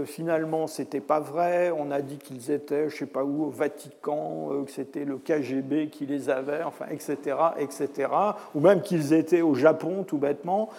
finalement, 0.06 0.68
ce 0.68 0.82
n'était 0.82 1.00
pas 1.00 1.20
vrai. 1.20 1.72
On 1.72 1.92
a 1.92 2.02
dit 2.02 2.18
qu'ils 2.18 2.52
étaient, 2.52 2.90
je 2.90 2.96
ne 2.96 3.00
sais 3.00 3.06
pas 3.06 3.24
où, 3.24 3.46
au 3.46 3.50
Vatican, 3.50 4.50
que 4.66 4.72
c'était 4.72 5.06
le 5.06 5.18
KGB 5.18 5.90
qui 5.90 6.06
les 6.06 6.30
avait, 6.30 6.64
enfin, 6.64 6.86
etc., 6.92 7.38
etc. 7.58 8.10
Ou 8.56 8.60
même 8.60 8.82
qu'ils 8.82 9.14
étaient 9.14 9.42
au 9.42 9.54
Japon, 9.54 10.04
tout 10.04 10.18
bêtement. 10.18 10.70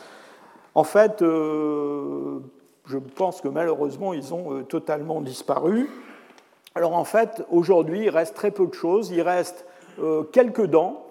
En 0.74 0.85
fait, 0.85 1.20
je 1.20 2.39
pense 3.16 3.41
que 3.41 3.49
malheureusement, 3.49 4.12
ils 4.12 4.35
ont 4.35 4.62
totalement 4.64 5.20
disparu. 5.20 5.89
Alors 6.74 6.95
en 6.95 7.05
fait, 7.05 7.43
aujourd'hui, 7.51 8.05
il 8.05 8.11
reste 8.11 8.35
très 8.35 8.51
peu 8.51 8.66
de 8.66 8.74
choses. 8.74 9.11
Il 9.11 9.22
reste 9.22 9.66
euh, 9.99 10.22
quelques 10.22 10.66
dents 10.66 11.05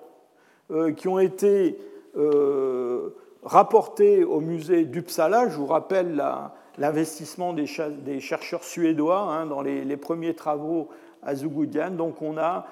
euh, 0.72 0.94
qui 0.94 1.08
ont 1.08 1.20
été 1.20 1.78
euh, 2.18 3.10
rapportées 3.44 4.24
au 4.24 4.42
musée 4.42 4.86
d'Uppsala. 4.86 5.50
Je 5.50 5.58
vous 5.58 5.66
rappelle 5.66 6.22
l'investissement 6.78 7.54
des, 7.54 7.66
chercheurs 8.20 8.64
suédois 8.64 9.22
hein, 9.22 9.46
dans 9.46 9.62
les, 9.62 9.98
premiers 9.98 10.34
travaux 10.34 10.90
à 11.24 11.36
Zugudian. 11.36 11.92
Donc 11.92 12.22
on 12.22 12.38
a 12.38 12.66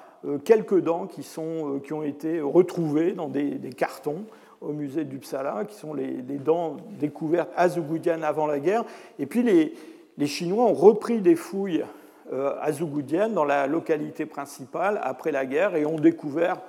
quelques 0.44 0.80
dents 0.80 1.06
qui, 1.06 1.22
sont, 1.22 1.80
qui, 1.84 1.92
ont 1.92 2.02
été 2.02 2.40
retrouvées 2.40 3.12
dans 3.12 3.28
des, 3.28 3.58
cartons 3.76 4.24
au 4.60 4.72
musée 4.72 5.04
d'Uppsala, 5.04 5.64
qui 5.64 5.76
sont 5.76 5.94
les, 5.94 6.20
dents 6.20 6.76
découvertes 6.98 7.50
à 7.56 7.68
Zugudian 7.68 8.22
avant 8.22 8.46
la 8.46 8.58
guerre. 8.58 8.84
Et 9.18 9.26
puis 9.26 9.42
les, 9.42 10.26
Chinois 10.26 10.64
ont 10.64 10.74
repris 10.74 11.20
des 11.20 11.36
fouilles 11.36 11.84
euh, 12.32 12.54
à 12.60 12.72
Zougoudienne, 12.72 13.32
dans 13.32 13.44
la 13.44 13.66
localité 13.66 14.26
principale, 14.26 15.00
après 15.02 15.32
la 15.32 15.46
guerre, 15.46 15.76
et 15.76 15.86
ont 15.86 15.98
découvert 15.98 16.60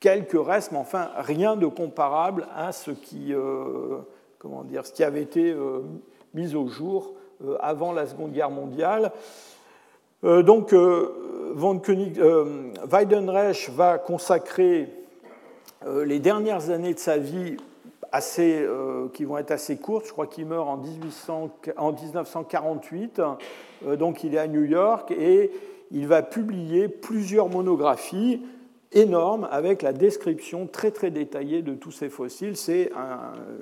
quelques 0.00 0.38
restes, 0.38 0.72
mais 0.72 0.78
enfin 0.78 1.10
rien 1.16 1.56
de 1.56 1.66
comparable 1.66 2.46
à 2.56 2.72
ce 2.72 2.90
qui, 2.90 3.32
euh, 3.32 3.98
comment 4.38 4.64
dire, 4.64 4.86
ce 4.86 4.92
qui 4.92 5.04
avait 5.04 5.22
été 5.22 5.52
euh, 5.52 5.80
mis 6.34 6.54
au 6.54 6.66
jour 6.66 7.14
avant 7.60 7.92
la 7.92 8.06
Seconde 8.06 8.32
Guerre 8.32 8.50
mondiale. 8.50 9.12
donc, 10.22 10.74
von 10.74 11.78
König, 11.78 12.20
Weidenreich 12.84 13.70
va 13.70 13.96
consacrer 13.96 14.92
les 15.86 16.18
dernières 16.18 16.68
années 16.68 16.92
de 16.92 16.98
sa 16.98 17.16
vie 17.16 17.56
assez, 18.12 18.62
qui 19.14 19.24
vont 19.24 19.38
être 19.38 19.52
assez 19.52 19.78
courtes. 19.78 20.04
Je 20.04 20.12
crois 20.12 20.26
qu'il 20.26 20.44
meurt 20.44 20.68
en, 20.68 20.76
1800, 20.76 21.48
en 21.78 21.92
1948. 21.92 23.22
Euh, 23.86 23.96
donc 23.96 24.24
il 24.24 24.34
est 24.34 24.38
à 24.38 24.46
New 24.46 24.64
York 24.64 25.10
et 25.10 25.50
il 25.90 26.06
va 26.06 26.22
publier 26.22 26.88
plusieurs 26.88 27.48
monographies 27.48 28.42
énormes 28.92 29.48
avec 29.50 29.82
la 29.82 29.92
description 29.92 30.66
très 30.66 30.90
très 30.90 31.10
détaillée 31.10 31.62
de 31.62 31.74
tous 31.74 31.92
ces 31.92 32.08
fossiles. 32.08 32.56
C'est, 32.56 32.90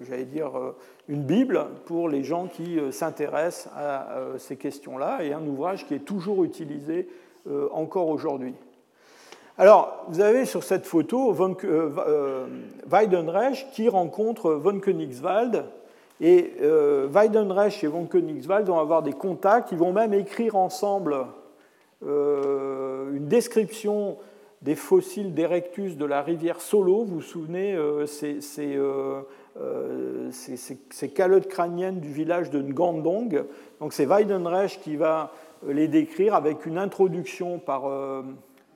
j'allais 0.09 0.24
dire, 0.24 0.57
euh, 0.59 0.76
une 1.09 1.22
bible 1.22 1.66
pour 1.87 2.09
les 2.09 2.24
gens 2.24 2.47
qui 2.47 2.79
euh, 2.79 2.91
s'intéressent 2.91 3.72
à 3.76 4.09
ces 4.39 4.57
questions-là 4.57 5.22
et 5.22 5.33
un 5.33 5.47
ouvrage 5.47 5.87
qui 5.87 5.95
est 5.95 6.05
toujours 6.05 6.45
utilisé 6.45 7.09
encore 7.72 8.09
aujourd'hui. 8.09 8.55
Alors, 9.57 10.05
vous 10.09 10.20
avez 10.20 10.45
sur 10.45 10.62
cette 10.62 10.87
photo 10.87 11.33
von, 11.33 11.57
Weidenreich 12.87 13.68
qui 13.72 13.89
rencontre 13.89 14.53
von 14.53 14.81
Königswald 14.81 15.64
et 16.20 16.55
euh, 16.62 17.07
Weidenreich 17.11 17.85
et 17.85 17.87
von 17.87 18.07
Königswald 18.07 18.66
vont 18.66 18.79
avoir 18.79 19.03
des 19.03 19.12
contacts, 19.12 19.70
ils 19.70 19.79
vont 19.79 19.93
même 19.93 20.14
écrire 20.14 20.57
ensemble 20.57 21.26
euh, 22.07 23.12
une 23.14 23.26
description 23.26 24.16
des 24.63 24.75
fossiles 24.75 25.35
d'Erectus 25.35 25.97
de 25.97 26.05
la 26.05 26.23
rivière 26.23 26.61
Solo. 26.61 27.05
Vous 27.05 27.17
vous 27.17 27.23
souvenez, 27.23 27.75
euh, 27.75 28.07
ces, 28.07 28.41
ces, 28.41 28.77
euh, 28.77 29.23
ces, 30.31 31.09
calottes 31.11 31.49
crâniennes 31.49 32.01
du 32.01 32.13
village 32.13 32.51
de 32.51 32.61
Ngandong. 32.61 33.45
Donc 33.81 33.93
c'est 33.93 34.07
Weidenreich 34.07 34.81
qui 34.81 34.97
va 34.97 35.33
les 35.67 35.89
décrire 35.89 36.35
avec 36.35 36.67
une 36.67 36.79
introduction 36.79 37.59
par, 37.59 37.91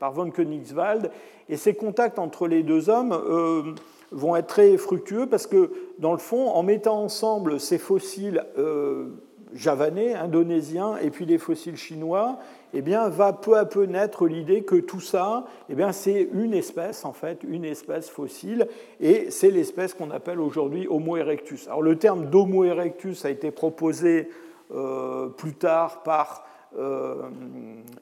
par 0.00 0.12
von 0.12 0.30
Königswald. 0.30 1.10
Et 1.48 1.56
ces 1.56 1.74
contacts 1.74 2.18
entre 2.18 2.48
les 2.48 2.62
deux 2.62 2.90
hommes 2.90 3.76
vont 4.12 4.36
être 4.36 4.46
très 4.46 4.76
fructueux 4.76 5.26
parce 5.26 5.46
que, 5.46 5.72
dans 5.98 6.12
le 6.12 6.18
fond, 6.18 6.48
en 6.48 6.62
mettant 6.62 7.02
ensemble 7.02 7.58
ces 7.58 7.78
fossiles 7.78 8.44
euh, 8.58 9.06
javanais, 9.54 10.14
indonésiens, 10.14 10.96
et 10.96 11.10
puis 11.10 11.24
les 11.24 11.38
fossiles 11.38 11.76
chinois, 11.76 12.38
eh 12.74 12.82
bien, 12.82 13.08
va 13.08 13.32
peu 13.32 13.56
à 13.56 13.64
peu 13.64 13.84
naître 13.84 14.26
l'idée 14.26 14.62
que 14.62 14.76
tout 14.76 15.00
ça, 15.00 15.44
eh 15.68 15.74
bien, 15.74 15.92
c'est 15.92 16.28
une 16.32 16.54
espèce, 16.54 17.04
en 17.04 17.12
fait, 17.12 17.42
une 17.42 17.64
espèce 17.64 18.08
fossile, 18.08 18.66
et 19.00 19.30
c'est 19.30 19.50
l'espèce 19.50 19.94
qu'on 19.94 20.10
appelle 20.10 20.40
aujourd'hui 20.40 20.86
Homo 20.88 21.16
erectus. 21.16 21.66
Alors, 21.68 21.82
le 21.82 21.96
terme 21.96 22.26
d'Homo 22.26 22.64
erectus 22.64 23.24
a 23.24 23.30
été 23.30 23.50
proposé 23.50 24.30
euh, 24.74 25.28
plus 25.28 25.54
tard 25.54 26.02
par 26.02 26.46
euh, 26.78 27.14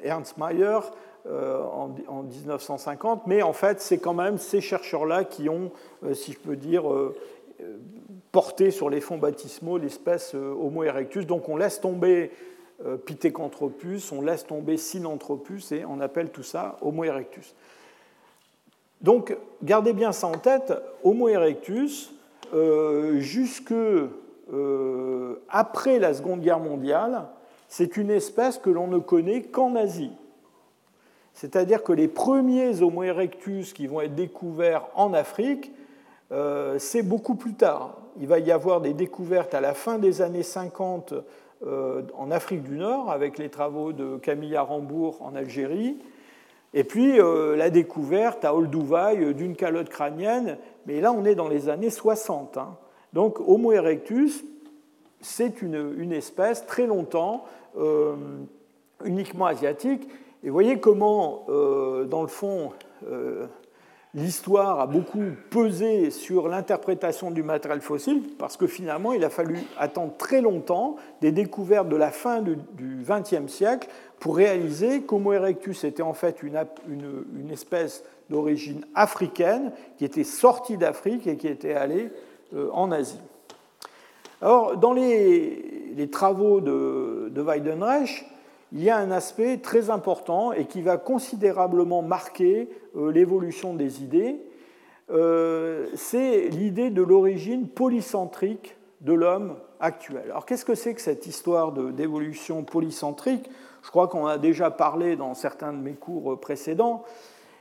Ernst 0.02 0.38
Mayr, 0.38 0.92
euh, 1.26 1.62
en, 1.62 2.22
1950, 2.22 3.26
mais 3.26 3.42
en 3.42 3.52
fait, 3.52 3.80
c'est 3.80 3.98
quand 3.98 4.14
même 4.14 4.38
ces 4.38 4.60
chercheurs-là 4.60 5.24
qui 5.24 5.48
ont, 5.48 5.70
euh, 6.04 6.14
si 6.14 6.32
je 6.32 6.38
peux 6.38 6.56
dire, 6.56 6.84
euh, 8.30 8.32
porté 8.32 8.70
sur 8.70 8.90
les 8.90 9.00
fonds 9.00 9.18
baptismaux 9.18 9.78
l'espèce 9.78 10.34
Homo 10.34 10.84
erectus. 10.84 11.26
Donc 11.26 11.48
on 11.48 11.56
laisse 11.56 11.80
tomber 11.80 12.30
Pithecanthropus, 13.04 14.10
on 14.12 14.22
laisse 14.22 14.46
tomber 14.46 14.76
Sinanthropus 14.76 15.72
et 15.72 15.84
on 15.84 16.00
appelle 16.00 16.30
tout 16.30 16.42
ça 16.42 16.76
Homo 16.80 17.04
erectus. 17.04 17.54
Donc 19.00 19.36
gardez 19.62 19.92
bien 19.92 20.12
ça 20.12 20.28
en 20.28 20.38
tête, 20.38 20.72
Homo 21.02 21.28
erectus, 21.28 22.12
jusque 23.18 23.74
après 25.48 25.98
la 25.98 26.14
Seconde 26.14 26.40
Guerre 26.40 26.60
mondiale, 26.60 27.26
c'est 27.68 27.96
une 27.96 28.10
espèce 28.10 28.58
que 28.58 28.70
l'on 28.70 28.86
ne 28.86 28.98
connaît 28.98 29.42
qu'en 29.42 29.76
Asie. 29.76 30.12
C'est-à-dire 31.34 31.82
que 31.82 31.92
les 31.92 32.08
premiers 32.08 32.82
Homo 32.82 33.02
erectus 33.02 33.72
qui 33.72 33.86
vont 33.86 34.00
être 34.00 34.14
découverts 34.14 34.86
en 34.94 35.14
Afrique, 35.14 35.72
euh, 36.32 36.78
c'est 36.78 37.02
beaucoup 37.02 37.34
plus 37.34 37.54
tard. 37.54 37.96
Il 38.20 38.28
va 38.28 38.38
y 38.38 38.52
avoir 38.52 38.80
des 38.80 38.92
découvertes 38.92 39.54
à 39.54 39.60
la 39.60 39.74
fin 39.74 39.98
des 39.98 40.22
années 40.22 40.42
50 40.42 41.14
euh, 41.66 42.02
en 42.16 42.30
Afrique 42.30 42.62
du 42.62 42.76
Nord, 42.76 43.10
avec 43.10 43.38
les 43.38 43.48
travaux 43.48 43.92
de 43.92 44.16
Camille 44.16 44.56
Arambourg 44.56 45.18
en 45.20 45.34
Algérie, 45.34 45.96
et 46.72 46.84
puis 46.84 47.20
euh, 47.20 47.56
la 47.56 47.68
découverte 47.70 48.44
à 48.44 48.54
Olduvai 48.54 49.34
d'une 49.34 49.56
calotte 49.56 49.88
crânienne, 49.88 50.56
mais 50.86 51.00
là 51.00 51.12
on 51.12 51.24
est 51.24 51.34
dans 51.34 51.48
les 51.48 51.68
années 51.68 51.90
60. 51.90 52.56
Hein. 52.56 52.76
Donc 53.12 53.40
Homo 53.40 53.72
erectus, 53.72 54.44
c'est 55.20 55.62
une, 55.62 55.94
une, 55.98 56.12
espèce 56.12 56.64
très 56.64 56.86
longtemps 56.86 57.44
uniquement 59.04 59.46
asiatique, 59.46 60.08
et 60.42 60.50
voyez 60.50 60.80
comment, 60.80 61.44
dans 61.48 62.22
le 62.22 62.28
fond, 62.28 62.70
l'histoire 64.14 64.80
a 64.80 64.86
beaucoup 64.86 65.22
pesé 65.50 66.10
sur 66.10 66.48
l'interprétation 66.48 67.30
du 67.30 67.42
matériel 67.42 67.80
fossile, 67.80 68.22
parce 68.38 68.56
que 68.56 68.66
finalement, 68.66 69.12
il 69.12 69.24
a 69.24 69.30
fallu 69.30 69.58
attendre 69.78 70.12
très 70.16 70.40
longtemps 70.40 70.96
des 71.20 71.32
découvertes 71.32 71.88
de 71.88 71.96
la 71.96 72.10
fin 72.10 72.42
du 72.42 72.56
XXe 73.06 73.50
siècle 73.52 73.88
pour 74.18 74.36
réaliser 74.36 75.02
qu'Homo 75.02 75.32
erectus 75.32 75.84
était 75.84 76.02
en 76.02 76.14
fait 76.14 76.42
une, 76.42 77.50
espèce 77.50 78.04
d'origine 78.28 78.84
africaine 78.94 79.72
qui 79.96 80.04
était 80.04 80.24
sortie 80.24 80.76
d'Afrique 80.76 81.26
et 81.26 81.36
qui 81.36 81.48
était 81.48 81.74
allée 81.74 82.10
euh, 82.54 82.68
en 82.72 82.92
Asie. 82.92 83.20
Alors, 84.42 84.76
dans 84.76 84.92
les, 84.92 85.92
les 85.96 86.10
travaux 86.10 86.60
de, 86.60 87.30
de 87.30 87.42
Weidenreich, 87.42 88.26
il 88.72 88.82
y 88.82 88.90
a 88.90 88.96
un 88.96 89.10
aspect 89.10 89.58
très 89.58 89.90
important 89.90 90.52
et 90.52 90.66
qui 90.66 90.82
va 90.82 90.96
considérablement 90.96 92.02
marquer 92.02 92.68
euh, 92.96 93.10
l'évolution 93.10 93.74
des 93.74 94.02
idées. 94.02 94.40
Euh, 95.10 95.88
c'est 95.94 96.48
l'idée 96.48 96.90
de 96.90 97.02
l'origine 97.02 97.68
polycentrique 97.68 98.76
de 99.00 99.12
l'homme 99.12 99.56
actuel. 99.80 100.22
Alors 100.30 100.46
qu'est-ce 100.46 100.64
que 100.64 100.74
c'est 100.74 100.94
que 100.94 101.00
cette 101.00 101.26
histoire 101.26 101.72
d'évolution 101.72 102.62
polycentrique? 102.62 103.50
Je 103.82 103.90
crois 103.90 104.08
qu'on 104.08 104.26
a 104.26 104.38
déjà 104.38 104.70
parlé 104.70 105.16
dans 105.16 105.34
certains 105.34 105.72
de 105.72 105.78
mes 105.78 105.94
cours 105.94 106.38
précédents, 106.38 107.02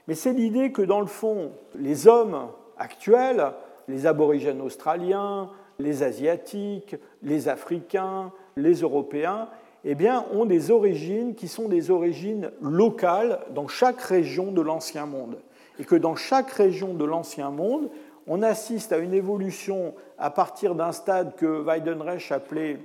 mais 0.08 0.16
c'est 0.16 0.34
l'idée 0.34 0.72
que 0.72 0.82
dans 0.82 1.00
le 1.00 1.08
fond, 1.08 1.54
les 1.76 2.08
hommes 2.08 2.50
actuels, 2.78 3.54
les 3.88 4.06
aborigènes 4.06 4.62
australiens, 4.62 5.50
les 5.80 6.04
asiatiques, 6.04 6.98
les 7.24 7.48
africains, 7.48 8.32
les 8.58 8.82
européens, 8.82 9.50
eh 9.86 9.96
bien, 9.96 10.26
ont 10.34 10.46
des 10.46 10.72
origines 10.72 11.36
qui 11.36 11.48
sont 11.48 11.70
des 11.70 11.92
origines 11.92 12.52
locales 12.62 13.40
dans 13.54 13.68
chaque 13.68 14.02
région 14.02 14.52
de 14.52 14.62
l'Ancien 14.62 15.06
Monde. 15.06 15.38
Et 15.80 15.86
que 15.86 15.96
dans 15.96 16.16
chaque 16.16 16.52
région 16.52 16.94
de 16.94 17.06
l'Ancien 17.06 17.50
Monde, 17.50 17.90
on 18.28 18.44
assiste 18.44 18.92
à 18.92 18.98
une 18.98 19.14
évolution 19.14 19.94
à 20.18 20.30
partir 20.30 20.76
d'un 20.76 20.92
stade 20.92 21.36
que 21.36 21.46
Weidenreich 21.46 22.32
appelait 22.32 22.80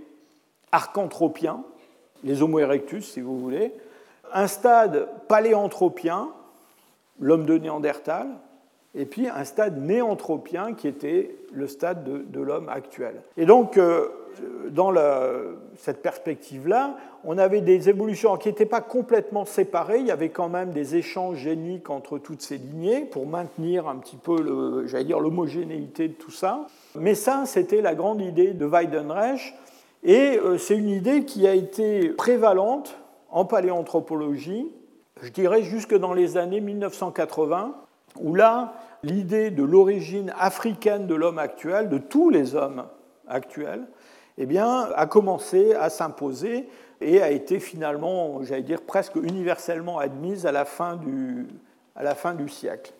archanthropien, 0.73 1.65
les 2.23 2.43
Homo 2.43 2.59
erectus 2.61 3.13
si 3.13 3.21
vous 3.21 3.39
voulez, 3.39 3.73
un 4.33 4.47
stade 4.47 5.09
paléanthropien, 5.29 6.31
l'homme 7.21 7.47
de 7.47 7.59
Néandertal, 7.59 8.29
et 8.95 9.07
puis 9.07 9.29
un 9.29 9.45
stade 9.45 9.79
néanthropien 9.79 10.73
qui 10.75 10.89
était 10.89 11.37
le 11.53 11.67
stade 11.67 12.05
de, 12.05 12.41
l'homme 12.41 12.69
actuel. 12.69 13.23
Et 13.37 13.45
donc, 13.45 13.77
euh, 13.77 14.09
dans 14.71 14.93
cette 15.77 16.03
perspective-là, 16.03 16.97
on 17.25 17.39
avait 17.39 17.61
des 17.61 17.89
évolutions 17.89 18.37
qui 18.37 18.49
n'étaient 18.49 18.67
pas 18.67 18.81
complètement 18.81 19.45
séparées, 19.45 19.99
il 20.01 20.07
y 20.07 20.11
avait 20.11 20.29
quand 20.29 20.49
même 20.49 20.71
des 20.73 20.97
échanges 20.97 21.39
géniques 21.39 21.91
entre 21.91 22.19
toutes 22.19 22.43
ces 22.43 22.59
lignées 22.59 23.05
pour 23.05 23.27
maintenir 23.27 23.89
un 23.89 23.97
petit 23.97 24.17
peu, 24.17 24.85
j'allais 24.87 25.05
dire, 25.05 25.21
l'homogénéité 25.21 26.09
de 26.09 26.15
tout 26.15 26.31
ça. 26.31 26.67
Mais 26.95 27.15
ça, 27.15 27.45
c'était 27.47 27.81
la 27.81 27.95
grande 27.95 28.21
idée 28.21 28.53
de 28.53 28.67
Weidenreich, 28.67 29.55
et 30.05 30.39
euh, 30.39 30.59
c'est 30.59 30.77
une 30.77 30.91
idée 30.91 31.25
qui 31.25 31.49
a 31.49 31.55
été 31.55 32.11
prévalente 32.11 32.99
en 33.31 33.47
paléanthropologie, 33.47 34.71
je 35.23 35.31
dirais 35.31 35.63
jusque 35.63 35.97
dans 35.97 36.13
les 36.13 36.37
années 36.37 36.61
1980, 36.61 37.75
où 38.21 38.35
là, 38.35 38.75
l'idée 39.03 39.51
de 39.51 39.63
l'origine 39.63 40.33
africaine 40.39 41.07
de 41.07 41.15
l'homme 41.15 41.39
actuel, 41.39 41.89
de 41.89 41.99
tous 41.99 42.31
les 42.31 42.55
hommes 42.55 42.85
actuels, 43.27 43.87
eh 44.39 44.47
bien, 44.47 44.89
a 44.95 45.07
commencé 45.07 45.75
à 45.75 45.91
s'imposer 45.91 46.69
et 47.01 47.23
a 47.23 47.31
été 47.31 47.61
finalement, 47.61 48.43
j'allais 48.43 48.63
dire, 48.63 48.83
presque 48.83 49.17
universellement 49.17 49.99
admise 49.99 50.47
à 50.47 50.53
la 50.53 50.65
fin 50.65 50.97
du, 50.97 52.49
siècle. 52.49 52.93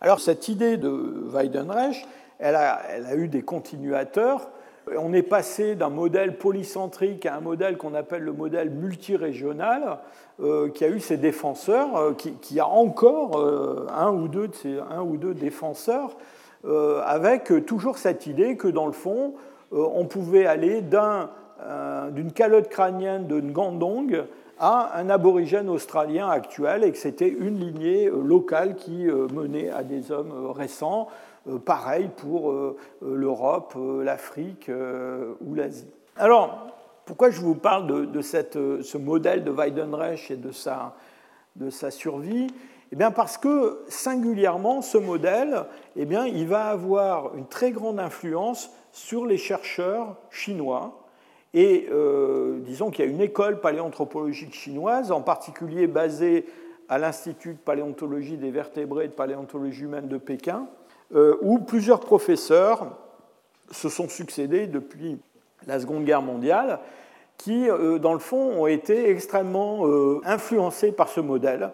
Alors 0.00 0.20
cette 0.20 0.48
idée 0.48 0.76
de 0.76 0.90
Weidenreich, 1.32 2.06
elle 2.38 2.56
a, 2.56 3.14
eu 3.14 3.28
des 3.28 3.42
continuateurs. 3.42 4.50
On 4.98 5.14
est 5.14 5.22
passé 5.22 5.76
d'un 5.76 5.88
modèle 5.88 6.36
polycentrique 6.36 7.24
à 7.24 7.36
un 7.36 7.40
modèle 7.40 7.78
qu'on 7.78 7.94
appelle 7.94 8.22
le 8.22 8.34
modèle 8.34 8.68
multirégional, 8.68 9.98
euh, 10.40 10.68
qui 10.68 10.84
a 10.84 10.88
eu 10.88 11.00
ses 11.00 11.16
défenseurs, 11.16 11.96
euh, 11.96 12.12
qui, 12.12 12.60
a 12.60 12.66
encore 12.66 13.38
euh, 13.38 13.86
un, 13.94 14.10
ou 14.10 14.28
deux 14.28 15.34
défenseurs, 15.34 16.16
avec 17.04 17.52
toujours 17.66 17.98
cette 17.98 18.26
idée 18.26 18.56
que 18.56 18.68
dans 18.68 18.86
le 18.86 18.92
fond, 18.92 19.34
on 19.74 20.06
pouvait 20.06 20.46
aller 20.46 20.82
euh, 20.92 22.10
d'une 22.10 22.32
calotte 22.32 22.68
crânienne 22.68 23.26
de 23.26 23.40
Ngandong 23.40 24.24
à 24.58 24.98
un 24.98 25.10
aborigène 25.10 25.68
australien 25.68 26.28
actuel 26.28 26.84
et 26.84 26.92
que 26.92 26.98
c'était 26.98 27.28
une 27.28 27.58
lignée 27.58 28.06
euh, 28.06 28.22
locale 28.22 28.76
qui 28.76 29.06
menait 29.06 29.70
à 29.70 29.82
des 29.82 30.12
hommes 30.12 30.50
récents. 30.50 31.08
Pareil 31.66 32.08
pour 32.16 32.54
l'Europe, 33.02 33.74
l'Afrique 34.02 34.70
ou 35.46 35.54
l'Asie. 35.54 35.92
Alors, 36.16 36.68
pourquoi 37.04 37.28
je 37.28 37.38
vous 37.42 37.54
parle 37.54 38.10
de, 38.10 38.22
ce 38.22 38.96
modèle 38.96 39.44
de 39.44 39.50
Weidenreich 39.50 40.30
et 40.30 40.36
de 40.36 40.52
sa, 40.52 40.94
de 41.56 41.68
sa 41.68 41.90
survie? 41.90 42.46
Eh 42.92 42.96
bien 42.96 43.10
parce 43.10 43.38
que 43.38 43.82
singulièrement, 43.88 44.80
ce 44.80 44.98
modèle, 44.98 45.64
eh 45.96 46.04
bien, 46.04 46.26
il 46.26 46.46
va 46.46 46.66
avoir 46.66 47.34
une 47.34 47.46
très 47.46 47.72
grande 47.72 47.98
influence 47.98 48.70
sur 48.94 49.26
les 49.26 49.38
chercheurs 49.38 50.14
chinois. 50.30 51.00
Et 51.52 51.88
euh, 51.90 52.60
disons 52.60 52.90
qu'il 52.90 53.04
y 53.04 53.08
a 53.08 53.10
une 53.10 53.20
école 53.20 53.60
paléanthropologique 53.60 54.54
chinoise, 54.54 55.10
en 55.10 55.20
particulier 55.20 55.88
basée 55.88 56.46
à 56.88 56.98
l'Institut 56.98 57.54
de 57.54 57.58
paléontologie 57.58 58.36
des 58.36 58.52
vertébrés 58.52 59.06
et 59.06 59.08
de 59.08 59.12
paléontologie 59.12 59.82
humaine 59.82 60.06
de 60.06 60.16
Pékin, 60.16 60.66
euh, 61.14 61.36
où 61.42 61.58
plusieurs 61.58 62.00
professeurs 62.00 62.96
se 63.72 63.88
sont 63.88 64.08
succédés 64.08 64.68
depuis 64.68 65.18
la 65.66 65.80
Seconde 65.80 66.04
Guerre 66.04 66.22
mondiale, 66.22 66.78
qui, 67.36 67.68
euh, 67.68 67.98
dans 67.98 68.12
le 68.12 68.20
fond, 68.20 68.60
ont 68.60 68.68
été 68.68 69.10
extrêmement 69.10 69.86
influencés 70.24 70.92
par 70.92 71.08
ce 71.08 71.20
modèle. 71.20 71.72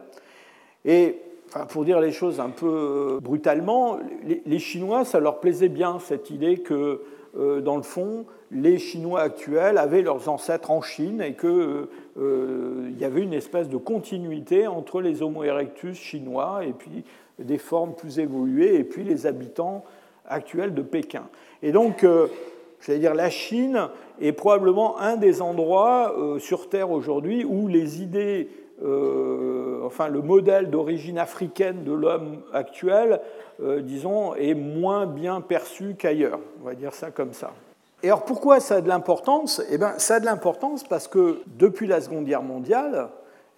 Et 0.87 1.21
pour 1.69 1.85
dire 1.85 2.01
les 2.01 2.13
choses 2.13 2.41
un 2.41 2.51
peu 2.51 3.17
euh, 3.17 3.21
brutalement, 3.21 3.99
les, 4.47 4.59
Chinois, 4.59 5.05
ça 5.05 5.21
leur 5.21 5.41
plaisait 5.41 5.69
bien 5.69 5.99
cette 5.99 6.31
idée 6.31 6.59
que, 6.59 7.03
euh, 7.37 7.61
dans 7.61 7.77
le 7.77 7.83
fond, 7.83 8.25
les 8.53 8.79
Chinois 8.79 9.21
actuels 9.21 9.79
avaient 9.79 10.03
leurs 10.03 10.29
ancêtres 10.29 10.71
en 10.71 10.83
Chine 10.83 11.21
et 11.21 11.35
qu'il 11.35 11.87
euh, 12.19 12.91
y 12.99 13.05
avait 13.05 13.23
une 13.23 13.33
espèce 13.33 13.69
de 13.69 13.77
continuité 13.77 14.67
entre 14.67 15.01
les 15.01 15.23
Homo 15.23 15.45
erectus 15.45 15.97
chinois 15.97 16.65
et 16.65 16.73
puis 16.73 17.05
des 17.39 17.59
formes 17.59 17.95
plus 17.95 18.19
évoluées 18.19 18.77
et 18.77 18.85
puis 18.85 19.05
les 19.05 19.27
habitants 19.27 19.85
actuels 20.27 20.75
de 20.75 20.83
Pékin. 20.83 21.25
Et 21.63 21.73
donc, 21.73 22.05
j'allais 22.81 22.99
dire, 22.99 23.15
la 23.15 23.31
Chine 23.31 23.89
est 24.21 24.33
probablement 24.33 24.99
un 24.99 25.17
des 25.17 25.43
endroits 25.43 26.15
sur 26.39 26.69
Terre 26.69 26.91
aujourd'hui 26.91 27.45
où 27.45 27.67
les 27.67 28.03
idées 28.03 28.49
euh, 28.83 29.81
enfin 29.85 30.09
le 30.09 30.23
modèle 30.23 30.71
d'origine 30.71 31.19
africaine 31.19 31.85
de 31.85 31.93
l'homme 31.93 32.43
actuel, 32.53 33.21
euh, 33.63 33.81
disons, 33.81 34.35
est 34.35 34.55
moins 34.55 35.07
bien 35.07 35.41
perçu 35.41 35.95
qu'ailleurs. 35.99 36.41
On 36.63 36.67
va 36.67 36.75
dire 36.75 36.95
ça 36.95 37.11
comme 37.11 37.33
ça. 37.33 37.53
Et 38.03 38.07
alors 38.07 38.25
pourquoi 38.25 38.61
ça 38.61 38.77
a 38.77 38.81
de 38.81 38.89
l'importance? 38.89 39.63
Eh 39.71 39.77
bien, 39.77 39.99
ça 39.99 40.15
a 40.15 40.21
de 40.21 40.25
l'importance 40.25 40.85
parce 40.85 41.09
que 41.09 41.41
depuis 41.59 41.87
la 41.87 42.01
Seconde 42.01 42.25
Guerre 42.25 42.43
mondiale, 42.43 43.09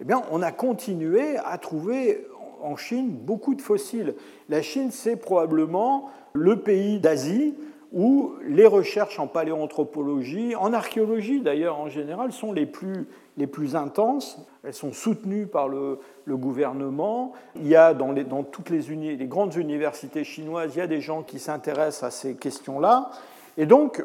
eh 0.01 0.03
bien, 0.03 0.21
on 0.31 0.41
a 0.41 0.51
continué 0.51 1.37
à 1.37 1.57
trouver 1.57 2.27
en 2.61 2.75
Chine 2.75 3.09
beaucoup 3.09 3.55
de 3.55 3.61
fossiles. 3.61 4.15
La 4.49 4.61
Chine, 4.61 4.91
c'est 4.91 5.15
probablement 5.15 6.09
le 6.33 6.59
pays 6.59 6.99
d'Asie 6.99 7.55
où 7.93 8.33
les 8.45 8.65
recherches 8.65 9.19
en 9.19 9.27
paléoanthropologie, 9.27 10.55
en 10.55 10.73
archéologie 10.73 11.41
d'ailleurs 11.41 11.79
en 11.79 11.89
général, 11.89 12.31
sont 12.31 12.51
les 12.51 12.65
plus, 12.65 13.07
les 13.37 13.47
plus 13.47 13.75
intenses. 13.75 14.37
Elles 14.63 14.73
sont 14.73 14.93
soutenues 14.93 15.47
par 15.47 15.67
le, 15.67 15.99
gouvernement. 16.27 17.33
Il 17.55 17.67
y 17.67 17.75
a 17.75 17.93
dans, 17.93 18.43
toutes 18.43 18.69
les, 18.69 19.17
grandes 19.27 19.55
universités 19.55 20.23
chinoises, 20.23 20.75
il 20.75 20.79
y 20.79 20.81
a 20.81 20.87
des 20.87 21.01
gens 21.01 21.23
qui 21.23 21.39
s'intéressent 21.39 22.03
à 22.03 22.11
ces 22.11 22.35
questions-là. 22.35 23.11
Et 23.57 23.65
donc, 23.65 24.03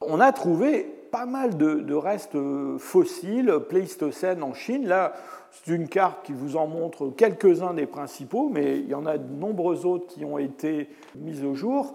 on 0.00 0.20
a 0.20 0.32
trouvé 0.32 0.82
pas 1.10 1.26
mal 1.26 1.56
de, 1.56 1.94
restes 1.94 2.36
fossiles 2.78 3.60
pléistocènes 3.68 4.42
en 4.42 4.54
Chine. 4.54 4.86
Là, 4.86 5.14
c'est 5.52 5.72
une 5.72 5.88
carte 5.88 6.24
qui 6.24 6.32
vous 6.32 6.56
en 6.56 6.66
montre 6.66 7.10
quelques-uns 7.16 7.74
des 7.74 7.86
principaux, 7.86 8.50
mais 8.52 8.78
il 8.78 8.88
y 8.88 8.94
en 8.94 9.06
a 9.06 9.16
de 9.16 9.32
nombreux 9.32 9.86
autres 9.86 10.06
qui 10.06 10.24
ont 10.24 10.38
été 10.38 10.88
mis 11.14 11.42
au 11.44 11.54
jour. 11.54 11.94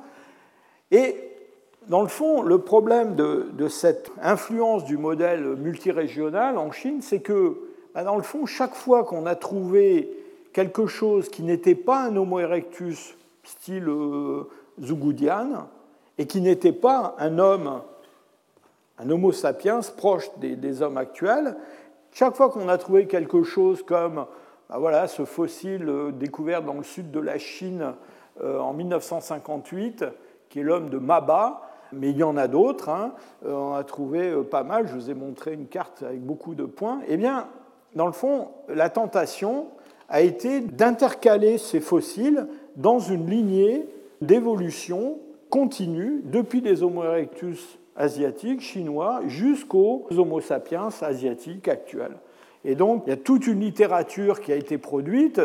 Et 0.89 1.30
dans 1.87 2.01
le 2.01 2.07
fond, 2.07 2.41
le 2.41 2.59
problème 2.59 3.15
de, 3.15 3.67
cette 3.67 4.11
influence 4.21 4.85
du 4.85 4.97
modèle 4.97 5.55
multirégional 5.55 6.57
en 6.57 6.71
Chine, 6.71 7.01
c'est 7.01 7.21
que, 7.21 7.57
bah, 7.93 8.03
dans 8.03 8.15
le 8.15 8.23
fond, 8.23 8.45
chaque 8.45 8.75
fois 8.75 9.03
qu'on 9.03 9.25
a 9.25 9.35
trouvé 9.35 10.11
quelque 10.53 10.85
chose 10.85 11.29
qui 11.29 11.43
n'était 11.43 11.75
pas 11.75 12.03
un 12.03 12.15
Homo 12.15 12.39
erectus 12.39 13.17
style 13.43 13.87
euh, 13.87 14.43
et 16.17 16.27
qui 16.27 16.41
n'était 16.41 16.73
pas 16.73 17.15
un 17.17 17.39
homme, 17.39 17.81
un 18.99 19.09
Homo 19.09 19.31
sapiens 19.31 19.79
proche 19.97 20.29
des, 20.37 20.81
hommes 20.81 20.97
actuels, 20.97 21.55
chaque 22.11 22.35
fois 22.35 22.49
qu'on 22.49 22.69
a 22.69 22.77
trouvé 22.77 23.07
quelque 23.07 23.43
chose 23.43 23.81
comme 23.83 24.25
bah, 24.69 24.77
voilà, 24.77 25.07
ce 25.07 25.25
fossile 25.25 25.89
euh, 25.89 26.11
découvert 26.11 26.61
dans 26.61 26.75
le 26.75 26.83
sud 26.83 27.09
de 27.09 27.19
la 27.19 27.39
Chine 27.39 27.93
euh, 28.43 28.59
en 28.59 28.73
1958, 28.73 30.05
qui 30.49 30.59
est 30.59 30.63
l'homme 30.63 30.89
de 30.89 30.97
Maba, 30.97 31.70
mais 31.93 32.09
il 32.11 32.17
y 32.17 32.23
en 32.23 32.37
a 32.37 32.47
d'autres. 32.47 32.89
Hein. 32.89 33.13
Euh, 33.45 33.53
on 33.53 33.73
a 33.73 33.83
trouvé 33.83 34.29
euh, 34.29 34.43
pas 34.43 34.63
mal. 34.63 34.87
Je 34.87 34.93
vous 34.93 35.09
ai 35.09 35.13
montré 35.13 35.53
une 35.53 35.67
carte 35.67 36.03
avec 36.03 36.21
beaucoup 36.21 36.55
de 36.55 36.65
points. 36.65 37.01
Eh 37.07 37.17
bien, 37.17 37.47
dans 37.95 38.05
le 38.05 38.11
fond, 38.11 38.49
la 38.69 38.89
tentation 38.89 39.67
a 40.09 40.21
été 40.21 40.61
d'intercaler 40.61 41.57
ces 41.57 41.79
fossiles 41.79 42.47
dans 42.75 42.99
une 42.99 43.29
lignée 43.29 43.87
d'évolution 44.21 45.19
continue 45.49 46.21
depuis 46.25 46.61
les 46.61 46.83
Homo 46.83 47.03
erectus 47.03 47.79
asiatiques, 47.95 48.61
chinois, 48.61 49.21
jusqu'aux 49.27 50.07
Homo 50.11 50.39
sapiens 50.39 50.89
asiatiques 51.01 51.67
actuels. 51.67 52.15
Et 52.63 52.75
donc, 52.75 53.03
il 53.07 53.09
y 53.09 53.13
a 53.13 53.17
toute 53.17 53.47
une 53.47 53.59
littérature 53.59 54.39
qui 54.39 54.51
a 54.51 54.55
été 54.55 54.77
produite. 54.77 55.41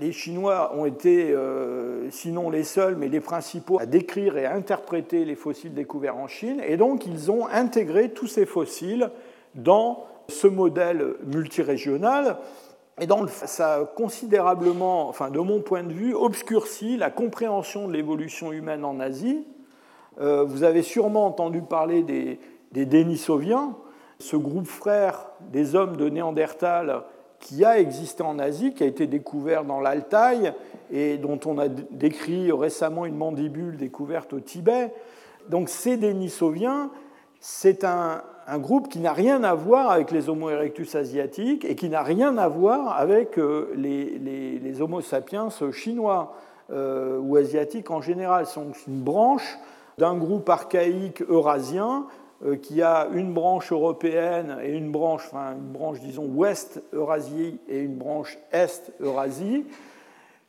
les 0.00 0.12
Chinois 0.12 0.72
ont 0.76 0.86
été, 0.86 1.32
euh, 1.32 2.08
sinon 2.10 2.50
les 2.50 2.62
seuls, 2.62 2.94
mais 2.96 3.08
les 3.08 3.20
principaux 3.20 3.80
à 3.80 3.86
décrire 3.86 4.36
et 4.36 4.46
à 4.46 4.54
interpréter 4.54 5.24
les 5.24 5.34
fossiles 5.34 5.74
découverts 5.74 6.16
en 6.16 6.28
Chine. 6.28 6.62
Et 6.64 6.76
donc, 6.76 7.04
ils 7.06 7.32
ont 7.32 7.48
intégré 7.48 8.10
tous 8.10 8.28
ces 8.28 8.46
fossiles 8.46 9.10
dans 9.56 10.06
ce 10.28 10.46
modèle 10.46 11.14
multirégional. 11.26 12.38
Et 13.00 13.06
donc, 13.06 13.30
ça 13.30 13.74
a 13.74 13.84
considérablement, 13.84 15.08
enfin, 15.08 15.30
de 15.30 15.40
mon 15.40 15.60
point 15.60 15.82
de 15.82 15.92
vue, 15.92 16.14
obscurci 16.14 16.96
la 16.96 17.10
compréhension 17.10 17.88
de 17.88 17.92
l'évolution 17.92 18.52
humaine 18.52 18.84
en 18.84 19.00
Asie. 19.00 19.44
Euh, 20.20 20.44
vous 20.44 20.62
avez 20.62 20.82
sûrement 20.82 21.26
entendu 21.26 21.62
parler 21.62 22.02
des, 22.02 22.38
des 22.70 22.86
Denisoviens, 22.86 23.74
ce 24.22 24.36
groupe 24.36 24.68
frère 24.68 25.26
des 25.50 25.74
hommes 25.74 25.96
de 25.96 26.08
Néandertal 26.08 27.02
qui 27.40 27.64
a 27.64 27.80
existé 27.80 28.22
en 28.22 28.38
Asie, 28.38 28.72
qui 28.72 28.84
a 28.84 28.86
été 28.86 29.08
découvert 29.08 29.64
dans 29.64 29.80
l'Altaï 29.80 30.52
et 30.92 31.18
dont 31.18 31.40
on 31.44 31.58
a 31.58 31.66
décrit 31.68 32.52
récemment 32.52 33.04
une 33.04 33.16
mandibule 33.16 33.76
découverte 33.76 34.32
au 34.32 34.38
Tibet. 34.38 34.94
Donc 35.48 35.68
ces 35.68 35.96
Denisoviens, 35.96 36.90
c'est 37.40 37.82
un, 37.82 38.22
groupe 38.58 38.88
qui 38.88 39.00
n'a 39.00 39.12
rien 39.12 39.42
à 39.42 39.54
voir 39.54 39.90
avec 39.90 40.12
les 40.12 40.28
Homo 40.28 40.50
erectus 40.50 40.94
asiatiques 40.94 41.64
et 41.64 41.74
qui 41.74 41.88
n'a 41.88 42.02
rien 42.02 42.38
à 42.38 42.48
voir 42.48 42.96
avec 42.96 43.38
euh, 43.38 43.72
les, 43.74 44.80
Homo 44.80 45.00
sapiens 45.00 45.48
chinois 45.72 46.34
euh, 46.70 47.18
ou 47.18 47.36
asiatiques 47.36 47.90
en 47.90 48.00
général. 48.00 48.46
C'est 48.46 48.60
une 48.60 49.00
branche 49.02 49.58
d'un 49.98 50.14
groupe 50.14 50.48
archaïque 50.48 51.22
eurasien 51.22 52.06
qui 52.62 52.82
a 52.82 53.08
une 53.12 53.32
branche 53.32 53.70
européenne 53.72 54.58
et 54.62 54.72
une 54.72 54.90
branche, 54.90 55.22
enfin 55.26 55.52
une 55.52 55.72
branche 55.72 56.00
disons 56.00 56.26
ouest 56.26 56.82
Eurasie 56.92 57.60
et 57.68 57.80
une 57.80 57.96
branche 57.96 58.38
est 58.50 58.92
Eurasie. 59.00 59.64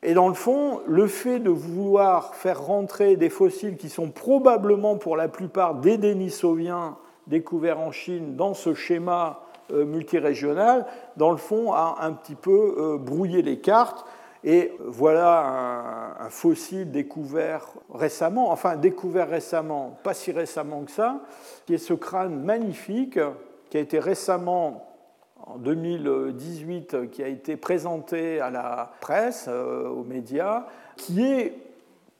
Et 0.06 0.12
dans 0.12 0.28
le 0.28 0.34
fond, 0.34 0.80
le 0.86 1.06
fait 1.06 1.38
de 1.40 1.48
vouloir 1.48 2.34
faire 2.34 2.62
rentrer 2.62 3.16
des 3.16 3.30
fossiles 3.30 3.76
qui 3.76 3.88
sont 3.88 4.10
probablement 4.10 4.96
pour 4.96 5.16
la 5.16 5.28
plupart 5.28 5.76
des 5.76 5.96
Denisoviens 5.96 6.98
découverts 7.26 7.80
en 7.80 7.90
Chine 7.90 8.36
dans 8.36 8.52
ce 8.52 8.74
schéma 8.74 9.40
euh, 9.72 9.86
multirégional, 9.86 10.84
dans 11.16 11.30
le 11.30 11.38
fond, 11.38 11.72
a 11.72 11.96
un 12.02 12.12
petit 12.12 12.34
peu 12.34 12.74
euh, 12.76 12.98
brouillé 12.98 13.40
les 13.40 13.60
cartes. 13.60 14.04
Et 14.44 14.72
voilà 14.78 16.16
un, 16.20 16.28
fossile 16.28 16.90
découvert 16.90 17.66
récemment, 17.92 18.50
enfin 18.50 18.76
découvert 18.76 19.28
récemment, 19.28 19.98
pas 20.02 20.12
si 20.12 20.32
récemment 20.32 20.82
que 20.82 20.90
ça, 20.90 21.20
qui 21.66 21.74
est 21.74 21.78
ce 21.78 21.94
crâne 21.94 22.42
magnifique 22.42 23.18
qui 23.70 23.78
a 23.78 23.80
été 23.80 23.98
récemment 23.98 24.86
en 25.46 25.56
2018, 25.56 27.10
qui 27.10 27.22
a 27.22 27.28
été 27.28 27.56
présenté 27.56 28.40
à 28.40 28.50
la 28.50 28.92
presse, 29.00 29.46
euh, 29.48 29.88
aux 29.88 30.04
médias, 30.04 30.66
qui 30.96 31.24
est 31.24 31.54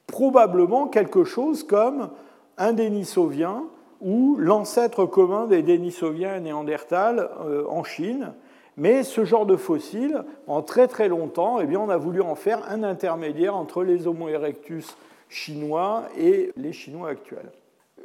probablement 0.06 0.88
quelque 0.88 1.24
chose 1.24 1.62
comme 1.62 2.10
un 2.58 2.72
Denisovien 2.72 3.64
ou 4.00 4.36
l'ancêtre 4.38 5.06
commun 5.06 5.46
des 5.46 5.62
Denisoviens 5.62 6.36
et 6.36 6.40
Néandertal 6.40 7.30
euh, 7.44 7.64
en 7.68 7.84
Chine, 7.84 8.32
mais 8.76 9.04
ce 9.04 9.24
genre 9.24 9.46
de 9.46 9.56
fossile, 9.56 10.24
en 10.46 10.62
très 10.62 10.88
très 10.88 11.08
longtemps, 11.08 11.60
eh 11.60 11.66
bien, 11.66 11.80
on 11.80 11.88
a 11.88 11.96
voulu 11.96 12.20
en 12.20 12.34
faire 12.34 12.60
un 12.68 12.82
intermédiaire 12.82 13.54
entre 13.54 13.84
les 13.84 14.06
Homo 14.06 14.28
erectus 14.28 14.96
chinois 15.28 16.04
et 16.18 16.52
les 16.56 16.72
Chinois 16.72 17.08
actuels. 17.08 17.50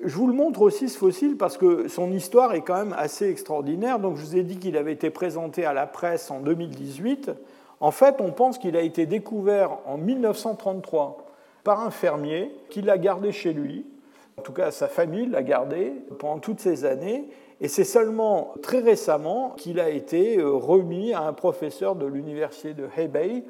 Je 0.03 0.15
vous 0.15 0.27
le 0.27 0.33
montre 0.33 0.61
aussi 0.61 0.87
ce 0.87 0.97
fossile 0.97 1.35
parce 1.35 1.57
que 1.57 1.87
son 1.89 2.11
histoire 2.11 2.53
est 2.53 2.61
quand 2.61 2.77
même 2.77 2.95
assez 2.97 3.29
extraordinaire. 3.29 3.99
Donc 3.99 4.15
je 4.15 4.21
vous 4.21 4.37
ai 4.37 4.43
dit 4.43 4.57
qu'il 4.57 4.77
avait 4.77 4.93
été 4.93 5.09
présenté 5.09 5.65
à 5.65 5.73
la 5.73 5.87
presse 5.87 6.31
en 6.31 6.39
2018. 6.39 7.31
En 7.81 7.91
fait, 7.91 8.15
on 8.19 8.31
pense 8.31 8.57
qu'il 8.57 8.77
a 8.77 8.81
été 8.81 9.05
découvert 9.05 9.77
en 9.85 9.97
1933 9.97 11.17
par 11.63 11.81
un 11.81 11.91
fermier 11.91 12.51
qui 12.69 12.81
l'a 12.81 12.97
gardé 12.97 13.31
chez 13.31 13.51
lui. 13.51 13.85
En 14.37 14.41
tout 14.41 14.53
cas, 14.53 14.71
sa 14.71 14.87
famille 14.87 15.25
l'a 15.25 15.43
gardé 15.43 15.93
pendant 16.17 16.39
toutes 16.39 16.61
ces 16.61 16.85
années. 16.85 17.25
Et 17.61 17.67
c'est 17.67 17.83
seulement 17.83 18.53
très 18.61 18.79
récemment 18.79 19.51
qu'il 19.57 19.79
a 19.79 19.89
été 19.89 20.37
euh, 20.37 20.51
remis 20.51 21.13
à 21.13 21.21
un 21.21 21.33
professeur 21.33 21.95
de 21.95 22.05
l'université 22.05 22.73
de 22.73 22.87
Hebei, 22.97 23.43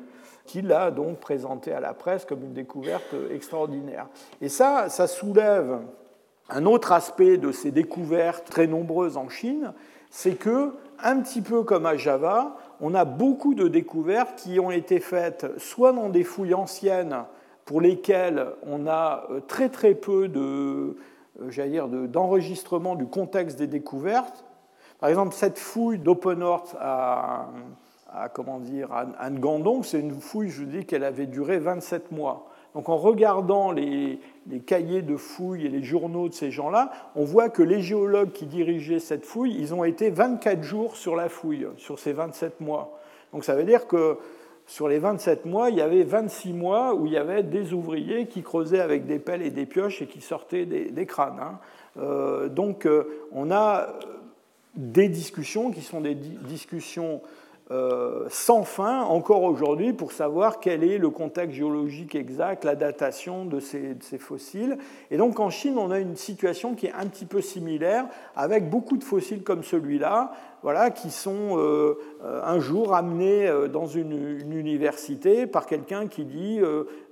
qui 0.46 0.64
l'a 0.64 0.90
donc 0.90 1.20
présenté 1.20 1.72
à 1.72 1.80
la 1.80 1.94
presse 1.94 2.26
comme 2.26 2.44
une 2.44 2.54
découverte 2.54 3.14
extraordinaire. 3.32 4.08
Et 4.42 4.50
ça, 4.50 4.90
ça 4.90 5.06
soulève 5.06 5.80
un 6.50 6.66
autre 6.66 6.92
aspect 6.92 7.38
de 7.38 7.52
ces 7.52 7.70
découvertes 7.70 8.50
très 8.50 8.66
nombreuses 8.66 9.18
en 9.18 9.30
Chine, 9.30 9.74
c'est 10.10 10.34
que, 10.34 10.74
un 11.02 11.20
petit 11.20 11.42
peu 11.42 11.64
comme 11.64 11.86
à 11.86 11.96
Java, 11.96 12.58
on 12.82 12.96
a 12.96 13.06
beaucoup 13.06 13.54
de 13.54 13.68
découvertes 13.68 14.36
qui 14.38 14.60
ont 14.60 14.72
été 14.72 15.00
faites 15.00 15.46
soit 15.60 15.94
dans 15.94 16.10
des 16.10 16.24
fouilles 16.24 16.56
anciennes 16.56 17.26
pour 17.66 17.82
lesquelles 17.82 18.48
on 18.64 18.88
a 18.88 19.28
euh, 19.30 19.42
très 19.48 19.70
très 19.70 19.94
peu 19.94 20.28
de, 20.28 20.96
euh, 21.42 21.68
dire, 21.68 21.88
d'enregistrement 21.88 22.96
du 22.96 23.06
contexte 23.06 23.58
des 23.58 23.68
découvertes. 23.68 24.46
Par 25.00 25.10
exemple, 25.10 25.34
cette 25.34 25.58
fouille 25.58 26.00
d'Open 26.00 26.44
à, 26.80 27.48
à, 28.12 28.30
comment 28.30 28.60
dire, 28.60 28.90
à 28.92 29.30
Ngandong, 29.30 29.84
c'est 29.84 30.00
une 30.00 30.20
fouille, 30.20 30.50
je 30.50 30.64
dis 30.64 30.86
qu'elle 30.86 31.04
avait 31.04 31.28
duré 31.28 31.58
27 31.60 32.12
mois. 32.12 32.50
Donc 32.76 32.90
en 32.90 32.98
regardant 32.98 33.72
les, 33.72 34.20
les, 34.48 34.60
cahiers 34.60 35.02
de 35.02 35.16
fouilles 35.16 35.66
et 35.66 35.70
les 35.70 35.82
journaux 35.82 36.30
de 36.30 36.34
ces 36.34 36.52
gens-là, 36.52 36.92
on 37.16 37.24
voit 37.24 37.50
que 37.50 37.64
les 37.64 37.82
géologues 37.82 38.32
qui 38.32 38.46
dirigeaient 38.46 39.00
cette 39.00 39.26
fouille, 39.26 39.56
ils 39.58 39.74
ont 39.74 39.84
été 39.84 40.12
24 40.12 40.62
jours 40.62 40.96
sur 40.96 41.16
la 41.16 41.30
fouille, 41.30 41.68
sur 41.78 41.98
ces 41.98 42.14
27 42.14 42.62
mois. 42.62 43.00
Donc 43.34 43.44
ça 43.44 43.56
veut 43.56 43.64
dire 43.64 43.88
que 43.88 44.18
sur 44.70 44.88
les 44.88 45.00
27 45.00 45.48
mois, 45.48 45.72
il 45.72 45.78
y 45.78 45.82
avait 45.82 46.04
26 46.04 46.54
mois 46.54 46.94
où 46.94 47.08
il 47.08 47.14
y 47.14 47.18
avait 47.18 47.42
des 47.42 47.74
ouvriers 47.74 48.28
qui 48.28 48.44
creusaient 48.44 48.82
avec 48.82 49.08
des 49.08 49.18
pelles 49.18 49.42
et 49.42 49.50
des 49.50 49.66
pioches 49.66 50.04
et 50.04 50.06
qui 50.06 50.22
sortaient 50.22 50.68
des, 50.68 51.06
crânes. 51.08 51.40
Hein. 51.42 51.58
Euh, 51.98 52.50
donc 52.50 52.86
euh, 52.86 53.26
on 53.32 53.50
a 53.50 53.88
des 54.76 55.10
discussions 55.10 55.72
qui 55.72 55.82
sont 55.82 56.02
des 56.02 56.14
discussions 56.14 57.20
euh, 57.72 58.26
sans 58.30 58.64
fin 58.64 59.04
encore 59.04 59.44
aujourd'hui 59.44 59.94
pour 59.94 60.12
savoir 60.12 60.60
quel 60.60 60.84
est 60.84 60.98
le 60.98 61.12
contexte 61.12 61.56
géologique 61.56 62.16
exact, 62.16 62.66
la 62.66 62.76
datation 62.76 63.46
de 63.46 63.60
ces, 63.60 63.96
fossiles. 64.18 64.80
Et 65.12 65.18
donc 65.18 65.40
en 65.40 65.52
Chine, 65.52 65.78
on 65.78 65.92
a 65.92 66.00
une 66.00 66.16
situation 66.16 66.74
qui 66.74 66.88
est 66.88 66.94
un 66.94 67.06
petit 67.06 67.28
peu 67.28 67.42
similaire, 67.42 68.08
avec 68.36 68.72
beaucoup 68.72 68.98
de 68.98 69.04
fossiles 69.04 69.44
comme 69.44 69.64
celui-là, 69.64 70.32
voilà, 70.64 70.92
qui 70.92 71.10
sont 71.10 71.58
euh, 71.58 71.96
un 72.22 72.60
jour 72.60 72.94
amenés 72.94 73.48
euh, 73.48 73.68
dans 73.68 73.88
une, 73.88 74.40
université 74.52 75.48
par 75.48 75.66
quelqu'un 75.66 76.08
qui 76.08 76.26
dit 76.26 76.60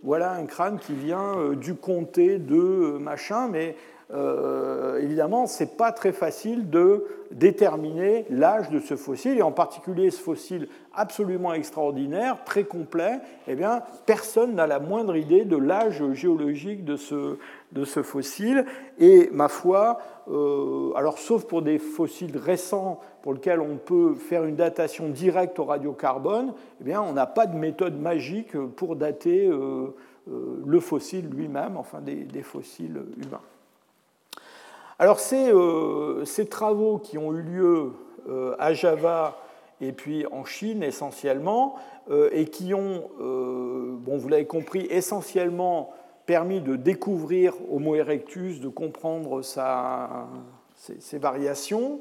voilà 0.04 0.34
un 0.34 0.46
crâne 0.46 0.80
qui 0.80 0.94
vient 0.94 1.54
du 1.54 1.76
comté 1.76 2.40
de 2.40 2.98
machin, 3.00 3.48
mais 3.48 3.76
euh, 4.14 5.00
évidemment, 5.02 5.48
ce 5.48 5.64
n'est 5.64 5.70
pas 5.70 5.92
très 5.92 6.14
facile 6.14 6.70
de 6.70 7.06
déterminer 7.32 8.26
l'âge 8.30 8.70
de 8.70 8.80
ce 8.80 8.96
fossile, 8.96 9.38
et 9.38 9.42
en 9.42 9.52
particulier 9.52 10.12
ce 10.12 10.22
fossile 10.22 10.70
absolument 10.94 11.54
extraordinaire, 11.54 12.38
très 12.46 12.64
complet, 12.64 13.20
eh 13.48 13.56
bien, 13.56 13.82
personne 14.06 14.56
n'a 14.56 14.66
la 14.66 14.80
moindre 14.80 15.18
idée 15.18 15.44
de 15.44 15.58
l'âge 15.58 16.02
géologique 16.14 16.86
de 16.86 16.96
ce, 16.96 18.02
fossile. 18.02 18.66
Et 18.98 19.30
ma 19.34 19.50
foi, 19.50 20.00
euh, 20.30 20.94
alors 20.96 21.18
sauf 21.18 21.46
pour 21.46 21.62
des 21.62 21.78
fossiles 21.78 22.38
récents 22.38 23.02
pour 23.22 23.34
lesquels 23.34 23.60
on 23.60 23.76
peut 23.76 24.14
faire 24.16 24.46
une 24.46 24.56
datation 24.56 25.10
directe 25.10 25.60
au 25.60 25.66
radiocarbone, 25.66 26.54
eh 26.80 26.84
bien, 26.86 27.02
on 27.02 27.12
n'a 27.12 27.28
pas 27.28 27.46
de 27.46 27.58
méthode 27.58 28.00
magique 28.00 28.58
pour 28.58 28.96
dater 28.96 29.48
euh, 29.48 29.94
le 30.26 30.80
fossile 30.80 31.28
lui-même, 31.30 31.76
enfin 31.76 32.00
des 32.00 32.42
fossiles 32.42 33.02
humains. 33.18 33.42
Alors 35.00 35.20
euh, 35.32 36.26
ces, 36.26 36.48
travaux 36.48 36.98
qui 36.98 37.20
ont 37.20 37.32
eu 37.34 37.42
lieu 37.44 37.92
euh, 38.28 38.56
à 38.58 38.74
Java 38.74 39.38
et 39.80 39.92
puis 39.92 40.26
en 40.32 40.44
Chine 40.44 40.82
essentiellement, 40.82 41.76
euh, 42.10 42.30
et 42.32 42.46
qui 42.46 42.74
ont, 42.74 43.10
bon, 43.20 44.18
vous 44.18 44.28
l'avez 44.28 44.48
compris, 44.48 44.88
essentiellement 44.90 45.94
permis 46.26 46.62
de 46.62 46.76
découvrir 46.76 47.54
Homo 47.72 47.94
erectus, 47.96 48.60
de 48.60 48.70
comprendre 48.70 49.42
ses, 49.44 51.18
variations, 51.20 52.00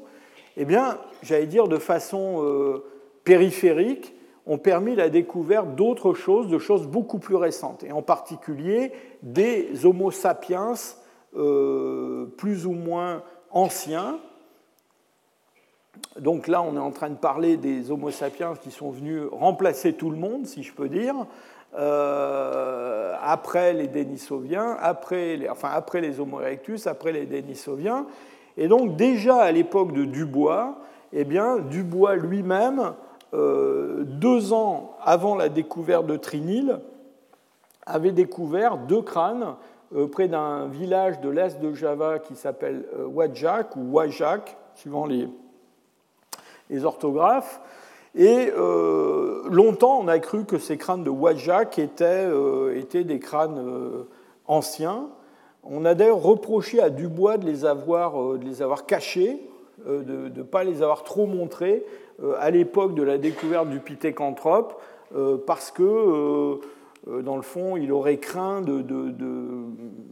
eh 0.57 0.65
bien, 0.65 0.97
j'allais 1.21 1.45
dire 1.45 1.67
de 1.67 1.77
façon 1.77 2.81
périphérique, 3.23 4.15
ont 4.47 4.57
permis 4.57 4.95
la 4.95 5.09
découverte 5.09 5.75
d'autres 5.75 6.15
choses, 6.15 6.47
de 6.47 6.57
choses 6.57 6.87
beaucoup 6.87 7.19
plus 7.19 7.35
récentes, 7.35 7.83
et 7.83 7.91
en 7.91 8.01
particulier 8.01 8.91
des 9.21 9.85
Homo 9.85 10.09
sapiens 10.09 10.73
euh, 11.37 12.25
plus 12.37 12.65
ou 12.65 12.71
moins 12.71 13.21
anciens. 13.51 14.17
Donc 16.19 16.47
là, 16.47 16.61
on 16.61 16.75
est 16.75 16.79
en 16.79 16.91
train 16.91 17.09
de 17.09 17.15
parler 17.15 17.57
des 17.57 17.91
Homo 17.91 18.11
sapiens 18.11 18.55
qui 18.55 18.71
sont 18.71 18.89
venus 18.89 19.21
remplacer 19.31 19.93
tout 19.93 20.09
le 20.09 20.17
monde, 20.17 20.45
si 20.45 20.63
je 20.63 20.73
peux 20.73 20.89
dire, 20.89 21.15
euh, 21.77 23.13
après 23.21 23.73
les 23.73 23.87
Denisoviens, 23.87 24.77
après 24.79 25.37
les, 25.37 25.49
enfin 25.49 25.69
après 25.71 26.01
les 26.01 26.19
Homo 26.19 26.41
erectus, 26.41 26.87
après 26.87 27.11
les 27.11 27.25
Denisoviens. 27.25 28.07
Et 28.57 28.67
donc 28.67 28.95
déjà 28.95 29.37
à 29.37 29.51
l'époque 29.51 29.91
de 29.91 30.05
Dubois, 30.05 30.79
eh 31.13 31.23
bien, 31.23 31.57
Dubois 31.57 32.15
lui-même 32.15 32.93
deux 33.33 34.53
ans 34.53 34.95
avant 35.03 35.35
la 35.35 35.49
découverte 35.49 36.07
de 36.07 36.15
Trinil, 36.15 36.79
avait 37.85 38.11
découvert 38.11 38.77
deux 38.77 39.01
crânes 39.01 39.55
près 40.11 40.27
d'un 40.27 40.67
village 40.67 41.21
de 41.21 41.29
l'est 41.29 41.61
de 41.61 41.73
Java 41.73 42.19
qui 42.19 42.35
s'appelle 42.35 42.85
Wajak 43.07 43.75
ou 43.75 43.91
Wajak, 43.91 44.57
suivant 44.75 45.05
les, 45.05 45.27
orthographes. 46.83 47.61
Et 48.15 48.51
longtemps, 49.49 49.99
on 49.99 50.07
a 50.07 50.19
cru 50.19 50.45
que 50.45 50.57
ces 50.57 50.77
crânes 50.77 51.03
de 51.03 51.09
Wajak 51.09 51.79
étaient, 51.79 52.27
étaient 52.75 53.03
des 53.03 53.19
crânes 53.19 54.05
anciens. 54.47 55.09
On 55.63 55.85
a 55.85 55.95
d'ailleurs 55.95 56.21
reproché 56.21 56.81
à 56.81 56.89
Dubois 56.89 57.37
de 57.37 57.45
les 57.45 57.65
avoir, 57.65 58.21
euh, 58.21 58.37
de 58.37 58.45
les 58.45 58.61
avoir 58.61 58.85
cachés, 58.85 59.41
euh, 59.87 60.01
de 60.01 60.39
ne 60.39 60.43
pas 60.43 60.63
les 60.63 60.81
avoir 60.81 61.03
trop 61.03 61.25
montrés 61.25 61.83
euh, 62.23 62.35
à 62.39 62.49
l'époque 62.51 62.95
de 62.95 63.03
la 63.03 63.17
découverte 63.17 63.69
du 63.69 63.79
pithécanthrope, 63.79 64.81
parce 65.45 65.71
que, 65.71 66.59
dans 67.23 67.35
le 67.35 67.41
fond, 67.41 67.77
il 67.77 67.91
aurait 67.91 68.17
craint 68.17 68.61
de, 68.61 68.83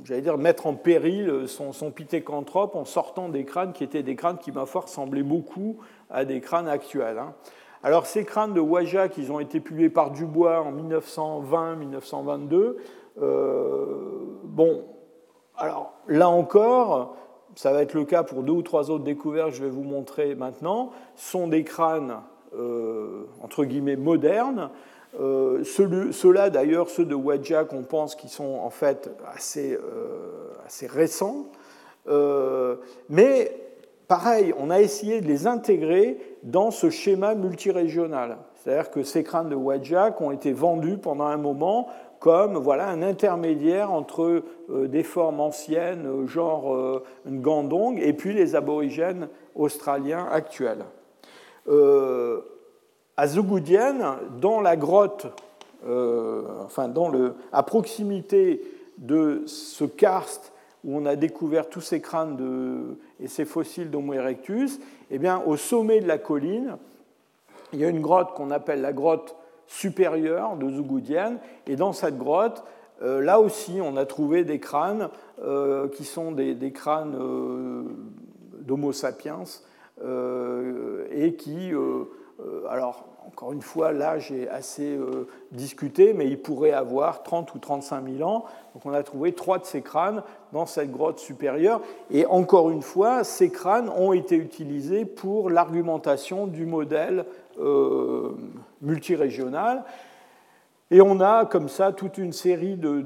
j'allais 0.04 0.22
dire, 0.22 0.38
mettre 0.38 0.68
en 0.68 0.76
péril 0.76 1.48
son, 1.48 1.74
son, 1.74 1.91
pithécanthrope 1.91 2.76
en 2.76 2.86
sortant 2.86 3.30
des 3.30 3.43
crânes 3.43 3.74
qui 3.74 3.84
étaient 3.84 4.04
des 4.04 4.16
crânes 4.16 4.38
qui, 4.38 4.52
ma 4.52 4.66
foi, 4.66 4.82
ressemblaient 4.82 5.24
beaucoup 5.24 5.78
à 6.10 6.26
des 6.26 6.41
crânes 6.41 6.68
actuels. 6.68 7.18
Hein. 7.18 7.34
Alors, 7.84 8.06
ces 8.06 8.24
crânes 8.24 8.54
de 8.54 8.60
Wajak, 8.60 9.18
ils 9.18 9.32
ont 9.32 9.39
été 9.39 9.60
publiés 9.60 9.89
par 9.89 10.12
Dubois 10.12 10.62
en 10.62 10.72
1920-1922. 10.74 12.76
bon, 14.43 14.84
alors 15.58 15.93
là 16.08 16.30
encore, 16.30 17.16
ça 17.56 17.72
va 17.72 17.82
être 17.82 17.93
le 17.93 18.06
cas 18.06 18.24
pour 18.24 18.43
deux 18.43 18.54
ou 18.54 18.62
trois 18.62 18.91
autres 18.91 19.04
découvertes 19.04 19.52
que 19.52 19.56
je 19.56 19.64
vais 19.64 19.70
vous 19.70 19.84
montrer 19.84 20.36
maintenant, 20.36 20.91
sont 21.16 21.48
des 21.48 21.64
crânes 21.64 22.22
euh, 22.58 23.26
entre 23.41 23.66
guillemets 23.66 23.96
modernes. 23.96 24.70
Euh, 25.20 25.63
Ceux-là 25.63 26.49
d'ailleurs, 26.49 26.89
ceux 26.89 27.05
de 27.05 27.16
Wadjak, 27.16 27.74
on 27.74 27.84
pense 27.84 28.16
qu'ils 28.16 28.30
sont 28.30 28.59
en 28.61 28.70
fait 28.70 29.09
assez, 29.34 29.74
euh, 29.74 30.88
récents. 30.89 31.47
Euh, 32.07 32.76
mais 33.09 33.51
pareil, 34.07 34.53
on 34.59 34.70
a 34.70 34.82
essayé 34.82 35.22
de 35.22 35.28
les 35.28 35.47
intégrer 35.47 36.18
dans 36.43 36.72
ce 36.72 36.89
schéma 36.89 37.36
multirégional. 37.36 38.38
C'est-à-dire 38.55 38.91
que 38.91 39.03
ces 39.03 39.24
crânes 39.24 39.49
de 39.49 39.55
Wadjak 39.55 40.20
ont 40.22 40.32
été 40.32 40.51
vendus 40.51 40.97
pendant 40.97 41.26
un 41.26 41.38
moment 41.38 41.88
comme 42.20 42.57
voilà, 42.57 42.88
un 42.88 43.03
intermédiaire 43.03 43.91
entre 43.91 44.43
euh, 44.70 44.88
des 44.88 45.03
formes 45.03 45.39
anciennes, 45.39 46.26
genre 46.28 47.01
une 47.26 47.41
gandong, 47.41 47.99
et 47.99 48.13
puis 48.13 48.34
les 48.34 48.55
aborigènes 48.55 49.30
australiens 49.53 50.28
actuels. 50.32 50.86
À 53.18 53.28
Zougoudienne, 53.28 54.05
dans 54.41 54.61
la 54.61 54.76
grotte, 54.76 55.28
enfin 55.84 56.88
dans 56.88 57.09
le, 57.09 57.36
à 57.51 57.63
proximité 57.63 58.61
de 58.97 59.43
ce 59.45 59.86
karst 59.86 60.51
où 60.86 60.97
on 60.97 61.05
a 61.05 61.16
découvert 61.16 61.68
tous 61.68 61.82
ces 61.82 61.99
crânes 61.99 62.38
de, 62.38 62.97
et 63.20 63.28
ces 63.28 63.45
fossiles 63.45 63.89
d'Homo 63.89 64.13
erectus, 64.13 64.80
eh 65.09 65.18
bien, 65.18 65.41
au 65.45 65.57
sommet 65.57 65.99
de 65.99 66.07
la 66.07 66.20
colline, 66.20 66.78
il 67.74 67.80
y 67.80 67.86
a 67.86 67.89
une 67.89 68.01
grotte 68.01 68.34
qu'on 68.36 68.51
appelle 68.51 68.82
la 68.82 68.93
grotte 68.93 69.36
supérieure 69.68 70.55
de 70.55 70.70
Zougoudienne. 70.70 71.39
Et 71.66 71.76
dans 71.76 71.91
cette 71.91 72.18
grotte, 72.18 72.63
euh, 73.01 73.22
là 73.22 73.39
aussi, 73.39 73.80
on 73.82 73.97
a 73.97 74.05
trouvé 74.05 74.43
des 74.43 74.59
crânes 74.59 75.09
euh, 75.43 75.88
qui 75.89 76.03
sont 76.03 76.32
des, 76.32 76.72
crânes 76.72 77.18
euh, 77.20 77.84
d'Homo 78.59 78.91
sapiens 78.91 79.43
et 81.11 81.34
qui, 81.36 81.72
alors 82.70 83.06
encore 83.28 83.54
une 83.54 83.62
fois, 83.62 83.91
l'âge 83.91 84.32
est 84.32 84.48
assez 84.50 84.98
discuté, 85.52 86.14
mais 86.14 86.28
il 86.28 86.39
pourrait 86.39 86.72
avoir 86.72 87.24
30 87.24 87.56
ou 87.56 87.60
35 87.60 88.08
000 88.18 88.30
ans. 88.30 88.46
Donc 88.74 88.86
on 88.86 88.93
a 88.93 89.02
trouvé 89.04 89.34
trois 89.34 89.58
de 89.58 89.66
ces 89.66 89.82
crânes 89.82 90.22
dans 90.54 90.66
cette 90.66 90.91
grotte 90.91 91.20
supérieure. 91.20 91.82
Et 92.12 92.26
encore 92.28 92.70
une 92.70 92.84
fois, 92.84 93.24
ces 93.24 93.50
crânes 93.50 93.89
ont 93.89 94.14
été 94.14 94.36
utilisés 94.36 95.06
pour 95.06 95.50
l'argumentation 95.50 96.46
du 96.46 96.66
modèle 96.66 97.26
euh, 97.60 98.32
multirégionale. 98.82 99.84
Et 100.91 101.02
on 101.02 101.20
a 101.20 101.46
comme 101.46 101.68
ça 101.68 101.91
toute 101.91 102.18
une 102.18 102.32
série 102.32 102.76
de, 102.76 103.02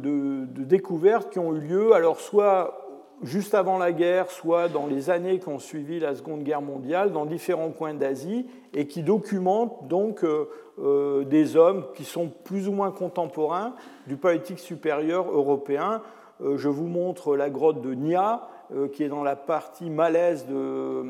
découvertes 0.46 1.30
qui 1.30 1.40
ont 1.40 1.56
eu 1.56 1.60
lieu, 1.60 1.94
alors 1.94 2.20
soit 2.20 2.79
juste 3.24 3.53
avant 3.53 3.78
la 3.78 3.91
guerre, 3.91 4.30
soit 4.32 4.67
dans 4.70 4.88
les 4.88 5.09
années 5.09 5.39
qui 5.39 5.47
ont 5.49 5.59
suivi 5.59 5.99
la 5.99 6.15
Seconde 6.15 6.43
Guerre 6.43 6.61
mondiale, 6.61 7.11
dans 7.11 7.26
différents 7.26 7.72
coins 7.72 7.93
d'Asie, 7.93 8.45
et 8.74 8.88
qui 8.88 9.03
documentent 9.03 9.88
donc 9.88 10.24
euh, 10.24 10.49
euh, 10.80 11.24
des 11.24 11.55
hommes 11.55 11.86
qui 11.95 12.05
sont 12.05 12.32
plus 12.43 12.67
ou 12.67 12.72
moins 12.72 12.91
contemporains 12.91 13.74
du 14.07 14.17
politique 14.17 14.59
supérieur 14.59 15.30
européen. 15.32 16.01
je 16.41 16.70
vous 16.70 16.88
montre 16.88 17.36
la 17.36 17.49
grotte 17.49 17.82
de 17.82 17.93
Nia, 17.93 18.47
qui 18.93 19.03
est 19.03 19.09
dans 19.09 19.24
la 19.24 19.36
partie 19.36 19.89
malaise 19.89 20.45
de, 20.47 21.03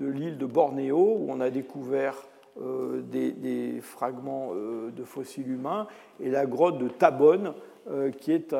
l'île 0.00 0.38
de 0.38 0.46
Bornéo, 0.46 1.16
où 1.18 1.26
on 1.28 1.40
a 1.40 1.50
découvert 1.50 2.14
euh, 2.60 3.00
des, 3.00 3.80
fragments 3.80 4.50
euh, 4.54 4.90
de 4.90 5.04
fossiles 5.04 5.50
humains, 5.50 5.86
et 6.20 6.28
la 6.28 6.44
grotte 6.44 6.76
de 6.76 6.88
Tabon, 6.88 7.54
euh, 7.90 8.10
qui 8.10 8.30
est 8.30 8.54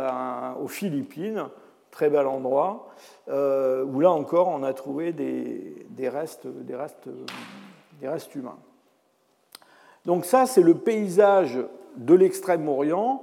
aux 0.58 0.68
Philippines, 0.68 1.44
très 1.92 2.10
bel 2.10 2.26
endroit, 2.26 2.88
où 3.28 4.00
là 4.00 4.10
encore 4.10 4.48
on 4.48 4.64
a 4.64 4.72
trouvé 4.72 5.12
des, 5.12 6.08
restes, 6.08 6.48
humains. 8.34 8.58
Donc 10.04 10.24
ça, 10.24 10.46
c'est 10.46 10.62
le 10.62 10.74
paysage 10.74 11.60
de 11.96 12.14
l'extrême-orient 12.14 13.22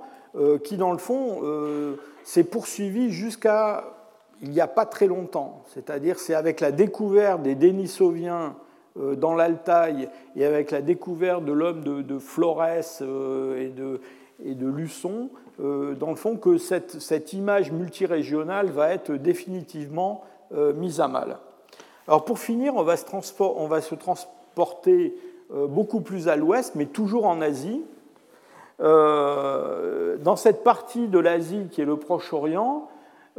qui, 0.63 0.77
dans 0.77 0.93
le 0.93 0.97
fond, 0.97 1.41
s'est 2.23 2.45
poursuivi 2.45 3.11
jusqu'à 3.11 3.83
il 4.41 4.49
n'y 4.51 4.61
a 4.61 4.67
pas 4.67 4.85
très 4.85 5.07
longtemps. 5.07 5.63
C'est-à-dire 5.67 6.19
c'est 6.19 6.33
avec 6.33 6.59
la 6.59 6.71
découverte 6.71 7.41
des 7.41 7.55
Denisoviens 7.55 8.55
euh, 8.97 9.15
dans 9.15 9.35
l'Altaï 9.35 10.09
et 10.35 10.45
avec 10.45 10.71
la 10.71 10.81
découverte 10.81 11.45
de 11.45 11.51
l'homme 11.51 11.81
de, 11.81 12.19
Flores 12.19 12.63
euh, 13.01 13.99
et 14.43 14.55
de, 14.55 14.67
Luçon, 14.67 15.29
euh, 15.29 15.48
dans 15.59 16.09
le 16.09 16.15
fond, 16.15 16.37
que 16.37 16.57
cette, 16.57 17.33
image 17.33 17.71
multirégionale 17.71 18.67
va 18.67 18.93
être 18.93 19.11
définitivement 19.11 20.23
mise 20.75 21.01
à 21.01 21.07
mal. 21.07 21.37
Alors 22.07 22.23
pour 22.23 22.39
finir, 22.39 22.75
on 22.75 22.83
va 22.83 22.95
se, 22.95 23.05
on 23.39 23.67
va 23.67 23.81
se 23.81 23.93
transporter 23.93 25.15
beaucoup 25.51 26.01
plus 26.01 26.27
à 26.29 26.35
l'ouest, 26.35 26.75
mais 26.75 26.85
toujours 26.85 27.25
en 27.25 27.41
Asie. 27.41 27.83
Dans 28.79 30.35
cette 30.37 30.63
partie 30.63 31.07
de 31.09 31.19
l'Asie 31.19 31.67
qui 31.69 31.81
est 31.81 31.85
le 31.85 31.97
Proche-Orient, 31.97 32.87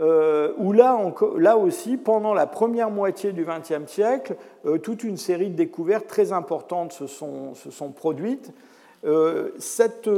euh, 0.01 0.53
où 0.57 0.73
là, 0.73 0.99
là, 1.37 1.59
aussi, 1.59 1.99
pendant 1.99 2.33
la 2.33 2.47
première 2.47 2.91
moitié 2.91 3.33
du 3.33 3.45
XXe 3.45 3.91
siècle, 3.91 4.37
euh, 4.65 4.79
toute 4.79 5.05
une 5.05 5.19
série 5.19 5.51
de 5.51 5.57
découvertes 5.57 6.07
très 6.07 6.33
importantes 6.33 6.93
se 6.93 7.07
sont, 7.07 7.55
se 7.55 7.71
sont 7.71 7.91
produites. 7.91 8.51
Euh, 9.05 9.51
cette, 9.59 10.09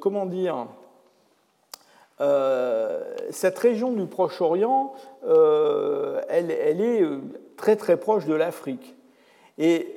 comment 0.00 0.26
dire, 0.26 0.66
cette 2.18 3.58
région 3.58 3.92
du 3.92 4.06
Proche-Orient, 4.06 4.92
elle, 5.24 6.50
elle, 6.50 6.80
est 6.80 7.04
très 7.56 7.76
très 7.76 7.96
proche 7.96 8.26
de 8.26 8.34
l'Afrique. 8.34 8.96
Et 9.58 9.96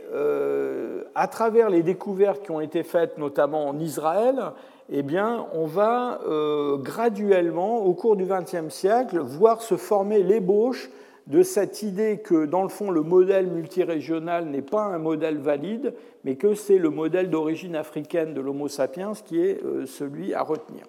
à 1.15 1.27
travers 1.27 1.69
les 1.69 1.83
découvertes 1.83 2.43
qui 2.43 2.51
ont 2.51 2.61
été 2.61 2.83
faites, 2.83 3.17
notamment 3.17 3.67
en 3.67 3.79
Israël, 3.79 4.53
eh 4.93 5.03
bien, 5.03 5.47
on 5.53 5.65
va 5.65 6.19
euh, 6.27 6.75
graduellement, 6.75 7.77
au 7.85 7.93
cours 7.93 8.17
du 8.17 8.25
XXe 8.25 8.73
siècle, 8.73 9.19
voir 9.19 9.61
se 9.61 9.77
former 9.77 10.21
l'ébauche 10.21 10.89
de 11.27 11.43
cette 11.43 11.81
idée 11.81 12.17
que, 12.17 12.45
dans 12.45 12.63
le 12.63 12.67
fond, 12.67 12.91
le 12.91 13.01
modèle 13.01 13.47
multirégional 13.47 14.45
n'est 14.47 14.61
pas 14.61 14.83
un 14.83 14.97
modèle 14.97 15.37
valide, 15.37 15.93
mais 16.25 16.35
que 16.35 16.55
c'est 16.55 16.77
le 16.77 16.89
modèle 16.89 17.29
d'origine 17.29 17.77
africaine 17.77 18.33
de 18.33 18.41
l'Homo 18.41 18.67
sapiens 18.67 19.13
qui 19.13 19.41
est 19.41 19.63
euh, 19.63 19.85
celui 19.85 20.33
à 20.33 20.41
retenir. 20.41 20.83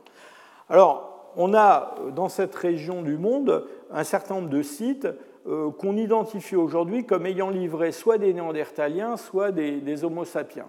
Alors, 0.68 1.11
on 1.36 1.54
a 1.54 1.94
dans 2.14 2.28
cette 2.28 2.54
région 2.54 3.02
du 3.02 3.16
monde 3.16 3.66
un 3.90 4.04
certain 4.04 4.36
nombre 4.36 4.48
de 4.48 4.62
sites 4.62 5.08
euh, 5.46 5.70
qu'on 5.70 5.96
identifie 5.96 6.56
aujourd'hui 6.56 7.04
comme 7.04 7.26
ayant 7.26 7.50
livré 7.50 7.92
soit 7.92 8.18
des 8.18 8.32
néandertaliens, 8.32 9.16
soit 9.16 9.50
des, 9.50 10.04
Homo 10.04 10.24
sapiens. 10.24 10.68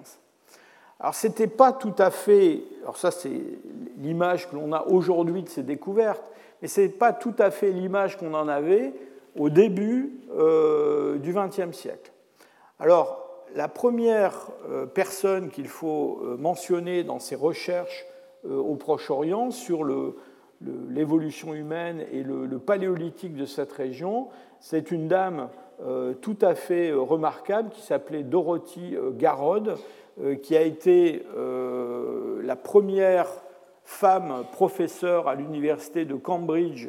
Alors, 0.99 1.15
ce 1.15 1.27
n'était 1.27 1.47
pas 1.47 1.73
tout 1.73 1.95
à 1.97 2.11
fait, 2.11 2.63
alors 2.83 2.97
ça 2.97 3.11
c'est 3.11 3.41
l'image 3.97 4.49
que 4.49 4.55
l'on 4.55 4.71
a 4.73 4.85
aujourd'hui 4.87 5.43
de 5.43 5.49
ces 5.49 5.63
découvertes, 5.63 6.23
mais 6.61 6.67
ce 6.67 6.81
n'est 6.81 6.89
pas 6.89 7.13
tout 7.13 7.35
à 7.39 7.51
fait 7.51 7.71
l'image 7.71 8.17
qu'on 8.17 8.33
en 8.33 8.47
avait 8.47 8.93
au 9.37 9.49
début 9.49 10.11
euh, 10.35 11.17
du 11.17 11.33
XXe 11.33 11.75
siècle. 11.75 12.11
Alors, 12.79 13.19
la 13.55 13.67
première 13.67 14.49
euh, 14.69 14.85
personne 14.85 15.49
qu'il 15.49 15.67
faut 15.67 16.21
euh, 16.23 16.37
mentionner 16.37 17.03
dans 17.03 17.19
ces 17.19 17.35
recherches 17.35 18.05
au 18.45 18.75
Proche-Orient 18.75 19.51
sur 19.51 19.85
l'évolution 20.89 21.53
humaine 21.53 22.03
et 22.11 22.23
le, 22.23 22.59
paléolithique 22.59 23.35
de 23.35 23.45
cette 23.45 23.71
région, 23.71 24.27
c'est 24.59 24.91
une 24.91 25.07
dame 25.07 25.49
tout 26.21 26.37
à 26.41 26.55
fait 26.55 26.93
remarquable 26.93 27.69
qui 27.69 27.81
s'appelait 27.81 28.23
Dorothy 28.23 28.95
Garrod, 29.17 29.75
qui 30.41 30.55
a 30.55 30.61
été 30.61 31.23
la 32.43 32.55
première 32.55 33.27
femme 33.83 34.43
professeure 34.53 35.27
à 35.27 35.35
l'université 35.35 36.05
de 36.05 36.15
Cambridge 36.15 36.87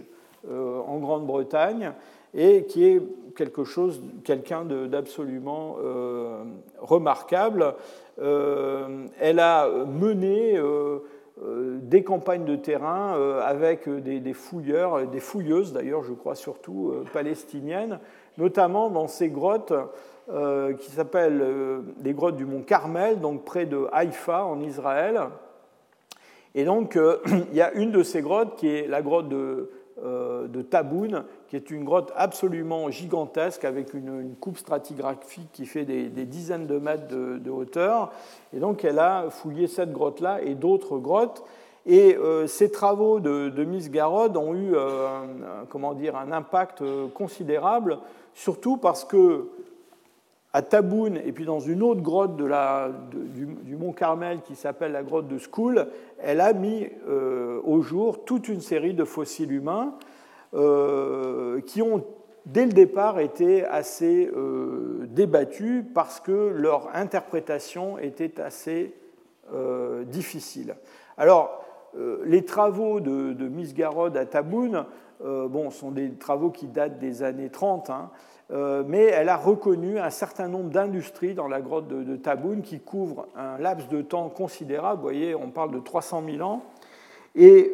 en 0.48 0.98
Grande-Bretagne 0.98 1.92
et 2.34 2.64
qui 2.64 2.84
est 2.84 3.02
quelque 3.36 3.64
chose, 3.64 4.02
quelqu'un 4.22 4.64
d'absolument 4.64 5.76
remarquable. 6.78 7.74
elle 8.18 9.40
a 9.40 9.68
mené 9.86 10.56
euh, 10.56 10.98
des 11.36 12.04
campagnes 12.04 12.44
de 12.44 12.54
terrain 12.54 13.16
euh, 13.16 13.40
avec 13.42 13.88
des, 13.88 14.32
fouilleurs, 14.32 15.06
des 15.06 15.20
fouilleuses 15.20 15.72
d'ailleurs, 15.72 16.04
je 16.04 16.12
crois 16.12 16.36
surtout 16.36 16.90
euh, 16.90 17.04
palestiniennes, 17.12 17.98
notamment 18.38 18.88
dans 18.90 19.08
ces 19.08 19.28
grottes 19.28 19.72
qui 20.78 20.90
s'appellent 20.90 21.44
les 22.02 22.14
grottes 22.14 22.36
du 22.36 22.46
mont 22.46 22.62
Carmel, 22.62 23.20
donc 23.20 23.44
près 23.44 23.66
de 23.66 23.86
Haïfa 23.92 24.46
en 24.46 24.58
Israël. 24.60 25.20
Et 26.54 26.64
donc, 26.64 26.98
il 27.26 27.54
y 27.54 27.60
a 27.60 27.74
une 27.74 27.90
de 27.90 28.02
ces 28.02 28.22
grottes 28.22 28.56
qui 28.56 28.68
est 28.68 28.88
la 28.88 29.02
grotte 29.02 29.28
de, 29.28 29.70
de 30.02 30.62
Taboun, 30.62 31.24
qui 31.54 31.58
est 31.58 31.70
une 31.70 31.84
grotte 31.84 32.12
absolument 32.16 32.90
gigantesque 32.90 33.64
avec 33.64 33.94
une, 33.94 34.34
coupe 34.40 34.58
stratigraphique 34.58 35.52
qui 35.52 35.66
fait 35.66 35.84
des, 35.84 36.08
dizaines 36.24 36.66
de 36.66 36.78
mètres 36.78 37.06
de, 37.06 37.50
hauteur. 37.50 38.10
Et 38.52 38.58
donc 38.58 38.84
elle 38.84 38.98
a 38.98 39.30
fouillé 39.30 39.68
cette 39.68 39.92
grotte-là 39.92 40.42
et 40.42 40.56
d'autres 40.56 40.98
grottes. 40.98 41.44
Et 41.86 42.16
euh, 42.16 42.48
ces 42.48 42.72
travaux 42.72 43.20
de, 43.20 43.64
Miss 43.64 43.88
Garrod 43.88 44.36
ont 44.36 44.52
eu 44.52 44.74
euh, 44.74 45.06
un, 45.06 45.66
comment 45.68 45.94
dire, 45.94 46.16
un 46.16 46.32
impact 46.32 46.82
euh, 46.82 47.06
considérable, 47.06 47.98
surtout 48.32 48.76
parce 48.76 49.04
que 49.04 49.48
à 50.52 50.62
Taboun 50.62 51.16
et 51.24 51.30
puis 51.30 51.44
dans 51.44 51.60
une 51.60 51.84
autre 51.84 52.00
grotte 52.00 52.36
de 52.36 52.46
la, 52.46 52.90
du, 53.12 53.76
Mont 53.76 53.92
Carmel 53.92 54.40
qui 54.40 54.56
s'appelle 54.56 54.90
la 54.90 55.04
grotte 55.04 55.28
de 55.28 55.38
School, 55.38 55.86
elle 56.20 56.40
a 56.40 56.52
mis 56.52 56.88
au 57.64 57.82
jour 57.82 58.24
toute 58.24 58.48
une 58.48 58.60
série 58.60 58.94
de 58.94 59.04
fossiles 59.04 59.50
humains 59.50 59.94
qui 60.54 61.82
ont 61.82 62.04
dès 62.46 62.66
le 62.66 62.72
départ 62.72 63.20
été 63.20 63.64
assez 63.64 64.30
euh, 64.34 65.06
débattus 65.08 65.84
parce 65.94 66.20
que 66.20 66.52
leur 66.54 66.94
interprétation 66.94 67.98
était 67.98 68.40
assez 68.40 68.94
euh, 69.52 70.04
difficile. 70.04 70.76
Alors, 71.16 71.60
les 72.24 72.44
travaux 72.44 72.98
de, 72.98 73.34
de 73.34 73.46
Miss 73.46 73.72
Garrod 73.72 74.16
à 74.16 74.26
Taboun 74.26 74.84
bon, 75.22 75.70
sont 75.70 75.92
des 75.92 76.10
travaux 76.14 76.50
qui 76.50 76.66
datent 76.66 76.98
des 76.98 77.22
années 77.22 77.50
30, 77.50 77.88
hein, 77.88 78.10
mais 78.50 79.04
elle 79.04 79.28
a 79.28 79.36
reconnu 79.36 80.00
un 80.00 80.10
certain 80.10 80.48
nombre 80.48 80.70
d'industries 80.70 81.34
dans 81.34 81.46
la 81.46 81.60
grotte 81.60 81.86
de, 81.86 82.02
de, 82.02 82.16
Taboun 82.16 82.62
qui 82.62 82.80
couvrent 82.80 83.28
un 83.36 83.58
laps 83.58 83.88
de 83.88 84.02
temps 84.02 84.28
considérable. 84.28 84.96
Vous 84.96 85.06
voyez, 85.06 85.36
on 85.36 85.52
parle 85.52 85.70
de 85.70 85.78
300 85.78 86.24
000 86.28 86.42
ans. 86.42 86.64
Et 87.36 87.72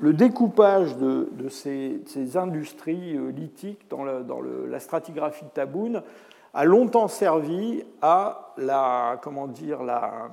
le 0.00 0.12
découpage 0.14 0.96
de, 0.96 1.28
ces, 1.48 2.36
industries 2.36 3.16
euh, 3.16 3.30
lithiques 3.30 3.86
dans, 3.90 4.04
la 4.04 4.80
stratigraphie 4.80 5.44
de 5.44 5.50
Taboun 5.50 6.02
a 6.54 6.64
longtemps 6.64 7.08
servi 7.08 7.84
à, 8.02 8.54
la, 8.56 9.20
comment 9.22 9.46
dire, 9.46 9.82
la, 9.82 10.30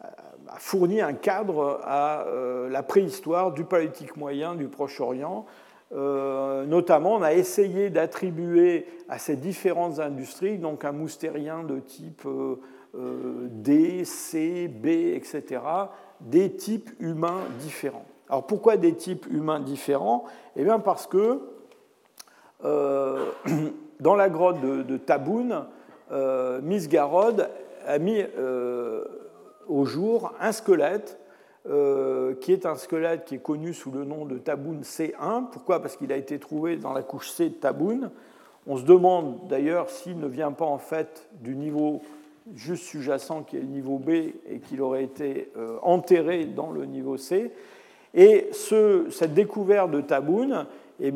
à 0.00 0.58
fournir 0.58 1.06
un 1.06 1.12
cadre 1.12 1.80
à 1.84 2.26
euh, 2.26 2.68
la 2.68 2.82
préhistoire 2.82 3.52
du 3.52 3.64
paléolithique 3.64 4.16
moyen 4.16 4.54
du 4.54 4.68
Proche-Orient. 4.68 5.44
Euh, 5.92 6.64
notamment, 6.64 7.16
on 7.16 7.22
a 7.22 7.34
essayé 7.34 7.90
d'attribuer 7.90 8.86
à 9.08 9.18
ces 9.18 9.36
différentes 9.36 10.00
industries 10.00 10.58
donc 10.58 10.84
un 10.84 10.92
moustérien 10.92 11.62
de 11.62 11.78
type 11.78 12.26
D, 12.94 14.04
C, 14.04 14.68
B, 14.68 14.86
etc., 14.86 15.60
des 16.20 16.52
types 16.52 16.90
humains 17.00 17.42
différents. 17.58 18.06
Alors 18.28 18.46
pourquoi 18.46 18.76
des 18.76 18.94
types 18.94 19.26
humains 19.30 19.60
différents? 19.60 20.24
Eh 20.56 20.64
bien 20.64 20.78
parce 20.78 21.06
que 21.06 21.40
euh, 22.64 23.30
dans 24.00 24.14
la 24.14 24.28
grotte 24.28 24.60
de, 24.60 24.96
Taboun, 24.96 25.66
euh, 26.12 26.60
Miss 26.62 26.88
Garrod 26.88 27.48
a 27.86 27.98
mis 27.98 28.22
euh, 28.38 29.04
au 29.68 29.84
jour 29.84 30.32
un 30.40 30.52
squelette 30.52 31.18
qui 32.42 32.52
est 32.52 32.66
un 32.66 32.74
squelette 32.74 33.24
qui 33.24 33.36
est 33.36 33.42
connu 33.42 33.72
sous 33.72 33.90
le 33.90 34.04
nom 34.04 34.26
de 34.26 34.36
Taboun 34.36 34.82
C1. 34.82 35.48
Pourquoi? 35.50 35.80
Parce 35.80 35.96
qu'il 35.96 36.12
a 36.12 36.16
été 36.16 36.38
trouvé 36.38 36.76
dans 36.76 36.92
la 36.92 37.02
couche 37.02 37.30
C 37.30 37.48
de 37.48 37.54
Taboun. 37.54 38.10
On 38.66 38.76
se 38.76 38.82
demande 38.82 39.48
d'ailleurs 39.48 39.88
s'il 39.88 40.18
ne 40.18 40.26
vient 40.26 40.52
pas 40.52 40.66
en 40.66 40.76
fait 40.76 41.26
du 41.40 41.56
niveau 41.56 42.02
juste 42.54 42.84
sous-jacent 42.84 43.44
qui 43.44 43.56
est 43.56 43.60
le 43.60 43.66
niveau 43.66 43.96
B 43.96 44.10
et 44.10 44.60
qu'il 44.62 44.82
aurait 44.82 45.04
été 45.04 45.50
enterré 45.80 46.44
dans 46.44 46.70
le 46.70 46.84
niveau 46.84 47.16
C. 47.16 47.50
Et 48.14 48.48
cette 48.52 49.34
découverte 49.34 49.90
de 49.90 50.00
Taboun, 50.00 50.66
eh 51.00 51.12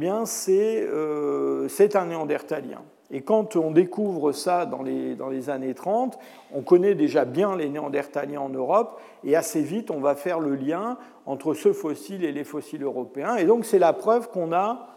euh, 0.48 1.68
c'est 1.68 1.96
un 1.96 2.06
néandertalien. 2.06 2.82
Et 3.10 3.22
quand 3.22 3.56
on 3.56 3.70
découvre 3.70 4.32
ça 4.32 4.66
dans 4.66 4.82
les, 4.82 5.50
années 5.50 5.74
30, 5.74 6.18
on 6.52 6.60
connaît 6.60 6.94
déjà 6.94 7.24
bien 7.24 7.56
les 7.56 7.68
néandertaliens 7.68 8.40
en 8.40 8.50
Europe, 8.50 9.00
et 9.24 9.34
assez 9.34 9.62
vite, 9.62 9.90
on 9.90 10.00
va 10.00 10.14
faire 10.14 10.40
le 10.40 10.54
lien 10.56 10.98
entre 11.24 11.54
ce 11.54 11.72
fossile 11.72 12.24
et 12.24 12.32
les 12.32 12.44
fossiles 12.44 12.82
européens. 12.82 13.36
Et 13.36 13.44
donc, 13.44 13.64
c'est 13.64 13.78
la 13.78 13.94
preuve 13.94 14.28
qu'on 14.28 14.52
a 14.52 14.88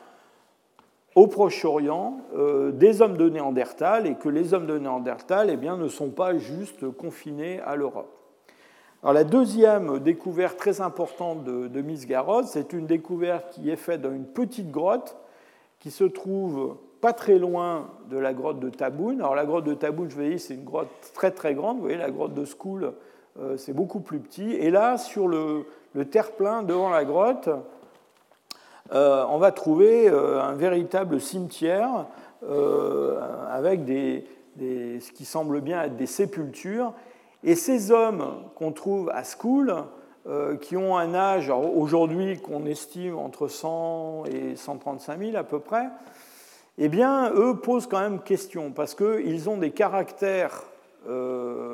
au 1.16 1.28
Proche-Orient 1.28 2.18
euh, 2.36 2.72
des 2.72 3.02
hommes 3.02 3.16
de 3.16 3.30
Néandertal, 3.30 4.08
et 4.08 4.16
que 4.16 4.28
les 4.28 4.54
hommes 4.54 4.68
de 4.68 4.78
Néandertal 4.78 5.50
eh 5.50 5.70
ne 5.70 5.88
sont 5.88 6.10
pas 6.10 6.38
juste 6.38 6.90
confinés 6.92 7.62
à 7.62 7.76
l'Europe. 7.76 8.21
Alors, 9.04 9.14
la 9.14 9.24
deuxième 9.24 9.98
découverte 10.00 10.58
très 10.58 10.80
importante 10.80 11.44
de, 11.44 11.68
de 11.68 11.82
Miss 11.82 12.06
Garrod, 12.06 12.46
c'est 12.46 12.72
une 12.72 12.86
découverte 12.86 13.50
qui 13.50 13.72
est 13.72 13.76
faite 13.76 14.02
dans 14.02 14.12
une 14.12 14.26
petite 14.26 14.70
grotte 14.70 15.18
qui 15.80 15.90
se 15.90 16.04
trouve 16.04 16.78
pas 17.02 17.12
très 17.12 17.40
loin 17.40 17.90
de 18.10 18.18
la 18.18 18.34
grotte 18.34 18.60
de 18.60 18.70
Taboun. 18.70 19.20
Alors 19.20 19.34
la 19.34 19.46
grotte 19.46 19.66
de 19.66 19.74
Taboun, 19.74 20.08
je 20.10 20.16
vous 20.16 20.22
dis, 20.22 20.40
c'est 20.40 20.54
une 20.54 20.64
grotte 20.64 20.90
très 21.16 21.32
très 21.32 21.56
grande. 21.56 21.78
Vous 21.78 21.84
voyez, 21.84 21.98
la 21.98 22.12
grotte 22.12 22.36
de 22.36 22.46
School, 22.46 22.94
euh, 23.40 23.58
c'est 23.58 23.74
beaucoup 23.74 24.02
plus 24.02 24.20
petit. 24.20 24.52
Et 24.52 24.70
là, 24.70 25.00
sur 25.00 25.28
le, 25.28 25.66
terre-plein 26.12 26.62
devant 26.62 26.92
la 26.92 27.04
grotte, 27.04 27.50
euh, 28.94 29.26
on 29.30 29.40
va 29.40 29.52
trouver 29.52 30.10
euh, 30.10 30.40
un 30.40 30.54
véritable 30.54 31.20
cimetière 31.20 32.06
avec 33.52 33.86
des, 33.86 34.26
ce 34.60 35.12
qui 35.12 35.26
semble 35.26 35.62
bien 35.62 35.84
être 35.84 35.96
des 35.96 36.08
sépultures. 36.08 36.94
Et 37.44 37.56
ces 37.56 37.92
hommes 37.92 38.44
qu'on 38.56 38.72
trouve 38.72 39.10
à 39.10 39.24
School, 39.24 39.74
euh, 40.28 40.56
qui 40.56 40.78
ont 40.78 40.98
un 40.98 41.16
âge 41.16 41.50
aujourd'hui 41.50 42.40
qu'on 42.40 42.66
estime 42.66 43.18
entre 43.18 43.48
100 43.48 44.26
et 44.26 44.56
135 44.56 45.20
000 45.20 45.36
à 45.36 45.44
peu 45.44 45.60
près, 45.60 45.88
eh 46.78 46.90
bien, 46.90 47.32
eux 47.34 47.58
posent 47.58 47.88
quand 47.88 48.00
même 48.00 48.22
question, 48.22 48.72
parce 48.72 48.96
qu'ils 48.96 49.50
ont 49.50 49.58
des 49.58 49.72
caractères 49.72 50.64
euh, 51.10 51.74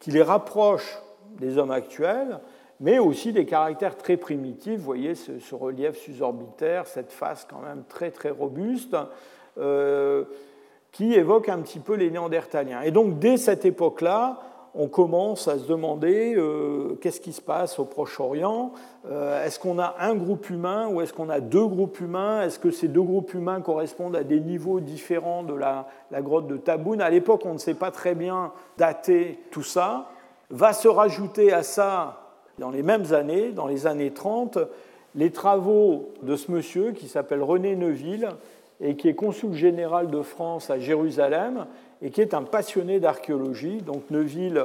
qui 0.00 0.10
les 0.10 0.22
rapprochent 0.22 0.98
des 1.38 1.58
hommes 1.58 1.70
actuels, 1.70 2.40
mais 2.80 2.98
aussi 2.98 3.32
des 3.32 3.44
caractères 3.44 3.96
très 3.96 4.16
primitifs. 4.16 4.78
Vous 4.78 4.84
voyez 4.84 5.14
ce, 5.14 5.54
relief 5.54 5.96
susorbitaire, 5.96 6.86
cette 6.86 7.12
face 7.12 7.46
quand 7.48 7.60
même 7.60 7.84
très 7.88 8.10
très 8.10 8.30
robuste. 8.30 8.96
Euh, 9.58 10.24
qui 10.98 11.14
évoque 11.14 11.48
un 11.48 11.58
petit 11.58 11.78
peu 11.78 11.94
les 11.94 12.10
Néandertaliens. 12.10 12.80
Et 12.82 12.90
donc 12.90 13.20
dès 13.20 13.36
cette 13.36 13.64
époque-là, 13.64 14.40
on 14.74 14.88
commence 14.88 15.46
à 15.46 15.56
se 15.56 15.64
demander 15.64 16.34
euh, 16.34 16.98
qu'est-ce 17.00 17.20
qui 17.20 17.32
se 17.32 17.40
passe 17.40 17.78
au 17.78 17.84
Proche-Orient? 17.84 18.72
Euh, 19.08 19.46
est-ce 19.46 19.60
qu'on 19.60 19.78
a 19.78 19.94
un 20.00 20.16
groupe 20.16 20.50
humain 20.50 20.88
ou 20.88 21.00
est-ce 21.00 21.12
qu'on 21.12 21.28
a 21.28 21.38
deux 21.38 21.68
groupes 21.68 22.00
humains? 22.00 22.42
Est-ce 22.42 22.58
que 22.58 22.72
ces 22.72 22.88
deux 22.88 23.02
groupes 23.02 23.32
humains 23.32 23.60
correspondent 23.60 24.16
à 24.16 24.24
des 24.24 24.40
niveaux 24.40 24.80
différents 24.80 25.44
de 25.44 25.54
la, 25.54 25.86
grotte 26.14 26.48
de 26.48 26.56
Taboun 26.56 27.00
À 27.00 27.10
l'époque, 27.10 27.42
on 27.44 27.52
ne 27.52 27.58
sait 27.58 27.74
pas 27.74 27.92
très 27.92 28.16
bien 28.16 28.50
dater 28.76 29.38
tout 29.52 29.62
ça. 29.62 30.10
Va 30.50 30.72
se 30.72 30.88
rajouter 30.88 31.52
à 31.52 31.62
ça, 31.62 32.32
dans 32.58 32.70
les 32.70 32.82
mêmes 32.82 33.12
années, 33.12 33.52
dans 33.52 33.68
les 33.68 33.86
années 33.86 34.10
30, 34.10 34.58
les 35.14 35.30
travaux 35.30 36.08
de 36.24 36.34
ce 36.34 36.50
monsieur 36.50 36.90
qui 36.90 37.06
s'appelle 37.06 37.44
René 37.44 37.76
Neuville, 37.76 38.30
et 38.80 38.96
qui 38.96 39.08
est 39.08 39.14
consul 39.14 39.54
général 39.54 40.10
de 40.10 40.22
France 40.22 40.70
à 40.70 40.78
Jérusalem 40.78 41.66
et 42.02 42.10
qui 42.10 42.20
est 42.20 42.34
un 42.34 42.42
passionné 42.42 43.00
d'archéologie. 43.00 43.78
Donc 43.78 44.10
Neuville, 44.10 44.64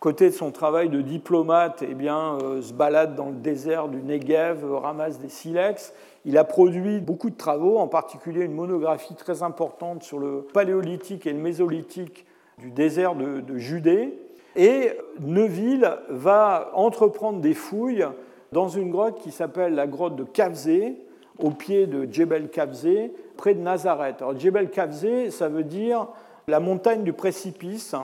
côté 0.00 0.26
de 0.30 0.34
son 0.34 0.50
travail 0.50 0.88
de 0.88 1.00
diplomate, 1.00 1.84
eh 1.88 1.94
bien, 1.94 2.38
euh, 2.42 2.60
se 2.60 2.72
balade 2.72 3.14
dans 3.14 3.28
le 3.28 3.36
désert 3.36 3.88
du 3.88 4.02
Negev, 4.02 4.64
ramasse 4.74 5.18
des 5.18 5.28
silex. 5.28 5.94
Il 6.24 6.36
a 6.36 6.44
produit 6.44 7.00
beaucoup 7.00 7.30
de 7.30 7.36
travaux, 7.36 7.78
en 7.78 7.86
particulier 7.86 8.44
une 8.44 8.54
monographie 8.54 9.14
très 9.14 9.42
importante 9.42 10.02
sur 10.02 10.18
le 10.18 10.46
paléolithique 10.52 11.26
et 11.26 11.32
le 11.32 11.38
mésolithique 11.38 12.26
du 12.58 12.70
désert 12.70 13.14
de, 13.14 13.40
de 13.40 13.58
Judée. 13.58 14.18
Et 14.56 14.92
Neuville 15.20 15.90
va 16.08 16.70
entreprendre 16.74 17.40
des 17.40 17.54
fouilles 17.54 18.06
dans 18.52 18.68
une 18.68 18.90
grotte 18.90 19.20
qui 19.20 19.32
s'appelle 19.32 19.74
la 19.74 19.86
grotte 19.86 20.16
de 20.16 20.24
Kavzé, 20.24 20.96
au 21.38 21.50
pied 21.50 21.86
de 21.86 22.06
Djebel 22.10 22.48
Kavzé, 22.48 23.12
près 23.36 23.54
de 23.54 23.60
Nazareth. 23.60 24.22
Alors, 24.22 24.38
Djebel 24.38 24.70
Kavze, 24.70 25.30
ça 25.30 25.48
veut 25.48 25.64
dire 25.64 26.08
la 26.46 26.60
montagne 26.60 27.04
du 27.04 27.12
précipice. 27.12 27.94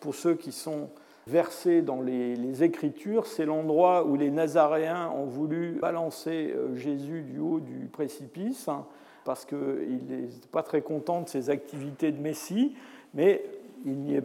pour 0.00 0.14
ceux 0.14 0.34
qui 0.34 0.52
sont 0.52 0.88
versés 1.26 1.82
dans 1.82 2.00
les, 2.00 2.62
Écritures, 2.62 3.26
c'est 3.26 3.46
l'endroit 3.46 4.04
où 4.04 4.16
les 4.16 4.30
Nazaréens 4.30 5.10
ont 5.10 5.24
voulu 5.24 5.78
balancer 5.80 6.52
euh, 6.54 6.76
Jésus 6.76 7.22
du 7.22 7.38
haut 7.38 7.60
du 7.60 7.88
précipice, 7.92 8.68
hein, 8.68 8.84
parce 9.24 9.44
qu'ils 9.44 10.00
n'étaient 10.08 10.48
pas 10.52 10.62
très 10.62 10.82
contents 10.82 11.22
de 11.22 11.28
ses 11.28 11.50
activités 11.50 12.12
de 12.12 12.20
Messie, 12.20 12.76
mais 13.14 13.44
ils 13.84 13.98
n'y 13.98 14.20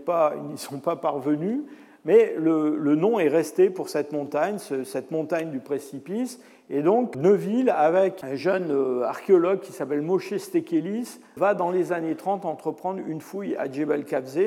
sont 0.57 0.79
pas 0.79 0.95
parvenus. 0.95 1.61
Mais 2.09 2.33
le, 2.35 2.95
nom 2.95 3.19
est 3.19 3.27
resté 3.27 3.69
pour 3.69 3.87
cette 3.87 4.13
montagne, 4.13 4.57
cette 4.83 5.11
montagne 5.11 5.51
du 5.51 5.59
précipice. 5.59 6.39
Et 6.71 6.81
donc, 6.81 7.15
Neuville, 7.15 7.69
avec 7.69 8.23
un 8.23 8.33
jeune 8.33 8.71
euh, 8.71 9.03
archéologue 9.03 9.59
qui 9.59 9.71
s'appelle 9.71 10.01
Moshe 10.01 10.35
Stekelis, 10.35 11.19
va 11.37 11.53
dans 11.53 11.69
les 11.69 11.91
années 11.91 12.15
30 12.15 12.45
entreprendre 12.45 12.99
une 13.05 13.21
fouille 13.21 13.55
à 13.57 13.71
Djebel 13.71 14.05
Kavze. 14.05 14.39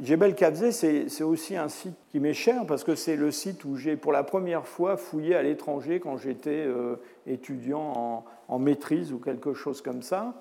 Djebel 0.00 0.36
Kavze, 0.36 0.70
c'est 0.70 1.24
aussi 1.24 1.56
un 1.56 1.66
site 1.66 1.96
qui 2.12 2.20
m'est 2.20 2.34
cher 2.34 2.66
parce 2.68 2.84
que 2.84 2.94
c'est 2.94 3.16
le 3.16 3.32
site 3.32 3.64
où 3.64 3.74
j'ai 3.74 3.96
pour 3.96 4.12
la 4.12 4.22
première 4.22 4.68
fois 4.68 4.96
fouillé 4.96 5.34
à 5.34 5.42
l'étranger 5.42 5.98
quand 5.98 6.18
j'étais 6.18 6.64
euh, 6.68 6.94
étudiant 7.26 8.24
en, 8.46 8.58
maîtrise 8.60 9.12
ou 9.12 9.18
quelque 9.18 9.54
chose 9.54 9.82
comme 9.82 10.02
ça. 10.02 10.34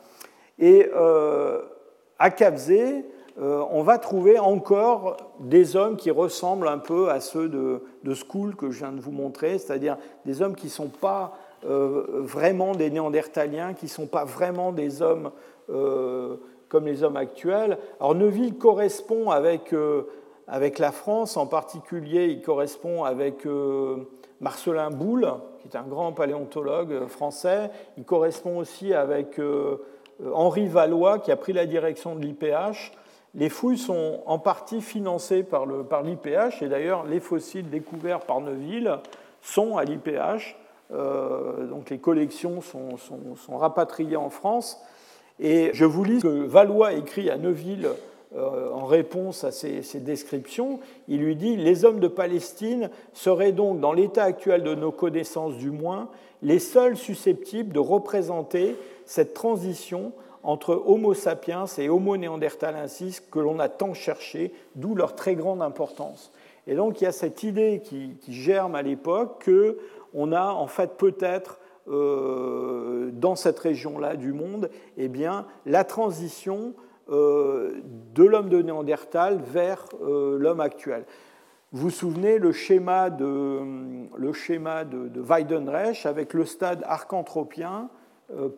Et 0.59 0.88
euh, 0.95 1.59
à 2.19 2.29
Kavze, 2.29 3.01
euh, 3.39 3.63
on 3.71 3.81
va 3.81 3.97
trouver 3.97 4.39
encore 4.39 5.17
des 5.39 5.75
hommes 5.75 5.95
qui 5.95 6.11
ressemblent 6.11 6.67
un 6.67 6.77
peu 6.77 7.09
à 7.09 7.21
ceux 7.21 7.47
de, 7.47 7.81
School 8.13 8.55
que 8.55 8.71
je 8.71 8.79
viens 8.79 8.91
de 8.91 8.99
vous 8.99 9.11
montrer, 9.11 9.57
c'est-à-dire 9.57 9.97
des 10.25 10.41
hommes 10.41 10.55
qui 10.55 10.65
ne 10.65 10.71
sont 10.71 10.89
pas 10.89 11.33
euh, 11.65 12.03
vraiment 12.23 12.73
des 12.73 12.89
néandertaliens, 12.89 13.73
qui 13.73 13.85
ne 13.85 13.89
sont 13.89 14.07
pas 14.07 14.25
vraiment 14.25 14.71
des 14.73 15.01
hommes 15.01 15.31
euh, 15.69 16.37
comme 16.67 16.85
les 16.85 17.03
hommes 17.03 17.15
actuels. 17.15 17.77
Alors 17.99 18.15
Neuville 18.15 18.57
correspond 18.57 19.29
avec, 19.29 19.73
avec 20.47 20.79
la 20.79 20.91
France, 20.91 21.37
en 21.37 21.45
particulier 21.45 22.27
il 22.27 22.41
correspond 22.41 23.03
avec 23.03 23.45
Marcelin 24.39 24.89
Boulle, 24.89 25.33
qui 25.59 25.67
est 25.67 25.77
un 25.77 25.83
grand 25.83 26.13
paléontologue 26.13 27.07
français, 27.07 27.71
il 27.97 28.05
correspond 28.05 28.57
aussi 28.57 28.93
avec 28.93 29.39
Henri 30.33 30.67
Valois, 30.67 31.19
qui 31.19 31.31
a 31.31 31.35
pris 31.35 31.51
la 31.51 31.65
direction 31.65 32.15
de 32.15 32.21
l'IPH, 32.21 32.93
les 33.35 33.49
fouilles 33.49 33.77
sont 33.77 34.21
en 34.25 34.39
partie 34.39 34.81
financées 34.81 35.43
par 35.43 35.65
l'IPH, 35.65 36.61
et 36.61 36.67
d'ailleurs 36.67 37.05
les 37.05 37.19
fossiles 37.19 37.69
découverts 37.69 38.21
par 38.21 38.41
Neuville 38.41 38.97
sont 39.41 39.77
à 39.77 39.85
l'IPH, 39.85 40.57
euh, 40.93 41.65
donc 41.67 41.89
les 41.89 41.99
collections 41.99 42.61
sont, 42.61 43.57
rapatriées 43.57 44.17
en 44.17 44.29
France. 44.29 44.81
Et 45.39 45.71
je 45.73 45.85
vous 45.85 46.03
lis 46.03 46.19
ce 46.19 46.27
que 46.27 46.45
Valois 46.45 46.93
écrit 46.93 47.29
à 47.29 47.37
Neuville 47.37 47.89
euh, 48.35 48.71
en 48.71 48.85
réponse 48.85 49.43
à 49.43 49.51
ces, 49.51 49.81
descriptions. 49.95 50.79
Il 51.07 51.21
lui 51.21 51.35
dit 51.35 51.55
Les 51.55 51.85
hommes 51.85 51.99
de 51.99 52.07
Palestine 52.07 52.89
seraient 53.13 53.53
donc, 53.53 53.79
dans 53.79 53.93
l'état 53.93 54.23
actuel 54.23 54.63
de 54.63 54.75
nos 54.75 54.91
connaissances 54.91 55.55
du 55.55 55.71
moins, 55.71 56.09
les 56.41 56.59
seuls 56.59 56.97
susceptibles 56.97 57.73
de 57.73 57.79
représenter 57.79 58.75
cette 59.05 59.33
transition 59.33 60.11
entre 60.43 60.81
Homo 60.85 61.13
sapiens 61.13 61.65
et 61.77 61.89
Homo 61.89 62.18
neanderthalensis 62.18 63.22
que 63.31 63.39
l'on 63.39 63.59
a 63.59 63.69
tant 63.69 63.93
cherché, 63.93 64.53
d'où 64.76 64.95
leur 64.95 65.15
très 65.15 65.35
grande 65.35 65.61
importance. 65.61 66.31
Et 66.68 66.76
donc 66.76 67.01
il 67.01 67.05
y 67.05 67.07
a 67.07 67.11
cette 67.11 67.43
idée 67.43 67.81
qui, 67.84 68.18
germe 68.27 68.76
à 68.76 68.81
l'époque 68.81 69.49
qu'on 70.13 70.31
a 70.31 70.51
en 70.51 70.68
fait 70.68 70.97
peut-être 70.97 71.59
euh, 71.88 73.09
dans 73.13 73.35
cette 73.35 73.59
région-là 73.59 74.15
du 74.15 74.34
monde 74.34 74.69
eh 74.97 75.07
bien, 75.07 75.47
la 75.65 75.84
transition 75.84 76.73
euh, 77.09 77.81
de 78.13 78.23
l'homme 78.23 78.49
de 78.49 78.61
Néandertal 78.61 79.41
vers 79.43 79.85
euh, 80.03 80.38
l'homme 80.38 80.59
actuel. 80.59 81.05
Vous 81.72 81.84
vous 81.84 81.89
souvenez 81.89 82.38
le 82.38 82.51
schéma 82.51 83.09
de, 83.09 83.61
le 84.15 84.34
schéma 84.34 84.85
de, 84.85 85.07
de 85.07 85.22
Weidenreich 85.22 86.05
avec 86.05 86.34
le 86.34 86.45
stade 86.45 86.84
archanthropien 86.85 87.89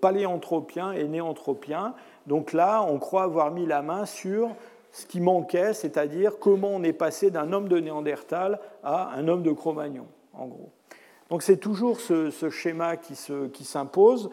paléanthropien 0.02 0.92
et 0.92 1.08
néanthropien. 1.08 1.94
Donc 2.28 2.54
là, 2.54 2.86
on 2.88 3.00
croit 3.00 3.24
avoir 3.24 3.52
mis 3.52 3.66
la 3.66 3.82
main 3.82 4.06
sur 4.06 4.50
ce 4.92 5.06
qui 5.06 5.20
manquait, 5.20 5.74
c'est-à-dire 5.74 6.40
comment 6.40 6.70
on 6.70 6.84
est 6.84 6.94
passé 6.94 7.32
d'un 7.32 7.52
homme 7.52 7.68
de 7.68 7.80
Néandertal 7.80 8.60
à 8.84 9.12
un 9.16 9.28
homme 9.28 9.44
de 9.44 9.52
Cro-Magnon, 9.52 10.06
en 10.34 10.46
gros. 10.46 10.70
Donc 11.30 11.42
c'est 11.42 11.58
toujours 11.58 12.00
ce, 12.00 12.50
schéma 12.50 12.98
qui 12.98 13.16
s'impose. 13.64 14.30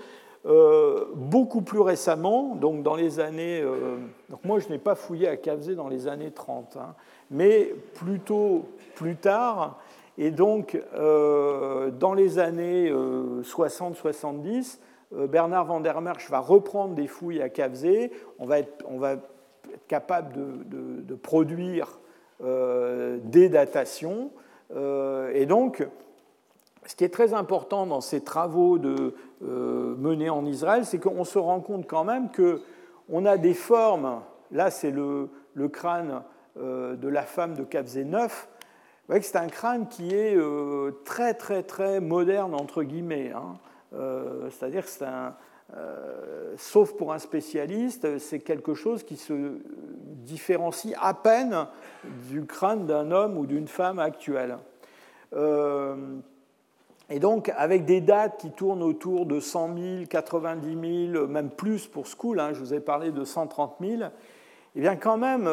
Euh, 0.47 1.05
beaucoup 1.15 1.61
plus 1.61 1.81
récemment, 1.81 2.55
donc 2.55 2.83
dans 2.83 2.95
les 2.95 3.21
années. 3.21 3.61
Euh, 3.61 3.99
donc 4.31 4.43
moi, 4.45 4.59
je 4.59 4.69
n'ai 4.71 4.79
pas 4.79 4.95
fouillé 4.95 5.29
à 5.29 5.37
Cavzé 5.37 5.75
dans 5.75 5.89
les 5.89 6.09
années 6.09 6.31
30, 6.31 6.79
hein, 6.79 6.95
mais 7.31 7.75
plutôt 7.95 8.65
plus 8.95 9.17
tard. 9.17 9.79
Et 10.17 10.31
donc, 10.31 10.79
dans 10.93 12.13
les 12.15 12.39
années 12.39 12.93
60-70, 12.93 12.93
euh, 14.43 14.63
Bernard 15.13 15.67
van 15.67 15.81
der 15.81 16.01
Merch 16.01 16.31
va 16.31 16.39
reprendre 16.39 16.95
des 16.95 17.09
fouilles 17.09 17.43
à 17.43 17.49
Cavzé, 17.49 18.13
on 18.39 18.47
va 18.47 18.61
être, 18.61 18.85
capable 19.89 20.33
de, 20.69 21.15
produire 21.15 21.99
euh, 22.43 23.19
des 23.25 23.49
datations. 23.49 24.31
Euh, 24.75 25.31
et 25.35 25.47
donc, 25.47 25.87
ce 26.87 26.97
qui 26.97 27.05
est 27.05 27.13
très 27.13 27.35
important 27.35 27.87
dans 27.87 28.01
ces 28.01 28.23
travaux 28.23 28.79
de, 28.79 29.15
menés 29.41 30.31
en 30.31 30.45
Israël, 30.47 30.85
c'est 30.85 30.99
qu'on 30.99 31.25
se 31.25 31.39
rend 31.39 31.61
compte 31.61 31.87
quand 31.87 32.05
même 32.05 32.29
qu'on 32.31 33.27
a 33.27 33.37
des 33.37 33.55
formes, 33.55 34.23
là 34.51 34.71
c'est 34.71 34.91
le, 34.91 35.29
crâne 35.73 36.23
de 36.57 37.09
la 37.09 37.23
femme 37.23 37.55
de 37.55 37.65
Cavzé 37.65 38.05
9, 38.05 38.49
c'est 39.21 39.37
un 39.37 39.49
crâne 39.49 39.89
qui 39.89 40.15
est 40.15 40.39
très 41.05 41.35
très 41.35 41.63
très 41.63 42.01
moderne 42.01 42.55
entre 42.55 42.83
guillemets. 42.83 43.33
Hein. 43.35 43.59
Euh, 43.93 44.49
c'est-à-dire 44.51 44.85
que 44.85 44.91
c'est 44.91 45.05
un, 45.05 45.35
euh, 45.77 46.55
sauf 46.57 46.93
pour 46.95 47.13
un 47.13 47.19
spécialiste, 47.19 48.19
c'est 48.19 48.41
quelque 48.41 48.75
chose 48.75 49.03
qui 49.03 49.17
se 49.17 49.59
différencie 50.25 50.95
à 51.01 51.15
peine 51.15 51.67
du 52.29 52.45
crâne 52.45 52.87
d'un 52.87 53.11
homme 53.11 53.37
ou 53.37 53.47
d'une 53.47 53.69
femme 53.69 53.99
actuelle. 53.99 54.59
Euh, 55.33 55.97
et 57.09 57.19
donc, 57.19 57.53
avec 57.57 57.85
des 57.85 58.01
dates 58.01 58.41
qui 58.41 58.51
tournent 58.51 58.83
autour 58.83 59.27
de 59.27 59.41
100 59.41 59.77
000, 59.77 60.05
90 60.09 61.13
000, 61.13 61.27
même 61.27 61.51
plus 61.51 61.89
pour 61.89 62.07
School, 62.07 62.39
hein, 62.39 62.51
je 62.53 62.61
vous 62.61 62.73
ai 62.73 62.81
parlé 62.81 63.11
de 63.11 63.25
130 63.25 63.77
000, 63.81 64.03
eh 64.77 64.81
bien 64.81 64.95
quand 64.95 65.17
même, 65.17 65.51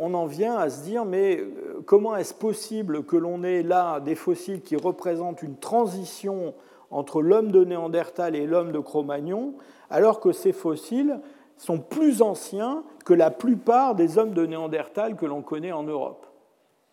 on 0.00 0.14
en 0.14 0.26
vient 0.26 0.56
à 0.56 0.70
se 0.70 0.82
dire, 0.82 1.04
mais 1.04 1.40
comment 1.86 2.16
est-ce 2.16 2.34
possible 2.34 3.04
que 3.04 3.16
l'on 3.16 3.44
ait 3.44 3.62
là 3.62 4.00
des 4.00 4.16
fossiles 4.16 4.60
qui 4.60 4.74
représentent 4.74 5.44
une 5.44 5.56
transition 5.56 6.52
entre 6.90 7.22
l'homme 7.22 7.50
de 7.50 7.64
Néandertal 7.64 8.34
et 8.34 8.46
l'homme 8.46 8.72
de 8.72 8.78
Cro-Magnon, 8.78 9.54
alors 9.90 10.20
que 10.20 10.32
ces 10.32 10.52
fossiles 10.52 11.20
sont 11.56 11.78
plus 11.78 12.22
anciens 12.22 12.84
que 13.04 13.14
la 13.14 13.30
plupart 13.30 13.94
des 13.94 14.18
hommes 14.18 14.32
de 14.32 14.46
Néandertal 14.46 15.16
que 15.16 15.26
l'on 15.26 15.42
connaît 15.42 15.72
en 15.72 15.82
Europe. 15.82 16.26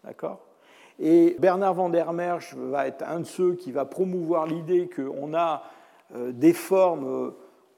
D'accord? 0.03 0.39
Et 0.99 1.35
Bernard 1.39 1.73
van 1.73 1.89
der 1.89 2.13
Merch 2.13 2.55
va 2.55 2.87
être 2.87 3.03
un 3.07 3.19
de 3.19 3.25
ceux 3.25 3.55
qui 3.55 3.71
va 3.71 3.85
promouvoir 3.85 4.45
l'idée 4.45 4.89
qu'on 4.89 5.33
a 5.33 5.63
euh, 6.15 6.31
des 6.31 6.53
formes, 6.53 7.07
euh, 7.07 7.31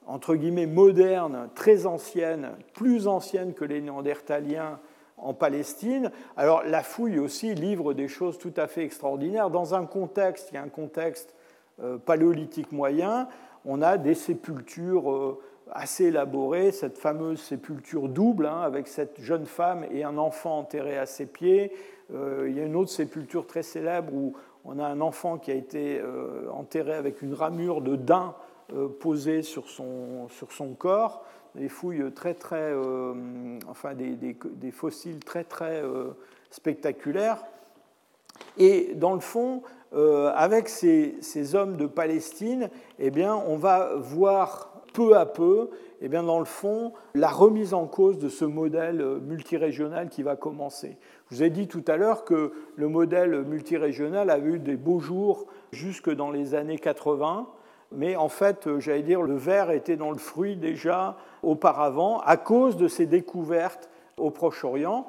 entre 0.06 0.34
guillemets, 0.36 0.66
modernes, 0.66 1.48
très 1.54 1.86
anciennes, 1.86 2.50
plus 2.74 3.08
anciennes 3.08 3.54
que 3.54 3.64
les 3.64 3.80
Néandertaliens 3.80 4.78
en 5.16 5.34
Palestine. 5.34 6.12
Alors 6.36 6.62
la 6.64 6.82
fouille 6.82 7.18
aussi 7.18 7.54
livre 7.54 7.92
des 7.92 8.08
choses 8.08 8.38
tout 8.38 8.54
à 8.56 8.68
fait 8.68 8.84
extraordinaires 8.84 9.50
dans 9.50 9.74
un 9.74 9.84
contexte, 9.84 10.50
il 10.52 10.54
y 10.54 10.58
a 10.58 10.62
un 10.62 10.68
contexte 10.68 11.34
paléolithique 12.04 12.72
moyen, 12.72 13.28
on 13.64 13.82
a 13.82 13.98
des 13.98 14.14
sépultures 14.14 15.12
euh, 15.12 15.38
assez 15.70 16.06
élaborées, 16.06 16.72
cette 16.72 16.98
fameuse 16.98 17.40
sépulture 17.40 18.08
double, 18.08 18.46
hein, 18.46 18.62
avec 18.62 18.88
cette 18.88 19.20
jeune 19.20 19.46
femme 19.46 19.84
et 19.90 20.04
un 20.04 20.16
enfant 20.16 20.58
enterré 20.58 20.96
à 20.96 21.06
ses 21.06 21.26
pieds. 21.26 21.72
Euh, 22.14 22.46
il 22.48 22.56
y 22.56 22.60
a 22.60 22.64
une 22.64 22.76
autre 22.76 22.90
sépulture 22.90 23.46
très 23.46 23.62
célèbre 23.62 24.12
où 24.14 24.34
on 24.64 24.78
a 24.78 24.86
un 24.86 25.00
enfant 25.00 25.38
qui 25.38 25.50
a 25.50 25.54
été 25.54 26.02
enterré 26.52 26.92
avec 26.92 27.22
une 27.22 27.32
ramure 27.32 27.80
de 27.80 27.96
daim 27.96 28.34
posée 29.00 29.42
sur 29.42 29.68
son, 29.70 30.28
sur 30.28 30.52
son 30.52 30.74
corps. 30.74 31.24
Des 31.54 31.70
fouilles 31.70 32.12
très, 32.12 32.34
très. 32.34 32.74
enfin, 33.66 33.94
des, 33.94 34.14
des, 34.16 34.70
fossiles 34.70 35.20
très, 35.20 35.44
très 35.44 35.82
spectaculaires. 36.50 37.42
Et 38.58 38.94
dans 38.94 39.14
le 39.14 39.20
fond, 39.20 39.62
euh, 39.94 40.30
avec 40.34 40.68
ces, 40.68 41.54
hommes 41.54 41.76
de 41.76 41.86
Palestine, 41.86 42.68
eh 42.98 43.10
bien, 43.10 43.34
on 43.34 43.56
va 43.56 43.94
voir 43.96 44.72
peu 44.92 45.16
à 45.16 45.24
peu, 45.24 45.70
eh 46.00 46.08
bien, 46.08 46.22
dans 46.22 46.38
le 46.38 46.44
fond, 46.44 46.92
la 47.14 47.28
remise 47.28 47.72
en 47.72 47.86
cause 47.86 48.18
de 48.18 48.28
ce 48.28 48.44
modèle 48.44 49.02
multirégional 49.26 50.08
qui 50.08 50.22
va 50.22 50.36
commencer. 50.36 50.98
Je 51.30 51.36
vous 51.36 51.42
ai 51.42 51.50
dit 51.50 51.68
tout 51.68 51.84
à 51.86 51.96
l'heure 51.96 52.24
que 52.24 52.52
le 52.76 52.88
modèle 52.88 53.42
multirégional 53.42 54.30
a 54.30 54.38
eu 54.38 54.58
des 54.58 54.76
beaux 54.76 55.00
jours 55.00 55.46
jusque 55.72 56.10
dans 56.10 56.30
les 56.30 56.54
années 56.54 56.78
80. 56.78 57.48
mais 57.92 58.16
en 58.16 58.28
fait, 58.28 58.68
j'allais 58.78 59.02
dire, 59.02 59.22
le 59.22 59.36
verre 59.36 59.70
était 59.70 59.96
dans 59.96 60.10
le 60.10 60.18
fruit 60.18 60.56
déjà 60.56 61.16
auparavant 61.42 62.20
à 62.20 62.36
cause 62.36 62.76
de 62.76 62.88
ces 62.88 63.06
découvertes 63.06 63.88
au 64.18 64.30
Proche-Orient. 64.30 65.06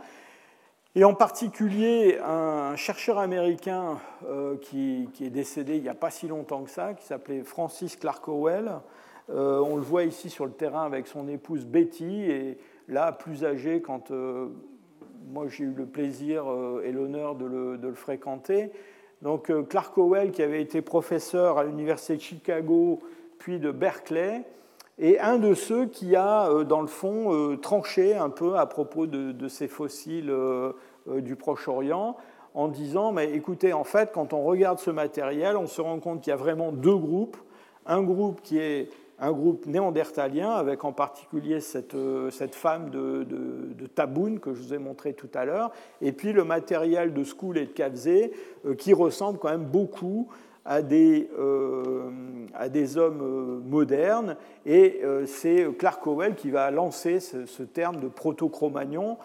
Et 0.96 1.04
en 1.04 1.14
particulier, 1.14 2.18
un 2.18 2.76
chercheur 2.76 3.20
américain 3.20 4.00
euh, 4.26 4.58
qui, 4.58 5.08
est 5.22 5.30
décédé 5.30 5.76
il 5.76 5.84
n'y 5.84 5.90
a 5.90 5.94
pas 5.94 6.10
si 6.10 6.28
longtemps 6.28 6.64
que 6.64 6.72
ça, 6.72 6.96
qui 6.96 7.06
s'appelait 7.06 7.44
Francis 7.44 7.96
Clark 7.96 8.28
Howell. 8.28 8.72
Euh, 9.30 9.60
on 9.60 9.76
le 9.76 9.84
voit 9.84 10.04
ici 10.04 10.32
sur 10.32 10.48
le 10.48 10.52
terrain 10.52 10.86
avec 10.86 11.06
son 11.06 11.28
épouse 11.28 11.66
Betty, 11.66 12.24
et 12.24 12.58
là, 12.88 13.12
plus 13.12 13.46
âgé, 13.46 13.84
quand 13.84 14.10
euh, 14.10 14.48
moi 15.32 15.46
j'ai 15.48 15.66
eu 15.66 15.74
le 15.74 15.86
plaisir 15.86 16.46
et 16.84 16.92
l'honneur 16.92 17.36
de 17.36 17.46
le, 17.46 17.94
fréquenter. 17.94 18.72
Donc 19.22 19.52
Clark 19.68 19.96
Howell, 19.96 20.32
qui 20.32 20.42
avait 20.42 20.62
été 20.62 20.82
professeur 20.82 21.60
à 21.60 21.66
l'Université 21.66 22.16
de 22.16 22.22
Chicago, 22.22 23.00
puis 23.38 23.60
de 23.60 23.70
Berkeley, 23.70 24.44
et 25.00 25.18
un 25.20 25.38
de 25.38 25.54
ceux 25.54 25.86
qui 25.86 26.16
a, 26.16 26.50
euh, 26.50 26.64
dans 26.66 26.82
le 26.82 26.88
fond, 26.88 27.34
euh, 27.34 27.56
tranché 27.56 28.16
un 28.16 28.30
peu 28.30 28.58
à 28.58 28.66
propos 28.66 29.08
de, 29.08 29.48
ces 29.48 29.68
fossiles 29.68 30.30
euh, 30.30 30.74
du 31.08 31.36
Proche-Orient, 31.36 32.18
en 32.54 32.68
disant, 32.68 33.14
mais 33.14 33.32
écoutez, 33.32 33.72
en 33.74 33.86
fait, 33.86 34.12
quand 34.14 34.34
on 34.34 34.44
regarde 34.44 34.80
ce 34.80 34.92
matériel, 34.92 35.56
on 35.56 35.68
se 35.68 35.80
rend 35.82 36.00
compte 36.00 36.22
qu'il 36.22 36.32
y 36.32 36.34
a 36.34 36.38
vraiment 36.38 36.72
deux 36.72 36.96
groupes. 36.96 37.38
Un 37.86 38.04
groupe 38.04 38.42
qui 38.42 38.60
est 38.60 38.90
un 39.22 39.32
groupe 39.32 39.66
néandertalien, 39.66 40.52
avec 40.52 40.84
en 40.84 40.92
particulier 40.92 41.60
cette, 41.62 41.96
cette 42.32 42.56
femme 42.56 42.90
de, 42.90 43.24
de, 43.24 43.88
Taboun 43.88 44.40
que 44.40 44.54
je 44.54 44.62
vous 44.62 44.74
ai 44.74 44.78
montré 44.78 45.14
tout 45.14 45.30
à 45.34 45.44
l'heure, 45.44 45.72
et 46.02 46.14
puis 46.14 46.32
le 46.32 46.46
matériel 46.46 47.14
de 47.14 47.24
School 47.26 47.58
et 47.58 47.66
de 47.66 47.72
Kavzé, 47.72 48.32
qui 48.78 48.94
ressemble 48.94 49.38
quand 49.38 49.50
même 49.50 49.66
beaucoup 49.66 50.30
à 50.70 50.84
des, 50.84 51.28
euh, 51.40 52.12
à 52.54 52.70
des 52.70 53.00
hommes 53.00 53.22
euh, 53.24 53.60
modernes. 53.68 54.38
Et 54.68 55.02
euh, 55.04 55.26
c'est 55.26 55.68
Clark 55.80 56.06
Howell 56.06 56.36
qui 56.36 56.52
va 56.52 56.70
lancer 56.70 57.20
ce, 57.20 57.64
terme 57.64 58.00
de 58.00 58.08
proto-Cro-Magnon 58.08 59.18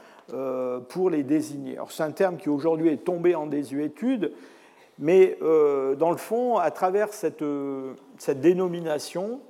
pour 0.88 1.10
les 1.10 1.22
désigner. 1.22 1.76
c'est 1.90 2.02
un 2.02 2.10
terme 2.10 2.38
qui 2.38 2.48
aujourd'hui 2.48 2.88
est 2.88 3.04
tombé 3.04 3.34
en 3.34 3.46
désuétude, 3.46 4.32
mais 4.98 5.36
dans 5.42 6.10
le 6.10 6.16
fond, 6.16 6.56
à 6.56 6.70
travers 6.70 7.12
cette, 7.12 7.44
cette 8.16 8.40
dénomination, 8.40 9.40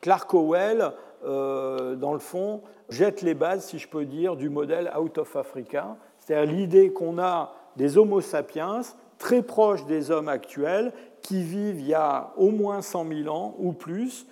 Clark 0.00 0.32
Howell, 0.32 0.92
dans 1.24 2.12
le 2.12 2.20
fond, 2.20 2.62
jette 2.90 3.22
les 3.22 3.34
bases, 3.34 3.64
si 3.64 3.80
je 3.80 3.88
peux 3.88 4.04
dire, 4.04 4.36
du 4.36 4.50
modèle 4.50 4.88
Out 4.96 5.18
of 5.18 5.34
Africa, 5.34 5.96
c'est-à-dire 6.20 6.52
l'idée 6.52 6.92
qu'on 6.92 7.18
a 7.18 7.52
des 7.74 7.98
Homo 7.98 8.20
sapiens 8.20 8.82
très 9.18 9.42
proches 9.42 9.84
des 9.84 10.10
hommes 10.10 10.28
actuels 10.28 10.92
qui 11.22 11.42
vivent 11.42 11.80
il 11.80 11.86
y 11.86 11.94
a 11.94 12.32
au 12.36 12.50
moins 12.50 12.82
100 12.82 13.06
000 13.24 13.34
ans 13.34 13.54
ou 13.58 13.72
plus 13.72 14.26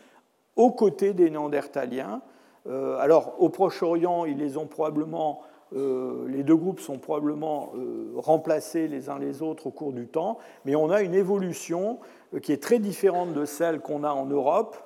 aux 0.56 0.70
côtés 0.70 1.12
des 1.12 1.30
Néandertaliens. 1.30 2.22
Euh, 2.66 2.98
alors, 2.98 3.34
au 3.38 3.48
Proche-Orient, 3.48 4.24
ils 4.24 4.38
les 4.38 4.56
ont 4.56 4.66
probablement, 4.66 5.42
euh, 5.74 6.26
les 6.28 6.42
deux 6.42 6.56
groupes 6.56 6.80
sont 6.80 6.98
probablement 6.98 7.72
euh, 7.76 8.12
remplacés 8.16 8.88
les 8.88 9.08
uns 9.08 9.18
les 9.18 9.42
autres 9.42 9.68
au 9.68 9.70
cours 9.70 9.92
du 9.92 10.08
temps, 10.08 10.38
mais 10.64 10.74
on 10.74 10.90
a 10.90 11.02
une 11.02 11.14
évolution 11.14 11.98
qui 12.42 12.52
est 12.52 12.62
très 12.62 12.78
différente 12.78 13.32
de 13.32 13.44
celle 13.44 13.80
qu'on 13.80 14.02
a 14.02 14.10
en 14.10 14.26
Europe. 14.26 14.76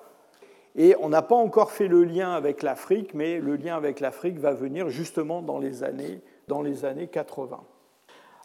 Et 0.77 0.95
on 1.01 1.09
n'a 1.09 1.23
pas 1.23 1.35
encore 1.35 1.73
fait 1.73 1.89
le 1.89 2.05
lien 2.05 2.33
avec 2.33 2.63
l'Afrique, 2.63 3.13
mais 3.13 3.41
le 3.41 3.57
lien 3.57 3.77
avec 3.77 3.99
l'Afrique 3.99 4.39
va 4.39 4.53
venir 4.53 4.89
justement 4.89 5.43
dans 5.43 5.59
les 5.59 5.83
années, 5.83 6.21
dans 6.47 6.63
les 6.63 6.85
années 6.85 7.09
80. 7.09 7.61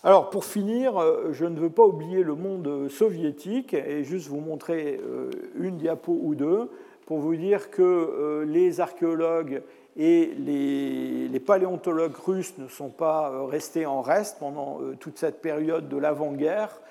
Alors 0.03 0.29
pour 0.29 0.45
finir, 0.45 1.01
euh, 1.01 1.29
je 1.31 1.45
ne 1.45 1.59
veux 1.59 1.69
pas 1.69 1.83
oublier 1.83 2.21
le 2.21 2.35
monde 2.35 2.89
soviétique 2.89 3.73
et 3.73 4.03
juste 4.03 4.27
vous 4.27 4.39
montrer 4.39 4.99
euh, 5.03 5.31
une 5.55 5.77
diapo 5.77 6.19
ou 6.21 6.35
deux 6.35 6.69
pour 7.05 7.19
vous 7.19 7.35
dire 7.35 7.71
que 7.71 7.81
euh, 7.81 8.45
les 8.45 8.81
archéologues 8.81 9.63
et 9.97 10.33
les, 10.37 11.39
paléontologues 11.39 12.15
russes 12.15 12.57
ne 12.57 12.67
sont 12.67 12.89
pas 12.89 13.45
restés 13.47 13.85
en 13.85 14.01
reste 14.01 14.39
pendant 14.39 14.79
toute 14.99 15.17
cette 15.17 15.41
période 15.41 15.87
de 15.87 15.97
l'avant-guerre. 15.97 16.81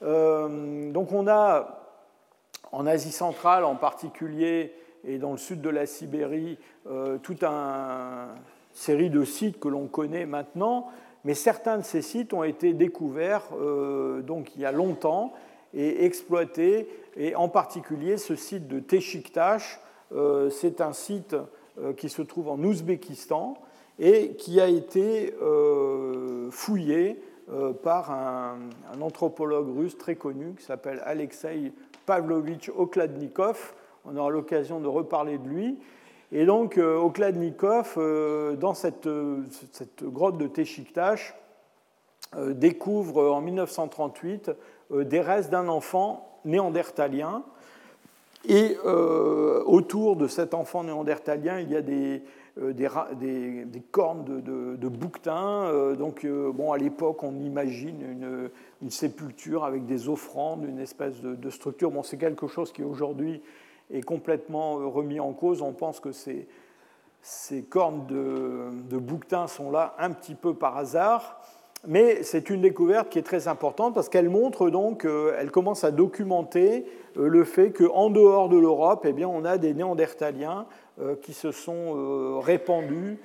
donc 0.00 1.12
on 1.12 1.26
a 1.26 1.80
en 2.70 2.86
Asie 2.86 3.10
centrale 3.10 3.64
en 3.64 3.74
particulier 3.74 4.72
et 5.04 5.18
dans 5.18 5.32
le 5.32 5.38
sud 5.38 5.60
de 5.60 5.68
la 5.68 5.86
Sibérie 5.86 6.56
toute 7.22 7.42
une 7.42 8.28
série 8.72 9.10
de 9.10 9.24
sites 9.24 9.58
que 9.58 9.68
l'on 9.68 9.88
connaît 9.88 10.24
maintenant 10.24 10.86
mais 11.26 11.34
certains 11.34 11.78
de 11.78 11.82
ces 11.82 12.02
sites 12.02 12.32
ont 12.32 12.44
été 12.44 12.72
découverts 12.72 13.48
euh, 13.60 14.22
donc 14.22 14.54
il 14.54 14.62
y 14.62 14.64
a 14.64 14.70
longtemps 14.70 15.34
et 15.74 16.04
exploités, 16.04 16.88
et 17.16 17.34
en 17.34 17.48
particulier 17.48 18.16
ce 18.16 18.36
site 18.36 18.68
de 18.68 18.78
Teshiktash, 18.78 19.80
euh, 20.12 20.48
c'est 20.50 20.80
un 20.80 20.92
site 20.92 21.36
euh, 21.78 21.92
qui 21.92 22.08
se 22.08 22.22
trouve 22.22 22.48
en 22.48 22.58
Ouzbékistan 22.58 23.54
et 23.98 24.36
qui 24.36 24.60
a 24.60 24.68
été 24.68 25.34
fouillé 26.50 27.18
par 27.82 28.10
un, 28.10 28.58
anthropologue 29.00 29.74
russe 29.74 29.96
très 29.96 30.16
connu 30.16 30.54
qui 30.54 30.64
s'appelle 30.64 31.00
Alexei 31.06 31.72
Pavlovitch 32.04 32.70
Okladnikov. 32.76 33.74
On 34.04 34.14
aura 34.18 34.28
l'occasion 34.28 34.80
de 34.80 34.86
reparler 34.86 35.38
de 35.38 35.48
lui. 35.48 35.78
Et 36.32 36.44
donc, 36.44 36.76
euh, 36.76 36.96
Okladnikov, 36.96 37.94
euh, 37.96 38.56
dans 38.56 38.74
cette, 38.74 39.08
cette, 39.72 40.04
grotte 40.04 40.38
de 40.38 40.46
Teshiktash, 40.46 41.34
euh, 42.36 42.52
découvre 42.52 43.30
en 43.30 43.40
1938 43.40 44.50
des 44.90 45.20
restes 45.20 45.50
d'un 45.50 45.68
enfant 45.68 46.40
néandertalien. 46.44 47.42
Et 48.48 48.76
autour 48.84 50.14
de 50.14 50.28
cet 50.28 50.54
enfant 50.54 50.84
néandertalien, 50.84 51.58
il 51.58 51.68
y 51.68 51.76
a 51.76 51.82
des, 51.82 52.22
cornes 53.90 54.24
de, 54.24 54.76
de, 54.76 54.88
bouquetin. 54.88 55.94
donc, 55.98 56.24
bon, 56.24 56.70
à 56.70 56.78
l'époque, 56.78 57.24
on 57.24 57.34
imagine 57.40 58.50
une, 58.80 58.90
sépulture 58.90 59.64
avec 59.64 59.84
des 59.86 60.08
offrandes, 60.08 60.62
une 60.62 60.78
espèce 60.78 61.20
de, 61.20 61.50
structure. 61.50 61.90
Bon, 61.90 62.04
c'est 62.04 62.18
quelque 62.18 62.46
chose 62.46 62.70
qui 62.72 62.84
aujourd'hui 62.84 63.42
est 63.92 64.02
complètement 64.02 64.78
euh, 64.78 64.86
remis 64.86 65.20
en 65.20 65.32
cause. 65.32 65.62
On 65.62 65.72
pense 65.72 66.00
que 66.00 66.12
ces, 66.12 66.46
cornes 67.68 68.06
de, 68.06 68.98
bouquetin 68.98 69.46
sont 69.46 69.70
là 69.70 69.94
un 69.98 70.10
petit 70.10 70.34
peu 70.34 70.54
par 70.54 70.76
hasard, 70.76 71.40
mais 71.86 72.22
c'est 72.22 72.50
une 72.50 72.62
découverte 72.62 73.08
qui 73.08 73.18
est 73.18 73.22
très 73.22 73.48
importante 73.48 73.94
parce 73.94 74.08
qu'elle 74.08 74.28
montre 74.28 74.70
donc, 74.70 75.04
euh, 75.04 75.36
elle 75.38 75.50
commence 75.50 75.84
à 75.84 75.90
documenter 75.90 76.86
euh, 77.16 77.28
le 77.28 77.44
fait 77.44 77.70
qu'en 77.70 78.10
dehors 78.10 78.48
de 78.48 78.56
l'Europe, 78.56 79.04
eh 79.08 79.12
bien, 79.12 79.28
on 79.28 79.44
a 79.44 79.58
des 79.58 79.74
néandertaliens 79.74 80.66
qui 81.20 81.34
se 81.34 81.52
sont 81.52 82.40
répandus 82.40 83.18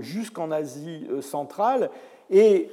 jusqu'en 0.00 0.50
Asie 0.50 1.06
centrale. 1.20 1.88
Et 2.30 2.68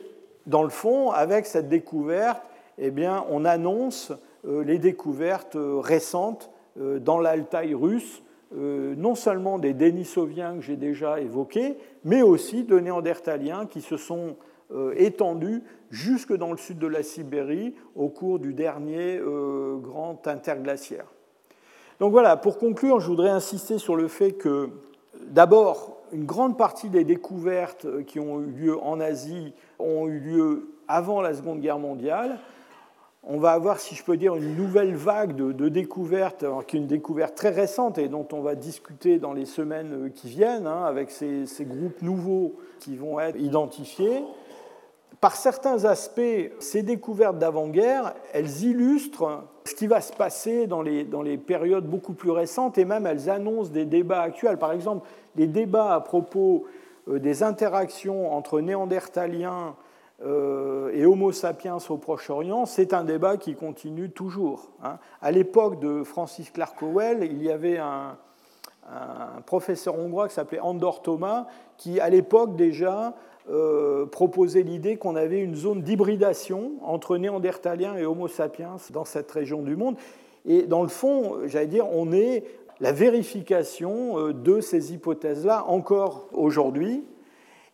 dans 0.47 0.63
le 0.63 0.69
fond, 0.69 1.11
avec 1.11 1.45
cette 1.45 1.69
découverte, 1.69 2.41
eh 2.79 2.89
bien, 2.89 3.25
on 3.29 3.45
annonce 3.45 4.11
les 4.43 4.79
découvertes 4.79 5.55
récentes 5.55 6.49
euh, 6.49 6.52
dans 6.75 7.19
l'Altaï 7.19 7.73
russe, 7.73 8.23
euh, 8.55 8.93
non 8.97 9.15
seulement 9.15 9.57
des 9.57 9.73
Denisoviens 9.73 10.55
que 10.55 10.61
j'ai 10.61 10.75
déjà 10.75 11.19
évoqués, 11.19 11.75
mais 12.03 12.21
aussi 12.21 12.63
de 12.63 12.77
Néandertaliens 12.79 13.65
qui 13.65 13.81
se 13.81 13.97
sont 13.97 14.35
euh, 14.71 14.93
étendus 14.95 15.63
jusque 15.89 16.35
dans 16.35 16.51
le 16.51 16.57
sud 16.57 16.77
de 16.77 16.87
la 16.87 17.01
Sibérie 17.01 17.73
au 17.95 18.09
cours 18.09 18.39
du 18.39 18.53
dernier 18.53 19.19
grand 19.81 20.27
interglaciaire. 20.27 21.05
Donc 21.99 22.11
voilà, 22.11 22.37
pour 22.37 22.57
conclure, 22.57 22.99
je 22.99 23.07
voudrais 23.07 23.29
insister 23.29 23.77
sur 23.77 23.95
le 23.95 24.07
fait 24.07 24.33
que, 24.33 24.69
d'abord, 25.27 26.01
une 26.11 26.25
grande 26.25 26.57
partie 26.57 26.89
des 26.89 27.03
découvertes 27.03 28.03
qui 28.05 28.19
ont 28.19 28.41
eu 28.41 28.51
lieu 28.51 28.79
en 28.79 28.99
Asie 28.99 29.53
ont 29.79 30.07
eu 30.07 30.19
lieu 30.19 30.69
avant 30.87 31.21
la 31.21 31.33
Seconde 31.33 31.59
Guerre 31.59 31.79
mondiale, 31.79 32.39
on 33.25 33.37
va 33.37 33.51
avoir, 33.51 33.79
si 33.79 33.95
je 33.95 34.03
peux 34.03 34.17
dire, 34.17 34.35
une 34.35 34.55
nouvelle 34.55 34.95
vague 34.95 35.35
de, 35.35 35.69
découvertes, 35.69 36.45
qui 36.67 36.75
est 36.75 36.79
une 36.79 36.87
découverte 36.87 37.35
très 37.35 37.49
récente 37.49 37.97
et 37.97 38.09
dont 38.09 38.27
on 38.33 38.41
va 38.41 38.55
discuter 38.55 39.17
dans 39.17 39.33
les 39.33 39.45
semaines 39.45 40.11
qui 40.13 40.27
viennent, 40.27 40.67
hein, 40.67 40.83
avec 40.83 41.09
ces, 41.09 41.45
groupes 41.61 42.01
nouveaux 42.01 42.55
qui 42.79 42.97
vont 42.97 43.19
être 43.19 43.39
identifiés. 43.39 44.23
Par 45.21 45.37
certains 45.37 45.85
aspects, 45.85 46.51
ces 46.59 46.83
découvertes 46.83 47.37
d'avant-guerre, 47.37 48.13
elles 48.33 48.63
illustrent 48.63 49.45
ce 49.63 49.73
qui 49.73 49.87
va 49.87 50.01
se 50.01 50.11
passer 50.11 50.67
dans 50.67 50.81
les, 50.81 51.05
dans 51.05 51.21
les 51.21 51.37
périodes 51.37 51.87
beaucoup 51.87 52.11
plus 52.11 52.31
récentes 52.31 52.77
et 52.77 52.83
même 52.83 53.05
elles 53.05 53.29
annoncent 53.29 53.71
des 53.71 53.85
débats 53.85 54.21
actuels. 54.21 54.57
Par 54.57 54.73
exemple, 54.73 55.07
les 55.37 55.47
débats 55.47 55.93
à 55.93 56.01
propos 56.01 56.65
euh, 57.07 57.19
des 57.19 57.41
interactions 57.41 58.33
entre 58.35 58.59
néandertaliens 58.59 59.75
et 60.23 61.05
Homo 61.05 61.31
sapiens 61.31 61.77
au 61.89 61.97
Proche-Orient, 61.97 62.65
c'est 62.65 62.93
un 62.93 63.03
débat 63.03 63.37
qui 63.37 63.55
continue 63.55 64.09
toujours. 64.09 64.71
Hein. 64.81 64.97
À 65.21 65.31
l'époque 65.31 65.79
de 65.79 66.03
Francis 66.03 66.49
Clark 66.49 66.81
Howell, 66.81 67.23
il 67.23 67.43
y 67.43 67.51
avait 67.51 67.77
un, 67.77 68.17
professeur 69.45 69.97
hongrois 69.97 70.27
qui 70.27 70.33
s'appelait 70.33 70.59
Andor 70.59 71.01
Thomas, 71.01 71.47
qui 71.77 71.99
à 71.99 72.09
l'époque 72.09 72.55
déjà 72.55 73.15
euh, 73.49 74.05
proposait 74.05 74.61
l'idée 74.61 74.97
qu'on 74.97 75.15
avait 75.15 75.39
une 75.39 75.55
zone 75.55 75.81
d'hybridation 75.81 76.73
entre 76.81 77.17
Néandertaliens 77.17 77.95
et 77.95 78.05
Homo 78.05 78.27
sapiens 78.27 78.75
dans 78.91 79.05
cette 79.05 79.29
région 79.31 79.61
du 79.61 79.75
monde. 79.75 79.95
Et 80.45 80.63
dans 80.63 80.81
le 80.81 80.89
fond, 80.89 81.37
j'allais 81.45 81.67
dire, 81.67 81.87
on 81.91 82.11
est 82.11 82.43
la 82.79 82.91
vérification 82.91 84.19
euh, 84.19 84.33
de 84.33 84.61
ces 84.61 84.93
hypothèses-là 84.93 85.65
encore 85.67 86.27
aujourd'hui. 86.33 87.03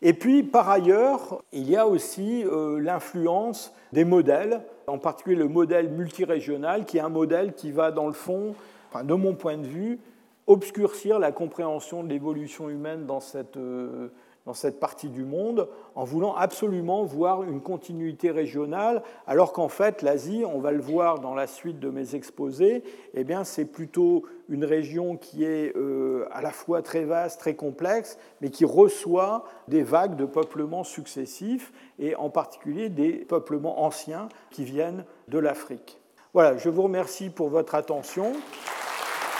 Et 0.01 0.13
puis, 0.13 0.43
par 0.43 0.69
ailleurs, 0.69 1.43
il 1.51 1.69
y 1.69 1.75
a 1.75 1.85
aussi 1.85 2.45
euh, 2.45 2.79
l'influence 2.79 3.73
des 3.91 4.05
modèles, 4.05 4.61
en 4.87 4.97
particulier 4.97 5.35
le 5.35 5.49
modèle 5.49 5.89
multirégional, 5.89 6.85
qui 6.85 6.97
est 6.97 7.01
un 7.01 7.09
modèle 7.09 7.53
qui 7.53 7.71
va, 7.71 7.91
dans 7.91 8.07
le 8.07 8.13
fond, 8.13 8.55
de 9.03 9.13
mon 9.13 9.35
point 9.35 9.57
de 9.57 9.67
vue, 9.67 9.99
obscurcir 10.47 11.19
la 11.19 11.31
compréhension 11.31 12.03
de 12.03 12.09
l'évolution 12.09 12.69
humaine 12.69 13.05
dans 13.05 13.19
cette, 13.19 13.57
euh, 13.57 14.07
dans 14.49 14.55
cette 14.55 14.79
partie 14.79 15.09
du 15.09 15.25
monde 15.25 15.69
en 15.93 16.05
voulant 16.05 16.33
absolument 16.33 17.03
voir 17.03 17.43
une 17.43 17.61
continuité 17.61 18.31
régionale, 18.31 19.03
alors 19.27 19.53
qu'en 19.53 19.69
fait 19.69 20.01
l'Asie, 20.01 20.43
on 20.43 20.59
va 20.59 20.71
le 20.71 20.81
voir 20.81 21.19
dans 21.19 21.35
la 21.35 21.45
suite 21.45 21.79
de 21.79 21.91
mes 21.91 22.15
exposés, 22.15 22.81
eh 23.13 23.23
bien 23.23 23.43
c'est 23.43 23.65
plutôt 23.65 24.23
une 24.49 24.65
région 24.65 25.17
qui 25.17 25.43
est 25.43 25.77
euh, 25.77 26.25
à 26.31 26.41
la 26.41 26.49
fois 26.49 26.81
très 26.81 27.03
vaste, 27.03 27.39
très 27.39 27.53
complexe, 27.53 28.17
mais 28.41 28.49
qui 28.49 28.65
reçoit 28.65 29.43
des 29.67 29.83
vagues 29.83 30.15
de 30.15 30.25
peuplements 30.25 30.83
successifs 30.83 31.71
et 31.99 32.15
en 32.15 32.31
particulier 32.31 32.89
des 32.89 33.11
peuplements 33.11 33.83
anciens 33.83 34.29
qui 34.49 34.63
viennent 34.63 35.05
de 35.27 35.37
l'Afrique. 35.37 36.01
Voilà, 36.33 36.57
je 36.57 36.69
vous 36.69 36.81
remercie 36.81 37.29
pour 37.29 37.49
votre 37.49 37.75
attention. 37.75 38.33